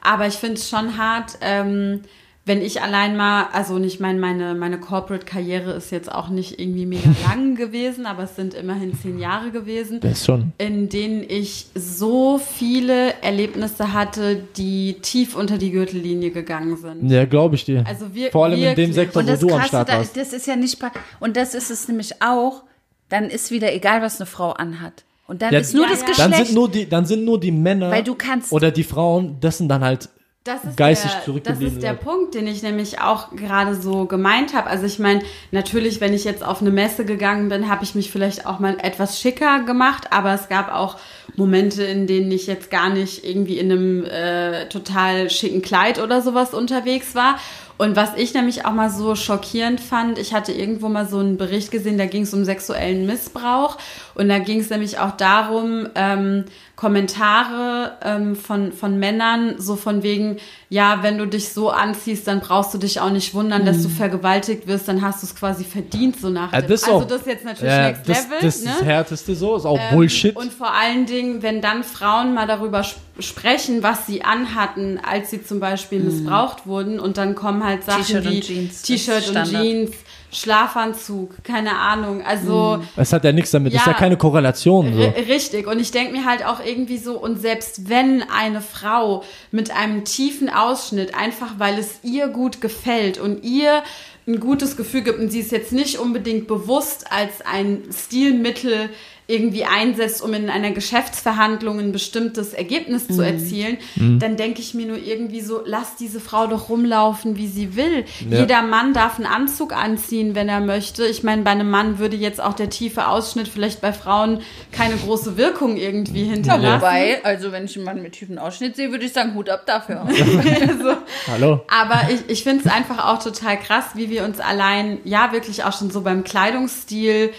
Aber 0.00 0.26
ich 0.26 0.34
finde 0.34 0.54
es 0.54 0.68
schon 0.68 0.96
hart, 0.96 1.38
ähm, 1.42 2.02
wenn 2.50 2.62
ich 2.62 2.82
allein 2.82 3.16
mal, 3.16 3.46
also 3.52 3.78
nicht 3.78 4.00
mein, 4.00 4.18
meine, 4.18 4.56
meine 4.56 4.80
Corporate-Karriere 4.80 5.70
ist 5.74 5.92
jetzt 5.92 6.10
auch 6.10 6.30
nicht 6.30 6.58
irgendwie 6.58 6.84
mega 6.84 7.08
lang 7.28 7.54
gewesen, 7.54 8.06
aber 8.06 8.24
es 8.24 8.34
sind 8.34 8.54
immerhin 8.54 8.92
zehn 9.00 9.20
Jahre 9.20 9.52
gewesen. 9.52 10.00
Das 10.00 10.24
schon. 10.24 10.52
in 10.58 10.88
denen 10.88 11.22
ich 11.28 11.66
so 11.76 12.38
viele 12.38 13.14
Erlebnisse 13.22 13.92
hatte, 13.92 14.42
die 14.56 14.96
tief 15.00 15.36
unter 15.36 15.58
die 15.58 15.70
Gürtellinie 15.70 16.32
gegangen 16.32 16.76
sind. 16.76 17.08
Ja, 17.08 17.24
glaube 17.24 17.54
ich 17.54 17.64
dir. 17.64 17.84
Also 17.86 18.12
wir- 18.14 18.32
Vor 18.32 18.46
allem 18.46 18.54
in 18.54 18.60
dem 18.74 18.76
wirklich. 18.76 18.94
Sektor, 18.96 19.22
Und 19.22 19.28
wo 19.28 19.30
das 19.30 19.40
du 19.40 19.46
am 19.50 19.52
Krasse, 19.58 19.68
Start 19.68 19.88
da, 19.88 19.92
warst. 19.98 20.16
das 20.16 20.32
ist 20.32 20.46
ja 20.48 20.56
nicht, 20.56 20.76
und 21.20 21.36
das 21.36 21.54
ist 21.54 21.70
es 21.70 21.86
nämlich 21.86 22.20
auch, 22.20 22.64
dann 23.08 23.26
ist 23.30 23.52
wieder 23.52 23.72
egal, 23.72 24.02
was 24.02 24.20
eine 24.20 24.26
Frau 24.26 24.50
anhat. 24.50 25.04
Und 25.28 25.42
dann 25.42 25.52
Ja, 25.54 25.60
ist 25.60 25.72
nur 25.74 25.84
ja, 25.84 25.90
das 25.92 26.00
ja. 26.00 26.06
Geschlecht. 26.08 26.32
Dann 26.32 26.44
sind 26.46 26.54
nur 26.56 26.68
die, 26.68 26.88
dann 26.88 27.06
sind 27.06 27.24
nur 27.24 27.38
die 27.38 27.52
Männer 27.52 27.92
Weil 27.92 28.02
du 28.02 28.16
kannst- 28.16 28.50
oder 28.50 28.72
die 28.72 28.82
Frauen, 28.82 29.36
das 29.40 29.58
sind 29.58 29.68
dann 29.68 29.84
halt 29.84 30.08
Das 30.44 30.64
ist 30.64 30.78
geistig 30.78 31.10
der, 31.10 31.18
Das 31.18 31.24
zurückgebliebene 31.26 31.76
ist 31.76 31.82
der. 31.82 31.92
Punkt, 31.92 32.34
den 32.34 32.46
ich 32.46 32.62
nämlich 32.62 32.98
auch 32.98 33.36
gerade 33.36 33.74
so 33.74 34.06
gemeint 34.06 34.54
habe. 34.54 34.70
Also 34.70 34.86
ich 34.86 34.98
meine, 34.98 35.20
natürlich, 35.50 36.00
wenn 36.00 36.14
ich 36.14 36.24
jetzt 36.24 36.42
auf 36.42 36.62
eine 36.62 36.70
Messe 36.70 37.04
gegangen 37.04 37.50
bin, 37.50 37.68
habe 37.68 37.84
ich 37.84 37.94
mich 37.94 38.10
vielleicht 38.10 38.46
auch 38.46 38.58
mal 38.58 38.78
etwas 38.80 39.20
schicker 39.20 39.64
gemacht, 39.64 40.12
aber 40.12 40.32
es 40.32 40.48
gab 40.48 40.72
auch 40.72 40.96
Momente, 41.36 41.82
in 41.82 42.06
denen 42.06 42.32
ich 42.32 42.46
jetzt 42.46 42.70
gar 42.70 42.88
nicht 42.88 43.22
irgendwie 43.22 43.58
in 43.58 43.70
einem 43.70 44.04
äh, 44.06 44.66
total 44.70 45.28
schicken 45.28 45.60
Kleid 45.60 45.98
oder 45.98 46.22
sowas 46.22 46.54
unterwegs 46.54 47.14
war. 47.14 47.38
Und 47.80 47.96
was 47.96 48.10
ich 48.16 48.34
nämlich 48.34 48.66
auch 48.66 48.72
mal 48.74 48.90
so 48.90 49.14
schockierend 49.14 49.80
fand, 49.80 50.18
ich 50.18 50.34
hatte 50.34 50.52
irgendwo 50.52 50.90
mal 50.90 51.08
so 51.08 51.18
einen 51.18 51.38
Bericht 51.38 51.70
gesehen, 51.70 51.96
da 51.96 52.04
ging 52.04 52.24
es 52.24 52.34
um 52.34 52.44
sexuellen 52.44 53.06
Missbrauch 53.06 53.78
und 54.14 54.28
da 54.28 54.38
ging 54.38 54.60
es 54.60 54.68
nämlich 54.68 54.98
auch 54.98 55.12
darum, 55.12 55.88
ähm, 55.94 56.44
Kommentare 56.76 57.92
ähm, 58.02 58.36
von, 58.36 58.72
von 58.72 58.98
Männern, 58.98 59.54
so 59.58 59.76
von 59.76 60.02
wegen, 60.02 60.36
ja, 60.68 60.98
wenn 61.02 61.18
du 61.18 61.26
dich 61.26 61.50
so 61.52 61.70
anziehst, 61.70 62.26
dann 62.26 62.40
brauchst 62.40 62.72
du 62.74 62.78
dich 62.78 63.00
auch 63.00 63.10
nicht 63.10 63.32
wundern, 63.34 63.64
dass 63.64 63.82
du 63.82 63.88
vergewaltigt 63.88 64.66
wirst, 64.66 64.88
dann 64.88 65.00
hast 65.02 65.22
du 65.22 65.26
es 65.26 65.34
quasi 65.34 65.64
verdient, 65.64 66.18
so 66.20 66.28
nach 66.30 66.48
Mhm. 66.52 66.54
Ja, 66.54 66.60
dem. 66.62 66.72
Also 66.72 66.90
auch- 66.92 67.04
das 67.06 67.20
ist 67.22 67.26
jetzt 67.26 67.44
natürlich 67.44 67.72
Ja, 67.72 67.86
Next 67.88 68.08
das, 68.08 68.24
Level, 68.24 68.38
das 68.42 68.56
ist 68.56 68.64
ne? 68.66 68.70
das 68.78 68.86
Härteste 68.86 69.34
so, 69.34 69.56
ist 69.56 69.64
auch 69.66 69.78
Ähm, 69.78 69.96
Bullshit. 69.96 70.36
Und 70.36 70.52
vor 70.52 70.72
allen 70.72 71.06
Dingen, 71.06 71.42
wenn 71.42 71.60
dann 71.60 71.82
Frauen 71.84 72.34
mal 72.34 72.46
darüber 72.46 72.80
sp 72.84 73.00
sprechen, 73.18 73.82
was 73.82 74.06
sie 74.06 74.22
anhatten, 74.22 74.98
als 75.02 75.30
sie 75.30 75.42
zum 75.44 75.60
Beispiel 75.60 76.00
missbraucht 76.00 76.66
wurden 76.66 77.00
und 77.00 77.18
dann 77.18 77.34
kommen 77.34 77.64
halt 77.64 77.84
Sachen 77.84 78.24
wie 78.24 78.40
T-Shirt 78.40 79.28
und. 79.34 79.44
Jeans, 79.50 79.90
Schlafanzug, 80.32 81.42
keine 81.42 81.76
Ahnung. 81.76 82.22
Also 82.22 82.80
Es 82.96 83.12
hat 83.12 83.24
ja 83.24 83.32
nichts 83.32 83.50
damit, 83.50 83.74
das 83.74 83.80
ist 83.80 83.86
Ja. 83.86 83.92
ja 83.92 83.98
keine 83.98 84.16
Korrelation. 84.16 84.92
So. 84.94 85.00
Richtig. 85.28 85.66
Und 85.66 85.80
ich 85.80 85.90
denke 85.90 86.12
mir 86.12 86.24
halt 86.24 86.44
auch 86.44 86.64
irgendwie 86.64 86.98
so, 86.98 87.18
und 87.18 87.40
selbst 87.40 87.88
wenn 87.88 88.22
eine 88.30 88.60
Frau 88.60 89.24
mit 89.50 89.70
einem 89.70 90.04
tiefen 90.04 90.48
Ausschnitt, 90.48 91.14
einfach 91.14 91.54
weil 91.58 91.78
es 91.78 92.00
ihr 92.02 92.28
gut 92.28 92.60
gefällt 92.60 93.18
und 93.18 93.42
ihr 93.44 93.82
ein 94.28 94.38
gutes 94.38 94.76
Gefühl 94.76 95.02
gibt 95.02 95.18
und 95.18 95.30
sie 95.30 95.40
es 95.40 95.50
jetzt 95.50 95.72
nicht 95.72 95.98
unbedingt 95.98 96.46
bewusst 96.46 97.10
als 97.10 97.40
ein 97.44 97.82
Stilmittel 97.92 98.90
irgendwie 99.30 99.64
einsetzt, 99.64 100.22
um 100.22 100.34
in 100.34 100.50
einer 100.50 100.72
Geschäftsverhandlung 100.72 101.78
ein 101.78 101.92
bestimmtes 101.92 102.52
Ergebnis 102.52 103.06
zu 103.06 103.22
erzielen, 103.22 103.78
dann 103.96 104.36
denke 104.36 104.60
ich 104.60 104.74
mir 104.74 104.86
nur 104.86 104.98
irgendwie 104.98 105.40
so, 105.40 105.60
lass 105.64 105.96
diese 105.96 106.20
Frau 106.20 106.46
doch 106.46 106.68
rumlaufen, 106.68 107.36
wie 107.36 107.46
sie 107.46 107.76
will. 107.76 108.04
Ja. 108.28 108.40
Jeder 108.40 108.62
Mann 108.62 108.92
darf 108.92 109.16
einen 109.16 109.26
Anzug 109.26 109.72
anziehen, 109.74 110.34
wenn 110.34 110.48
er 110.48 110.60
möchte. 110.60 111.04
Ich 111.06 111.22
meine, 111.22 111.42
bei 111.42 111.50
einem 111.50 111.70
Mann 111.70 111.98
würde 111.98 112.16
jetzt 112.16 112.40
auch 112.40 112.54
der 112.54 112.70
tiefe 112.70 113.06
Ausschnitt 113.06 113.48
vielleicht 113.48 113.80
bei 113.80 113.92
Frauen 113.92 114.40
keine 114.72 114.96
große 114.96 115.36
Wirkung 115.36 115.76
irgendwie 115.76 116.24
Ja, 116.24 116.32
hinterlassen. 116.32 116.80
wobei, 116.82 117.24
also 117.24 117.52
wenn 117.52 117.64
ich 117.66 117.76
einen 117.76 117.84
Mann 117.84 118.02
mit 118.02 118.12
tiefen 118.14 118.38
Ausschnitt 118.38 118.76
sehe, 118.76 118.90
würde 118.90 119.04
ich 119.04 119.12
sagen, 119.12 119.34
Hut 119.34 119.48
ab 119.48 119.62
dafür. 119.66 120.06
Hallo? 121.28 121.60
Aber 121.68 122.08
ich, 122.12 122.20
ich 122.28 122.42
finde 122.42 122.64
es 122.66 122.72
einfach 122.72 123.06
auch 123.06 123.22
total 123.22 123.58
krass, 123.58 123.84
wie 123.94 124.10
wir 124.10 124.24
uns 124.24 124.40
allein, 124.40 124.98
ja, 125.04 125.32
wirklich 125.32 125.64
auch 125.64 125.76
schon 125.76 125.90
so 125.90 126.00
beim 126.02 126.24
Kleidungsstil 126.24 127.30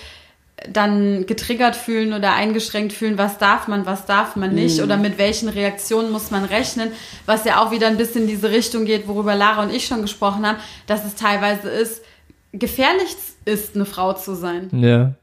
dann 0.69 1.25
getriggert 1.25 1.75
fühlen 1.75 2.13
oder 2.13 2.33
eingeschränkt 2.33 2.93
fühlen, 2.93 3.17
was 3.17 3.37
darf 3.37 3.67
man, 3.67 3.85
was 3.85 4.05
darf 4.05 4.35
man 4.35 4.53
nicht 4.53 4.81
oder 4.81 4.97
mit 4.97 5.17
welchen 5.17 5.49
Reaktionen 5.49 6.11
muss 6.11 6.31
man 6.31 6.45
rechnen, 6.45 6.91
was 7.25 7.45
ja 7.45 7.61
auch 7.61 7.71
wieder 7.71 7.87
ein 7.87 7.97
bisschen 7.97 8.23
in 8.23 8.27
diese 8.27 8.51
Richtung 8.51 8.85
geht, 8.85 9.07
worüber 9.07 9.35
Lara 9.35 9.63
und 9.63 9.73
ich 9.73 9.85
schon 9.87 10.01
gesprochen 10.01 10.45
haben, 10.45 10.57
dass 10.87 11.03
es 11.05 11.15
teilweise 11.15 11.69
ist, 11.69 12.03
gefährlich 12.53 13.15
ist, 13.45 13.75
eine 13.75 13.85
Frau 13.85 14.13
zu 14.13 14.35
sein. 14.35 14.69
Ja, 14.71 15.13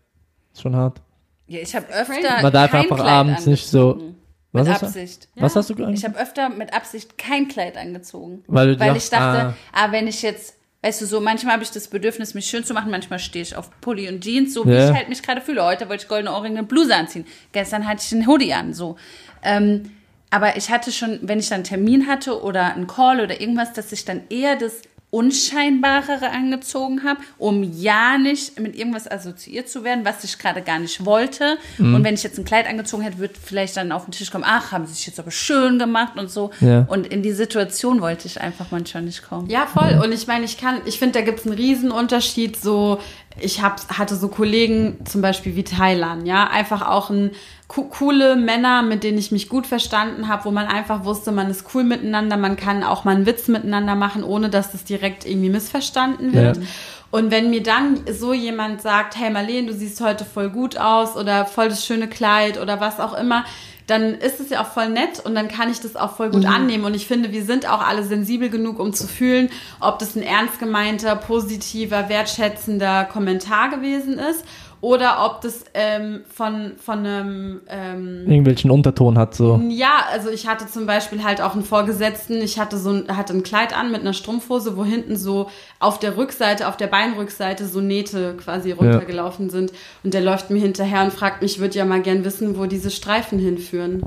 ist 0.53 0.63
schon 0.63 0.75
hart. 0.75 1.01
Ja, 1.47 1.61
ich 1.61 1.75
habe 1.75 1.87
öfter 1.89 2.43
Man 2.43 2.53
darf 2.53 2.71
kein 2.71 2.83
einfach 2.83 2.97
Kleid 2.97 3.09
abends 3.09 3.47
nicht 3.47 3.67
so. 3.67 3.93
angezogen. 3.93 4.15
Was 4.53 4.65
mit 4.65 4.73
hast 4.73 4.83
du? 4.83 4.87
Absicht. 4.87 5.29
Was 5.37 5.57
hast 5.57 5.71
du 5.71 5.75
gesagt? 5.75 5.99
Ich 5.99 6.05
habe 6.05 6.19
öfter 6.19 6.49
mit 6.49 6.73
Absicht 6.75 7.19
kein 7.19 7.49
Kleid 7.49 7.77
angezogen. 7.77 8.43
Weil 8.47 8.75
du 8.75 8.81
weil 8.81 8.89
dacht- 8.89 8.97
ich 8.99 9.11
dachte, 9.11 9.55
ah. 9.73 9.93
wenn 9.93 10.07
ich 10.09 10.23
jetzt, 10.23 10.55
weißt 10.83 11.01
du, 11.01 11.07
so 11.07 11.21
manchmal 11.21 11.55
habe 11.55 11.63
ich 11.65 11.71
das 11.71 11.89
Bedürfnis, 11.89 12.35
mich 12.35 12.47
schön 12.47 12.65
zu 12.65 12.73
machen, 12.75 12.91
manchmal 12.91 13.19
stehe 13.19 13.43
ich 13.43 13.57
auf 13.57 13.71
Pulli 13.81 14.09
und 14.09 14.23
Jeans, 14.23 14.55
so 14.55 14.65
wie 14.67 14.73
Ja. 14.73 14.91
ich 14.91 14.97
halt 14.97 15.09
mich 15.09 15.23
gerade 15.23 15.41
fühle. 15.41 15.65
Heute 15.65 15.89
wollte 15.89 16.05
ich 16.05 16.09
goldene 16.09 16.33
Ohrringe 16.33 16.61
und 16.61 16.69
Bluse 16.69 16.95
anziehen. 16.95 17.27
Gestern 17.53 17.87
hatte 17.89 18.03
ich 18.07 18.13
einen 18.15 18.27
Hoodie 18.27 18.53
an, 18.55 18.73
so. 18.75 18.97
Ähm, 19.43 19.91
aber 20.31 20.57
ich 20.57 20.71
hatte 20.71 20.93
schon, 20.93 21.19
wenn 21.23 21.39
ich 21.39 21.49
dann 21.49 21.57
einen 21.57 21.65
Termin 21.65 22.07
hatte 22.07 22.43
oder 22.43 22.75
einen 22.75 22.87
Call 22.87 23.21
oder 23.21 23.41
irgendwas, 23.41 23.73
dass 23.73 23.91
ich 23.93 24.05
dann 24.05 24.23
eher 24.29 24.57
das 24.57 24.83
Unscheinbarere 25.11 26.31
angezogen 26.31 27.03
habe, 27.03 27.21
um 27.39 27.63
ja 27.63 28.19
nicht 28.19 28.61
mit 28.61 28.77
irgendwas 28.77 29.11
assoziiert 29.11 29.69
zu 29.69 29.83
werden, 29.83 30.05
was 30.05 30.23
ich 30.23 30.39
gerade 30.39 30.61
gar 30.61 30.79
nicht 30.79 31.07
wollte. 31.07 31.57
Mhm. 31.79 31.95
Und 31.95 32.05
wenn 32.05 32.15
ich 32.15 32.23
jetzt 32.23 32.39
ein 32.39 32.45
Kleid 32.45 32.69
angezogen 32.69 33.03
hätte, 33.03 33.19
wird 33.19 33.39
vielleicht 33.43 33.79
dann 33.79 33.91
auf 33.91 34.05
den 34.05 34.13
Tisch 34.13 34.31
kommen, 34.31 34.45
ach, 34.47 34.71
haben 34.71 34.87
sie 34.87 34.93
sich 34.93 35.07
jetzt 35.07 35.19
aber 35.19 35.31
schön 35.31 35.79
gemacht 35.79 36.19
und 36.19 36.31
so. 36.31 36.51
Ja. 36.61 36.87
Und 36.89 37.07
in 37.07 37.23
die 37.23 37.33
Situation 37.33 38.03
wollte 38.03 38.27
ich 38.27 38.41
einfach 38.41 38.67
manchmal 38.71 39.03
nicht 39.03 39.27
kommen. 39.27 39.49
Ja, 39.49 39.67
voll. 39.67 39.99
Und 40.05 40.13
ich 40.13 40.27
meine, 40.27 40.45
ich 40.45 40.59
kann, 40.59 40.83
ich 40.85 40.99
finde, 40.99 41.21
da 41.21 41.25
gibt 41.25 41.41
es 41.41 41.47
einen 41.47 41.55
Riesenunterschied. 41.55 42.61
So, 42.61 43.01
ich 43.41 43.63
hab, 43.63 43.99
hatte 43.99 44.17
so 44.17 44.29
Kollegen, 44.29 44.99
zum 45.05 45.23
Beispiel 45.23 45.57
wie 45.57 45.65
Thailand, 45.65 46.27
ja, 46.27 46.49
einfach 46.49 46.87
auch 46.87 47.11
ein 47.11 47.33
co 47.67 47.85
coole 47.85 48.37
Männer, 48.37 48.83
mit 48.83 49.05
denen 49.05 49.19
ich 49.19 49.31
mich 49.31 49.49
gut 49.49 49.67
verstanden 49.67 50.29
habe, 50.29 50.47
wo 50.47 50.51
man 50.51 50.67
einfach 50.67 51.05
wusste, 51.05 51.33
man 51.33 51.51
ist 51.51 51.67
cool 51.75 51.85
miteinander, 51.85 52.37
man 52.37 52.57
kann 52.57 52.83
auch 52.83 53.05
mal 53.05 53.15
einen 53.15 53.27
Witz 53.27 53.49
miteinander 53.49 53.95
machen, 53.95 54.25
ohne 54.25 54.49
dass 54.49 54.73
das 54.73 54.85
direkt 54.85 55.27
irgendwie 55.27 55.51
missverstanden 55.51 56.33
wird. 56.33 56.57
Ja. 56.57 56.63
Und 57.11 57.31
wenn 57.31 57.51
mir 57.51 57.63
dann 57.63 58.01
so 58.11 58.33
jemand 58.35 58.83
sagt, 58.83 59.17
hey 59.19 59.31
Marlene, 59.31 59.69
du 59.69 59.73
siehst 59.73 60.01
heute 60.01 60.25
voll 60.25 60.51
gut 60.51 60.77
aus 60.77 61.17
oder 61.17 61.47
voll 61.47 61.69
das 61.69 61.87
schöne 61.87 62.09
Kleid 62.09 62.61
oder 62.61 62.81
was 62.81 63.01
auch 63.01 63.15
immer, 63.15 63.45
dann 63.89 64.15
ist 64.15 64.39
es 64.39 64.51
ja 64.51 64.61
auch 64.63 64.69
voll 64.69 64.91
nett 64.91 65.21
und 65.25 65.35
dann 65.35 65.49
kann 65.49 65.71
ich 65.71 65.81
das 65.81 65.97
auch 65.97 66.15
voll 66.15 66.31
gut 66.31 66.45
annehmen. 66.45 66.85
Und 66.85 66.95
ich 66.95 67.07
finde, 67.07 67.33
wir 67.33 67.43
sind 67.43 67.69
auch 67.69 67.81
alle 67.81 68.05
sensibel 68.05 68.51
genug, 68.51 68.79
um 68.79 68.93
zu 68.93 69.09
fühlen, 69.09 69.49
ob 69.81 69.99
das 69.99 70.15
ein 70.15 70.23
ernst 70.23 70.59
gemeinter, 70.59 71.17
positiver, 71.17 72.11
wertschätzender 72.11 73.05
Kommentar 73.07 73.71
gewesen 73.71 74.19
ist 74.19 74.45
oder 74.81 75.25
ob 75.27 75.41
das 75.41 75.65
ähm, 75.75 76.21
von, 76.33 76.73
von 76.79 76.99
einem 77.01 77.61
ähm, 77.69 78.25
Irgendwelchen 78.29 78.71
Unterton 78.71 79.19
hat 79.19 79.35
so. 79.35 79.61
ja, 79.71 80.05
also 80.13 80.31
ich 80.31 80.47
hatte 80.47 80.67
zum 80.69 80.87
Beispiel 80.87 81.25
halt 81.25 81.41
auch 81.41 81.55
einen 81.55 81.65
Vorgesetzten, 81.65 82.35
ich 82.43 82.59
hatte 82.61 82.79
so 82.79 82.91
ein, 82.91 83.17
hatte 83.17 83.33
ein 83.33 83.43
Kleid 83.43 83.77
an 83.77 83.91
mit 83.91 84.03
einer 84.03 84.13
Strumpfhose, 84.13 84.77
wo 84.77 84.85
hinten 84.85 85.17
so 85.17 85.49
auf 85.81 85.99
der 85.99 86.17
Rückseite, 86.17 86.69
auf 86.69 86.77
der 86.77 86.87
Beinrückseite 86.87 87.67
so 87.67 87.81
Nähte 87.81 88.35
quasi 88.37 88.71
runtergelaufen 88.73 89.51
sind. 89.51 89.73
Und 90.05 90.15
der 90.15 90.21
läuft 90.21 90.51
mir 90.51 90.61
hinterher 90.61 91.03
und 91.03 91.13
fragt 91.13 91.43
mich, 91.43 91.49
ich 91.57 91.61
würde 91.61 91.77
ja 91.79 91.85
mal 91.85 92.01
gern 92.03 92.25
wissen, 92.25 92.59
wo 92.59 92.67
diese 92.67 92.91
Streifen 92.91 93.39
hinführen. 93.39 94.03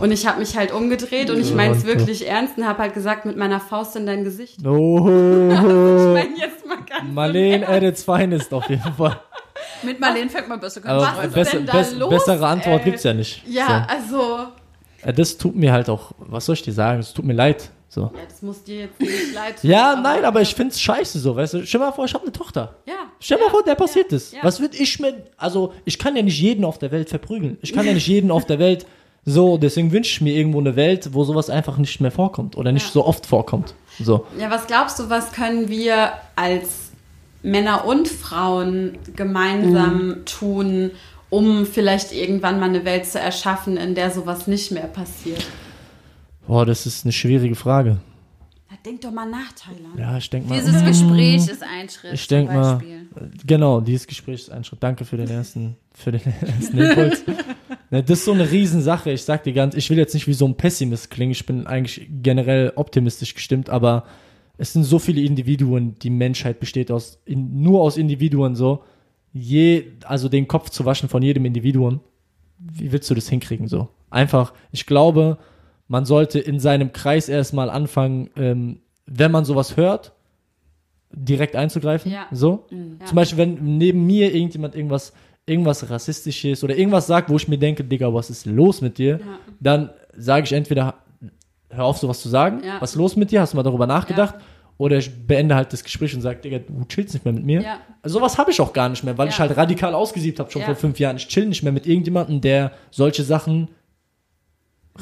Und 0.00 0.10
ich 0.12 0.26
habe 0.26 0.38
mich 0.38 0.56
halt 0.56 0.72
umgedreht 0.72 1.30
und 1.30 1.38
ich 1.40 1.54
meine 1.54 1.74
es 1.74 1.82
Ja. 1.82 1.88
wirklich 1.88 2.28
ernst 2.28 2.56
und 2.56 2.66
habe 2.66 2.78
halt 2.82 2.94
gesagt, 2.94 3.24
mit 3.26 3.36
meiner 3.36 3.60
Faust 3.60 3.96
in 3.96 4.06
dein 4.06 4.24
Gesicht. 4.24 4.58
Ich 4.62 4.66
Oh, 4.68 5.00
meine 5.00 6.36
jetzt 6.38 6.66
mal 6.66 6.76
ganz 6.88 7.12
Marlene 7.12 7.68
at 7.68 7.82
its 7.82 8.04
finest 8.04 8.52
auf 8.54 8.68
jeden 8.68 8.92
Fall. 8.94 9.18
Mit 9.84 10.00
Marlene 10.00 10.28
fängt 10.30 10.48
man 10.48 10.60
besser 10.60 10.80
Aber 10.84 11.00
Was 11.16 11.26
ist 11.26 11.34
besser, 11.34 11.56
denn 11.58 11.66
da 11.66 11.72
bess- 11.72 11.94
los, 11.94 12.10
bessere 12.10 12.46
Antwort 12.46 12.80
ey? 12.80 12.84
gibt's 12.84 13.02
ja 13.04 13.12
nicht. 13.14 13.42
Ja, 13.46 13.86
also, 13.88 14.16
So. 14.18 14.38
Äh, 15.08 15.12
Das 15.12 15.36
tut 15.38 15.54
mir 15.56 15.72
halt 15.72 15.88
auch, 15.88 16.12
was 16.18 16.46
soll 16.46 16.54
ich 16.54 16.62
dir 16.62 16.72
sagen? 16.72 17.00
Es 17.00 17.12
tut 17.12 17.24
mir 17.24 17.32
leid. 17.34 17.70
So. 17.88 18.02
ja, 18.02 18.10
das 18.26 18.40
muss 18.40 18.64
dir 18.64 18.80
jetzt 18.82 18.98
nicht 19.00 19.34
leid 19.34 19.60
tun. 19.60 19.68
Ja, 19.68 19.96
nein, 20.02 20.24
aber 20.24 20.40
ich 20.40 20.54
find's 20.54 20.80
scheiße 20.80 21.18
so, 21.18 21.36
weißt 21.36 21.54
du? 21.54 21.66
Stell 21.66 21.78
mal 21.78 21.92
vor, 21.92 22.06
ich 22.06 22.14
habe 22.14 22.24
eine 22.24 22.32
Tochter. 22.32 22.76
Ja. 22.86 22.94
Stell 23.20 23.36
mal 23.36 23.44
ja, 23.44 23.50
vor, 23.50 23.62
der 23.64 23.74
passiert 23.74 24.10
ja, 24.10 24.16
das. 24.16 24.32
ja. 24.32 24.38
Was 24.42 24.60
würde 24.60 24.78
ich 24.78 24.98
mir, 24.98 25.14
also 25.36 25.74
ich 25.84 25.98
kann 25.98 26.16
ja 26.16 26.22
nicht 26.22 26.40
jeden 26.40 26.64
auf 26.64 26.78
der 26.78 26.90
Welt 26.90 27.10
verprügeln. 27.10 27.58
Ich 27.60 27.74
kann 27.74 27.84
ja 27.86 27.92
nicht 27.92 28.06
jeden 28.06 28.30
auf 28.30 28.46
der 28.46 28.58
Welt 28.58 28.86
so, 29.26 29.58
deswegen 29.58 29.92
wünsche 29.92 30.10
ich 30.10 30.20
mir 30.22 30.34
irgendwo 30.34 30.58
eine 30.58 30.74
Welt, 30.74 31.10
wo 31.12 31.22
sowas 31.24 31.50
einfach 31.50 31.76
nicht 31.76 32.00
mehr 32.00 32.10
vorkommt 32.10 32.56
oder 32.56 32.72
nicht 32.72 32.86
Ja. 32.86 32.92
so 32.92 33.04
oft 33.04 33.26
vorkommt. 33.26 33.74
So. 34.00 34.24
Ja, 34.38 34.50
was 34.50 34.66
glaubst 34.66 34.98
du, 34.98 35.10
was 35.10 35.32
können 35.32 35.68
wir 35.68 36.12
als 36.34 36.91
Männer 37.42 37.84
und 37.86 38.08
Frauen 38.08 38.98
gemeinsam 39.16 40.08
Mhm. 40.08 40.24
tun, 40.24 40.90
um 41.30 41.66
vielleicht 41.66 42.12
irgendwann 42.12 42.60
mal 42.60 42.68
eine 42.68 42.84
Welt 42.84 43.06
zu 43.06 43.18
erschaffen, 43.18 43.76
in 43.76 43.94
der 43.94 44.10
sowas 44.10 44.46
nicht 44.46 44.70
mehr 44.70 44.86
passiert? 44.86 45.44
Boah, 46.46 46.66
das 46.66 46.86
ist 46.86 47.04
eine 47.04 47.12
schwierige 47.12 47.54
Frage. 47.54 47.98
Na, 48.70 48.76
denk 48.84 49.00
doch 49.00 49.12
mal 49.12 49.28
nach, 49.28 49.52
Thailand. 49.52 49.98
Ja, 49.98 50.16
ich 50.18 50.28
denke 50.28 50.48
mal. 50.48 50.60
Dieses 50.60 50.84
Gespräch 50.84 51.48
ist 51.48 51.62
ein 51.62 51.88
Schritt. 51.88 52.12
Ich 52.14 52.26
denke 52.26 52.52
mal, 52.52 52.80
genau, 53.46 53.80
dieses 53.80 54.06
Gespräch 54.06 54.40
ist 54.40 54.50
ein 54.50 54.64
Schritt. 54.64 54.82
Danke 54.82 55.04
für 55.04 55.16
den 55.16 55.28
ersten, 55.30 55.76
für 55.94 56.12
den 56.12 56.20
ersten 56.40 56.78
Impuls. 56.78 57.22
Ne, 57.90 58.02
das 58.02 58.20
ist 58.20 58.24
so 58.24 58.32
eine 58.32 58.50
Riesensache. 58.50 59.10
Ich 59.10 59.22
sag 59.22 59.42
dir 59.44 59.52
ganz, 59.52 59.74
ich 59.74 59.90
will 59.90 59.98
jetzt 59.98 60.14
nicht 60.14 60.26
wie 60.26 60.32
so 60.32 60.46
ein 60.46 60.56
Pessimist 60.56 61.10
klingen. 61.10 61.32
Ich 61.32 61.44
bin 61.44 61.66
eigentlich 61.66 62.08
generell 62.22 62.72
optimistisch 62.74 63.34
gestimmt, 63.34 63.68
aber 63.68 64.04
es 64.58 64.72
sind 64.72 64.84
so 64.84 64.98
viele 64.98 65.22
Individuen. 65.22 65.98
Die 66.00 66.10
Menschheit 66.10 66.60
besteht 66.60 66.90
aus, 66.90 67.20
in, 67.24 67.62
nur 67.62 67.80
aus 67.80 67.96
Individuen 67.96 68.54
so. 68.54 68.84
Je, 69.32 69.84
also 70.04 70.28
den 70.28 70.46
Kopf 70.46 70.70
zu 70.70 70.84
waschen 70.84 71.08
von 71.08 71.22
jedem 71.22 71.44
Individuum. 71.44 72.00
Wie 72.58 72.92
willst 72.92 73.10
du 73.10 73.14
das 73.14 73.28
hinkriegen 73.28 73.66
so? 73.66 73.88
Einfach, 74.10 74.52
ich 74.70 74.86
glaube, 74.86 75.38
man 75.88 76.04
sollte 76.04 76.38
in 76.38 76.60
seinem 76.60 76.92
Kreis 76.92 77.28
erstmal 77.28 77.70
anfangen, 77.70 78.30
ähm, 78.36 78.80
wenn 79.06 79.30
man 79.30 79.44
sowas 79.44 79.76
hört, 79.76 80.12
direkt 81.10 81.56
einzugreifen. 81.56 82.12
Ja. 82.12 82.26
So. 82.30 82.66
Ja. 82.70 83.06
Zum 83.06 83.16
Beispiel, 83.16 83.38
wenn 83.38 83.78
neben 83.78 84.06
mir 84.06 84.34
irgendjemand 84.34 84.74
irgendwas, 84.74 85.12
irgendwas 85.46 85.90
rassistisches 85.90 86.62
oder 86.62 86.76
irgendwas 86.76 87.06
sagt, 87.06 87.30
wo 87.30 87.36
ich 87.36 87.48
mir 87.48 87.58
denke, 87.58 87.84
Digga, 87.84 88.12
was 88.12 88.30
ist 88.30 88.46
los 88.46 88.80
mit 88.80 88.98
dir? 88.98 89.18
Ja. 89.18 89.38
Dann 89.60 89.90
sage 90.16 90.44
ich 90.44 90.52
entweder, 90.52 90.94
hör 91.72 91.84
auf, 91.84 91.98
sowas 91.98 92.20
zu 92.20 92.28
sagen. 92.28 92.62
Ja. 92.64 92.80
Was 92.80 92.90
ist 92.90 92.96
los 92.96 93.16
mit 93.16 93.30
dir? 93.30 93.40
Hast 93.40 93.52
du 93.52 93.56
mal 93.56 93.62
darüber 93.62 93.86
nachgedacht? 93.86 94.34
Oder 94.78 94.96
ich 94.98 95.26
beende 95.26 95.54
halt 95.54 95.72
das 95.72 95.84
Gespräch 95.84 96.14
und 96.14 96.22
sage, 96.22 96.40
Digga, 96.40 96.58
du 96.58 96.84
chillst 96.88 97.14
nicht 97.14 97.24
mehr 97.24 97.34
mit 97.34 97.44
mir. 97.44 97.60
Ja. 97.62 97.78
Also 98.02 98.18
sowas 98.18 98.36
habe 98.38 98.50
ich 98.50 98.60
auch 98.60 98.72
gar 98.72 98.88
nicht 98.88 99.04
mehr, 99.04 99.16
weil 99.18 99.26
Ja. 99.28 99.32
ich 99.32 99.38
halt 99.38 99.56
radikal 99.56 99.94
ausgesiebt 99.94 100.40
habe, 100.40 100.50
schon 100.50 100.60
Ja. 100.62 100.66
vor 100.66 100.74
fünf 100.76 100.98
Jahren. 100.98 101.16
Ich 101.16 101.28
chill 101.28 101.46
nicht 101.46 101.62
mehr 101.62 101.72
mit 101.72 101.86
irgendjemandem, 101.86 102.40
der 102.40 102.72
solche 102.90 103.22
Sachen 103.22 103.68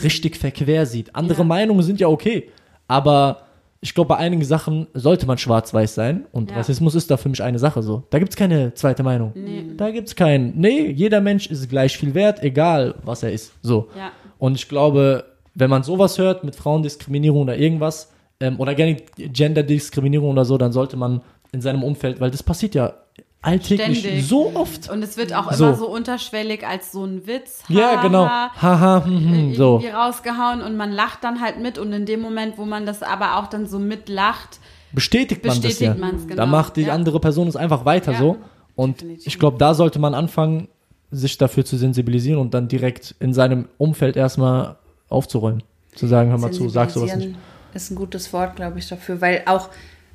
richtig 0.02 0.36
verquer 0.36 0.86
sieht. 0.86 1.14
Andere 1.16 1.38
Ja. 1.40 1.44
Meinungen 1.44 1.82
sind 1.82 2.00
ja 2.00 2.08
okay, 2.08 2.50
aber 2.88 3.42
ich 3.80 3.94
glaube, 3.94 4.08
bei 4.08 4.16
einigen 4.18 4.44
Sachen 4.44 4.86
sollte 4.92 5.26
man 5.26 5.38
schwarz-weiß 5.38 5.94
sein 5.94 6.26
und 6.32 6.50
Ja. 6.50 6.58
Rassismus 6.58 6.94
ist 6.94 7.10
da 7.10 7.16
für 7.16 7.28
mich 7.30 7.42
eine 7.42 7.58
Sache 7.58 7.82
so. 7.82 8.04
Da 8.10 8.18
gibt's 8.18 8.36
keine 8.36 8.74
zweite 8.74 9.02
Meinung. 9.02 9.32
Da 9.76 9.90
gibt's 9.90 10.14
kein, 10.14 10.52
nee, 10.56 10.90
jeder 10.90 11.20
Mensch 11.20 11.46
ist 11.46 11.68
gleich 11.70 11.96
viel 11.96 12.14
wert, 12.14 12.42
egal 12.42 12.94
was 13.02 13.22
er 13.22 13.32
ist. 13.32 13.52
So. 13.62 13.88
Ja. 13.96 14.10
Und 14.38 14.54
ich 14.56 14.68
glaube, 14.68 15.24
wenn 15.54 15.70
man 15.70 15.82
sowas 15.82 16.18
hört 16.18 16.44
mit 16.44 16.56
Frauendiskriminierung 16.56 17.42
oder 17.42 17.56
irgendwas, 17.56 18.10
ähm, 18.40 18.58
oder 18.60 18.74
gerne 18.74 18.96
Genderdiskriminierung 19.16 20.30
oder 20.30 20.44
so, 20.44 20.56
dann 20.58 20.72
sollte 20.72 20.96
man 20.96 21.20
in 21.52 21.60
seinem 21.60 21.82
Umfeld, 21.82 22.20
weil 22.20 22.30
das 22.30 22.42
passiert 22.42 22.74
ja 22.74 22.94
alltäglich 23.42 24.00
Ständig. 24.00 24.26
so 24.28 24.52
oft. 24.54 24.90
Und 24.90 25.02
es 25.02 25.16
wird 25.16 25.34
auch 25.34 25.50
So. 25.52 25.66
immer 25.68 25.74
so 25.76 25.88
unterschwellig 25.88 26.66
als 26.66 26.92
so 26.92 27.04
ein 27.04 27.26
Witz. 27.26 27.62
Ja, 27.68 27.92
haha, 27.96 28.02
genau. 28.02 28.26
Haha, 28.26 29.04
hm, 29.04 29.30
hm, 29.30 29.54
so. 29.54 29.74
irgendwie 29.78 29.88
rausgehauen 29.94 30.60
und 30.62 30.76
man 30.76 30.92
lacht 30.92 31.24
dann 31.24 31.40
halt 31.40 31.58
mit 31.60 31.78
und 31.78 31.92
in 31.92 32.06
dem 32.06 32.20
Moment, 32.20 32.58
wo 32.58 32.64
man 32.64 32.86
das 32.86 33.02
aber 33.02 33.36
auch 33.38 33.46
dann 33.46 33.66
so 33.66 33.78
mitlacht, 33.78 34.60
Bestätigt 34.92 35.44
man 35.44 35.54
Bestätigt 35.60 35.82
das 35.82 35.98
ja. 35.98 36.04
man's, 36.04 36.24
genau. 36.26 36.36
Da 36.36 36.46
macht 36.46 36.76
die 36.76 36.82
Ja. 36.82 36.92
andere 36.94 37.20
Person 37.20 37.46
es 37.46 37.54
einfach 37.56 37.84
weiter 37.84 38.12
Ja. 38.12 38.18
so. 38.18 38.36
Und 38.74 39.00
Definitiv. 39.00 39.26
ich 39.26 39.38
glaube, 39.38 39.56
da 39.58 39.72
sollte 39.74 39.98
man 40.00 40.14
anfangen, 40.14 40.68
sich 41.12 41.38
dafür 41.38 41.64
zu 41.64 41.76
sensibilisieren 41.76 42.40
und 42.40 42.54
dann 42.54 42.66
direkt 42.68 43.14
in 43.20 43.32
seinem 43.32 43.68
Umfeld 43.78 44.16
erstmal 44.16 44.76
aufzuräumen. 45.10 45.62
Zu 45.94 46.06
sagen, 46.06 46.30
hör 46.30 46.38
mal 46.38 46.52
zu, 46.52 46.68
sag 46.68 46.90
sowas 46.90 47.16
nicht. 47.16 47.36
Ist 47.74 47.90
ein 47.90 47.96
gutes 47.96 48.32
Wort, 48.32 48.56
glaube 48.56 48.78
ich, 48.78 48.88
dafür, 48.88 49.20
weil 49.20 49.42
auch 49.46 49.68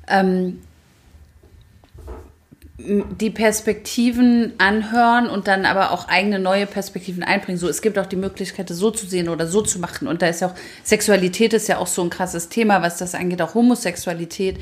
ähm, 0.08 0.58
die 2.78 3.30
Perspektiven 3.30 4.52
anhören 4.58 5.28
und 5.28 5.48
dann 5.48 5.64
aber 5.64 5.92
auch 5.92 6.08
eigene 6.08 6.38
neue 6.38 6.66
Perspektiven 6.66 7.22
einbringen. 7.22 7.58
So, 7.58 7.68
es 7.68 7.80
gibt 7.80 7.98
auch 7.98 8.06
die 8.06 8.16
Möglichkeit, 8.16 8.70
es 8.70 8.78
so 8.78 8.90
zu 8.90 9.06
sehen 9.06 9.30
oder 9.30 9.46
so 9.46 9.62
zu 9.62 9.78
machen. 9.78 10.06
Und 10.08 10.20
da 10.20 10.28
ist 10.28 10.40
ja 10.40 10.48
auch, 10.48 10.54
Sexualität 10.84 11.54
ist 11.54 11.68
ja 11.68 11.78
auch 11.78 11.86
so 11.86 12.02
ein 12.02 12.10
krasses 12.10 12.50
Thema, 12.50 12.82
was 12.82 12.98
das 12.98 13.14
angeht, 13.14 13.40
auch 13.40 13.54
Homosexualität, 13.54 14.58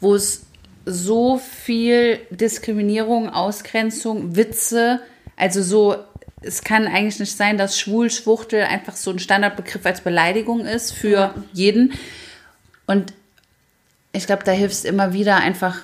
wo 0.00 0.14
es 0.14 0.46
so 0.86 1.36
viel 1.36 2.18
Diskriminierung, 2.30 3.28
Ausgrenzung, 3.28 4.36
Witze, 4.36 5.00
also 5.36 5.62
so, 5.62 5.96
es 6.42 6.62
kann 6.62 6.86
eigentlich 6.86 7.18
nicht 7.18 7.36
sein, 7.36 7.58
dass 7.58 7.78
schwul, 7.78 8.10
Schwuchtel 8.10 8.62
einfach 8.62 8.96
so 8.96 9.10
ein 9.10 9.18
Standardbegriff 9.18 9.84
als 9.84 10.00
Beleidigung 10.00 10.60
ist 10.60 10.92
für 10.92 11.34
jeden. 11.52 11.92
Und 12.86 13.12
ich 14.12 14.26
glaube, 14.26 14.44
da 14.44 14.52
hilft 14.52 14.74
es 14.74 14.84
immer 14.84 15.12
wieder 15.12 15.36
einfach 15.36 15.78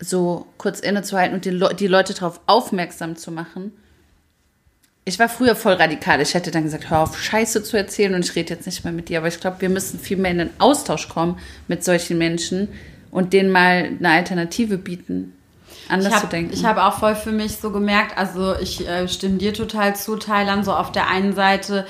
so 0.00 0.46
kurz 0.58 0.80
innezuhalten 0.80 1.34
und 1.34 1.44
die, 1.44 1.50
Le 1.50 1.74
die 1.74 1.86
Leute 1.86 2.12
darauf 2.14 2.40
aufmerksam 2.46 3.16
zu 3.16 3.30
machen. 3.30 3.72
Ich 5.04 5.18
war 5.18 5.28
früher 5.28 5.56
voll 5.56 5.74
radikal. 5.74 6.20
Ich 6.20 6.34
hätte 6.34 6.50
dann 6.50 6.62
gesagt, 6.62 6.90
hör 6.90 7.00
auf, 7.00 7.20
Scheiße 7.20 7.62
zu 7.64 7.76
erzählen 7.76 8.14
und 8.14 8.24
ich 8.24 8.36
rede 8.36 8.54
jetzt 8.54 8.66
nicht 8.66 8.84
mehr 8.84 8.92
mit 8.92 9.08
dir. 9.08 9.18
Aber 9.18 9.28
ich 9.28 9.40
glaube, 9.40 9.60
wir 9.60 9.68
müssen 9.68 9.98
viel 9.98 10.16
mehr 10.16 10.30
in 10.30 10.38
den 10.38 10.50
Austausch 10.58 11.08
kommen 11.08 11.38
mit 11.66 11.82
solchen 11.82 12.18
Menschen 12.18 12.68
und 13.10 13.32
denen 13.32 13.50
mal 13.50 13.90
eine 13.98 14.10
Alternative 14.10 14.78
bieten, 14.78 15.32
anders 15.92 16.12
ich 16.12 16.18
zu 16.18 16.22
habe 16.24 16.30
denken. 16.30 16.66
hab 16.66 16.78
auch 16.78 16.98
voll 16.98 17.14
für 17.14 17.32
mich 17.32 17.58
so 17.58 17.70
gemerkt, 17.70 18.16
also 18.18 18.56
ich 18.56 18.86
äh, 18.86 19.08
stimme 19.08 19.36
dir 19.36 19.54
total 19.54 19.94
zu, 19.96 20.16
Thailand, 20.16 20.64
so 20.64 20.72
auf 20.72 20.92
der 20.92 21.08
einen 21.08 21.34
Seite 21.34 21.86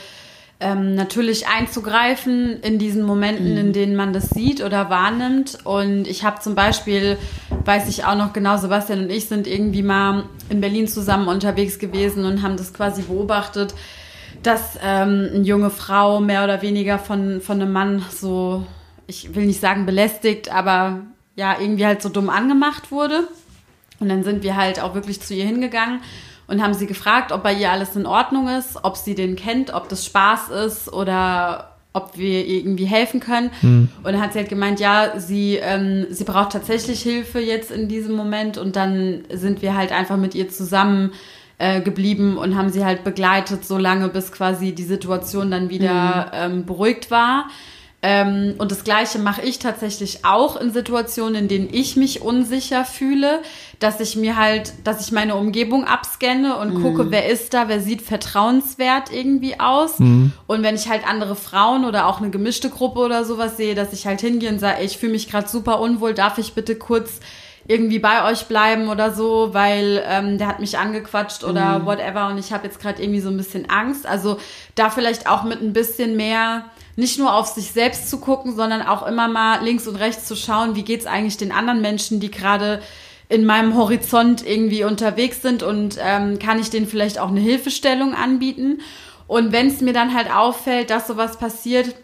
ähm, 0.63 0.95
natürlich 0.95 1.49
einzugreifen 1.49 2.61
in 2.63 2.79
diesen 2.79 3.03
Momenten, 3.03 3.57
in 3.57 3.73
denen 3.73 3.97
man 3.97 4.13
das 4.13 4.31
sieht 4.31 4.63
oder 4.63 4.89
wahrnimmt. 4.91 5.59
Und 5.65 6.07
ich 6.07 6.25
habe 6.25 6.41
zum 6.41 6.55
Beispiel, 6.55 7.19
weiß 7.65 7.89
ich 7.89 8.05
auch 8.05 8.15
noch 8.15 8.33
genau, 8.33 8.57
Sebastian 8.57 9.01
und 9.01 9.11
ich 9.11 9.27
sind 9.27 9.47
irgendwie 9.47 9.83
mal 9.83 10.25
in 10.49 10.61
Berlin 10.61 10.87
zusammen 10.87 11.27
unterwegs 11.27 11.79
gewesen 11.79 12.25
und 12.25 12.43
haben 12.43 12.57
das 12.57 12.73
quasi 12.73 13.03
beobachtet, 13.03 13.75
dass 14.43 14.79
ähm, 14.83 15.31
eine 15.35 15.45
junge 15.45 15.71
Frau 15.71 16.21
mehr 16.21 16.45
oder 16.45 16.63
weniger 16.63 16.99
von, 16.99 17.41
von 17.41 17.61
einem 17.61 17.73
Mann 17.73 18.05
so, 18.11 18.65
ich 19.07 19.35
will 19.35 19.47
nicht 19.47 19.61
sagen 19.61 19.85
belästigt, 19.85 20.53
aber 20.53 21.01
ja, 21.35 21.57
irgendwie 21.59 21.87
halt 21.87 22.03
so 22.03 22.09
dumm 22.09 22.31
angemacht 22.31 22.93
wurde. 22.93 23.27
Und 24.03 24.09
dann 24.09 24.25
sind 24.25 24.43
wir 24.43 24.57
halt 24.57 24.81
auch 24.81 24.95
wirklich 24.95 25.21
zu 25.23 25.33
ihr 25.33 25.45
hingegangen 25.45 26.01
und 26.49 26.63
haben 26.63 26.75
sie 26.75 26.87
gefragt, 26.87 27.33
ob 27.33 27.43
bei 27.43 27.55
ihr 27.55 27.71
alles 27.71 27.97
in 27.97 28.05
Ordnung 28.05 28.49
ist, 28.49 28.85
ob 28.85 28.97
sie 28.97 29.15
den 29.15 29.37
kennt, 29.37 29.73
ob 29.73 29.89
das 29.89 30.05
Spaß 30.05 30.51
ist 30.51 30.93
oder 30.93 31.77
ob 31.95 32.19
wir 32.19 32.45
ihr 32.45 32.57
irgendwie 32.59 32.87
helfen 32.87 33.21
können. 33.21 33.51
Und 33.99 34.13
dann 34.13 34.21
hat 34.21 34.33
sie 34.33 34.41
halt 34.41 34.49
gemeint, 34.49 34.81
ja, 34.81 35.19
sie, 35.21 35.57
ähm, 35.57 36.07
sie 36.11 36.25
braucht 36.25 36.51
tatsächlich 36.53 37.01
Hilfe 37.03 37.39
jetzt 37.39 37.71
in 37.71 37.89
diesem 37.89 38.17
Moment. 38.17 38.59
Und 38.59 38.77
dann 38.77 39.25
sind 39.31 39.63
wir 39.63 39.77
halt 39.77 39.93
einfach 39.93 40.17
mit 40.17 40.35
ihr 40.35 40.49
zusammen 40.49 41.13
äh, 41.59 41.81
geblieben 41.81 42.39
und 42.39 42.57
haben 42.57 42.71
sie 42.71 42.85
halt 42.85 43.05
begleitet, 43.05 43.65
so 43.65 43.79
lange, 43.79 44.09
bis 44.09 44.33
quasi 44.33 44.73
die 44.73 44.83
Situation 44.83 45.51
dann 45.51 45.71
wieder 45.71 46.33
ähm, 46.35 46.67
beruhigt 46.67 47.11
war. 47.11 47.47
Ähm, 48.05 48.57
und 48.59 48.73
das 48.73 48.83
Gleiche 48.83 49.21
mache 49.21 49.43
ich 49.43 49.61
tatsächlich 49.61 50.25
auch 50.25 50.57
in 50.57 50.73
Situationen, 50.73 51.37
in 51.37 51.49
denen 51.49 51.69
ich 51.73 51.95
mich 51.95 52.21
unsicher 52.21 52.85
fühle, 52.85 53.43
dass 53.79 54.01
ich 54.01 54.17
mir 54.17 54.37
halt, 54.37 54.73
dass 54.83 55.01
ich 55.07 55.13
meine 55.13 55.37
Umgebung 55.37 55.85
abscanne 55.85 56.57
und 56.57 56.83
gucke, 56.83 57.13
wer 57.13 57.29
ist 57.29 57.55
da, 57.55 57.69
wer 57.69 57.81
sieht 57.81 58.03
vertrauenswert 58.03 59.13
irgendwie 59.13 59.61
aus. 59.61 60.01
Und 60.49 60.65
wenn 60.65 60.75
ich 60.75 60.89
halt 60.89 61.07
andere 61.09 61.37
Frauen 61.37 61.85
oder 61.85 62.09
auch 62.09 62.21
eine 62.21 62.31
gemischte 62.31 62.71
Gruppe 62.71 62.99
oder 63.01 63.25
sowas 63.25 63.57
sehe, 63.57 63.77
dass 63.77 63.93
ich 63.93 64.05
halt 64.05 64.21
hingehe 64.21 64.51
und 64.51 64.59
sage, 64.59 64.79
ey, 64.81 64.87
ich 64.87 64.99
fühle 64.99 65.13
mich 65.13 65.31
gerade 65.31 65.49
super 65.49 65.81
unwohl, 65.81 66.13
darf 66.13 66.39
ich 66.39 66.55
bitte 66.55 66.75
kurz 66.75 67.21
irgendwie 67.69 68.01
bei 68.01 68.29
euch 68.29 68.47
bleiben 68.47 68.89
oder 68.89 69.13
so, 69.13 69.51
weil 69.55 70.03
ähm, 70.09 70.39
der 70.39 70.49
hat 70.49 70.59
mich 70.59 70.79
angequatscht 70.79 71.45
oder 71.45 71.87
whatever 71.87 72.27
und 72.27 72.39
ich 72.39 72.53
habe 72.53 72.67
jetzt 72.67 72.81
gerade 72.81 73.01
irgendwie 73.01 73.21
so 73.21 73.31
ein 73.31 73.37
bisschen 73.37 73.71
Angst. 73.71 74.07
Also 74.07 74.39
da 74.75 74.91
vielleicht 74.91 75.29
auch 75.29 75.45
mit 75.45 75.63
ein 75.63 75.73
bisschen 75.73 76.17
mehr 76.17 76.65
nicht 76.97 77.18
nur 77.18 77.34
auf 77.34 77.47
sich 77.47 77.72
selbst 77.72 78.11
zu 78.11 78.18
gucken, 78.18 78.55
sondern 78.55 78.82
auch 78.82 79.07
immer 79.07 79.28
mal 79.28 79.64
links 79.64 79.86
und 79.86 79.97
rechts 79.97 80.26
zu 80.26 80.36
schauen, 80.36 80.76
wie 80.76 80.82
geht's 80.82 81.07
eigentlich 81.07 81.36
den 81.36 81.53
anderen 81.53 81.80
Menschen, 81.80 82.20
die 82.20 82.30
gerade 82.30 82.82
in 83.28 83.47
meinem 83.47 83.76
Horizont 83.76 84.47
irgendwie 84.47 84.84
unterwegs 84.84 85.40
sind 85.40 85.62
und 85.62 85.97
ähm, 85.99 86.38
kann 86.38 86.59
ich 86.59 86.68
denen 86.68 86.86
vielleicht 86.86 87.18
auch 87.18 87.28
eine 87.28 87.40
Hilfestellung 87.40 88.14
anbieten. 88.14 88.80
Und 89.26 89.53
wenn 89.53 89.68
es 89.68 89.80
mir 89.80 89.95
dann 89.95 90.14
halt 90.14 90.30
auffällt, 90.30 90.90
dass 90.90 91.07
sowas 91.07 91.38
passiert, 91.38 91.95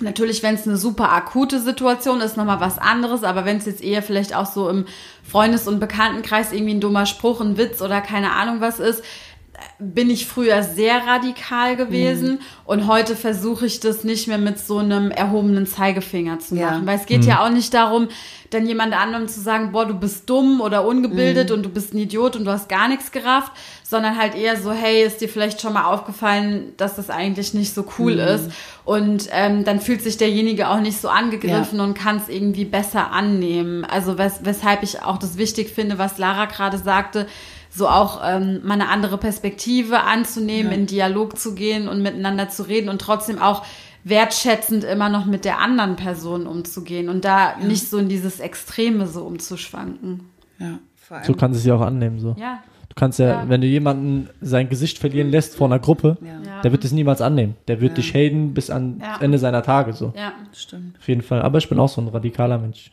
Natürlich, 0.00 0.44
wenn 0.44 0.54
es 0.54 0.66
eine 0.66 0.76
super 0.76 1.10
akute 1.10 1.58
Situation 1.58 2.20
ist, 2.20 2.36
nochmal 2.36 2.60
was 2.60 2.78
anderes, 2.78 3.24
aber 3.24 3.44
wenn 3.44 3.56
es 3.56 3.66
jetzt 3.66 3.82
eher 3.82 4.00
vielleicht 4.00 4.32
auch 4.34 4.46
so 4.46 4.68
im 4.68 4.86
Freundes- 5.24 5.66
und 5.66 5.80
Bekanntenkreis 5.80 6.52
irgendwie 6.52 6.74
ein 6.74 6.80
dummer 6.80 7.04
Spruch, 7.04 7.40
ein 7.40 7.56
Witz 7.56 7.82
oder 7.82 8.00
keine 8.00 8.30
Ahnung 8.32 8.60
was 8.60 8.78
ist, 8.78 9.02
bin 9.80 10.10
ich 10.10 10.26
früher 10.26 10.64
sehr 10.64 11.06
radikal 11.06 11.76
gewesen 11.76 12.40
und 12.64 12.88
heute 12.88 13.14
versuche 13.14 13.66
ich 13.66 13.78
das 13.78 14.02
nicht 14.02 14.26
mehr 14.26 14.38
mit 14.38 14.58
so 14.58 14.78
einem 14.78 15.12
erhobenen 15.12 15.66
Zeigefinger 15.66 16.40
zu 16.40 16.56
Ja. 16.56 16.70
machen, 16.72 16.86
weil 16.86 16.98
es 16.98 17.06
geht 17.06 17.24
ja 17.24 17.44
auch 17.44 17.50
nicht 17.50 17.72
darum, 17.74 18.08
dann 18.50 18.66
jemand 18.66 18.92
anderem 18.92 19.28
zu 19.28 19.40
sagen, 19.40 19.70
boah, 19.70 19.86
du 19.86 19.94
bist 19.94 20.28
dumm 20.28 20.60
oder 20.60 20.84
ungebildet 20.84 21.50
und 21.52 21.62
du 21.62 21.68
bist 21.68 21.94
ein 21.94 21.98
Idiot 21.98 22.34
und 22.34 22.44
du 22.44 22.50
hast 22.50 22.68
gar 22.68 22.88
nichts 22.88 23.12
gerafft, 23.12 23.52
sondern 23.84 24.18
halt 24.18 24.34
eher 24.34 24.56
so, 24.60 24.72
hey, 24.72 25.04
ist 25.04 25.20
dir 25.20 25.28
vielleicht 25.28 25.60
schon 25.60 25.74
mal 25.74 25.84
aufgefallen, 25.84 26.72
dass 26.76 26.96
das 26.96 27.08
eigentlich 27.08 27.54
nicht 27.54 27.72
so 27.72 27.84
cool 27.98 28.14
ist? 28.14 28.50
Und 28.84 29.28
ähm, 29.32 29.64
dann 29.64 29.80
fühlt 29.80 30.02
sich 30.02 30.16
derjenige 30.16 30.70
auch 30.70 30.80
nicht 30.80 31.00
so 31.00 31.08
angegriffen 31.08 31.78
und 31.80 31.94
kann 31.94 32.16
es 32.16 32.28
irgendwie 32.28 32.64
besser 32.64 33.12
annehmen. 33.12 33.84
Also 33.84 34.18
wes 34.18 34.40
weshalb 34.42 34.82
ich 34.82 35.02
auch 35.02 35.18
das 35.18 35.36
wichtig 35.38 35.70
finde, 35.70 35.98
was 35.98 36.18
Lara 36.18 36.46
gerade 36.46 36.78
sagte, 36.78 37.26
so 37.78 37.88
auch 37.88 38.20
ähm, 38.24 38.60
mal 38.64 38.74
eine 38.74 38.88
andere 38.88 39.16
Perspektive 39.16 40.02
anzunehmen, 40.02 40.72
in 40.72 40.86
Dialog 40.86 41.38
zu 41.38 41.54
gehen 41.54 41.88
und 41.88 42.02
miteinander 42.02 42.48
zu 42.48 42.64
reden 42.64 42.88
und 42.88 43.00
trotzdem 43.00 43.38
auch 43.40 43.64
wertschätzend 44.04 44.84
immer 44.84 45.08
noch 45.08 45.24
mit 45.26 45.44
der 45.44 45.58
anderen 45.60 45.96
Person 45.96 46.46
umzugehen 46.46 47.08
und 47.08 47.24
da 47.24 47.56
nicht 47.62 47.88
so 47.88 47.98
in 47.98 48.08
dieses 48.08 48.40
Extreme 48.40 49.06
so 49.06 49.22
umzuschwanken. 49.24 50.28
ja, 50.58 50.78
vor 50.96 51.16
allem. 51.18 51.26
So 51.26 51.34
kannst 51.34 51.56
du 51.56 51.58
es 51.60 51.64
ja 51.66 51.74
auch 51.74 51.80
annehmen. 51.86 52.18
So. 52.18 52.34
Ja, 52.38 52.62
Du 52.88 52.94
kannst 52.94 53.18
ja, 53.18 53.28
Ja. 53.42 53.48
wenn 53.48 53.60
du 53.60 53.66
jemanden 53.66 54.28
sein 54.40 54.68
Gesicht 54.68 54.98
verlieren 54.98 55.30
lässt 55.30 55.54
vor 55.56 55.68
einer 55.68 55.78
Gruppe, 55.78 56.16
ja, 56.20 56.62
der 56.62 56.72
wird 56.72 56.84
es 56.84 56.90
niemals 56.90 57.20
annehmen. 57.20 57.54
Der 57.68 57.80
wird 57.80 57.96
dich 57.96 58.12
haten 58.14 58.54
bis 58.54 58.70
ans 58.70 59.00
Ja. 59.00 59.18
Ende 59.20 59.38
seiner 59.38 59.62
Tage. 59.62 59.92
So. 59.92 60.12
ja. 60.16 60.32
stimmt. 60.52 60.98
Auf 60.98 61.06
jeden 61.06 61.22
Fall. 61.22 61.42
Aber 61.42 61.58
ich 61.58 61.68
bin 61.68 61.78
auch 61.78 61.88
so 61.88 62.00
ein 62.00 62.08
radikaler 62.08 62.58
Mensch. 62.58 62.90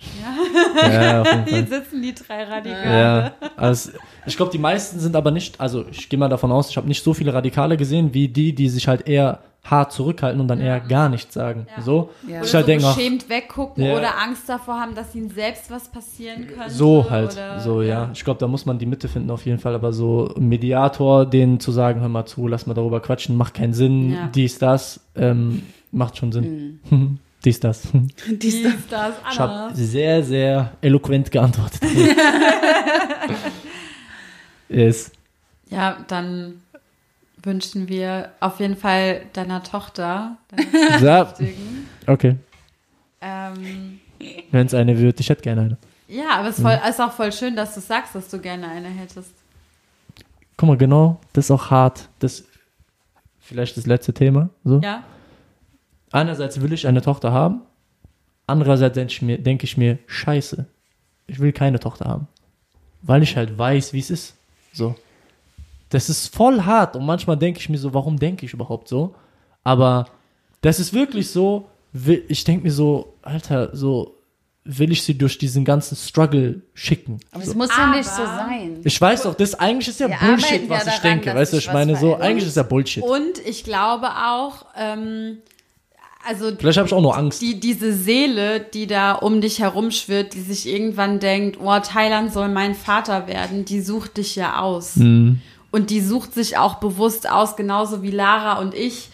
Ja, 0.76 1.02
ja 1.02 1.22
auf 1.22 1.32
jeden 1.32 1.46
Hier 1.46 1.66
sitzen 1.66 2.02
die 2.02 2.14
drei 2.14 2.44
Radikale. 2.44 3.00
Ja, 3.00 3.32
also 3.56 3.92
ich 4.26 4.38
glaube, 4.38 4.52
die 4.52 4.58
meisten 4.58 5.00
sind 5.00 5.16
aber 5.16 5.32
nicht, 5.32 5.60
also 5.60 5.86
ich 5.92 6.10
gehe 6.10 6.20
mal 6.20 6.30
davon 6.30 6.52
aus, 6.52 6.70
ich 6.70 6.78
habe 6.78 6.88
nicht 6.88 7.04
so 7.04 7.14
viele 7.14 7.34
Radikale 7.34 7.78
gesehen, 7.78 8.14
wie 8.14 8.28
die, 8.28 8.54
die 8.54 8.70
sich 8.70 8.88
halt 8.88 9.08
eher 9.08 9.40
hart 9.64 9.92
zurückhalten 9.92 10.40
und 10.40 10.48
dann 10.48 10.62
eher 10.62 10.80
gar 10.80 11.10
nichts 11.10 11.34
sagen. 11.34 11.66
Ja. 11.76 11.82
So. 11.82 12.12
Ja. 12.28 12.42
Ich 12.44 12.50
Oder 12.50 12.54
halt 12.54 12.66
so 12.66 12.68
denke, 12.68 12.86
ach, 12.86 12.96
beschämt 12.96 13.30
weggucken 13.30 13.84
Ja. 13.84 13.98
oder 13.98 14.22
Angst 14.22 14.48
davor 14.48 14.76
haben, 14.80 14.94
dass 14.94 15.16
ihnen 15.16 15.32
selbst 15.32 15.72
was 15.72 15.88
passieren 15.92 16.46
könnte. 16.46 16.70
so 16.70 17.10
halt, 17.10 17.34
oder, 17.34 17.60
so 17.60 17.82
ja. 17.82 18.12
Ich 18.14 18.24
glaube, 18.24 18.40
da 18.40 18.48
muss 18.48 18.68
man 18.68 18.78
die 18.78 18.86
Mitte 18.86 19.08
finden 19.08 19.32
auf 19.32 19.44
jeden 19.46 19.58
Fall, 19.58 19.74
aber 19.74 19.92
so 19.92 20.32
Mediator, 20.38 21.26
denen 21.26 21.60
zu 21.60 21.72
sagen, 21.72 22.02
hör 22.02 22.10
mal 22.10 22.28
zu, 22.28 22.48
lass 22.48 22.68
mal 22.68 22.76
darüber 22.76 23.00
quatschen, 23.00 23.36
macht 23.38 23.56
keinen 23.56 23.74
Sinn, 23.74 24.14
Ja. 24.14 24.28
dies, 24.28 24.60
das, 24.60 25.00
ähm, 25.16 25.64
macht 25.92 26.18
schon 26.18 26.32
Sinn. 26.32 26.80
Dies, 27.44 27.60
das. 27.60 27.84
Dies, 27.94 28.40
Dies, 28.40 28.64
das, 28.90 29.14
Ich 29.32 29.40
habe 29.40 29.74
sehr, 29.76 30.24
sehr 30.24 30.72
eloquent 30.82 31.30
geantwortet. 31.32 31.80
yes. 34.70 35.12
Ja, 35.70 35.98
dann 36.08 36.62
wünschen 37.44 37.88
wir 37.88 38.32
auf 38.40 38.60
jeden 38.60 38.76
Fall 38.76 39.22
deiner 39.34 39.64
Tochter, 39.64 40.38
deiner 40.50 41.34
okay. 42.08 42.36
ähm, 43.22 44.00
Wenn 44.52 44.66
es 44.68 44.74
eine 44.74 44.98
wird, 44.98 45.20
ich 45.20 45.30
hätte 45.30 45.42
gerne 45.42 45.62
eine. 45.62 45.78
ja, 46.08 46.30
aber 46.32 46.50
es 46.50 46.58
ist, 46.58 46.62
voll, 46.62 46.80
ist 46.90 47.02
auch 47.02 47.12
voll 47.12 47.32
schön, 47.32 47.56
dass 47.56 47.76
du 47.76 47.82
sagst, 47.82 48.16
dass 48.16 48.30
du 48.30 48.40
gerne 48.40 48.68
eine 48.68 48.88
hättest. 48.90 49.34
Guck 50.58 50.70
mal, 50.70 50.78
genau, 50.78 51.20
das 51.34 51.46
ist 51.46 51.52
auch 51.52 51.70
hart. 51.70 52.08
Das 52.20 52.46
vielleicht 53.40 53.78
das 53.78 53.86
letzte 53.86 54.14
Thema. 54.14 54.50
So. 54.64 54.80
Ja? 54.80 55.04
Einerseits 56.12 56.60
will 56.62 56.74
ich 56.74 56.88
eine 56.88 57.02
Tochter 57.02 57.32
haben, 57.32 57.62
andererseits 58.48 58.96
denke 58.96 59.12
ich, 59.12 59.22
mir, 59.22 59.38
denke 59.38 59.66
ich 59.66 59.78
mir, 59.78 60.00
scheiße, 60.08 60.66
ich 61.28 61.40
will 61.40 61.52
keine 61.52 61.80
Tochter 61.80 62.06
haben. 62.06 62.28
Weil 63.02 63.22
ich 63.22 63.36
halt 63.36 63.58
weiß, 63.58 63.94
wie 63.94 64.00
es 64.00 64.10
ist. 64.10 64.36
So. 64.76 64.96
Das 65.90 66.10
ist 66.10 66.36
voll 66.36 66.62
hart 66.62 66.96
und 66.96 67.06
manchmal 67.06 67.38
denke 67.38 67.60
ich 67.60 67.70
mir 67.70 67.78
so, 67.78 67.94
warum 67.94 68.18
denke 68.18 68.46
ich 68.46 68.54
überhaupt 68.54 68.88
so? 68.88 69.16
Aber 69.64 70.08
das 70.62 70.80
ist 70.80 70.94
wirklich 70.94 71.30
so, 71.30 71.70
ich 72.28 72.44
denke 72.44 72.64
mir 72.64 72.72
so, 72.72 73.14
Alter, 73.22 73.76
so 73.76 74.16
will 74.66 74.92
ich 74.92 75.04
sie 75.04 75.16
durch 75.16 75.38
diesen 75.38 75.64
ganzen 75.64 75.96
Struggle 75.96 76.62
schicken. 76.74 77.20
Aber 77.32 77.44
so. 77.46 77.52
es 77.52 77.56
muss 77.56 77.70
ja 77.70 77.96
nicht 77.96 78.10
so 78.10 78.26
sein. 78.26 78.82
Ich 78.84 79.00
weiß 79.00 79.28
auch, 79.28 79.36
das 79.36 79.54
eigentlich 79.54 79.88
ist 79.88 80.00
ja 80.00 80.10
Wir 80.10 80.18
Bullshit, 80.18 80.68
was 80.68 80.88
ich 80.88 80.94
daran, 80.96 81.02
denke. 81.04 81.36
Weißt 81.36 81.54
du, 81.54 81.58
ich 81.58 81.72
meine 81.72 81.96
so, 81.96 82.16
eigentlich 82.16 82.48
ist 82.48 82.58
ja 82.58 82.64
Bullshit. 82.64 83.04
Und 83.04 83.38
ich 83.46 83.64
glaube 83.64 84.08
auch, 84.08 84.66
ähm, 84.76 85.38
also 86.26 86.52
Vielleicht 86.58 86.78
habe 86.78 86.88
ich 86.88 86.94
auch 86.94 87.02
nur 87.02 87.16
Angst. 87.16 87.42
die, 87.42 87.60
diese 87.60 87.94
Seele, 87.94 88.60
die 88.60 88.88
da 88.88 89.14
um 89.14 89.42
dich 89.42 89.60
herumschwirrt, 89.60 90.34
die 90.34 90.42
sich 90.42 90.68
irgendwann 90.68 91.20
denkt, 91.20 91.60
oh, 91.62 91.80
Thailand 91.80 92.34
soll 92.34 92.50
mein 92.50 92.74
Vater 92.74 93.28
werden, 93.28 93.66
die 93.66 93.82
sucht 93.82 94.18
dich 94.18 94.36
ja 94.36 94.60
aus. 94.60 94.96
Mhm. 94.96 95.42
Und 95.72 95.90
die 95.90 96.02
sucht 96.02 96.34
sich 96.34 96.58
auch 96.58 96.76
bewusst 96.76 97.30
aus, 97.30 97.56
genauso 97.56 98.02
wie 98.02 98.12
Lara 98.12 98.60
und 98.60 98.74
ich. 98.74 99.10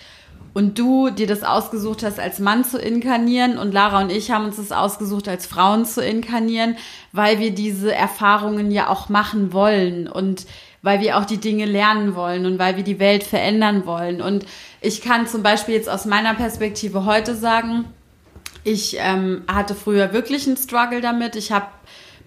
Und 0.54 0.78
du 0.78 1.10
dir 1.10 1.28
das 1.28 1.44
ausgesucht 1.44 2.04
hast, 2.04 2.20
als 2.20 2.40
Mann 2.40 2.64
zu 2.64 2.78
inkarnieren. 2.78 3.58
Und 3.58 3.74
Lara 3.74 4.02
und 4.02 4.12
ich 4.12 4.32
haben 4.32 4.46
uns 4.46 4.58
das 4.58 4.72
ausgesucht, 4.72 5.28
als 5.28 5.46
Frauen 5.46 5.86
zu 5.86 6.04
inkarnieren, 6.04 6.76
weil 7.14 7.40
wir 7.40 7.52
diese 7.52 7.94
Erfahrungen 7.96 8.70
ja 8.70 8.90
auch 8.90 9.10
machen 9.10 9.54
wollen. 9.54 10.08
Und 10.08 10.46
weil 10.82 11.00
wir 11.00 11.18
auch 11.18 11.26
die 11.26 11.38
Dinge 11.38 11.66
lernen 11.66 12.16
wollen 12.16 12.46
und 12.46 12.60
weil 12.60 12.76
wir 12.76 12.84
die 12.84 13.00
Welt 13.00 13.24
verändern 13.24 13.86
wollen. 13.86 14.22
Und 14.22 14.46
ich 14.82 15.02
kann 15.02 15.28
zum 15.28 15.44
Beispiel 15.44 15.76
jetzt 15.76 15.90
aus 15.90 16.06
meiner 16.06 16.34
Perspektive 16.34 17.06
heute 17.06 17.36
sagen, 17.36 17.86
ich 18.64 18.98
ähm, 19.00 19.44
hatte 19.48 19.76
früher 19.76 20.12
wirklich 20.12 20.48
einen 20.48 20.58
Struggle 20.58 21.02
damit. 21.02 21.36
Ich 21.36 21.52
habe 21.52 21.68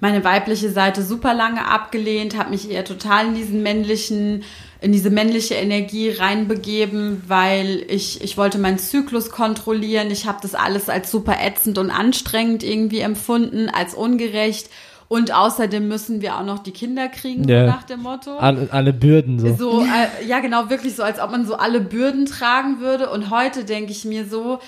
meine 0.00 0.24
weibliche 0.24 0.70
Seite 0.70 1.02
super 1.02 1.34
lange 1.34 1.66
abgelehnt, 1.66 2.36
habe 2.36 2.50
mich 2.50 2.70
eher 2.70 2.84
total 2.84 3.28
in 3.28 3.34
diesen 3.34 3.62
männlichen, 3.62 4.44
in 4.80 4.92
diese 4.92 5.10
männliche 5.10 5.54
Energie 5.54 6.10
reinbegeben, 6.10 7.22
weil 7.26 7.84
ich, 7.88 8.22
ich 8.22 8.36
wollte 8.36 8.58
meinen 8.58 8.78
Zyklus 8.78 9.30
kontrollieren. 9.30 10.10
Ich 10.10 10.26
habe 10.26 10.38
das 10.42 10.54
alles 10.54 10.88
als 10.88 11.10
super 11.10 11.36
ätzend 11.40 11.78
und 11.78 11.90
anstrengend 11.90 12.62
irgendwie 12.62 13.00
empfunden, 13.00 13.68
als 13.68 13.94
ungerecht. 13.94 14.68
Und 15.08 15.32
außerdem 15.34 15.86
müssen 15.86 16.22
wir 16.22 16.36
auch 16.36 16.44
noch 16.44 16.60
die 16.60 16.72
Kinder 16.72 17.08
kriegen, 17.08 17.46
Ja. 17.48 17.66
nach 17.66 17.84
dem 17.84 18.02
Motto. 18.02 18.36
Alle, 18.38 18.68
alle 18.70 18.92
Bürden 18.92 19.38
so. 19.38 19.54
So, 19.54 19.80
äh, 19.82 20.26
ja, 20.26 20.40
genau, 20.40 20.70
wirklich 20.70 20.96
so, 20.96 21.02
als 21.02 21.20
ob 21.20 21.30
man 21.30 21.46
so 21.46 21.54
alle 21.56 21.80
Bürden 21.80 22.26
tragen 22.26 22.80
würde. 22.80 23.10
Und 23.10 23.30
heute 23.30 23.64
denke 23.64 23.92
ich 23.92 24.04
mir 24.04 24.24
so, 24.26 24.60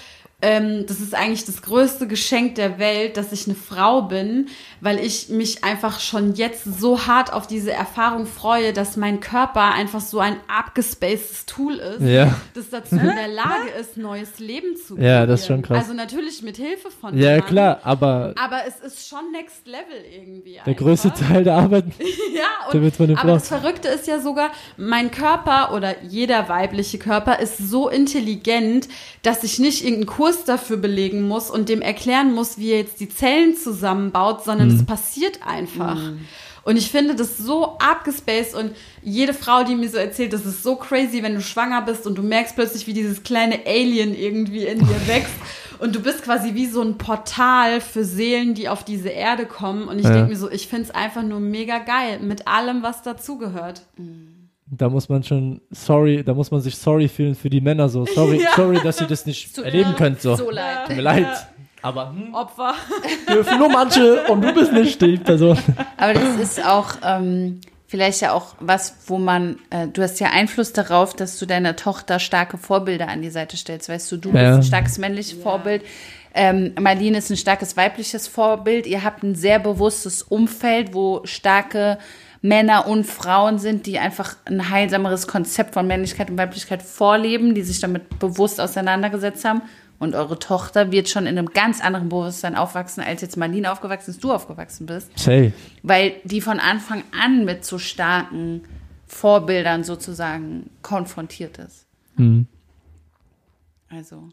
ähm, 0.47 0.85
das 0.87 1.01
ist 1.01 1.15
eigentlich 1.15 1.45
das 1.45 1.61
größte 1.63 2.07
Geschenk 2.07 2.55
der 2.55 2.79
Welt, 2.79 3.17
dass 3.17 3.33
ich 3.33 3.47
eine 3.47 3.57
Frau 3.57 4.03
bin, 4.03 4.47
weil 4.81 4.99
ich 5.01 5.29
mich 5.29 5.65
einfach 5.65 5.99
schon 5.99 6.35
jetzt 6.35 6.65
so 6.79 7.07
hart 7.07 7.33
auf 7.33 7.47
diese 7.49 7.73
Erfahrung 7.73 8.27
freue, 8.27 8.73
dass 8.73 8.97
mein 8.97 9.19
Körper 9.21 9.73
einfach 9.75 10.01
so 10.01 10.21
ein 10.21 10.37
abgespacedes 10.47 11.47
Tool 11.47 11.75
ist, 11.75 12.03
Ja. 12.03 12.35
das 12.55 12.71
dazu 12.71 12.95
in 12.97 13.07
der 13.07 13.29
Lage 13.35 13.69
ist, 13.81 13.97
neues 13.97 14.39
Leben 14.39 14.77
zu 14.77 14.97
Ja, 14.99 15.27
das 15.27 15.41
ist 15.41 15.47
kreieren. 15.47 15.65
schon 15.65 15.69
krass. 15.77 15.85
Also 15.85 15.95
natürlich 15.95 16.43
mit 16.43 16.57
Hilfe 16.57 16.91
von 16.91 17.15
Ja, 17.17 17.31
jemandem, 17.31 17.47
klar, 17.49 17.81
aber 17.83 18.35
Aber 18.41 18.61
es 18.69 18.79
ist 18.81 19.09
schon 19.09 19.33
Next 19.33 19.67
Level 19.67 20.05
irgendwie. 20.15 20.61
der 20.65 20.75
größte 20.75 21.13
Teil 21.13 21.43
der 21.45 21.55
Arbeit. 21.55 21.85
Ja, 22.37 22.71
Der 22.71 22.75
und, 22.81 22.83
wird 22.85 22.97
von 22.97 23.07
der 23.09 23.17
aber 23.19 23.29
Frau. 23.29 23.35
das 23.35 23.49
Verrückte 23.49 23.89
ist 23.89 24.07
ja 24.07 24.21
sogar, 24.21 24.51
mein 24.77 25.11
Körper 25.11 25.73
oder 25.75 26.03
jeder 26.05 26.51
weibliche 26.51 26.99
Körper 26.99 27.39
ist 27.39 27.57
so 27.57 27.89
intelligent, 27.89 28.89
dass 29.23 29.43
ich 29.43 29.59
nicht 29.59 29.83
irgendeinen 29.83 30.07
Kurs 30.07 30.36
dafür 30.45 30.77
belegen 30.77 31.27
muss 31.27 31.51
und 31.51 31.69
dem 31.69 31.81
erklären 31.83 32.33
muss, 32.35 32.59
wie 32.59 32.71
er 32.73 32.79
jetzt 32.79 33.01
die 33.01 33.09
Zellen 33.09 33.57
zusammenbaut, 33.57 34.45
sondern 34.45 34.69
Mhm. 34.69 34.77
es 34.81 34.87
passiert 34.87 35.41
einfach. 35.47 35.99
Und 36.65 36.77
ich 36.77 36.91
finde 36.91 37.15
das 37.15 37.39
so 37.39 37.79
abgespaced 37.79 38.55
und 38.55 38.73
jede 39.03 39.33
Frau, 39.35 39.63
die 39.63 39.77
mir 39.77 39.89
so 39.89 39.99
erzählt, 39.99 40.33
das 40.33 40.45
ist 40.45 40.65
so 40.65 40.75
crazy, 40.75 41.23
wenn 41.23 41.35
du 41.37 41.41
schwanger 41.41 41.83
bist 41.83 42.07
und 42.09 42.19
du 42.19 42.23
merkst 42.23 42.57
plötzlich, 42.57 42.89
wie 42.89 42.93
dieses 42.93 43.23
kleine 43.23 43.61
Alien 43.67 44.17
irgendwie 44.17 44.65
in 44.67 44.81
dir 44.81 44.87
wächst. 45.07 45.31
Und 45.79 45.95
du 45.95 46.01
bist 46.01 46.23
quasi 46.25 46.55
wie 46.55 46.67
so 46.67 46.81
ein 46.83 46.97
Portal 46.99 47.81
für 47.83 48.03
Seelen, 48.05 48.55
die 48.55 48.69
auf 48.69 48.83
diese 48.83 49.11
Erde 49.11 49.47
kommen. 49.47 49.87
Und 49.89 49.99
ich 49.99 50.07
Ja. 50.07 50.13
denke 50.15 50.31
mir 50.31 50.37
so, 50.37 50.51
ich 50.51 50.67
finde 50.69 50.85
es 50.85 50.91
einfach 50.91 51.23
nur 51.23 51.39
mega 51.39 51.79
geil, 51.79 52.19
mit 52.21 52.49
allem, 52.49 52.83
was 52.83 53.03
dazugehört. 53.03 53.83
Da 54.69 54.89
muss 54.89 55.09
man 55.09 55.23
schon 55.23 55.61
sorry, 55.71 56.25
da 56.25 56.35
muss 56.35 56.51
man 56.51 56.61
sich 56.61 56.77
sorry 56.77 57.07
fühlen 57.09 57.35
für 57.37 57.49
die 57.51 57.61
Männer 57.61 57.89
so. 57.89 58.05
Sorry, 58.07 58.41
Ja. 58.43 58.51
sorry, 58.57 58.81
dass 58.83 59.01
ihr 59.01 59.07
das 59.07 59.25
nicht 59.27 59.55
Tut 59.55 59.65
erleben 59.65 59.91
mir 59.91 59.97
könnt 59.97 60.21
so. 60.21 60.35
So 60.35 60.51
leid. 60.51 60.87
Tut 60.87 60.97
mir 60.97 61.03
leid. 61.03 61.47
Aber 61.83 62.11
hm, 62.11 62.35
Opfer. 62.35 62.75
dürfen 63.33 63.59
nur 63.59 63.69
manche 63.69 64.25
und 64.25 64.43
du 64.43 64.53
bist 64.53 64.73
nicht 64.73 65.01
die 65.01 65.19
Person. 65.19 65.57
Aber 65.97 66.15
das 66.15 66.37
ist 66.37 66.67
auch 66.67 66.97
ähm, 67.05 67.61
vielleicht 67.87 68.23
ja 68.23 68.33
auch 68.33 68.57
was, 68.59 68.97
wo 69.07 69.19
man, 69.19 69.59
äh, 69.71 69.87
du 69.87 70.03
hast 70.03 70.19
ja 70.19 70.31
Einfluss 70.31 70.73
darauf, 70.73 71.15
dass 71.15 71.39
du 71.39 71.47
deiner 71.47 71.77
Tochter 71.77 72.19
starke 72.19 72.59
Vorbilder 72.59 73.07
an 73.07 73.23
die 73.23 73.31
Seite 73.31 73.57
stellst. 73.57 73.89
Weißt 73.89 74.11
du, 74.11 74.17
du 74.17 74.33
bist 74.33 74.43
Ja. 74.43 74.57
ein 74.57 74.63
starkes 74.65 74.99
männliches 74.99 75.35
Vorbild. 75.41 75.83
Ähm, 76.35 76.73
Marlene 76.81 77.19
ist 77.19 77.31
ein 77.31 77.37
starkes 77.37 77.77
weibliches 77.77 78.27
Vorbild. 78.27 78.87
Ihr 78.89 79.05
habt 79.05 79.23
ein 79.23 79.37
sehr 79.37 79.61
bewusstes 79.61 80.23
Umfeld, 80.23 80.93
wo 80.93 81.21
starke 81.25 81.99
Männer 82.43 82.87
und 82.87 83.05
Frauen 83.05 83.59
sind, 83.59 83.87
die 83.87 83.99
einfach 83.99 84.37
ein 84.45 84.71
heilsameres 84.71 85.27
Konzept 85.27 85.75
von 85.75 85.87
Männlichkeit 85.87 86.31
und 86.31 86.39
Weiblichkeit 86.39 86.83
vorleben, 86.83 87.55
die 87.55 87.63
sich 87.63 87.81
damit 87.81 88.19
bewusst 88.19 88.61
auseinandergesetzt 88.61 89.45
haben. 89.45 89.63
Und 89.99 90.15
eure 90.15 90.39
Tochter 90.39 90.93
wird 90.93 91.09
schon 91.09 91.27
in 91.27 91.39
einem 91.39 91.49
ganz 91.49 91.83
anderen 91.83 92.11
Bewusstsein 92.11 92.55
aufwachsen, 92.55 93.03
als 93.03 93.23
jetzt 93.23 93.39
Marlene 93.39 93.73
aufgewachsen 93.73 94.11
ist, 94.11 94.23
du 94.23 94.31
aufgewachsen 94.31 94.85
bist 94.85 95.11
Say. 95.19 95.55
weil 95.83 96.17
die 96.25 96.43
von 96.43 96.61
Anfang 96.61 97.03
an 97.19 97.47
mit 97.47 97.65
so 97.65 97.79
starken 97.79 98.63
Vorbildern 99.07 99.85
sozusagen 99.85 100.69
konfrontiert 100.83 101.57
ist. 101.59 101.87
Hm. 102.17 102.47
Also, 103.89 104.29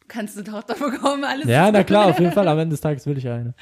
du 0.00 0.06
kannst 0.08 0.36
eine 0.36 0.44
Tochter 0.44 0.74
bekommen, 0.74 1.24
alles 1.24 1.46
Ja, 1.46 1.70
na 1.70 1.84
klar, 1.84 2.06
auf 2.06 2.18
jeden 2.18 2.32
Fall. 2.34 2.46
Am 2.46 2.58
Ende 2.58 2.74
des 2.74 2.80
Tages 2.80 3.06
will 3.06 3.16
ich 3.16 3.28
eine. 3.28 3.54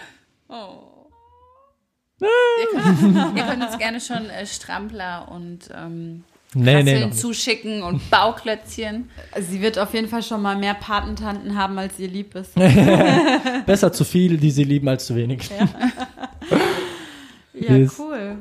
Ihr 2.20 2.80
könnt, 2.80 3.36
ihr 3.36 3.42
könnt 3.44 3.62
uns 3.64 3.78
gerne 3.78 4.00
schon 4.00 4.30
äh, 4.30 4.46
Strampler 4.46 5.28
und 5.30 5.68
ähm, 5.74 6.24
Nee, 6.54 6.82
nee, 6.82 7.10
zuschicken 7.10 7.82
und 7.82 8.08
Bauklötzchen. 8.08 9.10
Sie 9.38 9.60
wird 9.60 9.78
auf 9.78 9.92
jeden 9.92 10.08
Fall 10.08 10.22
schon 10.22 10.40
mal 10.40 10.56
mehr 10.56 10.72
Patentanten 10.72 11.54
haben, 11.58 11.76
als 11.78 11.98
ihr 11.98 12.08
lieb 12.08 12.34
ist. 12.34 12.54
Besser 13.66 13.92
zu 13.92 14.04
viel, 14.04 14.38
die 14.38 14.50
sie 14.50 14.64
lieben, 14.64 14.88
als 14.88 15.04
zu 15.06 15.14
wenig. 15.16 15.50
Ja, 17.52 17.74
Yes. 17.76 17.98
cool. 17.98 18.36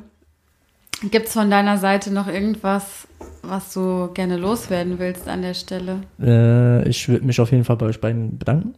Gibt 1.10 1.26
es 1.26 1.32
von 1.34 1.50
deiner 1.50 1.76
Seite 1.76 2.10
noch 2.10 2.26
irgendwas, 2.26 3.06
was 3.42 3.74
du 3.74 4.08
gerne 4.14 4.36
loswerden 4.38 4.98
willst 4.98 5.28
an 5.28 5.42
der 5.42 5.54
Stelle? 5.54 6.00
Äh, 6.20 6.88
ich 6.88 7.06
würde 7.08 7.26
mich 7.26 7.38
auf 7.40 7.50
jeden 7.50 7.64
Fall 7.64 7.76
bei 7.76 7.86
euch 7.86 8.00
beiden 8.00 8.38
bedanken, 8.38 8.74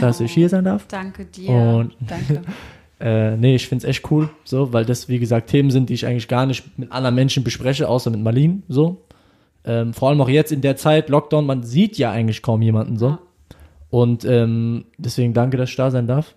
dass 0.00 0.20
ich 0.20 0.32
hier 0.32 0.48
sein 0.48 0.64
darf. 0.64 0.86
Danke 0.86 1.24
dir. 1.24 1.50
Und 1.50 1.94
Danke. 2.00 2.42
Äh, 3.00 3.36
nee, 3.36 3.54
ich 3.54 3.68
find's 3.68 3.84
echt 3.84 4.10
cool, 4.10 4.28
so, 4.44 4.72
weil 4.72 4.84
das, 4.84 5.08
wie 5.08 5.18
gesagt, 5.18 5.50
Themen 5.50 5.70
sind, 5.70 5.88
die 5.88 5.94
ich 5.94 6.06
eigentlich 6.06 6.28
gar 6.28 6.46
nicht 6.46 6.78
mit 6.78 6.90
anderen 6.90 7.14
Menschen 7.14 7.44
bespreche, 7.44 7.88
außer 7.88 8.10
mit 8.10 8.20
Marlene, 8.20 8.62
so. 8.68 9.04
Ähm, 9.64 9.92
vor 9.92 10.08
allem 10.08 10.20
auch 10.20 10.28
jetzt 10.28 10.50
in 10.50 10.62
der 10.62 10.76
Zeit, 10.76 11.08
Lockdown, 11.08 11.46
man 11.46 11.62
sieht 11.62 11.98
ja 11.98 12.10
eigentlich 12.10 12.42
kaum 12.42 12.62
jemanden, 12.62 12.96
so. 12.96 13.08
Ja. 13.08 13.18
Und 13.90 14.24
ähm, 14.24 14.84
deswegen 14.98 15.32
danke, 15.32 15.56
dass 15.56 15.70
ich 15.70 15.76
da 15.76 15.90
sein 15.90 16.06
darf 16.06 16.34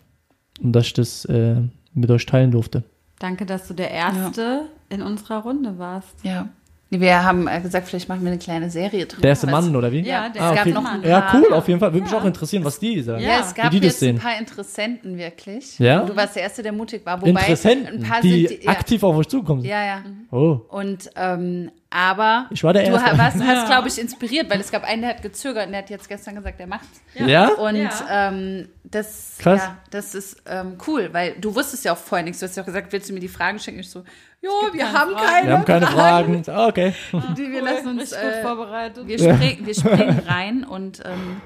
und 0.61 0.73
dass 0.73 0.85
ich 0.87 0.93
das 0.93 1.25
äh, 1.25 1.61
mit 1.93 2.09
euch 2.09 2.25
teilen 2.25 2.51
durfte. 2.51 2.83
Danke, 3.19 3.45
dass 3.45 3.67
du 3.67 3.73
der 3.73 3.91
Erste 3.91 4.63
in 4.89 5.01
unserer 5.01 5.43
Runde 5.43 5.77
warst. 5.77 6.23
Ja. 6.23 6.49
Wir 6.93 7.23
haben 7.23 7.47
äh, 7.47 7.61
gesagt, 7.61 7.87
vielleicht 7.87 8.09
machen 8.09 8.21
wir 8.23 8.31
eine 8.31 8.37
kleine 8.37 8.69
Serie 8.69 9.05
drüber. 9.05 9.21
Der 9.21 9.29
erste 9.29 9.47
Was- 9.49 9.63
Mann, 9.65 9.73
oder 9.77 9.91
wie? 9.93 10.01
Ja, 10.01 10.27
der 10.27 10.41
ah, 10.41 10.49
es 10.49 10.55
gab 10.57 10.65
okay. 10.67 10.73
noch 10.73 10.85
ein 10.85 11.01
Ja, 11.03 11.21
paar- 11.21 11.41
cool, 11.41 11.53
auf 11.53 11.65
jeden 11.69 11.79
Fall. 11.79 11.93
Würde 11.93 12.03
mich 12.05 12.13
auch 12.13 12.25
interessieren, 12.25 12.65
was 12.65 12.79
die 12.79 13.01
sagen. 13.01 13.23
Ja, 13.23 13.29
Ja, 13.29 13.39
es 13.39 13.55
gab 13.55 13.71
jetzt 13.71 13.99
sehen. 13.99 14.17
ein 14.17 14.21
paar 14.21 14.37
Interessenten 14.37 15.17
wirklich. 15.17 15.79
Ja? 15.79 16.01
Du 16.03 16.13
warst 16.17 16.35
der 16.35 16.43
Erste, 16.43 16.61
der 16.63 16.73
mutig 16.73 17.05
war. 17.05 17.21
Wobei 17.21 17.29
Interessenten, 17.29 18.03
ein 18.03 18.09
paar 18.09 18.19
die, 18.19 18.45
sind 18.47 18.61
die, 18.61 18.65
ja, 18.65 18.71
aktiv 18.71 19.01
auf 19.03 19.15
euch 19.15 19.27
zukommen. 19.29 19.63
ja, 19.63 19.85
ja. 19.85 20.03
Oh. 20.31 20.59
Und 20.67 21.09
ähm, 21.15 21.71
aber 21.89 22.47
Ich 22.51 22.63
war 22.63 22.73
der 22.73 22.83
du 22.83 22.91
Erste. 22.91 23.17
warst, 23.17 23.37
hast, 23.43 23.67
glaube 23.67 23.87
ich, 23.87 23.97
inspiriert, 23.99 24.49
weil 24.49 24.59
es 24.61 24.71
gab 24.71 24.83
einen, 24.83 25.01
der 25.01 25.11
hat 25.11 25.21
gezögert 25.21 25.65
und 25.67 25.71
der 25.71 25.81
hat 25.83 25.89
jetzt 25.89 26.07
gestern 26.09 26.35
gesagt, 26.35 26.59
er 26.59 26.67
macht's. 26.67 27.01
Ja? 27.15 27.49
Und 27.53 27.75
Ja. 27.77 27.89
ähm, 28.29 28.67
das, 28.83 29.35
Krass. 29.39 29.61
ja, 29.61 29.77
das 29.91 30.13
ist 30.15 30.41
ähm, 30.45 30.73
cool, 30.87 31.09
weil 31.13 31.35
du 31.39 31.53
wusstest 31.55 31.85
ja 31.85 31.93
auch 31.93 31.97
vorher 31.97 32.23
nichts. 32.25 32.39
Du 32.39 32.45
hast 32.47 32.55
ja 32.57 32.63
auch 32.63 32.67
gesagt, 32.67 32.91
willst 32.91 33.09
du 33.09 33.13
mir 33.13 33.19
die 33.21 33.27
Fragen 33.29 33.59
schicken? 33.59 33.79
Ich 33.79 33.89
so, 33.89 34.03
jo, 34.41 34.49
wir 34.73 34.79
keine 34.85 34.93
haben 34.99 35.11
Fragen. 35.11 35.25
keine, 35.27 35.47
Wir 35.47 35.53
haben 35.57 35.65
keine 35.65 35.87
Fragen. 35.87 36.43
Ah, 36.47 36.67
okay. 36.67 36.93
Die, 37.37 37.51
wir 37.51 37.61
lassen 37.61 37.87
uns, 37.99 38.11
äh, 38.11 38.41
vorbereitet. 38.41 39.07
wir, 39.07 39.17
spring, 39.17 39.65
wir 39.65 39.73
springen 39.75 40.19
rein 40.27 40.63
und 40.63 41.01
ähm, 41.05 41.41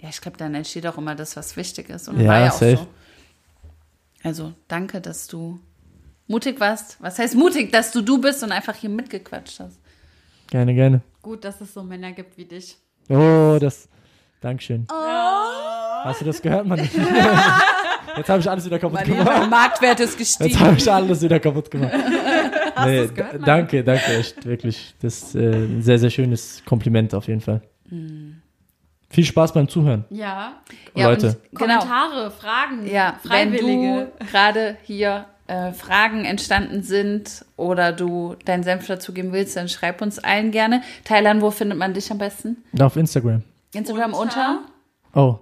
ja, 0.00 0.08
ich 0.08 0.20
glaube, 0.20 0.36
dann 0.38 0.54
entsteht 0.54 0.86
auch 0.86 0.96
immer 0.98 1.14
das, 1.14 1.36
was 1.36 1.56
wichtig 1.56 1.90
ist. 1.90 2.08
Und 2.08 2.20
Ja, 2.20 2.28
war 2.28 2.40
ja 2.40 2.48
auch 2.48 2.52
safe. 2.52 2.76
so. 2.76 2.86
Also 4.22 4.52
danke, 4.68 5.00
dass 5.00 5.26
du 5.26 5.60
mutig 6.26 6.58
warst. 6.60 6.96
Was 7.00 7.18
heißt 7.18 7.34
mutig, 7.34 7.70
dass 7.72 7.90
du 7.92 8.00
du 8.02 8.18
bist 8.20 8.42
und 8.42 8.52
einfach 8.52 8.74
hier 8.74 8.90
mitgequatscht 8.90 9.60
hast? 9.60 9.78
Gerne, 10.48 10.74
gerne. 10.74 11.00
Gut, 11.22 11.44
dass 11.44 11.60
es 11.60 11.72
so 11.74 11.82
Männer 11.82 12.12
gibt 12.12 12.36
wie 12.38 12.44
dich. 12.46 12.76
Oh, 13.08 13.58
das. 13.60 13.88
Dankeschön. 14.40 14.86
Hast 14.90 16.20
du 16.22 16.24
das 16.24 16.40
gehört, 16.40 16.66
Mann? 16.66 16.88
Jetzt 18.16 18.28
habe 18.28 18.40
ich 18.40 18.50
alles 18.50 18.64
wieder 18.64 18.78
kaputt 18.78 19.04
gemacht. 19.04 19.24
Mein 19.26 19.50
Marktwert 19.50 20.00
ist 20.00 20.16
gestiegen. 20.18 20.50
Jetzt 20.50 20.60
habe 20.60 20.76
ich 20.76 20.90
alles 20.92 21.22
wieder 21.22 21.40
kaputt 21.40 21.70
gemacht. 21.70 21.92
nee, 22.84 23.06
gehört, 23.06 23.46
danke, 23.46 23.84
danke, 23.84 24.14
echt, 24.16 24.44
wirklich. 24.46 24.94
Das 25.00 25.22
ist 25.22 25.34
äh, 25.34 25.52
ein 25.52 25.82
sehr, 25.82 25.98
sehr 25.98 26.10
schönes 26.10 26.62
Kompliment 26.64 27.14
auf 27.14 27.26
jeden 27.28 27.40
Fall. 27.40 27.62
Viel 29.08 29.24
Spaß 29.24 29.52
beim 29.52 29.68
Zuhören. 29.68 30.04
Ja. 30.10 30.54
Leute. 30.94 31.28
und 31.50 31.58
genau. 31.58 31.78
Kommentare, 31.80 32.30
Fragen, 32.30 32.86
Ja, 32.86 33.18
wenn 33.24 33.52
Freiwillige. 33.52 34.08
du 34.18 34.24
gerade 34.26 34.76
hier 34.82 35.24
äh, 35.48 35.72
Fragen 35.72 36.24
entstanden 36.24 36.82
sind 36.84 37.44
oder 37.56 37.92
du 37.92 38.36
deinen 38.44 38.62
Senf 38.62 38.86
dazugeben 38.86 39.32
willst, 39.32 39.56
dann 39.56 39.68
schreib 39.68 40.00
uns 40.00 40.20
allen 40.20 40.52
gerne. 40.52 40.82
Thailand, 41.04 41.42
wo 41.42 41.50
findet 41.50 41.76
man 41.78 41.92
dich 41.92 42.10
am 42.12 42.18
besten? 42.18 42.58
Auf 42.78 42.96
Instagram. 42.96 43.42
Instagram 43.74 44.14
Unter? 44.14 44.60
unter? 45.12 45.20
Oh, 45.20 45.38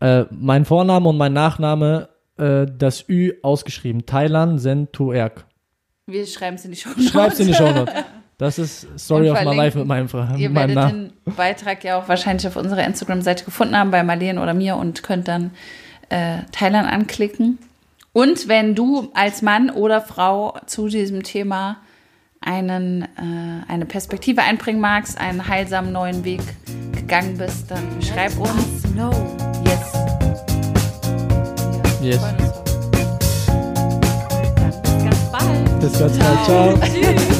äh, 0.00 0.24
mein 0.30 0.64
Vorname 0.64 1.08
und 1.08 1.16
mein 1.16 1.32
Nachname, 1.32 2.08
äh, 2.38 2.66
das 2.66 3.08
Ü 3.08 3.32
ausgeschrieben. 3.42 4.06
Thailand 4.06 4.60
Sentuerk. 4.60 5.46
Wir 6.06 6.26
schreiben 6.26 6.56
es 6.56 6.64
in 6.64 6.72
die 6.72 6.76
Show. 6.76 6.90
Schreib's 7.00 7.38
in 7.38 7.46
die 7.46 7.54
Show 7.54 7.70
Notes. 7.70 7.94
Das 8.40 8.58
ist 8.58 8.86
Story 8.98 9.28
of 9.28 9.44
my 9.44 9.54
life 9.54 9.76
mit 9.76 9.86
meinem, 9.86 10.08
Fra 10.08 10.34
Ihr 10.38 10.48
meinem 10.48 10.74
werdet 10.74 10.74
Namen. 10.74 11.12
den 11.26 11.34
Beitrag 11.34 11.84
ja 11.84 11.98
auch 11.98 12.08
wahrscheinlich 12.08 12.46
auf 12.46 12.56
unserer 12.56 12.86
Instagram-Seite 12.86 13.44
gefunden 13.44 13.76
haben, 13.76 13.90
bei 13.90 14.02
Marlene 14.02 14.40
oder 14.40 14.54
mir 14.54 14.76
und 14.76 15.02
könnt 15.02 15.28
dann 15.28 15.50
äh, 16.08 16.38
Thailand 16.50 16.90
anklicken. 16.90 17.58
Und 18.14 18.48
wenn 18.48 18.74
du 18.74 19.10
als 19.12 19.42
Mann 19.42 19.68
oder 19.68 20.00
Frau 20.00 20.56
zu 20.64 20.88
diesem 20.88 21.22
Thema 21.22 21.76
einen, 22.40 23.02
äh, 23.02 23.70
eine 23.70 23.84
Perspektive 23.84 24.40
einbringen 24.40 24.80
magst, 24.80 25.20
einen 25.20 25.46
heilsamen 25.46 25.92
neuen 25.92 26.24
Weg 26.24 26.40
gegangen 26.92 27.36
bist, 27.36 27.70
dann 27.70 27.84
schreib 28.00 28.38
uns. 28.38 28.84
Yes. 29.70 29.92
Yes. 32.00 32.20
Dann 32.20 32.36
bis 34.76 35.04
ganz 35.04 35.20
bald. 35.30 35.80
Bis 35.80 35.98
ganz 35.98 36.18
bald. 36.18 36.44
Ciao. 36.44 36.74
Tschüss. 36.78 37.39